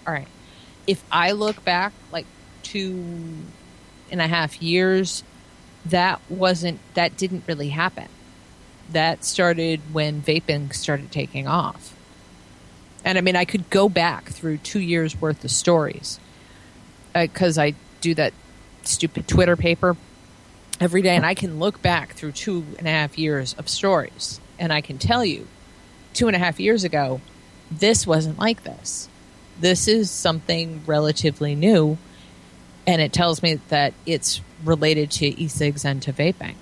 all 0.06 0.12
right. 0.12 0.28
If 0.86 1.02
I 1.10 1.32
look 1.32 1.64
back 1.64 1.92
like 2.12 2.26
two 2.62 3.04
and 4.10 4.20
a 4.20 4.26
half 4.26 4.60
years, 4.62 5.22
that 5.86 6.20
wasn't 6.28 6.80
that 6.94 7.16
didn't 7.16 7.44
really 7.46 7.70
happen. 7.70 8.08
That 8.92 9.24
started 9.24 9.80
when 9.92 10.20
vaping 10.22 10.74
started 10.74 11.10
taking 11.10 11.46
off. 11.46 11.94
And 13.04 13.18
I 13.18 13.20
mean, 13.20 13.36
I 13.36 13.44
could 13.44 13.68
go 13.70 13.88
back 13.88 14.30
through 14.30 14.58
two 14.58 14.80
years 14.80 15.20
worth 15.20 15.44
of 15.44 15.50
stories 15.50 16.18
uh, 17.14 17.22
because 17.22 17.58
I 17.58 17.74
do 18.00 18.14
that 18.14 18.32
stupid 18.86 19.26
Twitter 19.28 19.56
paper 19.56 19.96
every 20.80 21.02
day, 21.02 21.16
and 21.16 21.24
I 21.26 21.34
can 21.34 21.58
look 21.58 21.80
back 21.82 22.14
through 22.14 22.32
two 22.32 22.64
and 22.78 22.86
a 22.86 22.90
half 22.90 23.18
years 23.18 23.54
of 23.54 23.68
stories, 23.68 24.40
and 24.58 24.72
I 24.72 24.80
can 24.80 24.98
tell 24.98 25.24
you, 25.24 25.46
two 26.12 26.26
and 26.26 26.36
a 26.36 26.38
half 26.38 26.60
years 26.60 26.84
ago, 26.84 27.20
this 27.70 28.06
wasn't 28.06 28.38
like 28.38 28.64
this. 28.64 29.08
This 29.60 29.88
is 29.88 30.10
something 30.10 30.82
relatively 30.86 31.54
new, 31.54 31.98
and 32.86 33.00
it 33.00 33.12
tells 33.12 33.42
me 33.42 33.60
that 33.68 33.94
it's 34.04 34.40
related 34.64 35.10
to 35.12 35.26
e-cigs 35.40 35.84
and 35.84 36.02
to 36.02 36.12
vaping. 36.12 36.54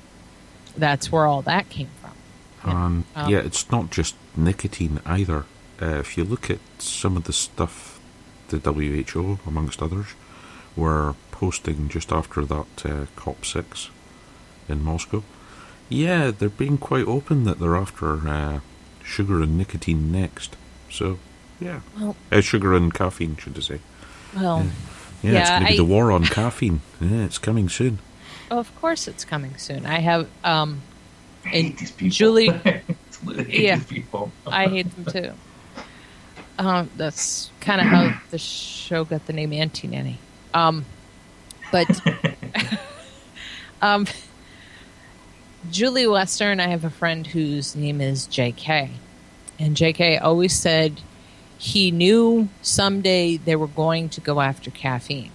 That's 0.77 1.11
where 1.11 1.27
all 1.27 1.43
that 1.43 1.69
came 1.69 1.91
from. 2.01 2.11
And 2.65 3.05
Um, 3.15 3.31
yeah, 3.31 3.39
it's 3.39 3.71
not 3.71 3.91
just 3.91 4.15
nicotine 4.37 5.01
either. 5.05 5.45
Uh, 5.81 5.99
if 5.99 6.17
you 6.17 6.25
look 6.25 6.51
at 6.51 6.61
some 6.79 7.17
of 7.17 7.25
the 7.25 7.33
stuff 7.33 7.99
the 8.49 8.59
WHO, 8.59 9.39
amongst 9.47 9.83
others, 9.83 10.07
were 10.77 11.15
posting 11.47 11.89
just 11.89 12.13
after 12.13 12.45
that 12.45 12.87
uh, 12.87 13.07
COP6 13.17 13.89
in 14.69 14.81
Moscow, 14.85 15.25
yeah, 15.89 16.31
they're 16.31 16.49
being 16.49 16.79
quite 16.79 17.05
open 17.05 17.43
that 17.43 17.59
they're 17.59 17.75
after 17.75 18.29
uh, 18.29 18.61
sugar 19.03 19.43
and 19.43 19.59
nicotine 19.59 20.13
next. 20.13 20.55
So, 20.89 21.19
yeah. 21.61 21.81
Well- 21.99 22.15
uh, 22.31 22.41
sugar 22.43 22.75
and 22.75 22.95
caffeine, 22.95 23.37
should 23.39 23.57
I 23.57 23.61
say. 23.61 23.81
Well, 24.37 24.59
Yeah, 25.21 25.31
it's 25.41 25.51
Yeah, 25.51 25.59
going 25.59 25.63
to 25.63 25.67
be 25.69 25.75
I- 25.75 25.77
the 25.79 25.85
war 25.85 26.13
on 26.13 26.25
caffeine. 26.27 26.81
Yeah, 27.01 27.25
it's 27.25 27.39
coming 27.39 27.69
soon. 27.69 27.99
of 28.49 28.73
course 28.81 29.09
it's 29.09 29.25
coming 29.25 29.57
soon. 29.57 29.85
I 29.85 29.99
have, 29.99 30.29
um, 30.45 30.81
I 31.45 31.49
hate 31.49 31.79
these 31.79 31.91
people. 31.91 32.11
Julie- 32.15 32.51
I 32.65 32.83
hate 33.25 33.49
Yeah. 33.49 33.77
these 33.79 33.87
people. 33.87 34.31
I 34.47 34.69
hate 34.69 34.89
them 34.95 35.07
too. 35.13 35.33
Um, 36.59 36.89
that's 36.97 37.51
kind 37.61 37.81
of 37.81 37.89
how 37.89 38.21
the 38.31 38.39
show 38.39 39.05
got 39.05 39.27
the 39.27 39.33
name 39.33 39.53
Anti-Nanny. 39.53 40.19
Um, 40.55 40.85
but 41.73 42.01
um, 43.83 44.07
Julie 45.71 46.05
Woessner, 46.05 46.61
I 46.61 46.69
have 46.69 46.85
a 46.85 46.91
friend 46.91 47.27
whose 47.27 47.75
name 47.75 48.01
is 48.01 48.27
J.K. 48.27 48.91
And 49.59 49.77
J.K. 49.77 50.19
always 50.19 50.57
said 50.57 51.01
he 51.59 51.91
knew 51.91 52.49
someday 52.63 53.37
they 53.37 53.57
were 53.57 53.67
going 53.67 54.09
to 54.11 54.21
go 54.21 54.41
after 54.41 54.71
caffeine. 54.71 55.31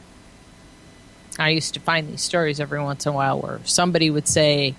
I 1.39 1.49
used 1.49 1.73
to 1.76 1.80
find 1.80 2.09
these 2.09 2.22
stories 2.22 2.59
every 2.59 2.81
once 2.81 3.05
in 3.05 3.14
a 3.14 3.15
while 3.15 3.39
where 3.39 3.59
somebody 3.64 4.09
would 4.09 4.27
say, 4.27 4.76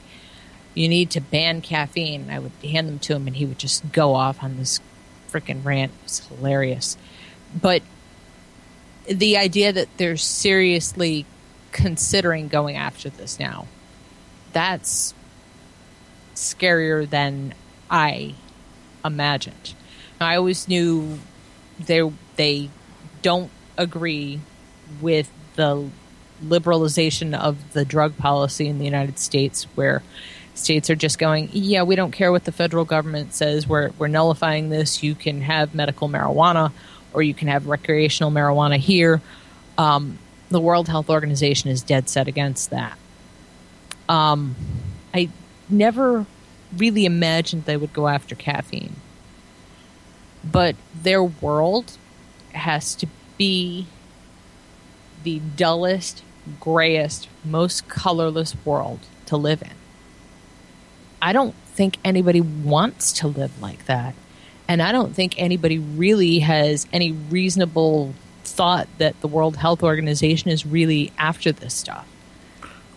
you 0.74 0.88
need 0.88 1.10
to 1.10 1.20
ban 1.20 1.60
caffeine. 1.60 2.30
I 2.30 2.38
would 2.38 2.52
hand 2.62 2.88
them 2.88 2.98
to 3.00 3.14
him, 3.14 3.26
and 3.26 3.36
he 3.36 3.46
would 3.46 3.58
just 3.58 3.90
go 3.92 4.14
off 4.14 4.42
on 4.42 4.58
this 4.58 4.80
freaking 5.30 5.64
rant. 5.64 5.92
It 5.92 6.02
was 6.04 6.18
hilarious. 6.26 6.96
But 7.58 7.82
the 9.06 9.36
idea 9.38 9.72
that 9.72 9.88
they're 9.96 10.16
seriously 10.16 11.24
considering 11.72 12.48
going 12.48 12.76
after 12.76 13.10
this 13.10 13.38
now, 13.38 13.66
that's 14.52 15.14
scarier 16.34 17.08
than 17.08 17.54
I 17.90 18.34
imagined. 19.04 19.74
I 20.20 20.36
always 20.36 20.68
knew 20.68 21.18
they 21.78 22.10
they 22.36 22.70
don't 23.22 23.50
agree 23.76 24.40
with 25.00 25.30
the 25.54 25.88
liberalization 26.44 27.38
of 27.38 27.72
the 27.72 27.84
drug 27.84 28.16
policy 28.16 28.68
in 28.68 28.78
the 28.78 28.84
United 28.84 29.18
States, 29.18 29.64
where 29.74 30.02
states 30.54 30.90
are 30.90 30.96
just 30.96 31.18
going, 31.18 31.48
yeah, 31.52 31.82
we 31.82 31.96
don't 31.96 32.12
care 32.12 32.32
what 32.32 32.44
the 32.44 32.52
federal 32.52 32.84
government 32.84 33.34
says. 33.34 33.66
We're 33.66 33.90
we're 33.98 34.08
nullifying 34.08 34.70
this. 34.70 35.02
You 35.02 35.14
can 35.14 35.40
have 35.42 35.74
medical 35.74 36.08
marijuana, 36.08 36.72
or 37.12 37.22
you 37.22 37.34
can 37.34 37.48
have 37.48 37.66
recreational 37.66 38.30
marijuana 38.30 38.76
here. 38.76 39.20
Um, 39.76 40.18
the 40.50 40.60
World 40.60 40.88
Health 40.88 41.10
Organization 41.10 41.70
is 41.70 41.82
dead 41.82 42.08
set 42.08 42.28
against 42.28 42.70
that. 42.70 42.98
Um, 44.08 44.56
I 45.12 45.28
never 45.68 46.26
really 46.76 47.04
imagined 47.04 47.64
they 47.64 47.76
would 47.76 47.92
go 47.92 48.08
after 48.08 48.34
caffeine, 48.34 48.96
but 50.44 50.76
their 50.94 51.22
world 51.22 51.98
has 52.52 52.94
to 52.96 53.06
be 53.36 53.86
the 55.22 55.40
dullest, 55.56 56.22
grayest, 56.60 57.28
most 57.44 57.88
colorless 57.88 58.54
world 58.64 59.00
to 59.26 59.36
live 59.36 59.62
in. 59.62 59.72
I 61.20 61.32
don't 61.32 61.54
think 61.66 61.98
anybody 62.04 62.40
wants 62.40 63.12
to 63.14 63.28
live 63.28 63.60
like 63.60 63.86
that. 63.86 64.14
And 64.68 64.82
I 64.82 64.92
don't 64.92 65.14
think 65.14 65.34
anybody 65.38 65.78
really 65.78 66.40
has 66.40 66.86
any 66.92 67.12
reasonable 67.12 68.14
thought 68.52 68.88
that 68.98 69.20
the 69.20 69.28
World 69.28 69.56
Health 69.56 69.82
Organization 69.82 70.50
is 70.50 70.64
really 70.66 71.12
after 71.18 71.52
this 71.52 71.74
stuff. 71.74 72.06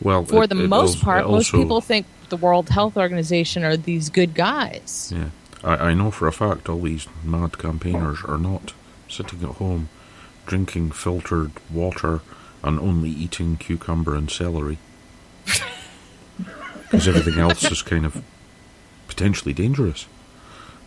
Well, 0.02 0.26
For 0.26 0.44
it- 0.46 0.50
the 0.50 0.64
it 0.64 0.68
most 0.68 1.02
part, 1.02 1.28
most 1.28 1.52
people 1.52 1.82
think 1.82 2.06
the 2.30 2.38
World 2.38 2.70
Health 2.70 2.98
Organization 2.98 3.64
are 3.64 3.78
these 3.78 4.10
good 4.10 4.34
guys. 4.34 5.14
Yeah, 5.16 5.30
I, 5.64 5.90
I 5.90 5.94
know 5.94 6.12
for 6.12 6.28
a 6.28 6.34
fact 6.34 6.70
all 6.70 6.80
these 6.82 7.08
mad 7.24 7.58
campaigners 7.58 8.20
are 8.26 8.38
not 8.38 8.74
sitting 9.08 9.44
at 9.44 9.56
home 9.58 9.90
drinking 10.48 10.92
filtered 10.92 11.52
water 11.72 12.22
and 12.64 12.80
only 12.80 13.10
eating 13.10 13.58
cucumber 13.58 14.16
and 14.16 14.30
celery. 14.32 14.78
Because 16.90 17.08
everything 17.08 17.40
else 17.40 17.64
is 17.72 17.82
kind 17.82 18.06
of 18.06 18.22
potentially 19.08 19.54
dangerous. 19.54 20.08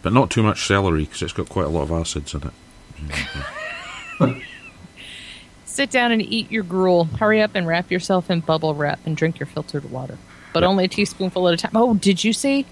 But 0.02 0.12
not 0.12 0.30
too 0.30 0.42
much 0.42 0.66
celery 0.66 1.04
because 1.04 1.22
it's 1.22 1.32
got 1.32 1.48
quite 1.48 1.64
a 1.64 1.70
lot 1.70 1.84
of 1.84 1.92
acids 1.92 2.34
in 2.34 2.42
it. 4.20 4.42
Sit 5.74 5.90
down 5.90 6.12
and 6.12 6.22
eat 6.22 6.52
your 6.52 6.62
gruel. 6.62 7.02
Hurry 7.18 7.42
up 7.42 7.50
and 7.56 7.66
wrap 7.66 7.90
yourself 7.90 8.30
in 8.30 8.38
bubble 8.38 8.76
wrap 8.76 9.00
and 9.04 9.16
drink 9.16 9.40
your 9.40 9.48
filtered 9.48 9.90
water. 9.90 10.16
But 10.52 10.62
Yep. 10.62 10.70
only 10.70 10.84
a 10.84 10.88
teaspoonful 10.88 11.48
at 11.48 11.54
a 11.54 11.56
time. 11.56 11.72
Oh, 11.74 11.94
did 11.94 12.22
you 12.22 12.32
see? 12.32 12.64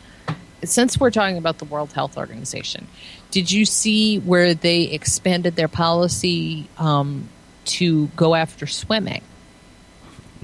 Since 0.62 1.00
we're 1.00 1.10
talking 1.10 1.36
about 1.36 1.58
the 1.58 1.64
World 1.64 1.92
Health 1.94 2.16
Organization, 2.16 2.86
did 3.32 3.50
you 3.50 3.64
see 3.64 4.20
where 4.20 4.54
they 4.54 4.82
expanded 4.82 5.56
their 5.56 5.66
policy 5.66 6.68
um, 6.78 7.28
to 7.64 8.06
go 8.14 8.36
after 8.36 8.68
swimming? 8.68 9.22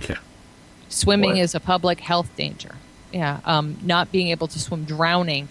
Yeah. 0.08 0.16
Swimming 0.88 1.30
What? 1.34 1.38
is 1.38 1.54
a 1.54 1.60
public 1.60 2.00
health 2.00 2.34
danger. 2.34 2.74
Yeah, 3.12 3.38
um, 3.44 3.76
not 3.84 4.10
being 4.10 4.30
able 4.30 4.48
to 4.48 4.58
swim, 4.58 4.82
drowning 4.84 5.48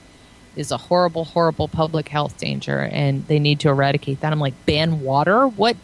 is 0.57 0.71
a 0.71 0.77
horrible, 0.77 1.23
horrible 1.23 1.69
public 1.69 2.09
health 2.09 2.37
danger, 2.37 2.79
and 2.81 3.25
they 3.27 3.39
need 3.39 3.61
to 3.61 3.69
eradicate 3.69 4.19
that. 4.19 4.33
I'm 4.33 4.41
like, 4.41 4.65
ban 4.65 4.99
water? 5.03 5.47
What? 5.47 5.77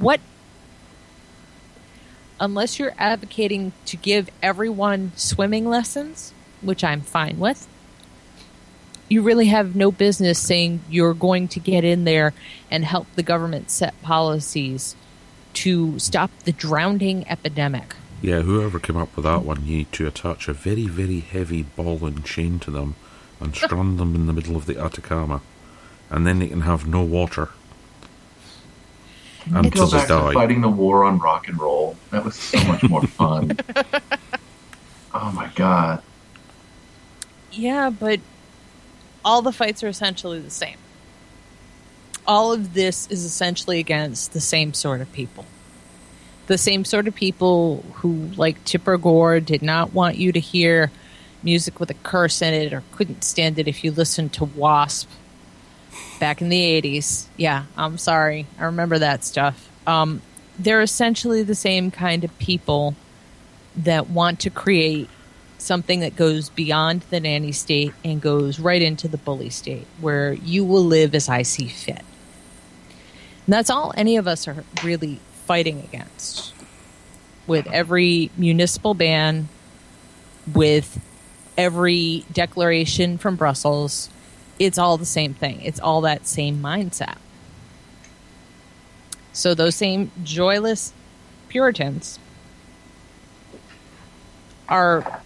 What? 0.00 0.20
Unless 2.38 2.78
you're 2.78 2.94
advocating 2.98 3.72
to 3.86 3.96
give 3.96 4.28
everyone 4.42 5.12
swimming 5.16 5.66
lessons, 5.66 6.32
which 6.60 6.84
I'm 6.84 7.00
fine 7.00 7.38
with, 7.38 7.66
you 9.08 9.22
really 9.22 9.46
have 9.46 9.76
no 9.76 9.90
business 9.90 10.38
saying 10.38 10.80
you're 10.90 11.14
going 11.14 11.48
to 11.48 11.60
get 11.60 11.84
in 11.84 12.04
there 12.04 12.34
and 12.70 12.84
help 12.84 13.06
the 13.14 13.22
government 13.22 13.70
set 13.70 14.00
policies 14.02 14.96
to 15.54 15.98
stop 15.98 16.30
the 16.44 16.52
drowning 16.52 17.26
epidemic. 17.28 17.94
Yeah, 18.20 18.42
whoever 18.42 18.78
came 18.78 18.96
up 18.96 19.14
with 19.14 19.24
that 19.24 19.44
one, 19.44 19.64
you 19.64 19.78
need 19.78 19.92
to 19.92 20.06
attach 20.06 20.48
a 20.48 20.52
very, 20.52 20.86
very 20.86 21.20
heavy 21.20 21.62
ball 21.62 22.04
and 22.04 22.24
chain 22.24 22.58
to 22.60 22.70
them 22.70 22.96
and 23.40 23.54
strand 23.54 23.98
them 23.98 24.14
in 24.14 24.26
the 24.26 24.32
middle 24.32 24.56
of 24.56 24.66
the 24.66 24.78
Atacama. 24.78 25.40
And 26.10 26.26
then 26.26 26.38
they 26.38 26.48
can 26.48 26.62
have 26.62 26.86
no 26.86 27.02
water. 27.02 27.50
Go 29.52 29.58
Until 29.60 29.86
they 29.86 29.98
back 29.98 30.06
to 30.08 30.14
die. 30.14 30.32
fighting 30.32 30.60
the 30.60 30.68
war 30.68 31.04
on 31.04 31.18
rock 31.18 31.48
and 31.48 31.58
roll. 31.60 31.96
That 32.10 32.24
was 32.24 32.34
so 32.34 32.62
much 32.64 32.82
more 32.84 33.02
fun. 33.06 33.56
oh 35.14 35.30
my 35.32 35.50
god. 35.54 36.02
Yeah, 37.52 37.90
but 37.90 38.20
all 39.24 39.42
the 39.42 39.52
fights 39.52 39.82
are 39.84 39.88
essentially 39.88 40.40
the 40.40 40.50
same. 40.50 40.76
All 42.26 42.52
of 42.52 42.74
this 42.74 43.06
is 43.08 43.24
essentially 43.24 43.78
against 43.78 44.32
the 44.32 44.40
same 44.40 44.74
sort 44.74 45.00
of 45.00 45.12
people. 45.12 45.46
The 46.48 46.58
same 46.58 46.84
sort 46.84 47.06
of 47.08 47.14
people 47.14 47.84
who, 47.94 48.30
like 48.36 48.62
Tipper 48.64 48.96
Gore, 48.98 49.40
did 49.40 49.62
not 49.62 49.92
want 49.94 50.16
you 50.16 50.32
to 50.32 50.40
hear 50.40 50.90
music 51.42 51.78
with 51.78 51.90
a 51.90 51.94
curse 51.94 52.42
in 52.42 52.52
it 52.52 52.72
or 52.72 52.82
couldn't 52.92 53.22
stand 53.22 53.58
it 53.58 53.68
if 53.68 53.84
you 53.84 53.92
listened 53.92 54.32
to 54.34 54.44
Wasp 54.44 55.08
back 56.18 56.40
in 56.40 56.48
the 56.48 56.60
80s. 56.82 57.26
Yeah, 57.36 57.64
I'm 57.76 57.98
sorry. 57.98 58.46
I 58.58 58.64
remember 58.64 58.98
that 58.98 59.24
stuff. 59.24 59.68
Um, 59.86 60.22
they're 60.58 60.82
essentially 60.82 61.42
the 61.42 61.54
same 61.54 61.90
kind 61.90 62.24
of 62.24 62.36
people 62.38 62.94
that 63.76 64.08
want 64.08 64.40
to 64.40 64.50
create 64.50 65.08
something 65.58 66.00
that 66.00 66.16
goes 66.16 66.48
beyond 66.50 67.02
the 67.10 67.20
nanny 67.20 67.52
state 67.52 67.92
and 68.04 68.20
goes 68.20 68.58
right 68.58 68.80
into 68.80 69.08
the 69.08 69.16
bully 69.16 69.50
state 69.50 69.86
where 70.00 70.32
you 70.32 70.64
will 70.64 70.84
live 70.84 71.14
as 71.14 71.28
I 71.28 71.42
see 71.42 71.66
fit. 71.66 72.02
And 73.46 73.54
that's 73.54 73.70
all 73.70 73.92
any 73.96 74.16
of 74.16 74.26
us 74.26 74.48
are 74.48 74.64
really 74.82 75.20
fighting 75.46 75.80
against. 75.80 76.52
With 77.46 77.66
every 77.68 78.30
municipal 78.36 78.94
ban, 78.94 79.48
with 80.52 81.00
every 81.56 82.24
declaration 82.32 83.18
from 83.18 83.36
Brussels, 83.36 84.10
it's 84.58 84.78
all 84.78 84.96
the 84.96 85.04
same 85.04 85.34
thing. 85.34 85.60
It's 85.62 85.80
all 85.80 86.00
that 86.02 86.26
same 86.26 86.60
mindset. 86.60 87.16
So 89.32 89.54
those 89.54 89.74
same 89.74 90.10
joyless 90.22 90.92
Puritans 91.48 92.18
are 94.68 95.22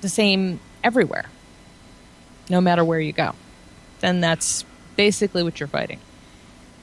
the 0.00 0.08
same 0.08 0.60
everywhere, 0.82 1.26
no 2.48 2.60
matter 2.60 2.84
where 2.84 3.00
you 3.00 3.12
go. 3.12 3.34
Then 4.00 4.20
that's 4.20 4.64
basically 4.96 5.42
what 5.42 5.60
you're 5.60 5.66
fighting. 5.66 6.00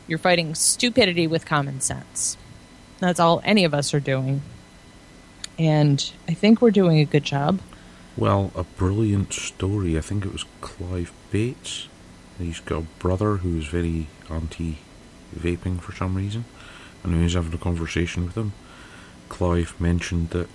You're 0.08 0.20
fighting 0.20 0.56
stupidity 0.56 1.28
with 1.28 1.46
common 1.46 1.82
sense. 1.82 2.38
That's 3.00 3.20
all 3.20 3.42
any 3.44 3.64
of 3.64 3.74
us 3.74 3.94
are 3.94 4.00
doing. 4.00 4.42
And 5.58 6.12
I 6.28 6.34
think 6.34 6.62
we're 6.62 6.72
doing 6.72 7.00
a 7.00 7.06
good 7.06 7.24
job. 7.24 7.60
Well, 8.16 8.52
a 8.56 8.64
brilliant 8.64 9.34
story. 9.34 9.98
I 9.98 10.02
think 10.02 10.26
it 10.26 10.32
was 10.34 10.46
Clive 10.62 11.12
Bates. 11.32 11.88
He's 12.38 12.60
got 12.60 12.80
a 12.84 13.00
brother 13.00 13.38
who's 13.38 13.68
very 13.68 14.08
anti 14.30 14.78
vaping 15.36 15.80
for 15.82 15.94
some 15.94 16.16
reason. 16.16 16.46
And 17.04 17.16
he 17.16 17.24
was 17.24 17.34
having 17.34 17.54
a 17.54 17.58
conversation 17.58 18.26
with 18.26 18.36
him, 18.36 18.54
Clive 19.30 19.80
mentioned 19.80 20.30
that, 20.30 20.48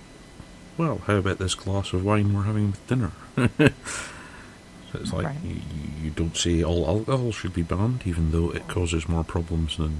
well, 0.77 0.99
how 1.05 1.17
about 1.17 1.37
this 1.37 1.53
glass 1.53 1.93
of 1.93 2.03
wine 2.03 2.33
we're 2.33 2.43
having 2.43 2.71
with 2.71 2.87
dinner? 2.87 3.11
so 3.37 4.99
it's 4.99 5.13
like, 5.13 5.25
Right. 5.27 5.37
you, 5.43 5.55
you- 5.55 5.89
you 6.01 6.09
don't 6.11 6.37
say 6.37 6.63
all 6.63 6.87
alcohol 6.87 7.33
should 7.33 7.53
be 7.53 7.61
banned, 7.61 8.03
even 8.05 8.31
though 8.31 8.51
it 8.51 8.69
causes 8.69 9.09
more 9.09 9.25
problems 9.25 9.75
than 9.75 9.99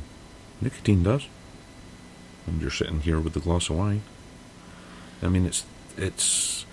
nicotine 0.61 1.03
does. 1.03 1.27
And 2.47 2.61
you're 2.61 2.71
sitting 2.71 3.01
here 3.01 3.19
with 3.19 3.35
a 3.35 3.41
glass 3.41 3.69
of 3.69 3.75
wine. 3.77 4.01
I 5.21 5.27
mean, 5.27 5.45
it's 5.45 5.65
it's 5.97 6.65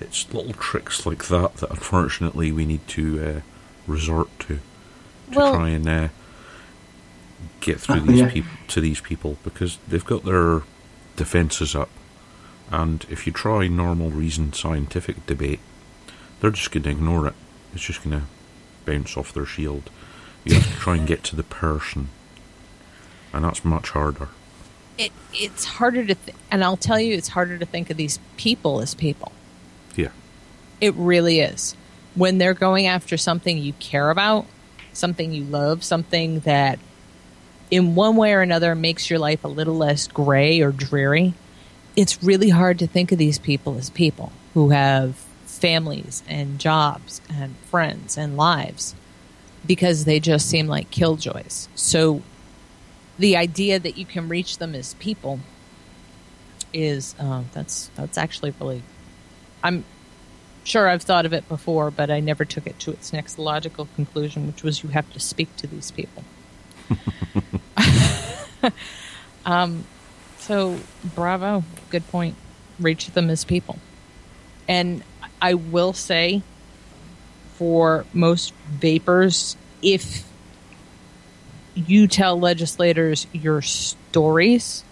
it's 0.00 0.32
little 0.34 0.52
tricks 0.54 1.06
like 1.06 1.26
that 1.28 1.56
that 1.56 1.70
unfortunately 1.70 2.50
we 2.52 2.64
need 2.66 2.86
to 2.88 3.24
uh, 3.24 3.40
resort 3.86 4.28
to 4.40 4.58
to 5.32 5.38
Well- 5.38 5.54
try 5.54 5.68
and 5.70 5.88
uh, 5.88 6.08
get 7.60 7.80
through 7.80 7.96
Uh, 7.96 8.00
these 8.00 8.20
yeah. 8.20 8.30
people 8.30 8.50
to 8.68 8.80
these 8.80 9.00
people 9.00 9.38
because 9.44 9.78
they've 9.88 10.04
got 10.04 10.24
their 10.24 10.62
defences 11.16 11.74
up, 11.74 11.88
and 12.70 13.06
if 13.08 13.26
you 13.26 13.32
try 13.32 13.68
normal 13.68 14.10
reasoned 14.10 14.54
scientific 14.54 15.24
debate, 15.26 15.60
they're 16.40 16.50
just 16.50 16.70
going 16.72 16.82
to 16.84 16.90
ignore 16.90 17.26
it. 17.28 17.34
It's 17.72 17.84
just 17.84 18.02
going 18.04 18.20
to 18.20 18.26
bounce 18.84 19.16
off 19.16 19.32
their 19.32 19.46
shield. 19.46 19.90
You 20.44 20.54
have 20.56 20.70
to 20.74 20.78
try 20.78 20.96
and 20.96 21.06
get 21.06 21.22
to 21.24 21.36
the 21.36 21.42
person, 21.42 22.08
and 23.32 23.44
that's 23.44 23.64
much 23.64 23.90
harder. 23.90 24.28
It, 24.98 25.10
it's 25.32 25.64
harder 25.64 26.04
to, 26.04 26.14
th- 26.14 26.36
and 26.50 26.62
I'll 26.62 26.76
tell 26.76 27.00
you, 27.00 27.14
it's 27.14 27.28
harder 27.28 27.58
to 27.58 27.66
think 27.66 27.90
of 27.90 27.96
these 27.96 28.18
people 28.36 28.80
as 28.80 28.94
people. 28.94 29.32
It 30.80 30.94
really 30.94 31.40
is. 31.40 31.76
When 32.14 32.38
they're 32.38 32.54
going 32.54 32.86
after 32.86 33.16
something 33.16 33.58
you 33.58 33.72
care 33.74 34.10
about, 34.10 34.46
something 34.92 35.32
you 35.32 35.44
love, 35.44 35.82
something 35.82 36.40
that 36.40 36.78
in 37.70 37.94
one 37.94 38.16
way 38.16 38.32
or 38.32 38.40
another 38.40 38.74
makes 38.74 39.10
your 39.10 39.18
life 39.18 39.44
a 39.44 39.48
little 39.48 39.76
less 39.76 40.06
gray 40.06 40.60
or 40.60 40.70
dreary, 40.70 41.34
it's 41.96 42.22
really 42.22 42.50
hard 42.50 42.78
to 42.80 42.86
think 42.86 43.12
of 43.12 43.18
these 43.18 43.38
people 43.38 43.76
as 43.76 43.90
people 43.90 44.32
who 44.54 44.70
have 44.70 45.16
families 45.46 46.22
and 46.28 46.58
jobs 46.58 47.20
and 47.32 47.56
friends 47.70 48.16
and 48.16 48.36
lives 48.36 48.94
because 49.66 50.04
they 50.04 50.20
just 50.20 50.48
seem 50.48 50.66
like 50.66 50.90
killjoys. 50.90 51.68
So 51.74 52.22
the 53.18 53.36
idea 53.36 53.78
that 53.78 53.96
you 53.96 54.04
can 54.04 54.28
reach 54.28 54.58
them 54.58 54.74
as 54.74 54.94
people 54.94 55.40
is 56.72 57.14
uh, 57.18 57.42
that's 57.52 57.90
that's 57.94 58.18
actually 58.18 58.52
really 58.60 58.82
I'm 59.62 59.84
sure 60.64 60.88
I've 60.88 61.02
thought 61.02 61.26
of 61.26 61.32
it 61.32 61.48
before, 61.48 61.90
but 61.90 62.10
I 62.10 62.20
never 62.20 62.44
took 62.44 62.66
it 62.66 62.78
to 62.80 62.90
its 62.90 63.12
next 63.12 63.38
logical 63.38 63.88
conclusion, 63.94 64.46
which 64.46 64.62
was 64.62 64.82
you 64.82 64.90
have 64.90 65.10
to 65.12 65.20
speak 65.20 65.54
to 65.56 65.66
these 65.66 65.90
people. 65.90 66.24
um, 69.46 69.84
so, 70.38 70.78
bravo, 71.14 71.64
good 71.90 72.06
point. 72.08 72.34
Reach 72.80 73.06
them 73.08 73.30
as 73.30 73.44
people. 73.44 73.78
And 74.66 75.02
I 75.40 75.54
will 75.54 75.92
say, 75.92 76.42
for 77.54 78.04
most 78.12 78.52
vapers, 78.68 79.56
if 79.82 80.26
you 81.74 82.06
tell 82.06 82.38
legislators 82.38 83.26
your 83.32 83.62
stories, 83.62 84.84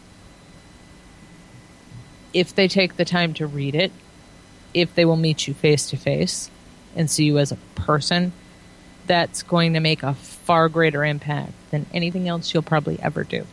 if 2.33 2.55
they 2.55 2.69
take 2.69 2.97
the 2.97 3.05
time 3.05 3.35
to 3.35 3.47
read 3.47 3.75
it, 3.75 3.93
if 4.75 4.95
they 4.95 5.05
will 5.05 5.17
meet 5.17 5.47
you 5.47 5.55
face 5.55 5.91
to 5.91 5.97
face 5.97 6.51
and 6.97 7.11
see 7.11 7.25
you 7.25 7.39
as 7.39 7.53
a 7.53 7.57
person, 7.75 8.33
that's 9.07 9.43
going 9.43 9.75
to 9.75 9.81
make 9.81 10.03
a 10.03 10.15
far 10.15 10.69
greater 10.69 11.05
impact 11.05 11.53
than 11.71 11.87
anything 11.93 12.29
else 12.29 12.53
you'll 12.53 12.63
probably 12.63 13.01
ever 13.01 13.25
do. 13.25 13.47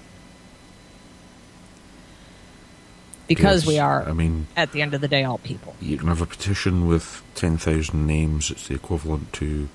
Because 3.28 3.64
Yes, 3.64 3.68
we 3.68 3.80
are, 3.80 4.10
I 4.10 4.14
mean, 4.14 4.48
at 4.58 4.72
the 4.72 4.82
end 4.82 4.96
of 4.96 5.02
the 5.02 5.08
day, 5.08 5.24
all 5.24 5.38
people. 5.38 5.76
you 5.80 5.98
can 5.98 6.08
have 6.08 6.20
a 6.22 6.26
petition 6.26 6.88
with 6.88 7.22
10,000 7.36 8.08
names. 8.08 8.50
It's 8.50 8.68
the 8.68 8.74
equivalent 8.74 9.34
to 9.34 9.70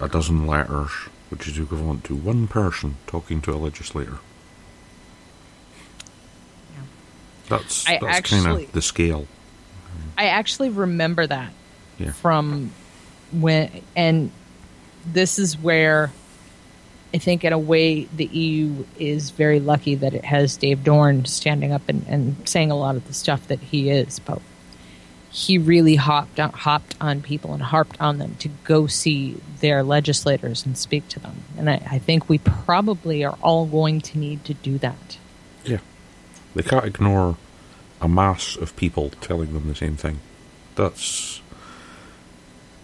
a 0.00 0.08
dozen 0.08 0.46
letters, 0.46 0.90
which 1.28 1.46
is 1.46 1.58
equivalent 1.58 2.04
to 2.04 2.14
one 2.16 2.48
person 2.48 2.96
talking 3.06 3.42
to 3.42 3.52
a 3.52 3.56
legislator. 3.56 4.18
That's, 7.50 7.86
I 7.86 7.98
that's 8.00 8.30
kind 8.30 8.46
of 8.46 8.72
the 8.72 8.80
scale. 8.80 9.26
I 10.16 10.26
actually 10.26 10.70
remember 10.70 11.26
that 11.26 11.52
Yeah. 11.98 12.12
from 12.12 12.72
when, 13.32 13.70
and 13.96 14.30
this 15.06 15.38
is 15.38 15.58
where 15.58 16.12
I 17.14 17.18
think, 17.18 17.44
in 17.44 17.52
a 17.52 17.58
way, 17.58 18.04
the 18.04 18.24
EU 18.24 18.84
is 18.98 19.30
very 19.32 19.60
lucky 19.60 19.94
that 19.96 20.14
it 20.14 20.24
has 20.24 20.56
Dave 20.56 20.82
Dorn 20.82 21.26
standing 21.26 21.70
up 21.70 21.82
and, 21.86 22.06
and 22.08 22.48
saying 22.48 22.70
a 22.70 22.74
lot 22.76 22.96
of 22.96 23.06
the 23.06 23.12
stuff 23.12 23.46
that 23.48 23.60
he 23.60 23.90
is. 23.90 24.18
But 24.18 24.40
he 25.30 25.58
really 25.58 25.96
hopped 25.96 26.40
on, 26.40 26.52
hopped 26.52 26.94
on 27.02 27.20
people 27.20 27.52
and 27.52 27.62
harped 27.62 28.00
on 28.00 28.16
them 28.16 28.36
to 28.38 28.48
go 28.64 28.86
see 28.86 29.36
their 29.60 29.82
legislators 29.82 30.64
and 30.64 30.76
speak 30.78 31.06
to 31.10 31.20
them. 31.20 31.42
And 31.58 31.68
I, 31.68 31.82
I 31.90 31.98
think 31.98 32.30
we 32.30 32.38
probably 32.38 33.24
are 33.24 33.36
all 33.42 33.66
going 33.66 34.00
to 34.02 34.18
need 34.18 34.44
to 34.46 34.54
do 34.54 34.78
that. 34.78 35.18
Yeah. 35.66 35.78
They 36.54 36.62
can't 36.62 36.86
ignore 36.86 37.36
a 38.02 38.08
mass 38.08 38.56
of 38.56 38.76
people 38.76 39.10
telling 39.20 39.54
them 39.54 39.68
the 39.68 39.74
same 39.74 39.96
thing. 39.96 40.18
That's 40.74 41.40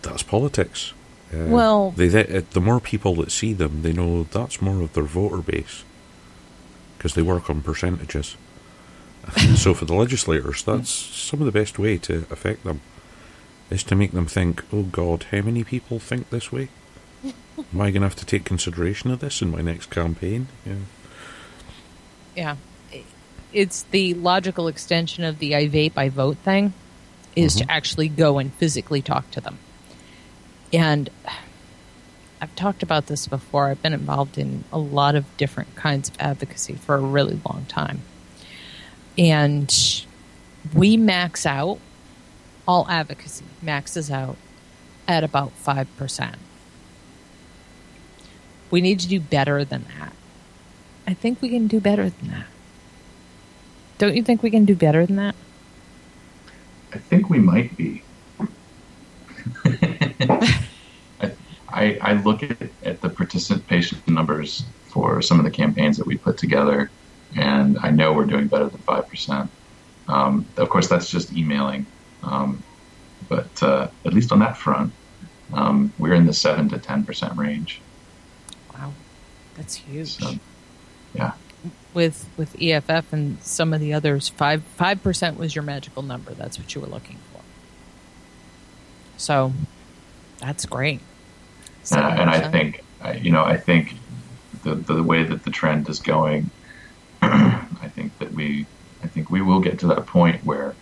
that's 0.03 0.23
politics. 0.23 0.93
Uh, 1.35 1.45
Well- 1.47 1.91
they, 1.97 2.09
they, 2.09 2.39
uh, 2.39 2.43
the 2.53 2.61
more 2.61 2.81
people 2.81 3.15
that 3.17 3.31
see 3.33 3.53
them, 3.53 3.83
they 3.83 3.93
know 3.93 4.23
that's 4.25 4.63
more 4.63 4.81
of 4.83 4.93
their 4.95 5.03
voter 5.05 5.43
base 5.43 5.85
because 6.97 7.15
they 7.15 7.23
work 7.23 7.51
on 7.51 7.61
percentages. 7.63 8.37
so 9.57 9.75
for 9.75 9.85
the 9.85 9.95
legislators, 9.95 10.63
that's 10.63 10.89
some 10.91 11.41
of 11.41 11.47
the 11.47 11.53
best 11.61 11.79
way 11.79 11.99
to 11.99 12.25
affect 12.31 12.65
them 12.65 12.81
is 13.71 13.83
to 13.85 13.95
make 13.95 14.13
them 14.13 14.27
think, 14.27 14.65
"Oh 14.73 14.85
God, 14.85 15.27
how 15.31 15.43
many 15.43 15.65
people 15.65 15.99
think 15.99 16.31
this 16.31 16.51
way? 16.51 16.69
Am 17.25 17.81
I 17.81 17.91
going 17.91 18.01
to 18.01 18.09
have 18.09 18.17
to 18.17 18.25
take 18.25 18.45
consideration 18.45 19.11
of 19.11 19.19
this 19.21 19.43
in 19.43 19.51
my 19.51 19.61
next 19.61 19.91
campaign?" 19.91 20.47
Yeah. 20.65 20.75
Yeah. 22.35 22.57
It's 23.53 23.83
the 23.85 24.15
logical 24.15 24.69
extension 24.69 25.25
of 25.25 25.39
the 25.39 25.57
I 25.57 25.69
vape, 25.69 25.93
I 25.97 26.09
vote 26.09 26.37
thing 26.39 26.75
is 27.35 27.55
to 27.57 27.63
mm-hmm. 27.63 27.71
actually 27.71 28.09
go 28.09 28.39
and 28.39 28.53
physically 28.55 29.01
talk 29.01 29.31
to 29.31 29.41
them. 29.41 29.59
And 30.73 31.09
I've 32.41 32.55
talked 32.57 32.83
about 32.83 33.07
this 33.07 33.27
before. 33.27 33.69
I've 33.69 33.83
been 33.83 33.93
involved 33.93 34.39
in 34.39 34.65
a 34.73 34.79
lot 34.79 35.15
of 35.15 35.25
different 35.37 35.75
kinds 35.77 36.09
of 36.09 36.17
advocacy 36.21 36.75
for 36.75 36.97
a 36.97 37.01
really 37.01 37.41
long 37.49 37.65
time. 37.69 38.03
And 39.17 39.75
we 40.75 40.97
max 40.97 41.47
out, 41.47 41.79
all 42.67 42.87
advocacy 42.89 43.45
maxes 43.63 44.11
out 44.11 44.37
at 45.07 45.25
about 45.25 45.53
5%. 45.65 46.35
We 48.71 48.81
need 48.81 49.01
to 49.01 49.09
do 49.09 49.19
better 49.19 49.65
than 49.65 49.87
that. 49.99 50.13
I 51.07 51.15
think 51.15 51.41
we 51.41 51.49
can 51.49 51.67
do 51.67 51.81
better 51.81 52.11
than 52.11 52.31
that. 52.31 52.47
Don't 53.99 54.15
you 54.17 54.23
think 54.23 54.43
we 54.43 54.51
can 54.51 54.65
do 54.65 54.77
better 54.77 55.05
than 55.05 55.17
that? 55.17 55.35
I 56.93 56.99
think 56.99 57.29
we 57.29 57.39
might 57.39 57.77
be. 57.77 58.03
I, 59.65 60.55
I, 61.69 61.99
I 62.01 62.13
look 62.15 62.43
at, 62.43 62.71
at 62.85 63.01
the 63.01 63.11
participation 63.11 63.99
numbers 64.07 64.65
for 64.87 65.21
some 65.21 65.39
of 65.39 65.45
the 65.45 65.51
campaigns 65.51 65.97
that 65.99 66.07
we 66.07 66.17
put 66.17 66.39
together, 66.39 66.91
and 67.37 67.77
I 67.83 67.91
know 67.91 68.13
we're 68.13 68.25
doing 68.25 68.47
better 68.47 68.69
than 68.69 68.81
5%. 68.81 69.49
Um, 70.07 70.47
of 70.57 70.69
course, 70.71 70.89
that's 70.89 71.11
just 71.11 71.33
emailing. 71.33 71.85
Um, 72.23 72.63
but 73.29 73.63
uh, 73.63 73.89
at 74.07 74.15
least 74.15 74.33
on 74.33 74.39
that 74.39 74.57
front, 74.57 74.93
um, 75.53 75.93
we're 75.99 76.15
in 76.15 76.27
the 76.27 76.33
7 76.33 76.69
to 76.71 76.79
10% 76.79 77.37
range. 77.37 77.81
Wow, 78.75 78.93
that's 79.57 79.75
huge. 79.75 80.19
So, 80.19 80.33
yeah. 81.15 81.33
With 81.95 82.29
with 82.37 82.61
EFF 82.61 83.13
and 83.13 83.43
some 83.43 83.73
of 83.73 83.81
the 83.81 83.95
others, 83.95 84.29
five 84.29 84.63
five 84.63 85.03
percent 85.03 85.39
was 85.39 85.55
your 85.55 85.65
magical 85.65 86.03
number. 86.03 86.33
That's 86.33 86.59
what 86.59 86.75
you 86.75 86.81
were 86.81 86.87
looking 86.87 87.17
for. 87.33 87.41
So, 89.17 89.53
that's 90.39 90.67
great. 90.67 91.01
Uh, 91.91 91.99
and 91.99 92.31
I 92.31 92.41
7%. 92.41 92.53
think, 92.53 92.85
you 93.23 93.31
know, 93.31 93.43
I 93.43 93.57
think 93.57 93.95
the, 94.63 94.75
the 94.75 95.03
way 95.03 95.25
that 95.25 95.45
the 95.45 95.51
trend 95.51 95.89
is 95.89 96.01
going, 96.01 96.51
I 97.23 97.91
think 97.95 98.17
that 98.19 98.33
we, 98.33 98.67
I 99.03 99.07
think 99.09 99.31
we 99.31 99.41
will 99.41 99.61
get 99.61 99.79
to 99.81 99.87
that 99.89 100.07
point 100.07 100.45
where 100.45 100.75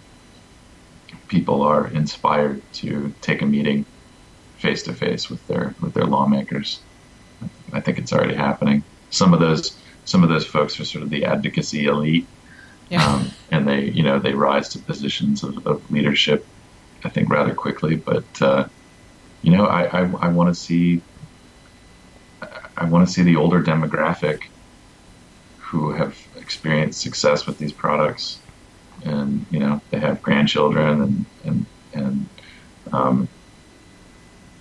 people 1.29 1.63
are 1.63 1.89
inspired 1.89 2.63
to 2.75 3.13
take 3.21 3.43
a 3.43 3.47
meeting 3.47 3.85
face 4.59 4.83
to 4.85 4.93
face 4.93 5.29
with 5.29 5.47
their 5.49 5.75
with 5.81 5.95
their 5.95 6.05
lawmakers. 6.05 6.81
I 7.73 7.81
think 7.81 7.99
it's 7.99 8.13
already 8.13 8.35
happening. 8.35 8.83
Some 9.11 9.35
of 9.35 9.41
those 9.41 9.77
some 10.07 10.23
of 10.23 10.31
those 10.31 10.47
folks 10.47 10.81
are 10.81 10.85
sort 10.85 11.03
of 11.03 11.11
the 11.11 11.27
advocacy 11.27 11.85
elite, 11.85 12.27
yeah. 12.89 13.05
um, 13.05 13.31
and 13.51 13.69
they 13.69 13.85
you 13.85 14.03
know 14.03 14.19
they 14.19 14.33
rise 14.33 14.71
to 14.71 14.79
positions 14.79 15.43
of, 15.43 15.67
of 15.67 15.91
leadership. 15.91 16.47
I 17.05 17.11
think 17.11 17.29
rather 17.29 17.55
quickly, 17.55 17.97
but 17.97 18.43
uh, 18.43 18.67
you 19.43 19.55
know 19.55 19.67
I 19.67 19.83
I, 19.85 20.11
I 20.21 20.29
want 20.29 20.49
to 20.49 20.55
see 20.55 21.03
I 22.77 22.85
want 22.85 23.07
to 23.07 23.13
see 23.13 23.23
the 23.23 23.37
older 23.37 23.63
demographic 23.63 24.45
who 25.59 25.93
have 25.93 26.17
experienced 26.37 27.01
success 27.01 27.47
with 27.47 27.59
these 27.59 27.73
products, 27.73 28.39
and 29.05 29.45
you 29.51 29.59
know 29.59 29.81
they 29.91 29.99
have 29.99 30.23
grandchildren 30.23 31.03
and 31.03 31.27
and 31.45 31.67
and 31.93 32.29
um, 32.93 33.29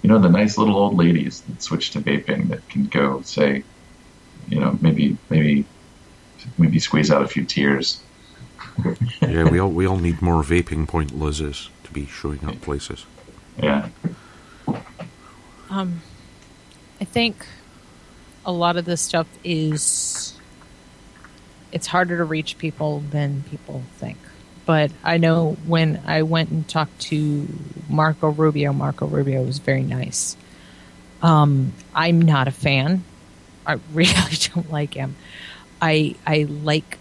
you 0.01 0.09
know 0.09 0.19
the 0.19 0.29
nice 0.29 0.57
little 0.57 0.75
old 0.75 0.97
ladies 0.97 1.41
that 1.41 1.61
switch 1.61 1.91
to 1.91 1.99
vaping 1.99 2.49
that 2.49 2.67
can 2.69 2.85
go 2.85 3.21
say, 3.21 3.63
you 4.49 4.59
know 4.59 4.77
maybe 4.81 5.17
maybe 5.29 5.65
maybe 6.57 6.79
squeeze 6.79 7.11
out 7.11 7.21
a 7.21 7.27
few 7.27 7.45
tears. 7.45 8.01
yeah, 9.21 9.49
we 9.49 9.59
all 9.59 9.69
we 9.69 9.85
all 9.85 9.97
need 9.97 10.21
more 10.21 10.43
vaping 10.43 10.87
point 10.87 11.17
Liz's 11.17 11.69
to 11.83 11.91
be 11.91 12.05
showing 12.05 12.43
up 12.45 12.59
places. 12.61 13.05
Yeah. 13.57 13.89
Um, 15.69 16.01
I 16.99 17.05
think 17.05 17.45
a 18.45 18.51
lot 18.51 18.77
of 18.77 18.85
this 18.85 19.01
stuff 19.01 19.27
is 19.43 20.37
it's 21.71 21.87
harder 21.87 22.17
to 22.17 22.23
reach 22.23 22.57
people 22.57 23.01
than 23.11 23.43
people 23.49 23.83
think. 23.97 24.17
But 24.65 24.91
I 25.03 25.17
know 25.17 25.57
when 25.65 26.01
I 26.05 26.23
went 26.23 26.49
and 26.49 26.67
talked 26.67 26.99
to 27.01 27.47
Marco 27.89 28.29
Rubio, 28.29 28.73
Marco 28.73 29.05
Rubio 29.05 29.43
was 29.43 29.59
very 29.59 29.83
nice. 29.83 30.35
Um, 31.21 31.73
I'm 31.93 32.21
not 32.21 32.47
a 32.47 32.51
fan. 32.51 33.03
I 33.65 33.79
really 33.93 34.37
don't 34.53 34.71
like 34.71 34.93
him. 34.93 35.15
I 35.81 36.15
I 36.25 36.43
like 36.43 36.97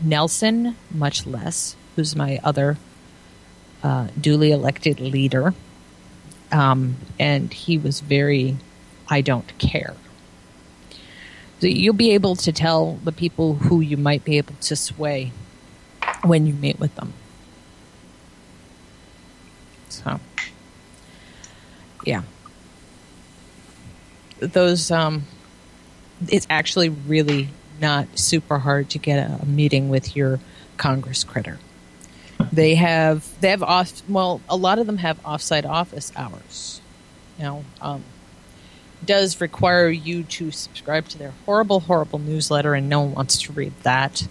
Nelson 0.00 0.76
much 0.90 1.26
less, 1.26 1.76
who's 1.96 2.16
my 2.16 2.40
other 2.42 2.76
uh, 3.82 4.08
duly 4.20 4.52
elected 4.52 5.00
leader. 5.00 5.54
Um, 6.50 6.96
and 7.18 7.52
he 7.52 7.78
was 7.78 8.00
very 8.00 8.56
i 9.08 9.20
don't 9.20 9.58
care. 9.58 9.94
So 11.60 11.66
you'll 11.66 11.94
be 11.94 12.12
able 12.12 12.34
to 12.36 12.52
tell 12.52 12.94
the 13.04 13.12
people 13.12 13.54
who 13.54 13.80
you 13.80 13.96
might 13.96 14.24
be 14.24 14.36
able 14.36 14.54
to 14.62 14.74
sway 14.74 15.32
when 16.24 16.46
you 16.46 16.54
meet 16.54 16.78
with 16.80 16.94
them. 16.96 17.12
So 19.88 20.18
yeah 22.04 22.22
those 24.48 24.90
um 24.90 25.24
it's 26.28 26.46
actually 26.50 26.88
really 26.88 27.48
not 27.80 28.06
super 28.18 28.58
hard 28.58 28.90
to 28.90 28.98
get 28.98 29.18
a, 29.18 29.42
a 29.42 29.46
meeting 29.46 29.88
with 29.88 30.14
your 30.14 30.38
congress 30.76 31.24
critter. 31.24 31.58
They 32.52 32.74
have 32.74 33.28
they 33.40 33.50
have 33.50 33.62
off 33.62 34.02
well 34.08 34.40
a 34.48 34.56
lot 34.56 34.78
of 34.78 34.86
them 34.86 34.98
have 34.98 35.22
offsite 35.22 35.64
office 35.64 36.12
hours. 36.16 36.80
You 37.38 37.44
know 37.44 37.64
um, 37.80 38.04
does 39.04 39.40
require 39.40 39.88
you 39.88 40.22
to 40.24 40.50
subscribe 40.50 41.08
to 41.08 41.18
their 41.18 41.32
horrible 41.44 41.80
horrible 41.80 42.18
newsletter 42.18 42.74
and 42.74 42.88
no 42.88 43.00
one 43.00 43.14
wants 43.14 43.38
to 43.42 43.52
read 43.52 43.72
that. 43.82 44.26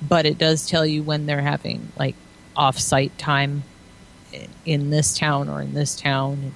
But 0.00 0.26
it 0.26 0.38
does 0.38 0.68
tell 0.68 0.84
you 0.84 1.02
when 1.02 1.26
they're 1.26 1.42
having 1.42 1.92
like 1.96 2.16
off-site 2.56 3.16
time 3.18 3.62
in 4.64 4.90
this 4.90 5.16
town 5.16 5.48
or 5.48 5.62
in 5.62 5.74
this 5.74 5.94
town 5.94 6.52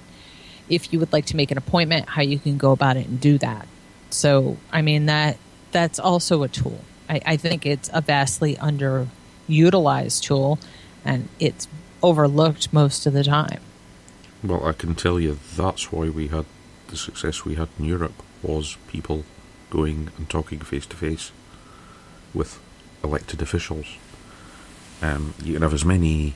if 0.69 0.91
you 0.91 0.99
would 0.99 1.13
like 1.13 1.25
to 1.27 1.35
make 1.35 1.51
an 1.51 1.57
appointment 1.57 2.09
how 2.09 2.21
you 2.21 2.39
can 2.39 2.57
go 2.57 2.71
about 2.71 2.97
it 2.97 3.07
and 3.07 3.19
do 3.19 3.37
that. 3.37 3.67
So 4.09 4.57
i 4.71 4.81
mean 4.81 5.07
that 5.07 5.37
that's 5.71 5.99
also 5.99 6.43
a 6.43 6.47
tool. 6.47 6.79
I, 7.09 7.21
I 7.25 7.37
think 7.37 7.65
it's 7.65 7.89
a 7.93 8.01
vastly 8.01 8.55
underutilized 8.55 10.21
tool 10.21 10.59
and 11.05 11.29
it's 11.39 11.67
overlooked 12.01 12.73
most 12.73 13.05
of 13.05 13.13
the 13.13 13.23
time. 13.23 13.61
Well, 14.43 14.65
I 14.65 14.73
can 14.73 14.95
tell 14.95 15.19
you 15.19 15.39
that's 15.55 15.91
why 15.91 16.09
we 16.09 16.27
had 16.27 16.45
the 16.87 16.97
success 16.97 17.43
we 17.43 17.55
had 17.55 17.69
in 17.79 17.85
Europe 17.85 18.23
was 18.43 18.77
people 18.87 19.23
going 19.69 20.09
and 20.17 20.29
talking 20.29 20.59
face 20.59 20.85
to 20.85 20.95
face 20.95 21.31
with 22.33 22.59
elected 23.03 23.41
officials. 23.41 23.97
Um, 25.01 25.33
you 25.43 25.53
can 25.53 25.61
have 25.61 25.73
as 25.73 25.85
many 25.85 26.35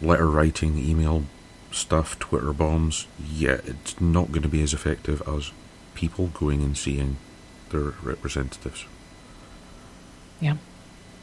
letter 0.00 0.28
writing, 0.28 0.78
email 0.78 1.24
stuff, 1.70 2.18
Twitter 2.18 2.52
bombs, 2.52 3.06
yet 3.32 3.62
it's 3.66 4.00
not 4.00 4.32
going 4.32 4.42
to 4.42 4.48
be 4.48 4.62
as 4.62 4.72
effective 4.74 5.22
as 5.28 5.52
people 5.94 6.28
going 6.28 6.62
and 6.62 6.76
seeing 6.76 7.16
their 7.70 7.94
representatives. 8.02 8.84
yeah 10.40 10.56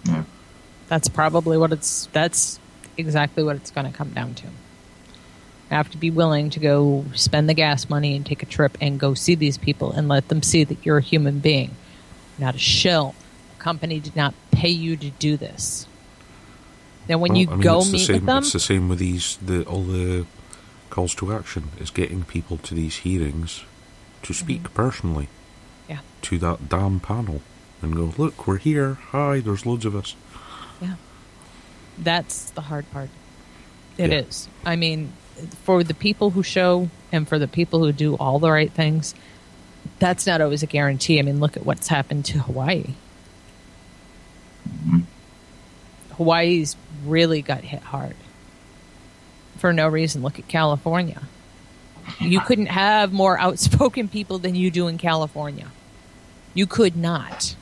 Yeah. 0.05 0.23
that's 0.87 1.09
probably 1.09 1.57
what 1.57 1.71
it's 1.73 2.07
that's 2.13 2.59
exactly 2.97 3.43
what 3.43 3.55
it's 3.55 3.71
going 3.71 3.89
to 3.91 3.95
come 3.97 4.11
down 4.11 4.33
to 4.35 4.47
have 5.69 5.89
to 5.89 5.97
be 5.97 6.09
willing 6.09 6.49
to 6.51 6.59
go 6.61 7.03
spend 7.13 7.49
the 7.49 7.53
gas 7.53 7.89
money 7.89 8.15
and 8.15 8.25
take 8.25 8.41
a 8.41 8.45
trip 8.45 8.77
and 8.79 8.97
go 8.99 9.13
see 9.13 9.35
these 9.35 9.57
people 9.57 9.91
and 9.91 10.07
let 10.07 10.29
them 10.29 10.41
see 10.41 10.63
that 10.63 10.85
you're 10.85 10.99
a 10.99 11.01
human 11.01 11.39
being, 11.39 11.71
not 12.37 12.55
a 12.55 12.57
shell. 12.57 13.13
A 13.59 13.61
company 13.61 13.99
did 13.99 14.15
not 14.15 14.33
pay 14.51 14.69
you 14.69 14.95
to 14.95 15.09
do 15.09 15.35
this. 15.35 15.85
Now, 17.09 17.17
when 17.17 17.31
Well, 17.33 17.41
you 17.41 17.47
I 17.49 17.51
mean, 17.51 17.59
go 17.59 17.79
it's 17.79 17.87
the 17.87 17.93
meet 17.93 18.05
same, 18.07 18.15
with 18.15 18.25
them, 18.27 18.37
It's 18.37 18.53
the 18.53 18.59
same 18.61 18.87
with 18.87 18.99
these 18.99 19.37
the 19.45 19.63
all 19.65 19.83
the 19.83 20.25
calls 20.97 21.13
to 21.13 21.31
action 21.31 21.69
is 21.79 21.91
getting 21.91 22.23
people 22.23 22.57
to 22.57 22.73
these 22.73 22.97
hearings 22.97 23.63
to 24.23 24.33
speak 24.33 24.73
personally 24.73 25.25
Mm-hmm. 25.87 25.91
yeah, 25.93 25.99
to 26.23 26.39
that 26.39 26.67
damn 26.69 26.99
panel 26.99 27.41
and 27.83 27.95
go, 27.95 28.11
look, 28.17 28.47
we're 28.47 28.57
here. 28.57 28.95
Hi, 29.11 29.39
there's 29.39 29.63
loads 29.63 29.85
of 29.85 29.95
us. 29.95 30.15
yeah, 30.81 30.95
that's 31.99 32.49
the 32.49 32.61
hard 32.61 32.89
part. 32.91 33.09
It 33.95 34.09
Yeah. 34.11 34.17
is. 34.21 34.49
I 34.65 34.75
mean, 34.75 35.13
for 35.65 35.83
the 35.83 35.93
people 35.93 36.31
who 36.31 36.41
show 36.41 36.89
and 37.11 37.27
for 37.27 37.37
the 37.37 37.47
people 37.47 37.85
who 37.85 37.91
do 37.91 38.15
all 38.15 38.39
the 38.39 38.49
right 38.49 38.71
things, 38.71 39.13
that's 39.99 40.25
not 40.25 40.41
always 40.41 40.63
a 40.63 40.65
guarantee. 40.65 41.19
I 41.19 41.21
mean, 41.21 41.39
look 41.39 41.55
at 41.55 41.63
what's 41.63 41.87
happened 41.89 42.25
to 42.25 42.39
Hawaii. 42.39 42.95
Hawaii's 46.17 46.75
really 47.05 47.41
got 47.43 47.61
hit 47.61 47.81
hard 47.83 48.15
for 49.57 49.73
no 49.73 49.87
reason. 49.87 50.21
Look 50.21 50.39
at 50.39 50.47
California. 50.47 51.21
You 52.19 52.39
couldn't 52.39 52.67
have 52.67 53.11
more 53.11 53.37
outspoken 53.39 54.07
people 54.07 54.39
than 54.39 54.55
you 54.55 54.71
do 54.71 54.87
in 54.87 54.97
California. 54.97 55.67
You 56.53 56.65
could 56.65 56.95
not. 56.95 57.55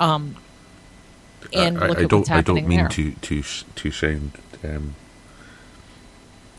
Um, 0.00 0.36
and 1.52 1.78
I, 1.78 1.84
I- 1.84 1.88
look 1.88 1.98
I 1.98 2.02
at 2.02 2.08
don't. 2.10 2.30
I 2.30 2.40
don't 2.40 2.66
mean 2.68 2.78
there. 2.80 2.88
to 2.88 3.12
to 3.12 3.42
to 3.42 3.90
sound 3.90 4.32
um, 4.64 4.94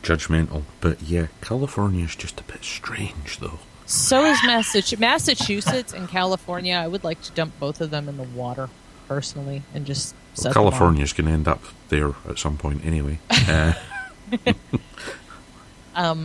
judgmental, 0.04 0.64
but 0.82 1.02
yeah, 1.02 1.28
California's 1.42 2.16
just 2.16 2.40
a 2.40 2.44
bit 2.44 2.64
strange, 2.64 3.40
though. 3.40 3.60
So 3.86 4.24
is 4.26 4.38
Massachusetts. 4.46 5.00
Massachusetts 5.00 5.94
and 5.94 6.08
California. 6.08 6.76
I 6.76 6.88
would 6.88 7.04
like 7.04 7.22
to 7.24 7.32
dump 7.32 7.60
both 7.60 7.82
of 7.82 7.90
them 7.90 8.08
in 8.08 8.18
the 8.18 8.24
water 8.24 8.70
personally 9.08 9.64
and 9.74 9.86
just 9.86 10.14
them. 10.36 10.54
California's 10.54 11.14
going 11.14 11.28
to 11.28 11.34
end 11.34 11.48
up 11.48 11.64
there 11.90 12.14
at 12.28 12.38
some 12.40 12.58
point 12.58 12.86
anyway. 12.86 13.20
Uh, 13.50 13.74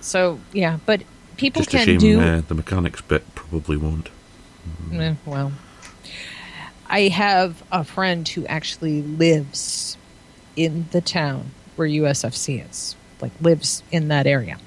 So 0.00 0.40
yeah, 0.52 0.78
but 0.86 1.02
people 1.36 1.60
just 1.60 1.70
can 1.70 1.84
shame 1.84 1.98
do 1.98 2.20
uh, 2.20 2.40
the 2.40 2.54
mechanics 2.54 3.00
bit 3.00 3.34
probably 3.34 3.76
won't. 3.76 4.08
Eh, 4.92 5.14
well. 5.26 5.52
I 6.88 7.02
have 7.08 7.62
a 7.70 7.84
friend 7.84 8.26
who 8.28 8.44
actually 8.46 9.02
lives 9.02 9.96
in 10.56 10.86
the 10.90 11.00
town 11.00 11.52
where 11.76 11.88
USFC 11.88 12.68
is, 12.68 12.96
like 13.20 13.32
lives 13.40 13.82
in 13.92 14.08
that 14.08 14.26
area. 14.26 14.58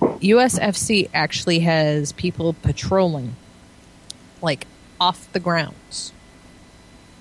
USFC 0.00 1.10
actually 1.12 1.60
has 1.60 2.12
people 2.12 2.52
patrolling, 2.52 3.34
like 4.40 4.66
off 5.00 5.30
the 5.32 5.40
grounds, 5.40 6.12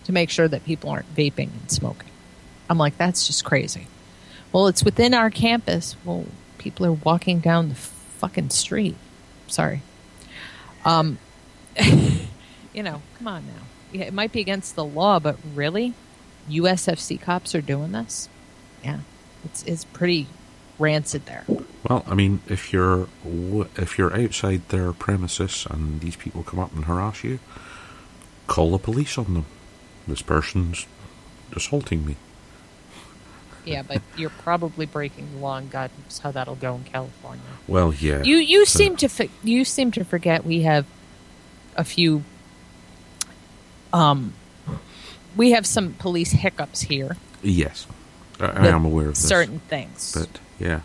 to 0.05 0.11
make 0.11 0.29
sure 0.29 0.47
that 0.47 0.65
people 0.65 0.89
aren't 0.89 1.13
vaping 1.15 1.49
and 1.59 1.71
smoking. 1.71 2.09
I'm 2.69 2.77
like, 2.77 2.97
that's 2.97 3.27
just 3.27 3.45
crazy. 3.45 3.87
Well, 4.51 4.67
it's 4.67 4.83
within 4.83 5.13
our 5.13 5.29
campus. 5.29 5.95
Well, 6.05 6.25
people 6.57 6.85
are 6.85 6.93
walking 6.93 7.39
down 7.39 7.69
the 7.69 7.75
fucking 7.75 8.51
street. 8.51 8.95
Sorry. 9.47 9.81
Um, 10.85 11.17
you 12.73 12.83
know, 12.83 13.01
come 13.17 13.27
on 13.27 13.45
now. 13.47 13.63
Yeah, 13.91 14.05
it 14.05 14.13
might 14.13 14.31
be 14.31 14.41
against 14.41 14.75
the 14.75 14.85
law, 14.85 15.19
but 15.19 15.37
really, 15.53 15.93
USFC 16.49 17.19
cops 17.19 17.53
are 17.55 17.61
doing 17.61 17.91
this. 17.91 18.27
Yeah, 18.83 18.99
it's 19.45 19.63
it's 19.63 19.85
pretty 19.85 20.27
rancid 20.79 21.25
there. 21.25 21.45
Well, 21.87 22.03
I 22.07 22.15
mean, 22.15 22.41
if 22.47 22.73
you're 22.73 23.07
if 23.77 23.97
you're 23.97 24.15
outside 24.15 24.67
their 24.69 24.93
premises 24.93 25.67
and 25.69 26.01
these 26.01 26.15
people 26.15 26.43
come 26.43 26.59
up 26.59 26.73
and 26.73 26.85
harass 26.85 27.23
you, 27.23 27.39
call 28.47 28.71
the 28.71 28.77
police 28.77 29.17
on 29.17 29.33
them. 29.33 29.45
This 30.07 30.21
person's 30.21 30.85
assaulting 31.55 32.05
me. 32.05 32.15
Yeah, 33.65 33.81
but 33.83 34.01
you're 34.17 34.29
probably 34.29 34.85
breaking 34.85 35.31
the 35.33 35.37
law, 35.39 35.57
and 35.57 35.71
God 35.71 35.89
knows 36.03 36.19
how 36.19 36.31
that'll 36.31 36.55
go 36.55 36.75
in 36.75 36.83
California. 36.83 37.43
Well, 37.67 37.93
yeah. 37.93 38.21
You 38.23 38.35
you 38.37 38.65
So- 38.65 38.77
seem 38.77 38.97
to 38.97 39.07
fi- 39.07 39.29
you 39.43 39.63
seem 39.63 39.91
to 39.91 40.03
forget 40.03 40.45
we 40.45 40.63
have 40.63 40.85
a 41.77 41.83
few. 41.85 42.23
Um, 43.93 44.33
we 45.37 45.51
have 45.51 45.65
some 45.65 45.93
police 45.93 46.31
hiccups 46.31 46.81
here. 46.81 47.15
Yes, 47.41 47.87
I, 48.39 48.47
I 48.47 48.67
am 48.67 48.83
aware 48.85 49.07
of 49.07 49.15
this. 49.15 49.27
certain 49.27 49.59
things. 49.69 50.13
but 50.13 50.39
yeah. 50.59 50.81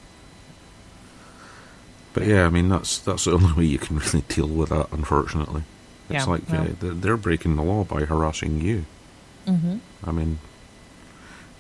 But 2.15 2.27
yeah, 2.27 2.47
I 2.47 2.49
mean 2.51 2.69
that's 2.69 2.99
that's 2.99 3.25
the 3.25 3.33
only 3.33 3.53
way 3.55 3.65
you 3.65 3.79
can 3.79 3.99
really 3.99 4.23
deal 4.29 4.47
with 4.49 4.69
that. 4.71 4.89
Unfortunately, 4.93 5.63
it's 6.11 6.25
Yeah, 6.27 6.31
like 6.31 6.49
well. 6.51 6.63
uh, 6.63 6.67
they're, 6.79 6.95
they're 6.95 7.17
breaking 7.17 7.57
the 7.57 7.63
law 7.63 7.83
by 7.85 8.05
harassing 8.05 8.61
you. 8.61 8.85
Hmm 9.49 9.79
I 10.05 10.13
mean, 10.13 10.39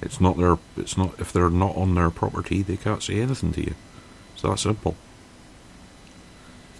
it's 0.01 0.20
not 0.20 0.36
their. 0.36 0.59
It's 0.77 0.97
not 0.97 1.19
if 1.19 1.32
they're 1.32 1.51
not 1.51 1.77
on 1.77 1.94
their 1.94 2.10
property, 2.10 2.62
they 2.62 2.77
can't 2.77 3.02
say 3.02 3.20
anything 3.20 3.52
to 3.55 3.60
you. 3.62 3.74
It's 4.35 4.43
that 4.43 4.59
simple. 4.59 4.94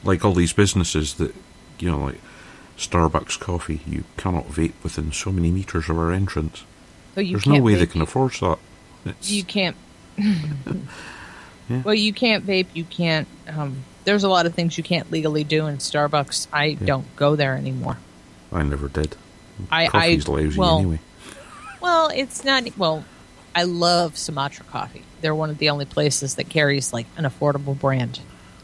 Like 0.05 0.24
all 0.24 0.35
these 0.35 0.52
businesses 0.52 1.14
that, 1.14 1.35
you 1.80 1.90
know, 1.90 2.05
like 2.05 2.20
Starbucks 2.76 3.40
coffee, 3.40 3.80
you 3.86 4.05
cannot 4.16 4.47
vape 4.47 4.74
within 4.85 5.10
so 5.10 5.32
many 5.32 5.51
meters 5.51 5.89
of 5.89 5.98
our 5.98 6.12
entrance. 6.12 6.64
You 7.16 7.32
There's 7.32 7.47
no 7.47 7.60
way 7.60 7.74
they 7.74 7.86
can 7.86 8.01
afford 8.01 8.32
that. 8.35 8.59
It's, 9.05 9.30
You 9.30 9.43
can't. 9.43 9.76
Yeah. 11.68 11.82
Well, 11.82 11.94
you 11.94 12.12
can't 12.12 12.47
vape. 12.47 12.68
You 12.72 12.85
can't. 12.85 13.28
Um, 13.47 13.85
there's 14.05 14.24
a 14.24 14.28
lot 14.28 14.47
of 14.47 14.55
things 14.55 14.78
you 14.78 14.85
can't 14.85 15.10
legally 15.10 15.44
do 15.44 15.66
in 15.66 15.78
Starbucks. 15.78 16.47
I 16.52 16.74
don't 16.74 17.14
go 17.14 17.36
there 17.36 17.55
anymore. 17.55 17.98
I 18.51 18.62
never 18.62 18.89
did. 18.89 19.16
I, 19.70 19.89
Coffee's 19.89 20.28
I 20.28 20.32
lousy 20.32 20.59
well, 20.59 20.78
anyway. 20.78 21.01
well, 21.80 22.09
it's 22.09 22.44
not. 22.44 22.64
Well, 22.76 23.05
I 23.55 23.64
love 23.64 24.16
Sumatra 24.16 24.64
coffee. 24.66 25.02
They're 25.20 25.35
one 25.35 25.51
of 25.51 25.59
the 25.59 25.70
only 25.70 25.85
places 25.85 26.36
that 26.36 26.48
carries 26.48 26.93
like 26.93 27.06
an 27.16 27.24
affordable 27.24 27.78
brand. 27.78 28.20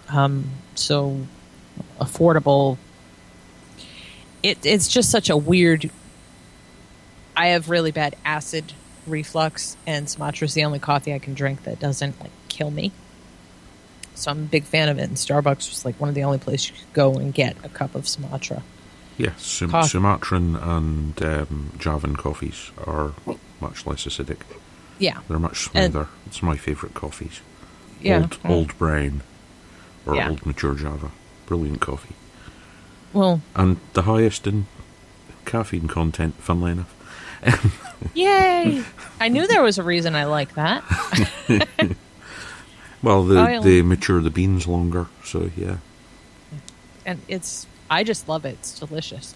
Um, 0.08 0.50
so 0.74 1.26
affordable. 2.00 2.78
It, 4.42 4.64
it's 4.64 4.88
just 4.88 5.10
such 5.10 5.30
a 5.30 5.36
weird. 5.36 5.90
I 7.36 7.48
have 7.48 7.68
really 7.68 7.90
bad 7.90 8.14
acid 8.24 8.72
reflux, 9.06 9.76
and 9.86 10.08
Sumatra's 10.08 10.54
the 10.54 10.64
only 10.64 10.78
coffee 10.78 11.12
I 11.12 11.18
can 11.18 11.34
drink 11.34 11.64
that 11.64 11.80
doesn't 11.80 12.20
like 12.20 12.30
kill 12.48 12.70
me. 12.70 12.92
So 14.14 14.30
I'm 14.30 14.38
a 14.38 14.46
big 14.46 14.64
fan 14.64 14.88
of 14.88 14.98
it. 14.98 15.02
And 15.02 15.16
Starbucks 15.16 15.70
was 15.70 15.84
like 15.84 15.98
one 16.00 16.08
of 16.08 16.14
the 16.14 16.24
only 16.24 16.38
places 16.38 16.70
you 16.70 16.76
could 16.76 16.92
go 16.92 17.14
and 17.14 17.34
get 17.34 17.56
a 17.64 17.68
cup 17.68 17.94
of 17.94 18.06
Sumatra. 18.06 18.62
Yes, 19.16 19.42
Sum- 19.46 19.70
coffee. 19.70 19.88
Sumatran 19.88 20.56
and 20.56 21.22
um, 21.22 21.72
Javan 21.78 22.16
coffees 22.16 22.70
are 22.86 23.12
much 23.60 23.86
less 23.86 24.04
acidic. 24.06 24.38
Yeah, 24.98 25.20
They're 25.28 25.38
much 25.38 25.68
And- 25.74 25.92
smoother. 25.92 26.08
it's 26.26 26.42
my 26.42 26.56
favourite 26.56 26.94
coffees. 26.94 27.40
yeah. 28.00 28.18
Old, 28.22 28.38
old 28.44 28.78
brown 28.78 29.22
or 30.06 30.16
Yeah. 30.16 30.30
old 30.30 30.44
mature 30.46 30.74
Java. 30.74 31.10
Brilliant 31.46 31.80
coffee. 31.80 32.14
Well, 33.12 33.40
And 33.54 33.78
the 33.92 34.02
highest 34.02 34.46
in 34.46 34.66
caffeine 35.44 35.86
content, 35.88 36.34
funnily 36.38 36.72
enough. 36.72 36.90
Yay! 38.14 38.82
I 39.20 39.28
knew 39.28 39.46
there 39.46 39.62
was 39.62 39.78
a 39.78 39.82
reason 39.82 40.14
I 40.16 40.24
like 40.24 40.54
that. 40.54 40.82
Well, 43.02 43.24
the, 43.24 43.60
they 43.62 43.82
mature 43.82 44.22
the 44.22 44.30
beans 44.30 44.66
longer, 44.66 45.08
so 45.22 45.50
yeah. 45.56 45.76
And 47.04 47.20
it's 47.28 47.66
I 47.90 48.04
just 48.04 48.28
love 48.28 48.44
it. 48.44 48.54
It's 48.54 48.78
delicious. 48.78 49.34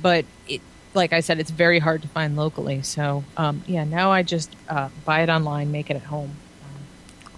But 0.00 0.24
it 0.48 0.60
like 0.94 1.12
I 1.12 1.20
said, 1.20 1.40
it's 1.40 1.50
very 1.50 1.78
hard 1.78 2.02
to 2.02 2.08
find 2.08 2.36
locally. 2.36 2.82
So 2.82 3.24
um, 3.36 3.62
yeah, 3.66 3.84
now 3.84 4.10
I 4.12 4.22
just 4.22 4.54
uh, 4.68 4.88
buy 5.04 5.22
it 5.22 5.28
online, 5.30 5.72
make 5.72 5.90
it 5.90 5.96
at 5.96 6.02
home. 6.04 6.36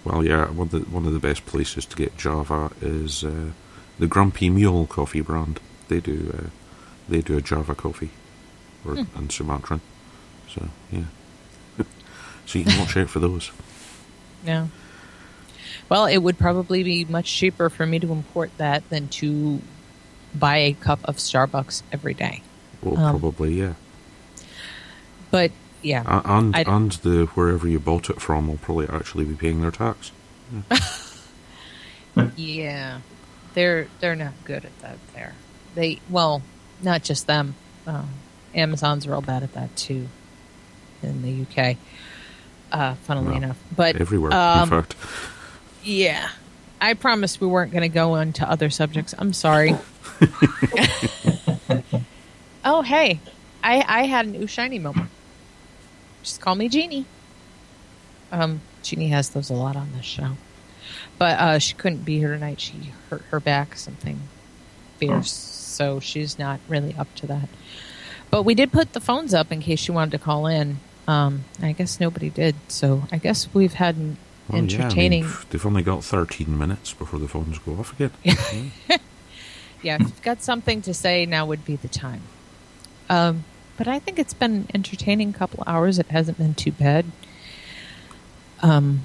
Well, 0.03 0.23
yeah, 0.23 0.51
one 0.51 0.67
of 0.67 0.71
the, 0.71 0.79
one 0.81 1.07
of 1.07 1.13
the 1.13 1.19
best 1.19 1.45
places 1.47 1.85
to 1.87 1.95
get 1.95 2.15
Java 2.15 2.71
is 2.79 3.23
uh, 3.23 3.51
the 3.97 4.05
Grumpy 4.07 4.49
Mule 4.51 4.85
coffee 4.85 5.21
brand. 5.21 5.59
They 5.87 5.99
do 5.99 6.33
uh, 6.37 6.49
they 7.09 7.21
do 7.21 7.37
a 7.37 7.41
Java 7.41 7.73
coffee, 7.75 8.11
or 8.85 8.95
Hmm. 8.95 9.17
and 9.17 9.31
Sumatran. 9.31 9.81
So 10.53 10.69
yeah, 10.91 11.05
so 12.45 12.59
you 12.59 12.65
can 12.65 12.79
watch 12.79 12.95
out 12.97 13.09
for 13.09 13.19
those. 13.19 13.51
Yeah. 14.45 14.67
Well, 15.89 16.05
it 16.05 16.17
would 16.17 16.37
probably 16.37 16.83
be 16.83 17.05
much 17.05 17.31
cheaper 17.31 17.69
for 17.69 17.85
me 17.85 17.99
to 17.99 18.11
import 18.11 18.51
that 18.57 18.87
than 18.89 19.07
to 19.09 19.59
buy 20.35 20.57
a 20.57 20.73
cup 20.73 20.99
of 21.05 21.17
Starbucks 21.17 21.81
every 21.91 22.13
day. 22.13 22.41
Well, 22.81 22.97
Um, 22.99 23.19
probably 23.19 23.53
yeah, 23.59 23.73
But 25.31 25.51
yeah, 25.81 26.03
A- 26.05 26.37
and 26.37 26.55
I'd- 26.55 26.69
and 26.69 26.91
the 26.91 27.25
wherever 27.35 27.67
you 27.67 27.79
bought 27.79 28.09
it 28.09 28.21
from 28.21 28.47
will 28.47 28.57
probably 28.57 28.87
actually 28.89 29.25
be 29.25 29.33
paying 29.35 29.61
their 29.61 29.71
tax. 29.71 30.11
Yeah, 32.37 32.99
they're 33.53 33.87
they're 33.99 34.15
not 34.15 34.33
good 34.45 34.63
at 34.65 34.79
that. 34.79 34.97
There, 35.13 35.33
they 35.75 35.99
well, 36.09 36.41
not 36.81 37.03
just 37.03 37.27
them. 37.27 37.55
Um, 37.85 38.09
Amazon's 38.53 39.05
real 39.07 39.19
bad 39.21 39.43
at 39.43 39.53
that 39.53 39.75
too 39.75 40.07
in 41.03 41.21
the 41.21 41.41
UK. 41.61 41.77
uh, 42.71 42.95
funnily 43.03 43.27
Well, 43.27 43.37
enough. 43.37 43.57
But 43.75 43.97
Everywhere, 43.97 44.33
um, 44.33 44.63
in 44.63 44.69
fact. 44.69 44.95
Yeah. 45.83 46.29
I 46.81 46.93
promised 46.93 47.39
we 47.41 47.47
weren't 47.47 47.71
going 47.71 47.83
to 47.83 47.89
go 47.89 48.15
into 48.15 48.49
other 48.49 48.69
subjects. 48.69 49.13
I'm 49.17 49.33
sorry. 49.33 49.75
oh, 52.65 52.81
hey. 52.81 53.19
I, 53.63 53.83
I 53.87 54.05
had 54.05 54.25
an 54.27 54.35
ooh 54.41 54.47
shiny 54.47 54.79
moment. 54.79 55.09
Just 56.23 56.39
call 56.41 56.55
me 56.55 56.69
Jeannie. 56.69 57.05
Um, 58.31 58.61
Jeannie 58.83 59.09
has 59.09 59.29
those 59.29 59.49
a 59.49 59.53
lot 59.53 59.75
on 59.75 59.91
this 59.93 60.05
show. 60.05 60.31
But 61.17 61.39
uh, 61.39 61.59
she 61.59 61.73
couldn't 61.73 62.05
be 62.05 62.17
here 62.19 62.33
tonight. 62.33 62.59
She 62.59 62.91
hurt 63.09 63.23
her 63.29 63.39
back, 63.39 63.75
something 63.77 64.19
fierce. 64.97 65.31
So 65.31 65.99
she's 65.99 66.37
not 66.37 66.59
really 66.67 66.93
up 66.95 67.13
to 67.15 67.27
that. 67.27 67.49
But 68.29 68.43
we 68.43 68.53
did 68.55 68.71
put 68.71 68.93
the 68.93 68.99
phones 68.99 69.33
up 69.33 69.51
in 69.51 69.61
case 69.61 69.79
she 69.79 69.91
wanted 69.91 70.11
to 70.11 70.19
call 70.19 70.45
in. 70.47 70.77
Um, 71.07 71.45
I 71.61 71.71
guess 71.71 71.99
nobody 71.99 72.29
did. 72.29 72.55
So 72.67 73.03
I 73.11 73.17
guess 73.17 73.47
we've 73.53 73.73
had 73.73 73.95
an 73.95 74.17
Well, 74.49 74.57
yeah, 74.57 74.57
I 74.57 74.61
mean, 74.61 74.81
entertaining. 74.81 75.27
they've 75.49 75.65
only 75.65 75.83
got 75.83 76.03
13 76.03 76.57
minutes 76.57 76.93
before 76.93 77.19
the 77.19 77.27
phones 77.27 77.59
go 77.59 77.73
off 77.73 77.93
again. 77.93 78.11
yeah, 79.85 79.95
if 79.95 80.01
you've 80.01 80.21
got 80.23 80.41
something 80.41 80.81
to 80.81 80.93
say, 80.93 81.25
now 81.25 81.45
would 81.45 81.63
be 81.63 81.75
the 81.75 81.87
time. 81.87 82.21
Um, 83.07 83.45
but 83.77 83.87
I 83.87 83.99
think 83.99 84.17
it's 84.17 84.33
been 84.33 84.55
an 84.55 84.67
entertaining 84.73 85.31
couple 85.31 85.63
hours. 85.67 85.99
It 85.99 86.07
hasn't 86.07 86.39
been 86.39 86.55
too 86.55 86.71
bad. 86.71 87.05
Um, 88.63 89.01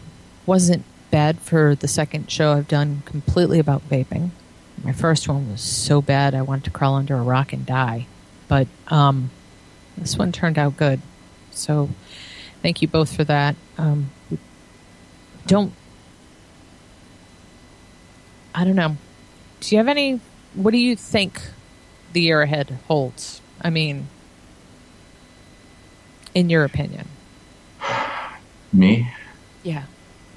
wasn't 0.46 0.84
bad 1.10 1.38
for 1.38 1.74
the 1.74 1.86
second 1.86 2.30
show 2.30 2.52
I've 2.52 2.68
done 2.68 3.02
completely 3.04 3.58
about 3.58 3.88
vaping. 3.90 4.30
My 4.82 4.92
first 4.92 5.28
one 5.28 5.50
was 5.50 5.60
so 5.60 6.00
bad 6.00 6.34
I 6.34 6.40
wanted 6.40 6.64
to 6.64 6.70
crawl 6.70 6.94
under 6.94 7.16
a 7.16 7.22
rock 7.22 7.52
and 7.52 7.66
die. 7.66 8.06
But 8.48 8.66
um, 8.88 9.30
this 9.98 10.16
one 10.16 10.32
turned 10.32 10.58
out 10.58 10.78
good. 10.78 11.02
So 11.50 11.90
thank 12.62 12.80
you 12.80 12.88
both 12.88 13.14
for 13.14 13.24
that. 13.24 13.54
Um, 13.76 14.10
don't 15.46 15.74
I 18.54 18.64
don't 18.64 18.76
know. 18.76 18.96
Do 19.60 19.74
you 19.74 19.78
have 19.78 19.88
any? 19.88 20.20
What 20.54 20.72
do 20.72 20.78
you 20.78 20.96
think 20.96 21.40
the 22.12 22.20
year 22.20 22.42
ahead 22.42 22.78
holds? 22.88 23.40
I 23.60 23.70
mean, 23.70 24.08
in 26.34 26.50
your 26.50 26.64
opinion? 26.64 27.06
Me? 28.72 29.10
Yeah. 29.62 29.84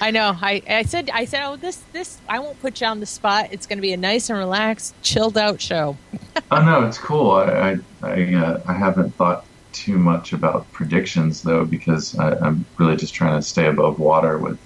I 0.00 0.10
know. 0.10 0.36
I, 0.40 0.62
I 0.68 0.82
said 0.82 1.10
I 1.14 1.26
said 1.26 1.44
oh 1.44 1.54
this 1.54 1.76
this 1.92 2.18
I 2.28 2.40
won't 2.40 2.60
put 2.60 2.80
you 2.80 2.88
on 2.88 2.98
the 2.98 3.06
spot. 3.06 3.48
It's 3.52 3.66
going 3.66 3.78
to 3.78 3.82
be 3.82 3.92
a 3.92 3.96
nice 3.96 4.30
and 4.30 4.38
relaxed, 4.38 4.94
chilled 5.02 5.38
out 5.38 5.60
show. 5.60 5.96
Oh 6.50 6.62
no, 6.62 6.86
it's 6.86 6.98
cool. 6.98 7.30
I 7.30 7.44
I 7.44 7.78
I, 8.02 8.34
uh, 8.34 8.62
I 8.66 8.74
haven't 8.74 9.14
thought 9.14 9.46
too 9.72 9.98
much 9.98 10.32
about 10.32 10.70
predictions 10.72 11.42
though 11.42 11.64
because 11.64 12.18
I, 12.18 12.34
I'm 12.36 12.66
really 12.78 12.96
just 12.96 13.14
trying 13.14 13.38
to 13.38 13.46
stay 13.46 13.66
above 13.66 13.98
water 13.98 14.36
with 14.38 14.58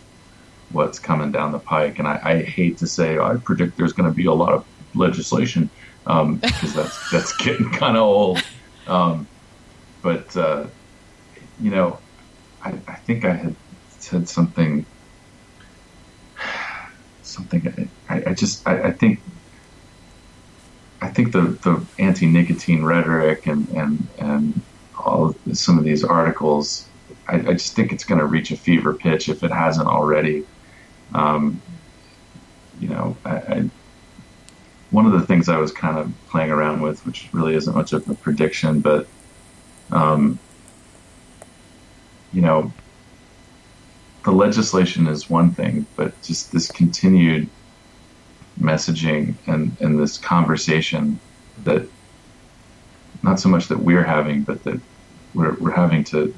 what's 0.76 0.98
coming 0.98 1.32
down 1.32 1.52
the 1.52 1.58
pike. 1.58 1.98
And 1.98 2.06
I, 2.06 2.20
I 2.22 2.42
hate 2.42 2.78
to 2.78 2.86
say 2.86 3.18
I 3.18 3.36
predict 3.36 3.76
there's 3.76 3.92
going 3.92 4.08
to 4.08 4.14
be 4.14 4.26
a 4.26 4.32
lot 4.32 4.52
of 4.52 4.64
legislation 4.94 5.68
um, 6.06 6.36
because 6.36 6.74
that's 6.74 7.10
that's 7.12 7.36
getting 7.36 7.70
kind 7.70 7.96
of 7.96 8.02
old. 8.02 8.42
Um, 8.86 9.26
but 10.02 10.36
uh, 10.36 10.66
you 11.60 11.70
know, 11.70 11.98
I, 12.62 12.70
I 12.86 12.94
think 12.94 13.24
I 13.24 13.32
had 13.32 13.56
said 13.98 14.28
something. 14.28 14.86
Something 17.22 17.90
I, 18.08 18.22
I 18.28 18.34
just 18.34 18.66
I, 18.66 18.84
I 18.84 18.92
think 18.92 19.20
I 21.00 21.08
think 21.08 21.32
the, 21.32 21.42
the 21.42 21.84
anti 21.98 22.26
nicotine 22.26 22.82
rhetoric 22.82 23.46
and, 23.46 23.68
and, 23.70 24.06
and 24.18 24.60
all 24.98 25.26
of 25.26 25.58
some 25.58 25.78
of 25.78 25.84
these 25.84 26.02
articles, 26.02 26.88
I, 27.28 27.36
I 27.36 27.52
just 27.52 27.74
think 27.74 27.92
it's 27.92 28.04
going 28.04 28.18
to 28.18 28.26
reach 28.26 28.50
a 28.50 28.56
fever 28.56 28.94
pitch 28.94 29.28
if 29.28 29.44
it 29.44 29.50
hasn't 29.50 29.88
already. 29.88 30.44
Um, 31.14 31.60
you 32.80 32.88
know, 32.88 33.16
I, 33.24 33.36
I, 33.36 33.70
one 34.90 35.06
of 35.06 35.12
the 35.12 35.26
things 35.26 35.48
I 35.48 35.58
was 35.58 35.72
kind 35.72 35.98
of 35.98 36.12
playing 36.28 36.50
around 36.50 36.80
with, 36.80 37.04
which 37.06 37.28
really 37.32 37.54
isn't 37.54 37.74
much 37.74 37.92
of 37.92 38.08
a 38.08 38.14
prediction, 38.14 38.80
but, 38.80 39.06
um, 39.90 40.38
you 42.32 42.42
know, 42.42 42.72
the 44.24 44.32
legislation 44.32 45.06
is 45.06 45.30
one 45.30 45.52
thing, 45.52 45.86
but 45.96 46.20
just 46.22 46.52
this 46.52 46.70
continued 46.70 47.48
messaging 48.60 49.34
and, 49.46 49.76
and 49.80 49.98
this 49.98 50.18
conversation 50.18 51.20
that 51.64 51.88
not 53.22 53.40
so 53.40 53.48
much 53.48 53.68
that 53.68 53.78
we're 53.78 54.04
having, 54.04 54.42
but 54.42 54.62
that 54.64 54.80
we're, 55.34 55.54
we're 55.54 55.70
having 55.70 56.04
to 56.04 56.34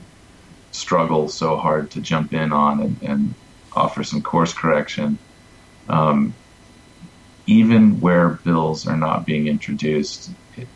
struggle 0.70 1.28
so 1.28 1.56
hard 1.56 1.90
to 1.90 2.00
jump 2.00 2.32
in 2.32 2.52
on 2.52 2.80
and, 2.80 3.02
and 3.02 3.34
offer 3.74 4.04
some 4.04 4.22
course 4.22 4.52
correction. 4.52 5.18
Um, 5.88 6.34
even 7.46 8.00
where 8.00 8.28
bills 8.28 8.86
are 8.86 8.96
not 8.96 9.24
being 9.24 9.46
introduced, 9.46 10.30
it, 10.56 10.68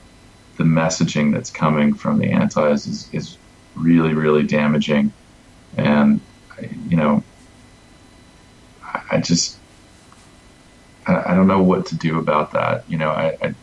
the 0.56 0.64
messaging 0.64 1.32
that's 1.32 1.51
coming 1.51 1.93
from 1.94 2.19
the 2.19 2.31
antis 2.31 2.86
is, 2.86 3.09
is 3.12 3.36
really, 3.74 4.14
really 4.14 4.43
damaging. 4.43 5.12
And, 5.77 6.20
you 6.89 6.97
know, 6.97 7.23
I, 9.10 9.20
just, 9.20 9.59
I, 11.06 11.32
I 11.32 11.35
don't 11.35 11.47
know 11.47 11.62
what 11.62 11.86
to 11.86 11.97
do 11.97 12.19
about 12.19 12.52
that. 12.52 12.89
You 12.89 12.98
know, 12.98 13.10
I, 13.10 13.36
I, 13.43 13.55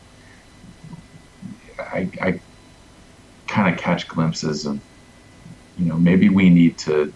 I, 1.79 2.09
I 2.21 2.39
kind 3.47 3.73
of 3.73 3.79
catch 3.79 4.07
glimpses 4.07 4.65
of, 4.65 4.79
you 5.77 5.85
know, 5.85 5.95
maybe 5.97 6.29
we 6.29 6.49
need 6.49 6.77
to, 6.79 7.11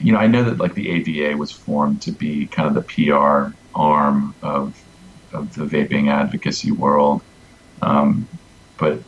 you 0.00 0.12
know, 0.12 0.18
I 0.18 0.26
know 0.26 0.44
that 0.44 0.58
like 0.58 0.74
the 0.74 0.90
AVA 0.90 1.36
was 1.36 1.50
formed 1.52 2.02
to 2.02 2.12
be 2.12 2.46
kind 2.46 2.68
of 2.68 2.74
the 2.74 2.82
PR 2.82 3.54
arm 3.74 4.34
of, 4.42 4.80
of 5.32 5.54
the 5.54 5.64
vaping 5.64 6.10
advocacy 6.10 6.70
world. 6.72 7.22
Um, 7.82 8.26
but 8.78 9.00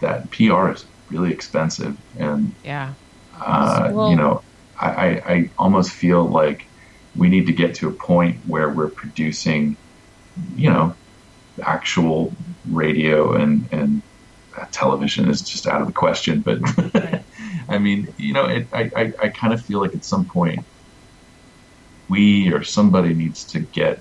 that 0.00 0.30
PR 0.30 0.70
is 0.70 0.84
really 1.10 1.32
expensive 1.32 1.96
and 2.18 2.52
Yeah. 2.64 2.92
uh, 3.40 3.90
Well- 3.92 4.10
you 4.10 4.16
know, 4.16 4.42
I, 4.78 4.88
I, 4.90 5.06
I 5.34 5.50
almost 5.58 5.90
feel 5.92 6.24
like 6.28 6.66
we 7.14 7.28
need 7.28 7.46
to 7.46 7.52
get 7.52 7.76
to 7.76 7.88
a 7.88 7.92
point 7.92 8.36
where 8.46 8.68
we're 8.68 8.88
producing, 8.88 9.76
you 10.54 10.68
know, 10.70 10.94
actual 11.62 12.34
radio 12.70 13.32
and, 13.32 13.66
and 13.72 14.02
television 14.70 15.30
is 15.30 15.40
just 15.40 15.66
out 15.66 15.80
of 15.80 15.86
the 15.86 15.92
question. 15.94 16.40
But 16.40 16.58
I 17.68 17.78
mean, 17.78 18.12
you 18.16 18.32
know, 18.32 18.46
it, 18.46 18.68
I, 18.72 18.90
I, 18.96 19.12
I 19.22 19.28
kind 19.28 19.52
of 19.52 19.60
feel 19.62 19.80
like 19.80 19.94
at 19.94 20.04
some 20.04 20.24
point 20.24 20.64
we 22.08 22.52
or 22.52 22.62
somebody 22.62 23.14
needs 23.14 23.44
to 23.44 23.60
get 23.60 24.00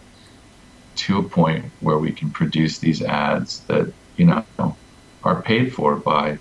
to 0.95 1.19
a 1.19 1.23
point 1.23 1.65
where 1.79 1.97
we 1.97 2.11
can 2.11 2.29
produce 2.29 2.79
these 2.79 3.01
ads 3.01 3.59
that, 3.61 3.91
you 4.17 4.25
know, 4.25 4.77
are 5.23 5.41
paid 5.41 5.73
for 5.73 5.95
by 5.95 6.37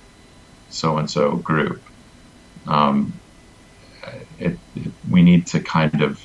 so 0.69 0.99
and 0.99 1.11
so 1.11 1.37
group. 1.37 1.83
Um, 2.67 3.13
it, 4.39 4.59
it, 4.77 4.93
we 5.11 5.23
need 5.23 5.47
to 5.49 5.61
kind 5.61 6.03
of, 6.03 6.21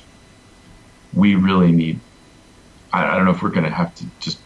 we 1.12 1.34
really 1.34 1.72
need, 1.72 2.00
I, 2.92 3.06
I 3.06 3.16
don't 3.16 3.24
know 3.24 3.30
if 3.30 3.42
we're 3.42 3.50
going 3.50 3.64
to 3.64 3.70
have 3.70 3.94
to 3.96 4.04
just 4.20 4.38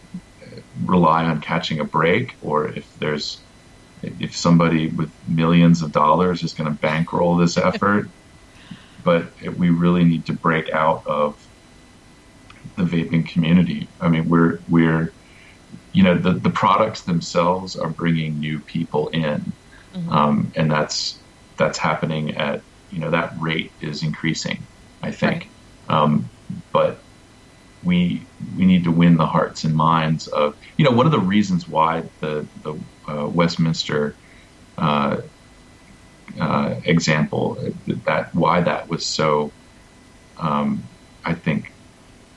rely 0.85 1.25
on 1.25 1.41
catching 1.41 1.79
a 1.79 1.83
break 1.83 2.35
or 2.41 2.67
if 2.69 2.97
there's, 2.99 3.44
if 4.19 4.35
somebody 4.35 4.87
with 4.87 5.11
millions 5.27 5.81
of 5.81 5.91
dollars 5.91 6.43
is 6.43 6.53
going 6.53 6.69
to 6.69 6.81
bankroll 6.81 7.37
this 7.37 7.57
effort. 7.69 8.09
but 9.03 9.27
we 9.57 9.69
really 9.69 10.03
need 10.03 10.25
to 10.25 10.33
break 10.33 10.69
out 10.71 11.05
of 11.05 11.47
the 12.75 12.83
vaping 12.83 13.27
community. 13.27 13.87
I 14.01 14.09
mean, 14.09 14.27
we're, 14.27 14.59
we're, 14.67 15.13
you 15.93 16.03
know, 16.03 16.17
the, 16.17 16.33
the 16.33 16.49
products 16.49 17.03
themselves 17.03 17.75
are 17.75 17.89
bringing 17.89 18.39
new 18.39 18.59
people 18.59 19.09
in. 19.09 19.53
Um, 20.09 20.51
and 20.55 20.69
that's, 20.69 21.19
that's 21.57 21.77
happening 21.77 22.35
at, 22.35 22.61
you 22.91 22.99
know, 22.99 23.11
that 23.11 23.33
rate 23.39 23.71
is 23.79 24.03
increasing, 24.03 24.57
I 25.01 25.11
think. 25.11 25.49
Um, 25.87 26.29
but 26.73 26.99
we, 27.85 28.31
we 28.57 28.65
need 28.65 28.83
to 28.85 28.91
win 28.91 29.17
the 29.17 29.25
hearts 29.27 29.63
and 29.63 29.75
minds 29.75 30.27
of, 30.27 30.55
you 30.77 30.85
know, 30.85 30.91
one 30.91 31.05
of 31.05 31.11
the 31.11 31.19
reasons 31.19 31.67
why 31.67 32.03
the, 32.21 32.49
the 32.63 32.73
uh, 33.07 33.27
Westminster 33.27 34.19
uh, 34.77 35.21
uh, 36.39 36.75
example, 36.85 37.57
that 38.05 38.33
why 38.33 38.61
that 38.61 38.89
was 38.89 39.05
so, 39.07 39.55
um, 40.37 40.89
I 41.23 41.33
think, 41.35 41.75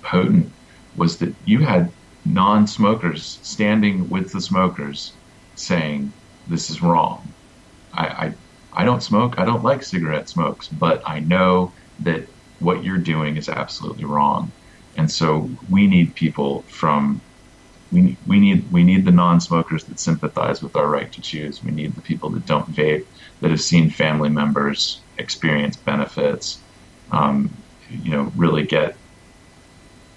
potent 0.02 0.54
was 0.94 1.18
that 1.18 1.34
you 1.44 1.60
had 1.60 1.94
non-smokers 2.24 3.40
standing 3.42 4.08
with 4.08 4.32
the 4.32 4.40
smokers 4.40 5.18
saying 5.54 6.14
this 6.46 6.70
is 6.70 6.82
wrong. 6.82 7.34
I, 7.92 8.06
I 8.06 8.34
I 8.72 8.84
don't 8.84 9.02
smoke. 9.02 9.38
I 9.38 9.44
don't 9.44 9.64
like 9.64 9.82
cigarette 9.82 10.28
smokes, 10.28 10.68
but 10.68 11.02
I 11.06 11.20
know 11.20 11.74
that 12.00 12.28
what 12.58 12.84
you're 12.84 12.98
doing 12.98 13.36
is 13.36 13.48
absolutely 13.48 14.04
wrong. 14.04 14.54
And 14.98 15.10
so 15.10 15.48
we 15.70 15.86
need 15.86 16.16
people 16.16 16.62
from 16.62 17.20
we 17.90 18.02
need, 18.02 18.16
we 18.26 18.40
need 18.40 18.70
we 18.72 18.82
need 18.82 19.04
the 19.06 19.12
non-smokers 19.12 19.84
that 19.84 20.00
sympathize 20.00 20.60
with 20.60 20.76
our 20.76 20.88
right 20.88 21.10
to 21.12 21.20
choose. 21.22 21.64
We 21.64 21.70
need 21.70 21.94
the 21.94 22.02
people 22.02 22.28
that 22.30 22.44
don't 22.46 22.70
vape, 22.70 23.06
that 23.40 23.50
have 23.50 23.60
seen 23.60 23.90
family 23.90 24.28
members 24.28 25.00
experience 25.16 25.76
benefits. 25.76 26.58
Um, 27.12 27.50
you 27.90 28.10
know, 28.10 28.32
really 28.36 28.64
get 28.64 28.96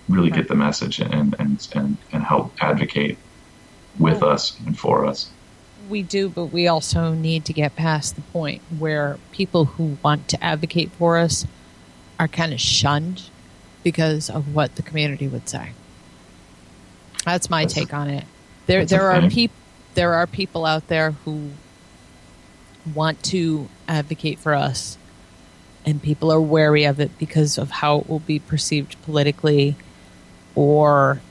really 0.09 0.31
get 0.31 0.47
the 0.47 0.55
message 0.55 0.99
and 0.99 1.35
and 1.39 1.67
and, 1.75 1.97
and 2.11 2.23
help 2.23 2.51
advocate 2.59 3.17
with 3.99 4.23
us 4.23 4.59
and 4.65 4.77
for 4.77 5.05
us. 5.05 5.29
We 5.89 6.01
do, 6.01 6.27
but 6.27 6.45
we 6.45 6.67
also 6.67 7.13
need 7.13 7.45
to 7.45 7.53
get 7.53 7.75
past 7.75 8.15
the 8.15 8.21
point 8.21 8.63
where 8.79 9.19
people 9.31 9.65
who 9.65 9.97
want 10.03 10.27
to 10.29 10.43
advocate 10.43 10.91
for 10.93 11.17
us 11.17 11.45
are 12.19 12.27
kind 12.27 12.51
of 12.51 12.59
shunned 12.59 13.29
because 13.83 14.29
of 14.29 14.53
what 14.53 14.75
the 14.75 14.81
community 14.81 15.27
would 15.27 15.47
say. 15.49 15.71
That's 17.25 17.49
my 17.49 17.63
That's- 17.65 17.73
take 17.73 17.93
on 17.93 18.09
it. 18.09 18.25
There, 18.67 18.85
there 18.85 19.09
are 19.11 19.17
okay. 19.17 19.29
peop- 19.29 19.51
there 19.95 20.13
are 20.13 20.27
people 20.27 20.65
out 20.65 20.87
there 20.87 21.11
who 21.11 21.51
want 22.95 23.21
to 23.23 23.67
advocate 23.87 24.39
for 24.39 24.53
us, 24.53 24.97
and 25.85 26.01
people 26.01 26.31
are 26.31 26.39
wary 26.41 26.85
of 26.85 26.99
it 26.99 27.17
because 27.19 27.57
of 27.57 27.69
how 27.69 27.99
it 27.99 28.09
will 28.09 28.19
be 28.19 28.39
perceived 28.39 28.95
politically, 29.03 29.75
or 30.55 31.21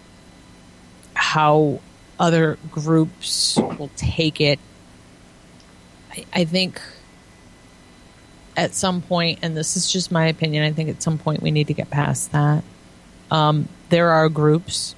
how 1.15 1.81
other 2.19 2.59
groups 2.71 3.57
will 3.57 3.91
take 3.97 4.41
it. 4.41 4.59
I, 6.13 6.25
I 6.33 6.45
think 6.45 6.81
at 8.61 8.75
some 8.75 9.01
point, 9.01 9.39
and 9.41 9.57
this 9.57 9.75
is 9.75 9.91
just 9.91 10.13
my 10.13 10.27
opinion, 10.27 10.63
I 10.63 10.73
think 10.73 10.91
at 10.91 11.03
some 11.03 11.17
point 11.17 11.41
we 11.41 11.51
need 11.51 11.69
to 11.69 11.73
get 11.75 11.89
past 11.89 12.33
that. 12.33 12.63
Um, 13.31 13.71
there 13.89 14.11
are 14.11 14.29
groups. 14.29 14.95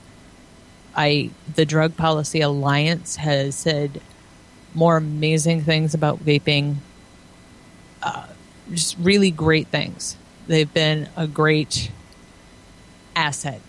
I 0.97 1.31
the 1.55 1.65
Drug 1.65 1.97
Policy 1.97 2.41
Alliance 2.41 3.17
has 3.17 3.55
said 3.55 4.01
more 4.75 4.97
amazing 4.97 5.63
things 5.63 5.95
about 5.95 6.19
vaping. 6.19 6.77
Uh, 8.03 8.27
just 8.73 8.99
really 8.99 9.31
great 9.31 9.69
things. 9.69 10.17
They've 10.49 10.75
been 10.75 11.09
a 11.17 11.29
great 11.29 11.93
asset 13.15 13.61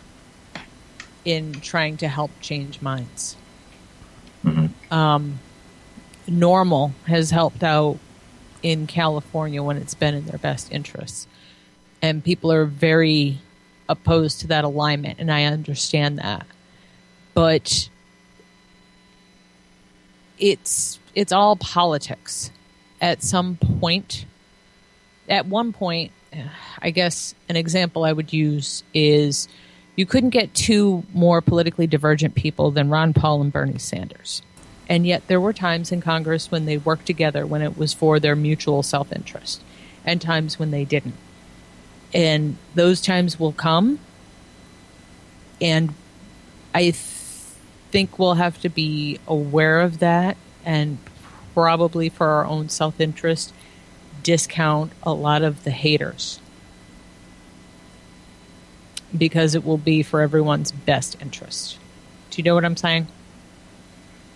in 1.24 1.54
trying 1.62 1.98
to 1.98 2.08
help 2.08 2.32
change 2.42 2.82
minds. 2.82 3.36
Mhm. 4.44 4.72
Um, 4.92 5.40
NORML 6.28 6.94
has 7.06 7.30
helped 7.30 7.64
out 7.64 8.00
in 8.64 8.88
California 8.88 9.62
when 9.62 9.78
it's 9.78 9.94
been 9.94 10.16
in 10.16 10.26
their 10.26 10.40
best 10.40 10.72
interests. 10.72 11.28
And 12.02 12.24
people 12.24 12.52
are 12.52 12.66
very 12.66 13.40
opposed 13.88 14.42
to 14.42 14.48
that 14.48 14.64
alignment, 14.64 15.20
and 15.20 15.32
I 15.32 15.44
understand 15.44 16.18
that. 16.20 16.48
But 17.34 17.90
it's 20.40 21.00
it's 21.14 21.32
all 21.32 21.56
politics. 21.56 22.52
At 23.00 23.22
some 23.22 23.58
point, 23.58 24.26
at 25.28 25.46
one 25.46 25.74
point, 25.74 26.12
I 26.82 26.92
guess 26.92 27.36
an 27.50 27.56
example 27.56 28.04
I 28.06 28.14
would 28.14 28.32
use 28.32 28.84
is 28.94 29.48
you 29.96 30.06
couldn't 30.06 30.32
get 30.32 30.54
two 30.54 31.04
more 31.14 31.42
politically 31.42 31.88
divergent 31.88 32.36
people 32.36 32.72
than 32.72 32.90
Ron 32.90 33.14
Paul 33.14 33.42
and 33.42 33.52
Bernie 33.52 33.78
Sanders. 33.78 34.42
And 34.90 35.08
yet 35.08 35.28
there 35.28 35.40
were 35.40 35.54
times 35.54 35.92
in 35.92 36.02
Congress 36.02 36.52
when 36.52 36.66
they 36.66 36.78
worked 36.78 37.06
together 37.06 37.46
when 37.46 37.62
it 37.62 37.78
was 37.78 37.94
for 37.94 38.20
their 38.20 38.36
mutual 38.36 38.84
self 38.84 39.12
interest, 39.12 39.62
and 40.06 40.22
times 40.22 40.60
when 40.60 40.72
they 40.72 40.86
didn't. 40.86 41.16
And 42.14 42.58
those 42.76 43.02
times 43.02 43.40
will 43.40 43.54
come. 43.54 44.00
And 45.62 45.94
I 46.74 46.82
th- 46.82 46.96
think 47.92 48.20
we'll 48.20 48.36
have 48.36 48.60
to 48.62 48.70
be 48.70 49.20
aware 49.28 49.80
of 49.80 50.00
that 50.00 50.36
and 50.66 50.98
probably 51.54 52.10
for 52.10 52.28
our 52.28 52.46
own 52.46 52.70
self 52.70 53.00
interest 53.00 53.54
discount 54.24 54.92
a 55.04 55.14
lot 55.14 55.42
of 55.42 55.64
the 55.64 55.72
haters 55.72 56.40
because 59.16 59.54
it 59.54 59.64
will 59.64 59.78
be 59.78 60.02
for 60.02 60.22
everyone's 60.22 60.72
best 60.72 61.16
interest. 61.22 61.78
Do 62.32 62.42
you 62.42 62.44
know 62.44 62.56
what 62.56 62.66
I'm 62.66 62.78
saying? 62.78 63.08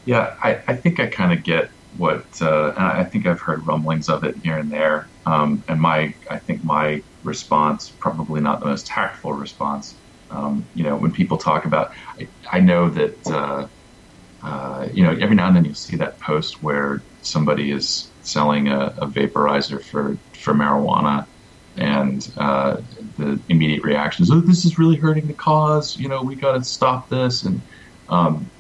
Yeah, 0.08 0.36
I, 0.42 0.64
I 0.68 0.76
think 0.78 1.02
I 1.02 1.08
kind 1.08 1.38
of 1.38 1.44
get 1.44 1.70
what, 1.98 2.26
uh, 2.42 2.70
and 2.78 2.86
I 2.86 3.04
think 3.04 3.28
I've 3.28 3.42
heard 3.42 3.68
rumblings 3.68 4.08
of 4.08 4.24
it 4.24 4.38
here 4.42 4.58
and 4.58 4.72
there. 4.72 5.12
Um, 5.26 5.66
and 5.68 5.82
my, 5.82 6.16
I 6.32 6.40
think 6.40 6.64
my 6.64 7.04
response, 7.24 7.92
probably 8.00 8.40
not 8.40 8.62
the 8.62 8.68
most 8.68 8.88
tactful 8.88 9.34
response. 9.34 10.00
Um, 10.30 10.70
you 10.74 10.86
know, 10.86 10.96
when 10.96 11.12
people 11.12 11.38
talk 11.38 11.66
about, 11.66 11.92
I, 12.18 12.30
I 12.50 12.62
know 12.62 12.90
that, 12.90 13.28
uh, 13.28 13.68
uh, 14.42 14.88
you 14.94 15.04
know, 15.04 15.12
every 15.12 15.36
now 15.36 15.48
and 15.48 15.58
then 15.58 15.66
you'll 15.66 15.76
see 15.76 15.98
that 15.98 16.20
post 16.22 16.62
where 16.62 17.04
somebody 17.22 17.72
is 17.72 18.14
selling 18.22 18.70
a, 18.70 18.96
a 19.00 19.08
vaporizer 19.08 19.84
for, 19.84 20.22
for 20.34 20.54
marijuana 20.54 21.28
and 21.76 22.32
uh, 22.38 22.78
the 23.18 23.44
immediate 23.50 23.84
reaction 23.84 24.24
is, 24.24 24.32
oh, 24.32 24.40
this 24.40 24.64
is 24.64 24.80
really 24.80 24.96
hurting 24.96 25.28
the 25.28 25.34
cause. 25.34 25.98
You 25.98 26.08
know, 26.08 26.24
we 26.24 26.38
got 26.38 26.54
to 26.54 26.64
stop 26.64 27.10
this. 27.10 27.44
And 27.44 27.68
um, 28.08 28.52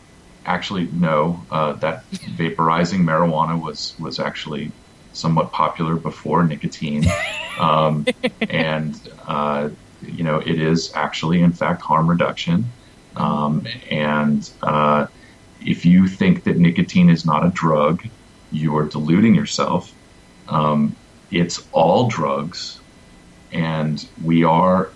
actually, 0.48 0.88
no, 0.92 1.46
uh, 1.52 1.74
that 1.74 2.10
vaporizing 2.12 3.02
marijuana 3.02 3.62
was 3.62 3.94
was 4.00 4.20
actually 4.20 4.72
somewhat 5.14 5.52
popular 5.52 5.96
before 5.96 6.44
nicotine, 6.44 7.06
um, 7.60 8.08
and 8.50 9.00
uh, 9.28 9.70
you 10.02 10.24
know, 10.24 10.40
it 10.40 10.60
is 10.60 10.92
actually, 10.96 11.42
in 11.42 11.52
fact, 11.52 11.82
harm 11.82 12.10
reduction. 12.10 12.66
Um, 13.16 13.68
and 13.90 14.50
uh, 14.62 15.08
if 15.62 15.86
you 15.86 16.08
think 16.08 16.44
that 16.46 16.58
nicotine 16.58 17.10
is 17.10 17.26
not 17.26 17.46
a 17.46 17.50
drug, 17.50 18.04
you 18.52 18.78
are 18.78 18.86
deluding 18.86 19.36
yourself. 19.36 19.94
Um, 20.48 20.96
it's 21.32 21.68
all 21.72 22.08
drugs, 22.08 22.80
and 23.52 24.08
we 24.24 24.44
are 24.44 24.90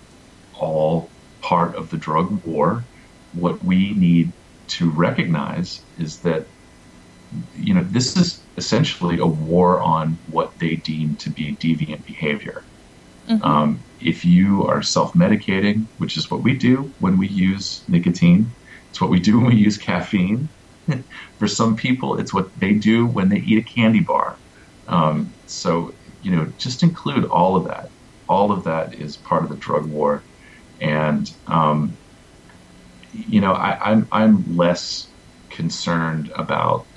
all 0.54 1.10
part 1.42 1.74
of 1.74 1.90
the 1.90 1.96
drug 1.96 2.44
war. 2.44 2.84
What 3.32 3.64
we 3.64 3.92
need 3.92 4.32
to 4.78 4.90
recognize 4.90 5.86
is 5.96 6.20
that 6.20 6.46
you 7.54 7.72
know 7.74 7.84
this 7.90 8.16
is 8.16 8.46
essentially 8.56 9.18
a 9.18 9.26
war 9.26 9.80
on 9.80 10.18
what 10.26 10.52
they 10.60 10.76
deem 10.76 11.16
to 11.16 11.30
be 11.30 11.56
deviant 11.56 12.04
behavior. 12.04 12.66
Um, 13.42 13.84
if 14.00 14.24
you 14.24 14.64
are 14.64 14.82
self-medicating, 14.82 15.88
which 15.98 16.16
is 16.16 16.30
what 16.30 16.42
we 16.42 16.56
do 16.58 16.92
when 16.98 17.16
we 17.18 17.28
use 17.28 17.84
nicotine, 17.88 18.56
it's 18.90 19.00
what 19.00 19.10
we 19.10 19.20
do 19.20 19.38
when 19.38 19.46
we 19.46 19.56
use 19.56 19.78
caffeine. 19.78 20.50
For 21.38 21.46
some 21.46 21.76
people, 21.76 22.18
it's 22.18 22.34
what 22.34 22.48
they 22.56 22.74
do 22.74 23.06
when 23.06 23.28
they 23.28 23.38
eat 23.38 23.58
a 23.58 23.74
candy 23.74 24.00
bar. 24.00 24.40
Um, 24.88 25.34
so 25.46 25.92
you 26.20 26.30
know, 26.32 26.52
just 26.58 26.82
include 26.82 27.24
all 27.26 27.56
of 27.56 27.66
that. 27.68 27.86
All 28.28 28.52
of 28.52 28.64
that 28.64 28.94
is 28.94 29.16
part 29.16 29.44
of 29.44 29.50
the 29.50 29.56
drug 29.56 29.86
war, 29.86 30.26
and 30.80 31.26
um, 31.46 31.98
you 33.12 33.40
know, 33.40 33.52
I, 33.52 33.78
I'm 33.92 34.08
I'm 34.10 34.44
less 34.46 35.12
concerned 35.50 36.32
about 36.34 36.88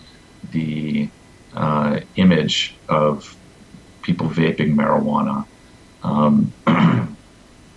the 0.43 1.11
uh, 1.53 1.99
image 2.15 2.79
of 2.89 3.23
people 4.03 4.29
vaping 4.29 4.75
marijuana, 4.75 5.43
um, 6.03 6.53
and 6.67 7.17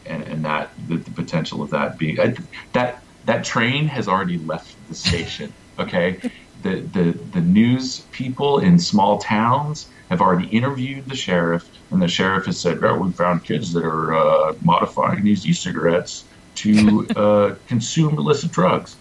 and 0.06 0.44
that 0.44 0.70
the, 0.78 0.98
the 0.98 1.12
potential 1.12 1.62
of 1.62 1.70
that 1.70 1.98
being 1.98 2.20
I, 2.20 2.34
that 2.74 2.98
that 3.24 3.44
train 3.44 3.86
has 3.88 4.08
already 4.08 4.38
left 4.44 4.76
the 4.86 4.94
station. 4.94 5.54
Okay, 5.80 6.18
the 6.58 6.88
the 6.92 7.14
the 7.28 7.40
news 7.40 8.08
people 8.10 8.58
in 8.58 8.80
small 8.80 9.18
towns 9.18 9.86
have 10.10 10.20
already 10.20 10.48
interviewed 10.48 11.08
the 11.08 11.14
sheriff, 11.14 11.62
and 11.92 12.02
the 12.02 12.08
sheriff 12.08 12.46
has 12.46 12.60
said, 12.60 12.78
"Oh, 12.82 12.98
we 12.98 13.12
found 13.16 13.44
kids 13.44 13.72
that 13.74 13.84
are 13.84 14.12
uh, 14.12 14.54
modifying 14.60 15.22
these 15.22 15.46
e-cigarettes 15.46 16.26
to 16.62 17.06
uh, 17.16 17.54
consume 17.66 18.18
illicit 18.18 18.52
drugs." 18.52 18.96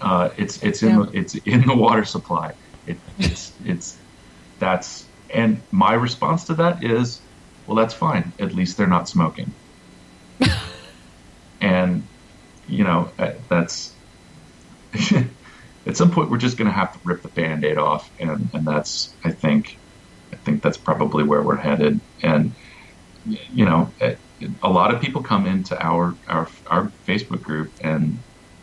Uh, 0.00 0.30
it's 0.36 0.62
it's 0.62 0.82
in 0.82 0.90
Yeah. 0.98 1.06
the, 1.06 1.18
it's 1.18 1.34
in 1.34 1.66
the 1.66 1.76
water 1.76 2.04
supply. 2.04 2.54
It, 2.86 2.98
it's 3.18 3.52
it's 3.64 3.96
that's 4.58 5.04
and 5.30 5.60
my 5.70 5.94
response 5.94 6.44
to 6.44 6.54
that 6.54 6.84
is, 6.84 7.20
well, 7.66 7.76
that's 7.76 7.94
fine. 7.94 8.32
At 8.38 8.54
least 8.54 8.76
they're 8.76 8.86
not 8.98 9.08
smoking. 9.08 9.52
and 11.60 12.02
you 12.68 12.84
know 12.84 13.10
uh, 13.18 13.32
that's 13.48 13.94
at 15.86 15.96
some 15.96 16.10
point 16.10 16.30
we're 16.30 16.38
just 16.38 16.56
going 16.56 16.66
to 16.68 16.74
have 16.74 16.92
to 16.92 16.98
rip 17.04 17.22
the 17.22 17.28
band-aid 17.28 17.78
off 17.78 18.10
and 18.20 18.48
and 18.52 18.66
that's 18.66 19.14
i 19.24 19.30
think 19.30 19.78
i 20.32 20.36
think 20.36 20.62
that's 20.62 20.76
probably 20.76 21.24
where 21.24 21.42
we're 21.42 21.56
headed 21.56 22.00
and 22.22 22.52
you 23.26 23.64
know 23.64 23.90
a, 24.62 24.68
lot 24.68 24.94
of 24.94 25.00
people 25.00 25.22
come 25.22 25.46
into 25.46 25.80
our 25.82 26.14
our 26.28 26.48
our 26.68 26.92
facebook 27.06 27.42
group 27.42 27.72
and 27.82 28.18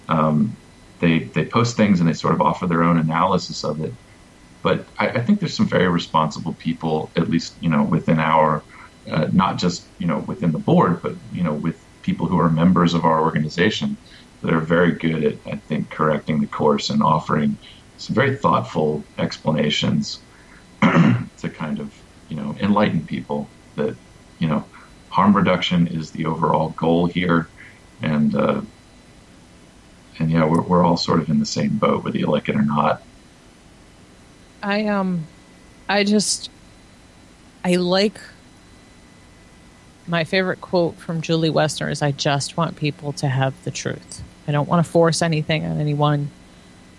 um, 0.08 0.56
they 1.00 1.20
they 1.20 1.46
post 1.46 1.78
things 1.78 2.00
and 2.00 2.10
they 2.10 2.14
sort 2.14 2.34
of 2.34 2.42
offer 2.42 2.68
their 2.68 2.84
own 2.84 2.98
analysis 2.98 3.64
of 3.64 3.82
it. 3.82 3.94
But 4.62 4.86
I, 4.98 5.10
I 5.10 5.22
think 5.22 5.40
there's 5.40 5.56
some 5.56 5.68
very 5.68 5.88
responsible 5.88 6.54
people 6.54 7.10
at 7.16 7.30
least 7.30 7.54
you 7.62 7.70
know 7.70 7.84
within 7.84 8.20
our 8.20 8.64
uh, 9.10 9.28
not 9.32 9.58
just 9.58 9.86
you 10.00 10.08
know 10.08 10.20
within 10.20 10.52
the 10.52 10.60
board 10.60 11.02
but 11.02 11.16
you 11.32 11.44
know 11.44 11.54
with 11.54 11.84
people 12.02 12.28
who 12.28 12.40
are 12.40 12.50
members 12.50 12.94
of 12.94 13.06
our 13.06 13.22
organization 13.22 13.98
that 14.42 14.54
are 14.54 14.60
very 14.60 14.92
good 14.92 15.24
at, 15.24 15.36
I 15.46 15.58
think, 15.58 15.90
correcting 15.90 16.40
the 16.40 16.48
course 16.48 16.90
and 16.90 17.04
offering 17.04 17.58
some 17.98 18.16
very 18.16 18.36
thoughtful 18.36 19.04
explanations 19.18 20.20
to 20.82 21.50
kind 21.54 21.80
of, 21.80 21.94
you 22.30 22.38
know, 22.38 22.56
enlighten 22.60 23.06
people 23.06 23.50
that, 23.76 23.96
you 24.40 24.48
know, 24.48 24.66
harm 25.20 25.36
reduction 25.36 25.86
is 25.88 26.12
the 26.12 26.26
overall 26.26 26.70
goal 26.70 27.06
here, 27.06 27.50
and 28.02 28.34
uh, 28.36 28.62
and 30.18 30.32
yeah, 30.32 30.46
we're 30.46 30.62
we're 30.62 30.82
all 30.82 30.96
sort 30.96 31.20
of 31.20 31.30
in 31.30 31.40
the 31.40 31.46
same 31.46 31.78
boat, 31.78 32.06
whether 32.06 32.18
you 32.18 32.28
like 32.28 32.48
it 32.48 32.56
or 32.56 32.62
not. 32.62 33.04
I 34.64 34.86
um 34.86 35.28
I 35.90 36.06
just 36.06 36.50
I 37.66 37.76
like 37.76 38.18
my 40.08 40.24
favorite 40.24 40.62
quote 40.62 40.96
from 40.96 41.20
Julie 41.20 41.52
Woessner 41.52 41.92
is 41.92 42.02
I 42.02 42.12
just 42.12 42.56
want 42.56 42.78
people 42.78 43.12
to 43.14 43.28
have 43.28 43.62
the 43.66 43.72
truth. 43.72 44.24
I 44.48 44.54
don't 44.54 44.70
want 44.70 44.86
to 44.86 44.90
force 44.90 45.22
anything 45.22 45.66
on 45.66 45.82
anyone. 45.82 46.32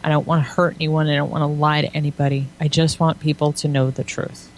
I 0.04 0.10
don't 0.10 0.26
want 0.26 0.44
to 0.44 0.50
hurt 0.50 0.74
anyone. 0.76 1.08
I 1.08 1.16
don't 1.16 1.30
want 1.30 1.40
to 1.40 1.46
lie 1.46 1.80
to 1.80 1.96
anybody. 1.96 2.48
I 2.60 2.68
just 2.68 3.00
want 3.00 3.18
people 3.18 3.54
to 3.54 3.68
know 3.68 3.90
the 3.90 4.04
truth. 4.04 4.50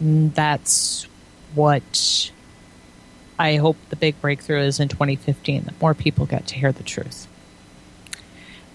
That's 0.00 1.06
what 1.54 2.30
I 3.38 3.56
hope 3.56 3.76
the 3.88 3.96
big 3.96 4.20
breakthrough 4.20 4.60
is 4.60 4.80
in 4.80 4.88
2015 4.88 5.64
that 5.64 5.80
more 5.80 5.94
people 5.94 6.26
get 6.26 6.46
to 6.48 6.54
hear 6.56 6.72
the 6.72 6.82
truth. 6.82 7.26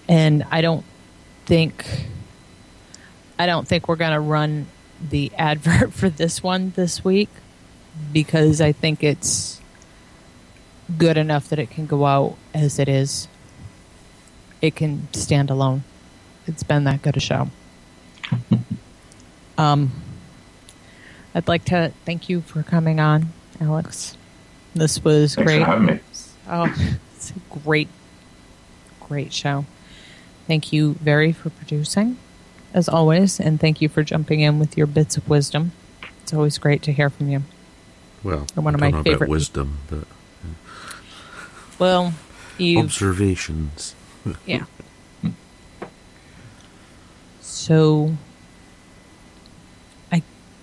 And 0.08 0.44
I 0.50 0.60
don't 0.60 0.84
think 1.44 1.84
I 3.38 3.46
don't 3.46 3.68
think 3.68 3.86
we're 3.86 3.96
going 3.96 4.12
to 4.12 4.20
run 4.20 4.66
the 5.00 5.30
advert 5.38 5.92
for 5.92 6.08
this 6.08 6.42
one 6.42 6.72
this 6.74 7.04
week 7.04 7.28
because 8.12 8.60
I 8.60 8.72
think 8.72 9.02
it's 9.02 9.60
good 10.98 11.16
enough 11.16 11.48
that 11.48 11.58
it 11.58 11.70
can 11.70 11.86
go 11.86 12.04
out 12.04 12.36
as 12.54 12.78
it 12.78 12.88
is. 12.88 13.28
It 14.60 14.74
can 14.74 15.08
stand 15.12 15.50
alone. 15.50 15.84
It's 16.46 16.62
been 16.62 16.84
that 16.84 17.02
good 17.02 17.16
a 17.16 17.20
show. 17.20 17.50
um, 19.58 19.92
I'd 21.36 21.48
like 21.48 21.66
to 21.66 21.92
thank 22.06 22.30
you 22.30 22.40
for 22.40 22.62
coming 22.62 22.98
on, 22.98 23.28
Alex. 23.60 24.16
This 24.74 25.04
was 25.04 25.34
Thanks 25.34 25.46
great. 25.52 25.58
for 25.60 25.64
having 25.66 25.86
me. 25.86 26.00
Oh, 26.48 26.74
it's 27.14 27.30
a 27.30 27.58
great, 27.58 27.88
great 29.00 29.34
show. 29.34 29.66
Thank 30.46 30.72
you 30.72 30.94
very 30.94 31.32
for 31.32 31.50
producing, 31.50 32.16
as 32.72 32.88
always, 32.88 33.38
and 33.38 33.60
thank 33.60 33.82
you 33.82 33.90
for 33.90 34.02
jumping 34.02 34.40
in 34.40 34.58
with 34.58 34.78
your 34.78 34.86
bits 34.86 35.18
of 35.18 35.28
wisdom. 35.28 35.72
It's 36.22 36.32
always 36.32 36.56
great 36.56 36.82
to 36.84 36.92
hear 36.92 37.10
from 37.10 37.28
you. 37.28 37.42
Well, 38.22 38.46
Or 38.56 38.62
one 38.62 38.74
of 38.74 38.82
I 38.82 38.86
my 38.86 38.90
don't 38.92 39.00
know 39.00 39.02
favorite- 39.12 39.26
about 39.26 39.28
wisdom, 39.32 39.78
but 39.90 40.04
Well, 41.78 42.14
you 42.56 42.78
observations. 42.80 43.94
yeah. 44.46 44.64
So, 47.42 48.14
I 48.14 48.16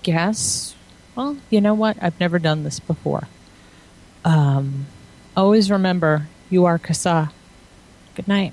guess. 0.04 0.76
Well, 1.16 1.38
you 1.50 1.60
know 1.60 1.74
what? 1.74 1.96
I've 2.00 2.18
never 2.20 2.38
done 2.38 2.62
this 2.62 2.78
before. 2.78 3.26
Um, 4.24 4.86
always 5.36 5.70
remember, 5.70 6.28
you 6.50 6.64
are 6.64 6.78
CASAA. 6.78 7.32
Good 8.14 8.28
night. 8.28 8.52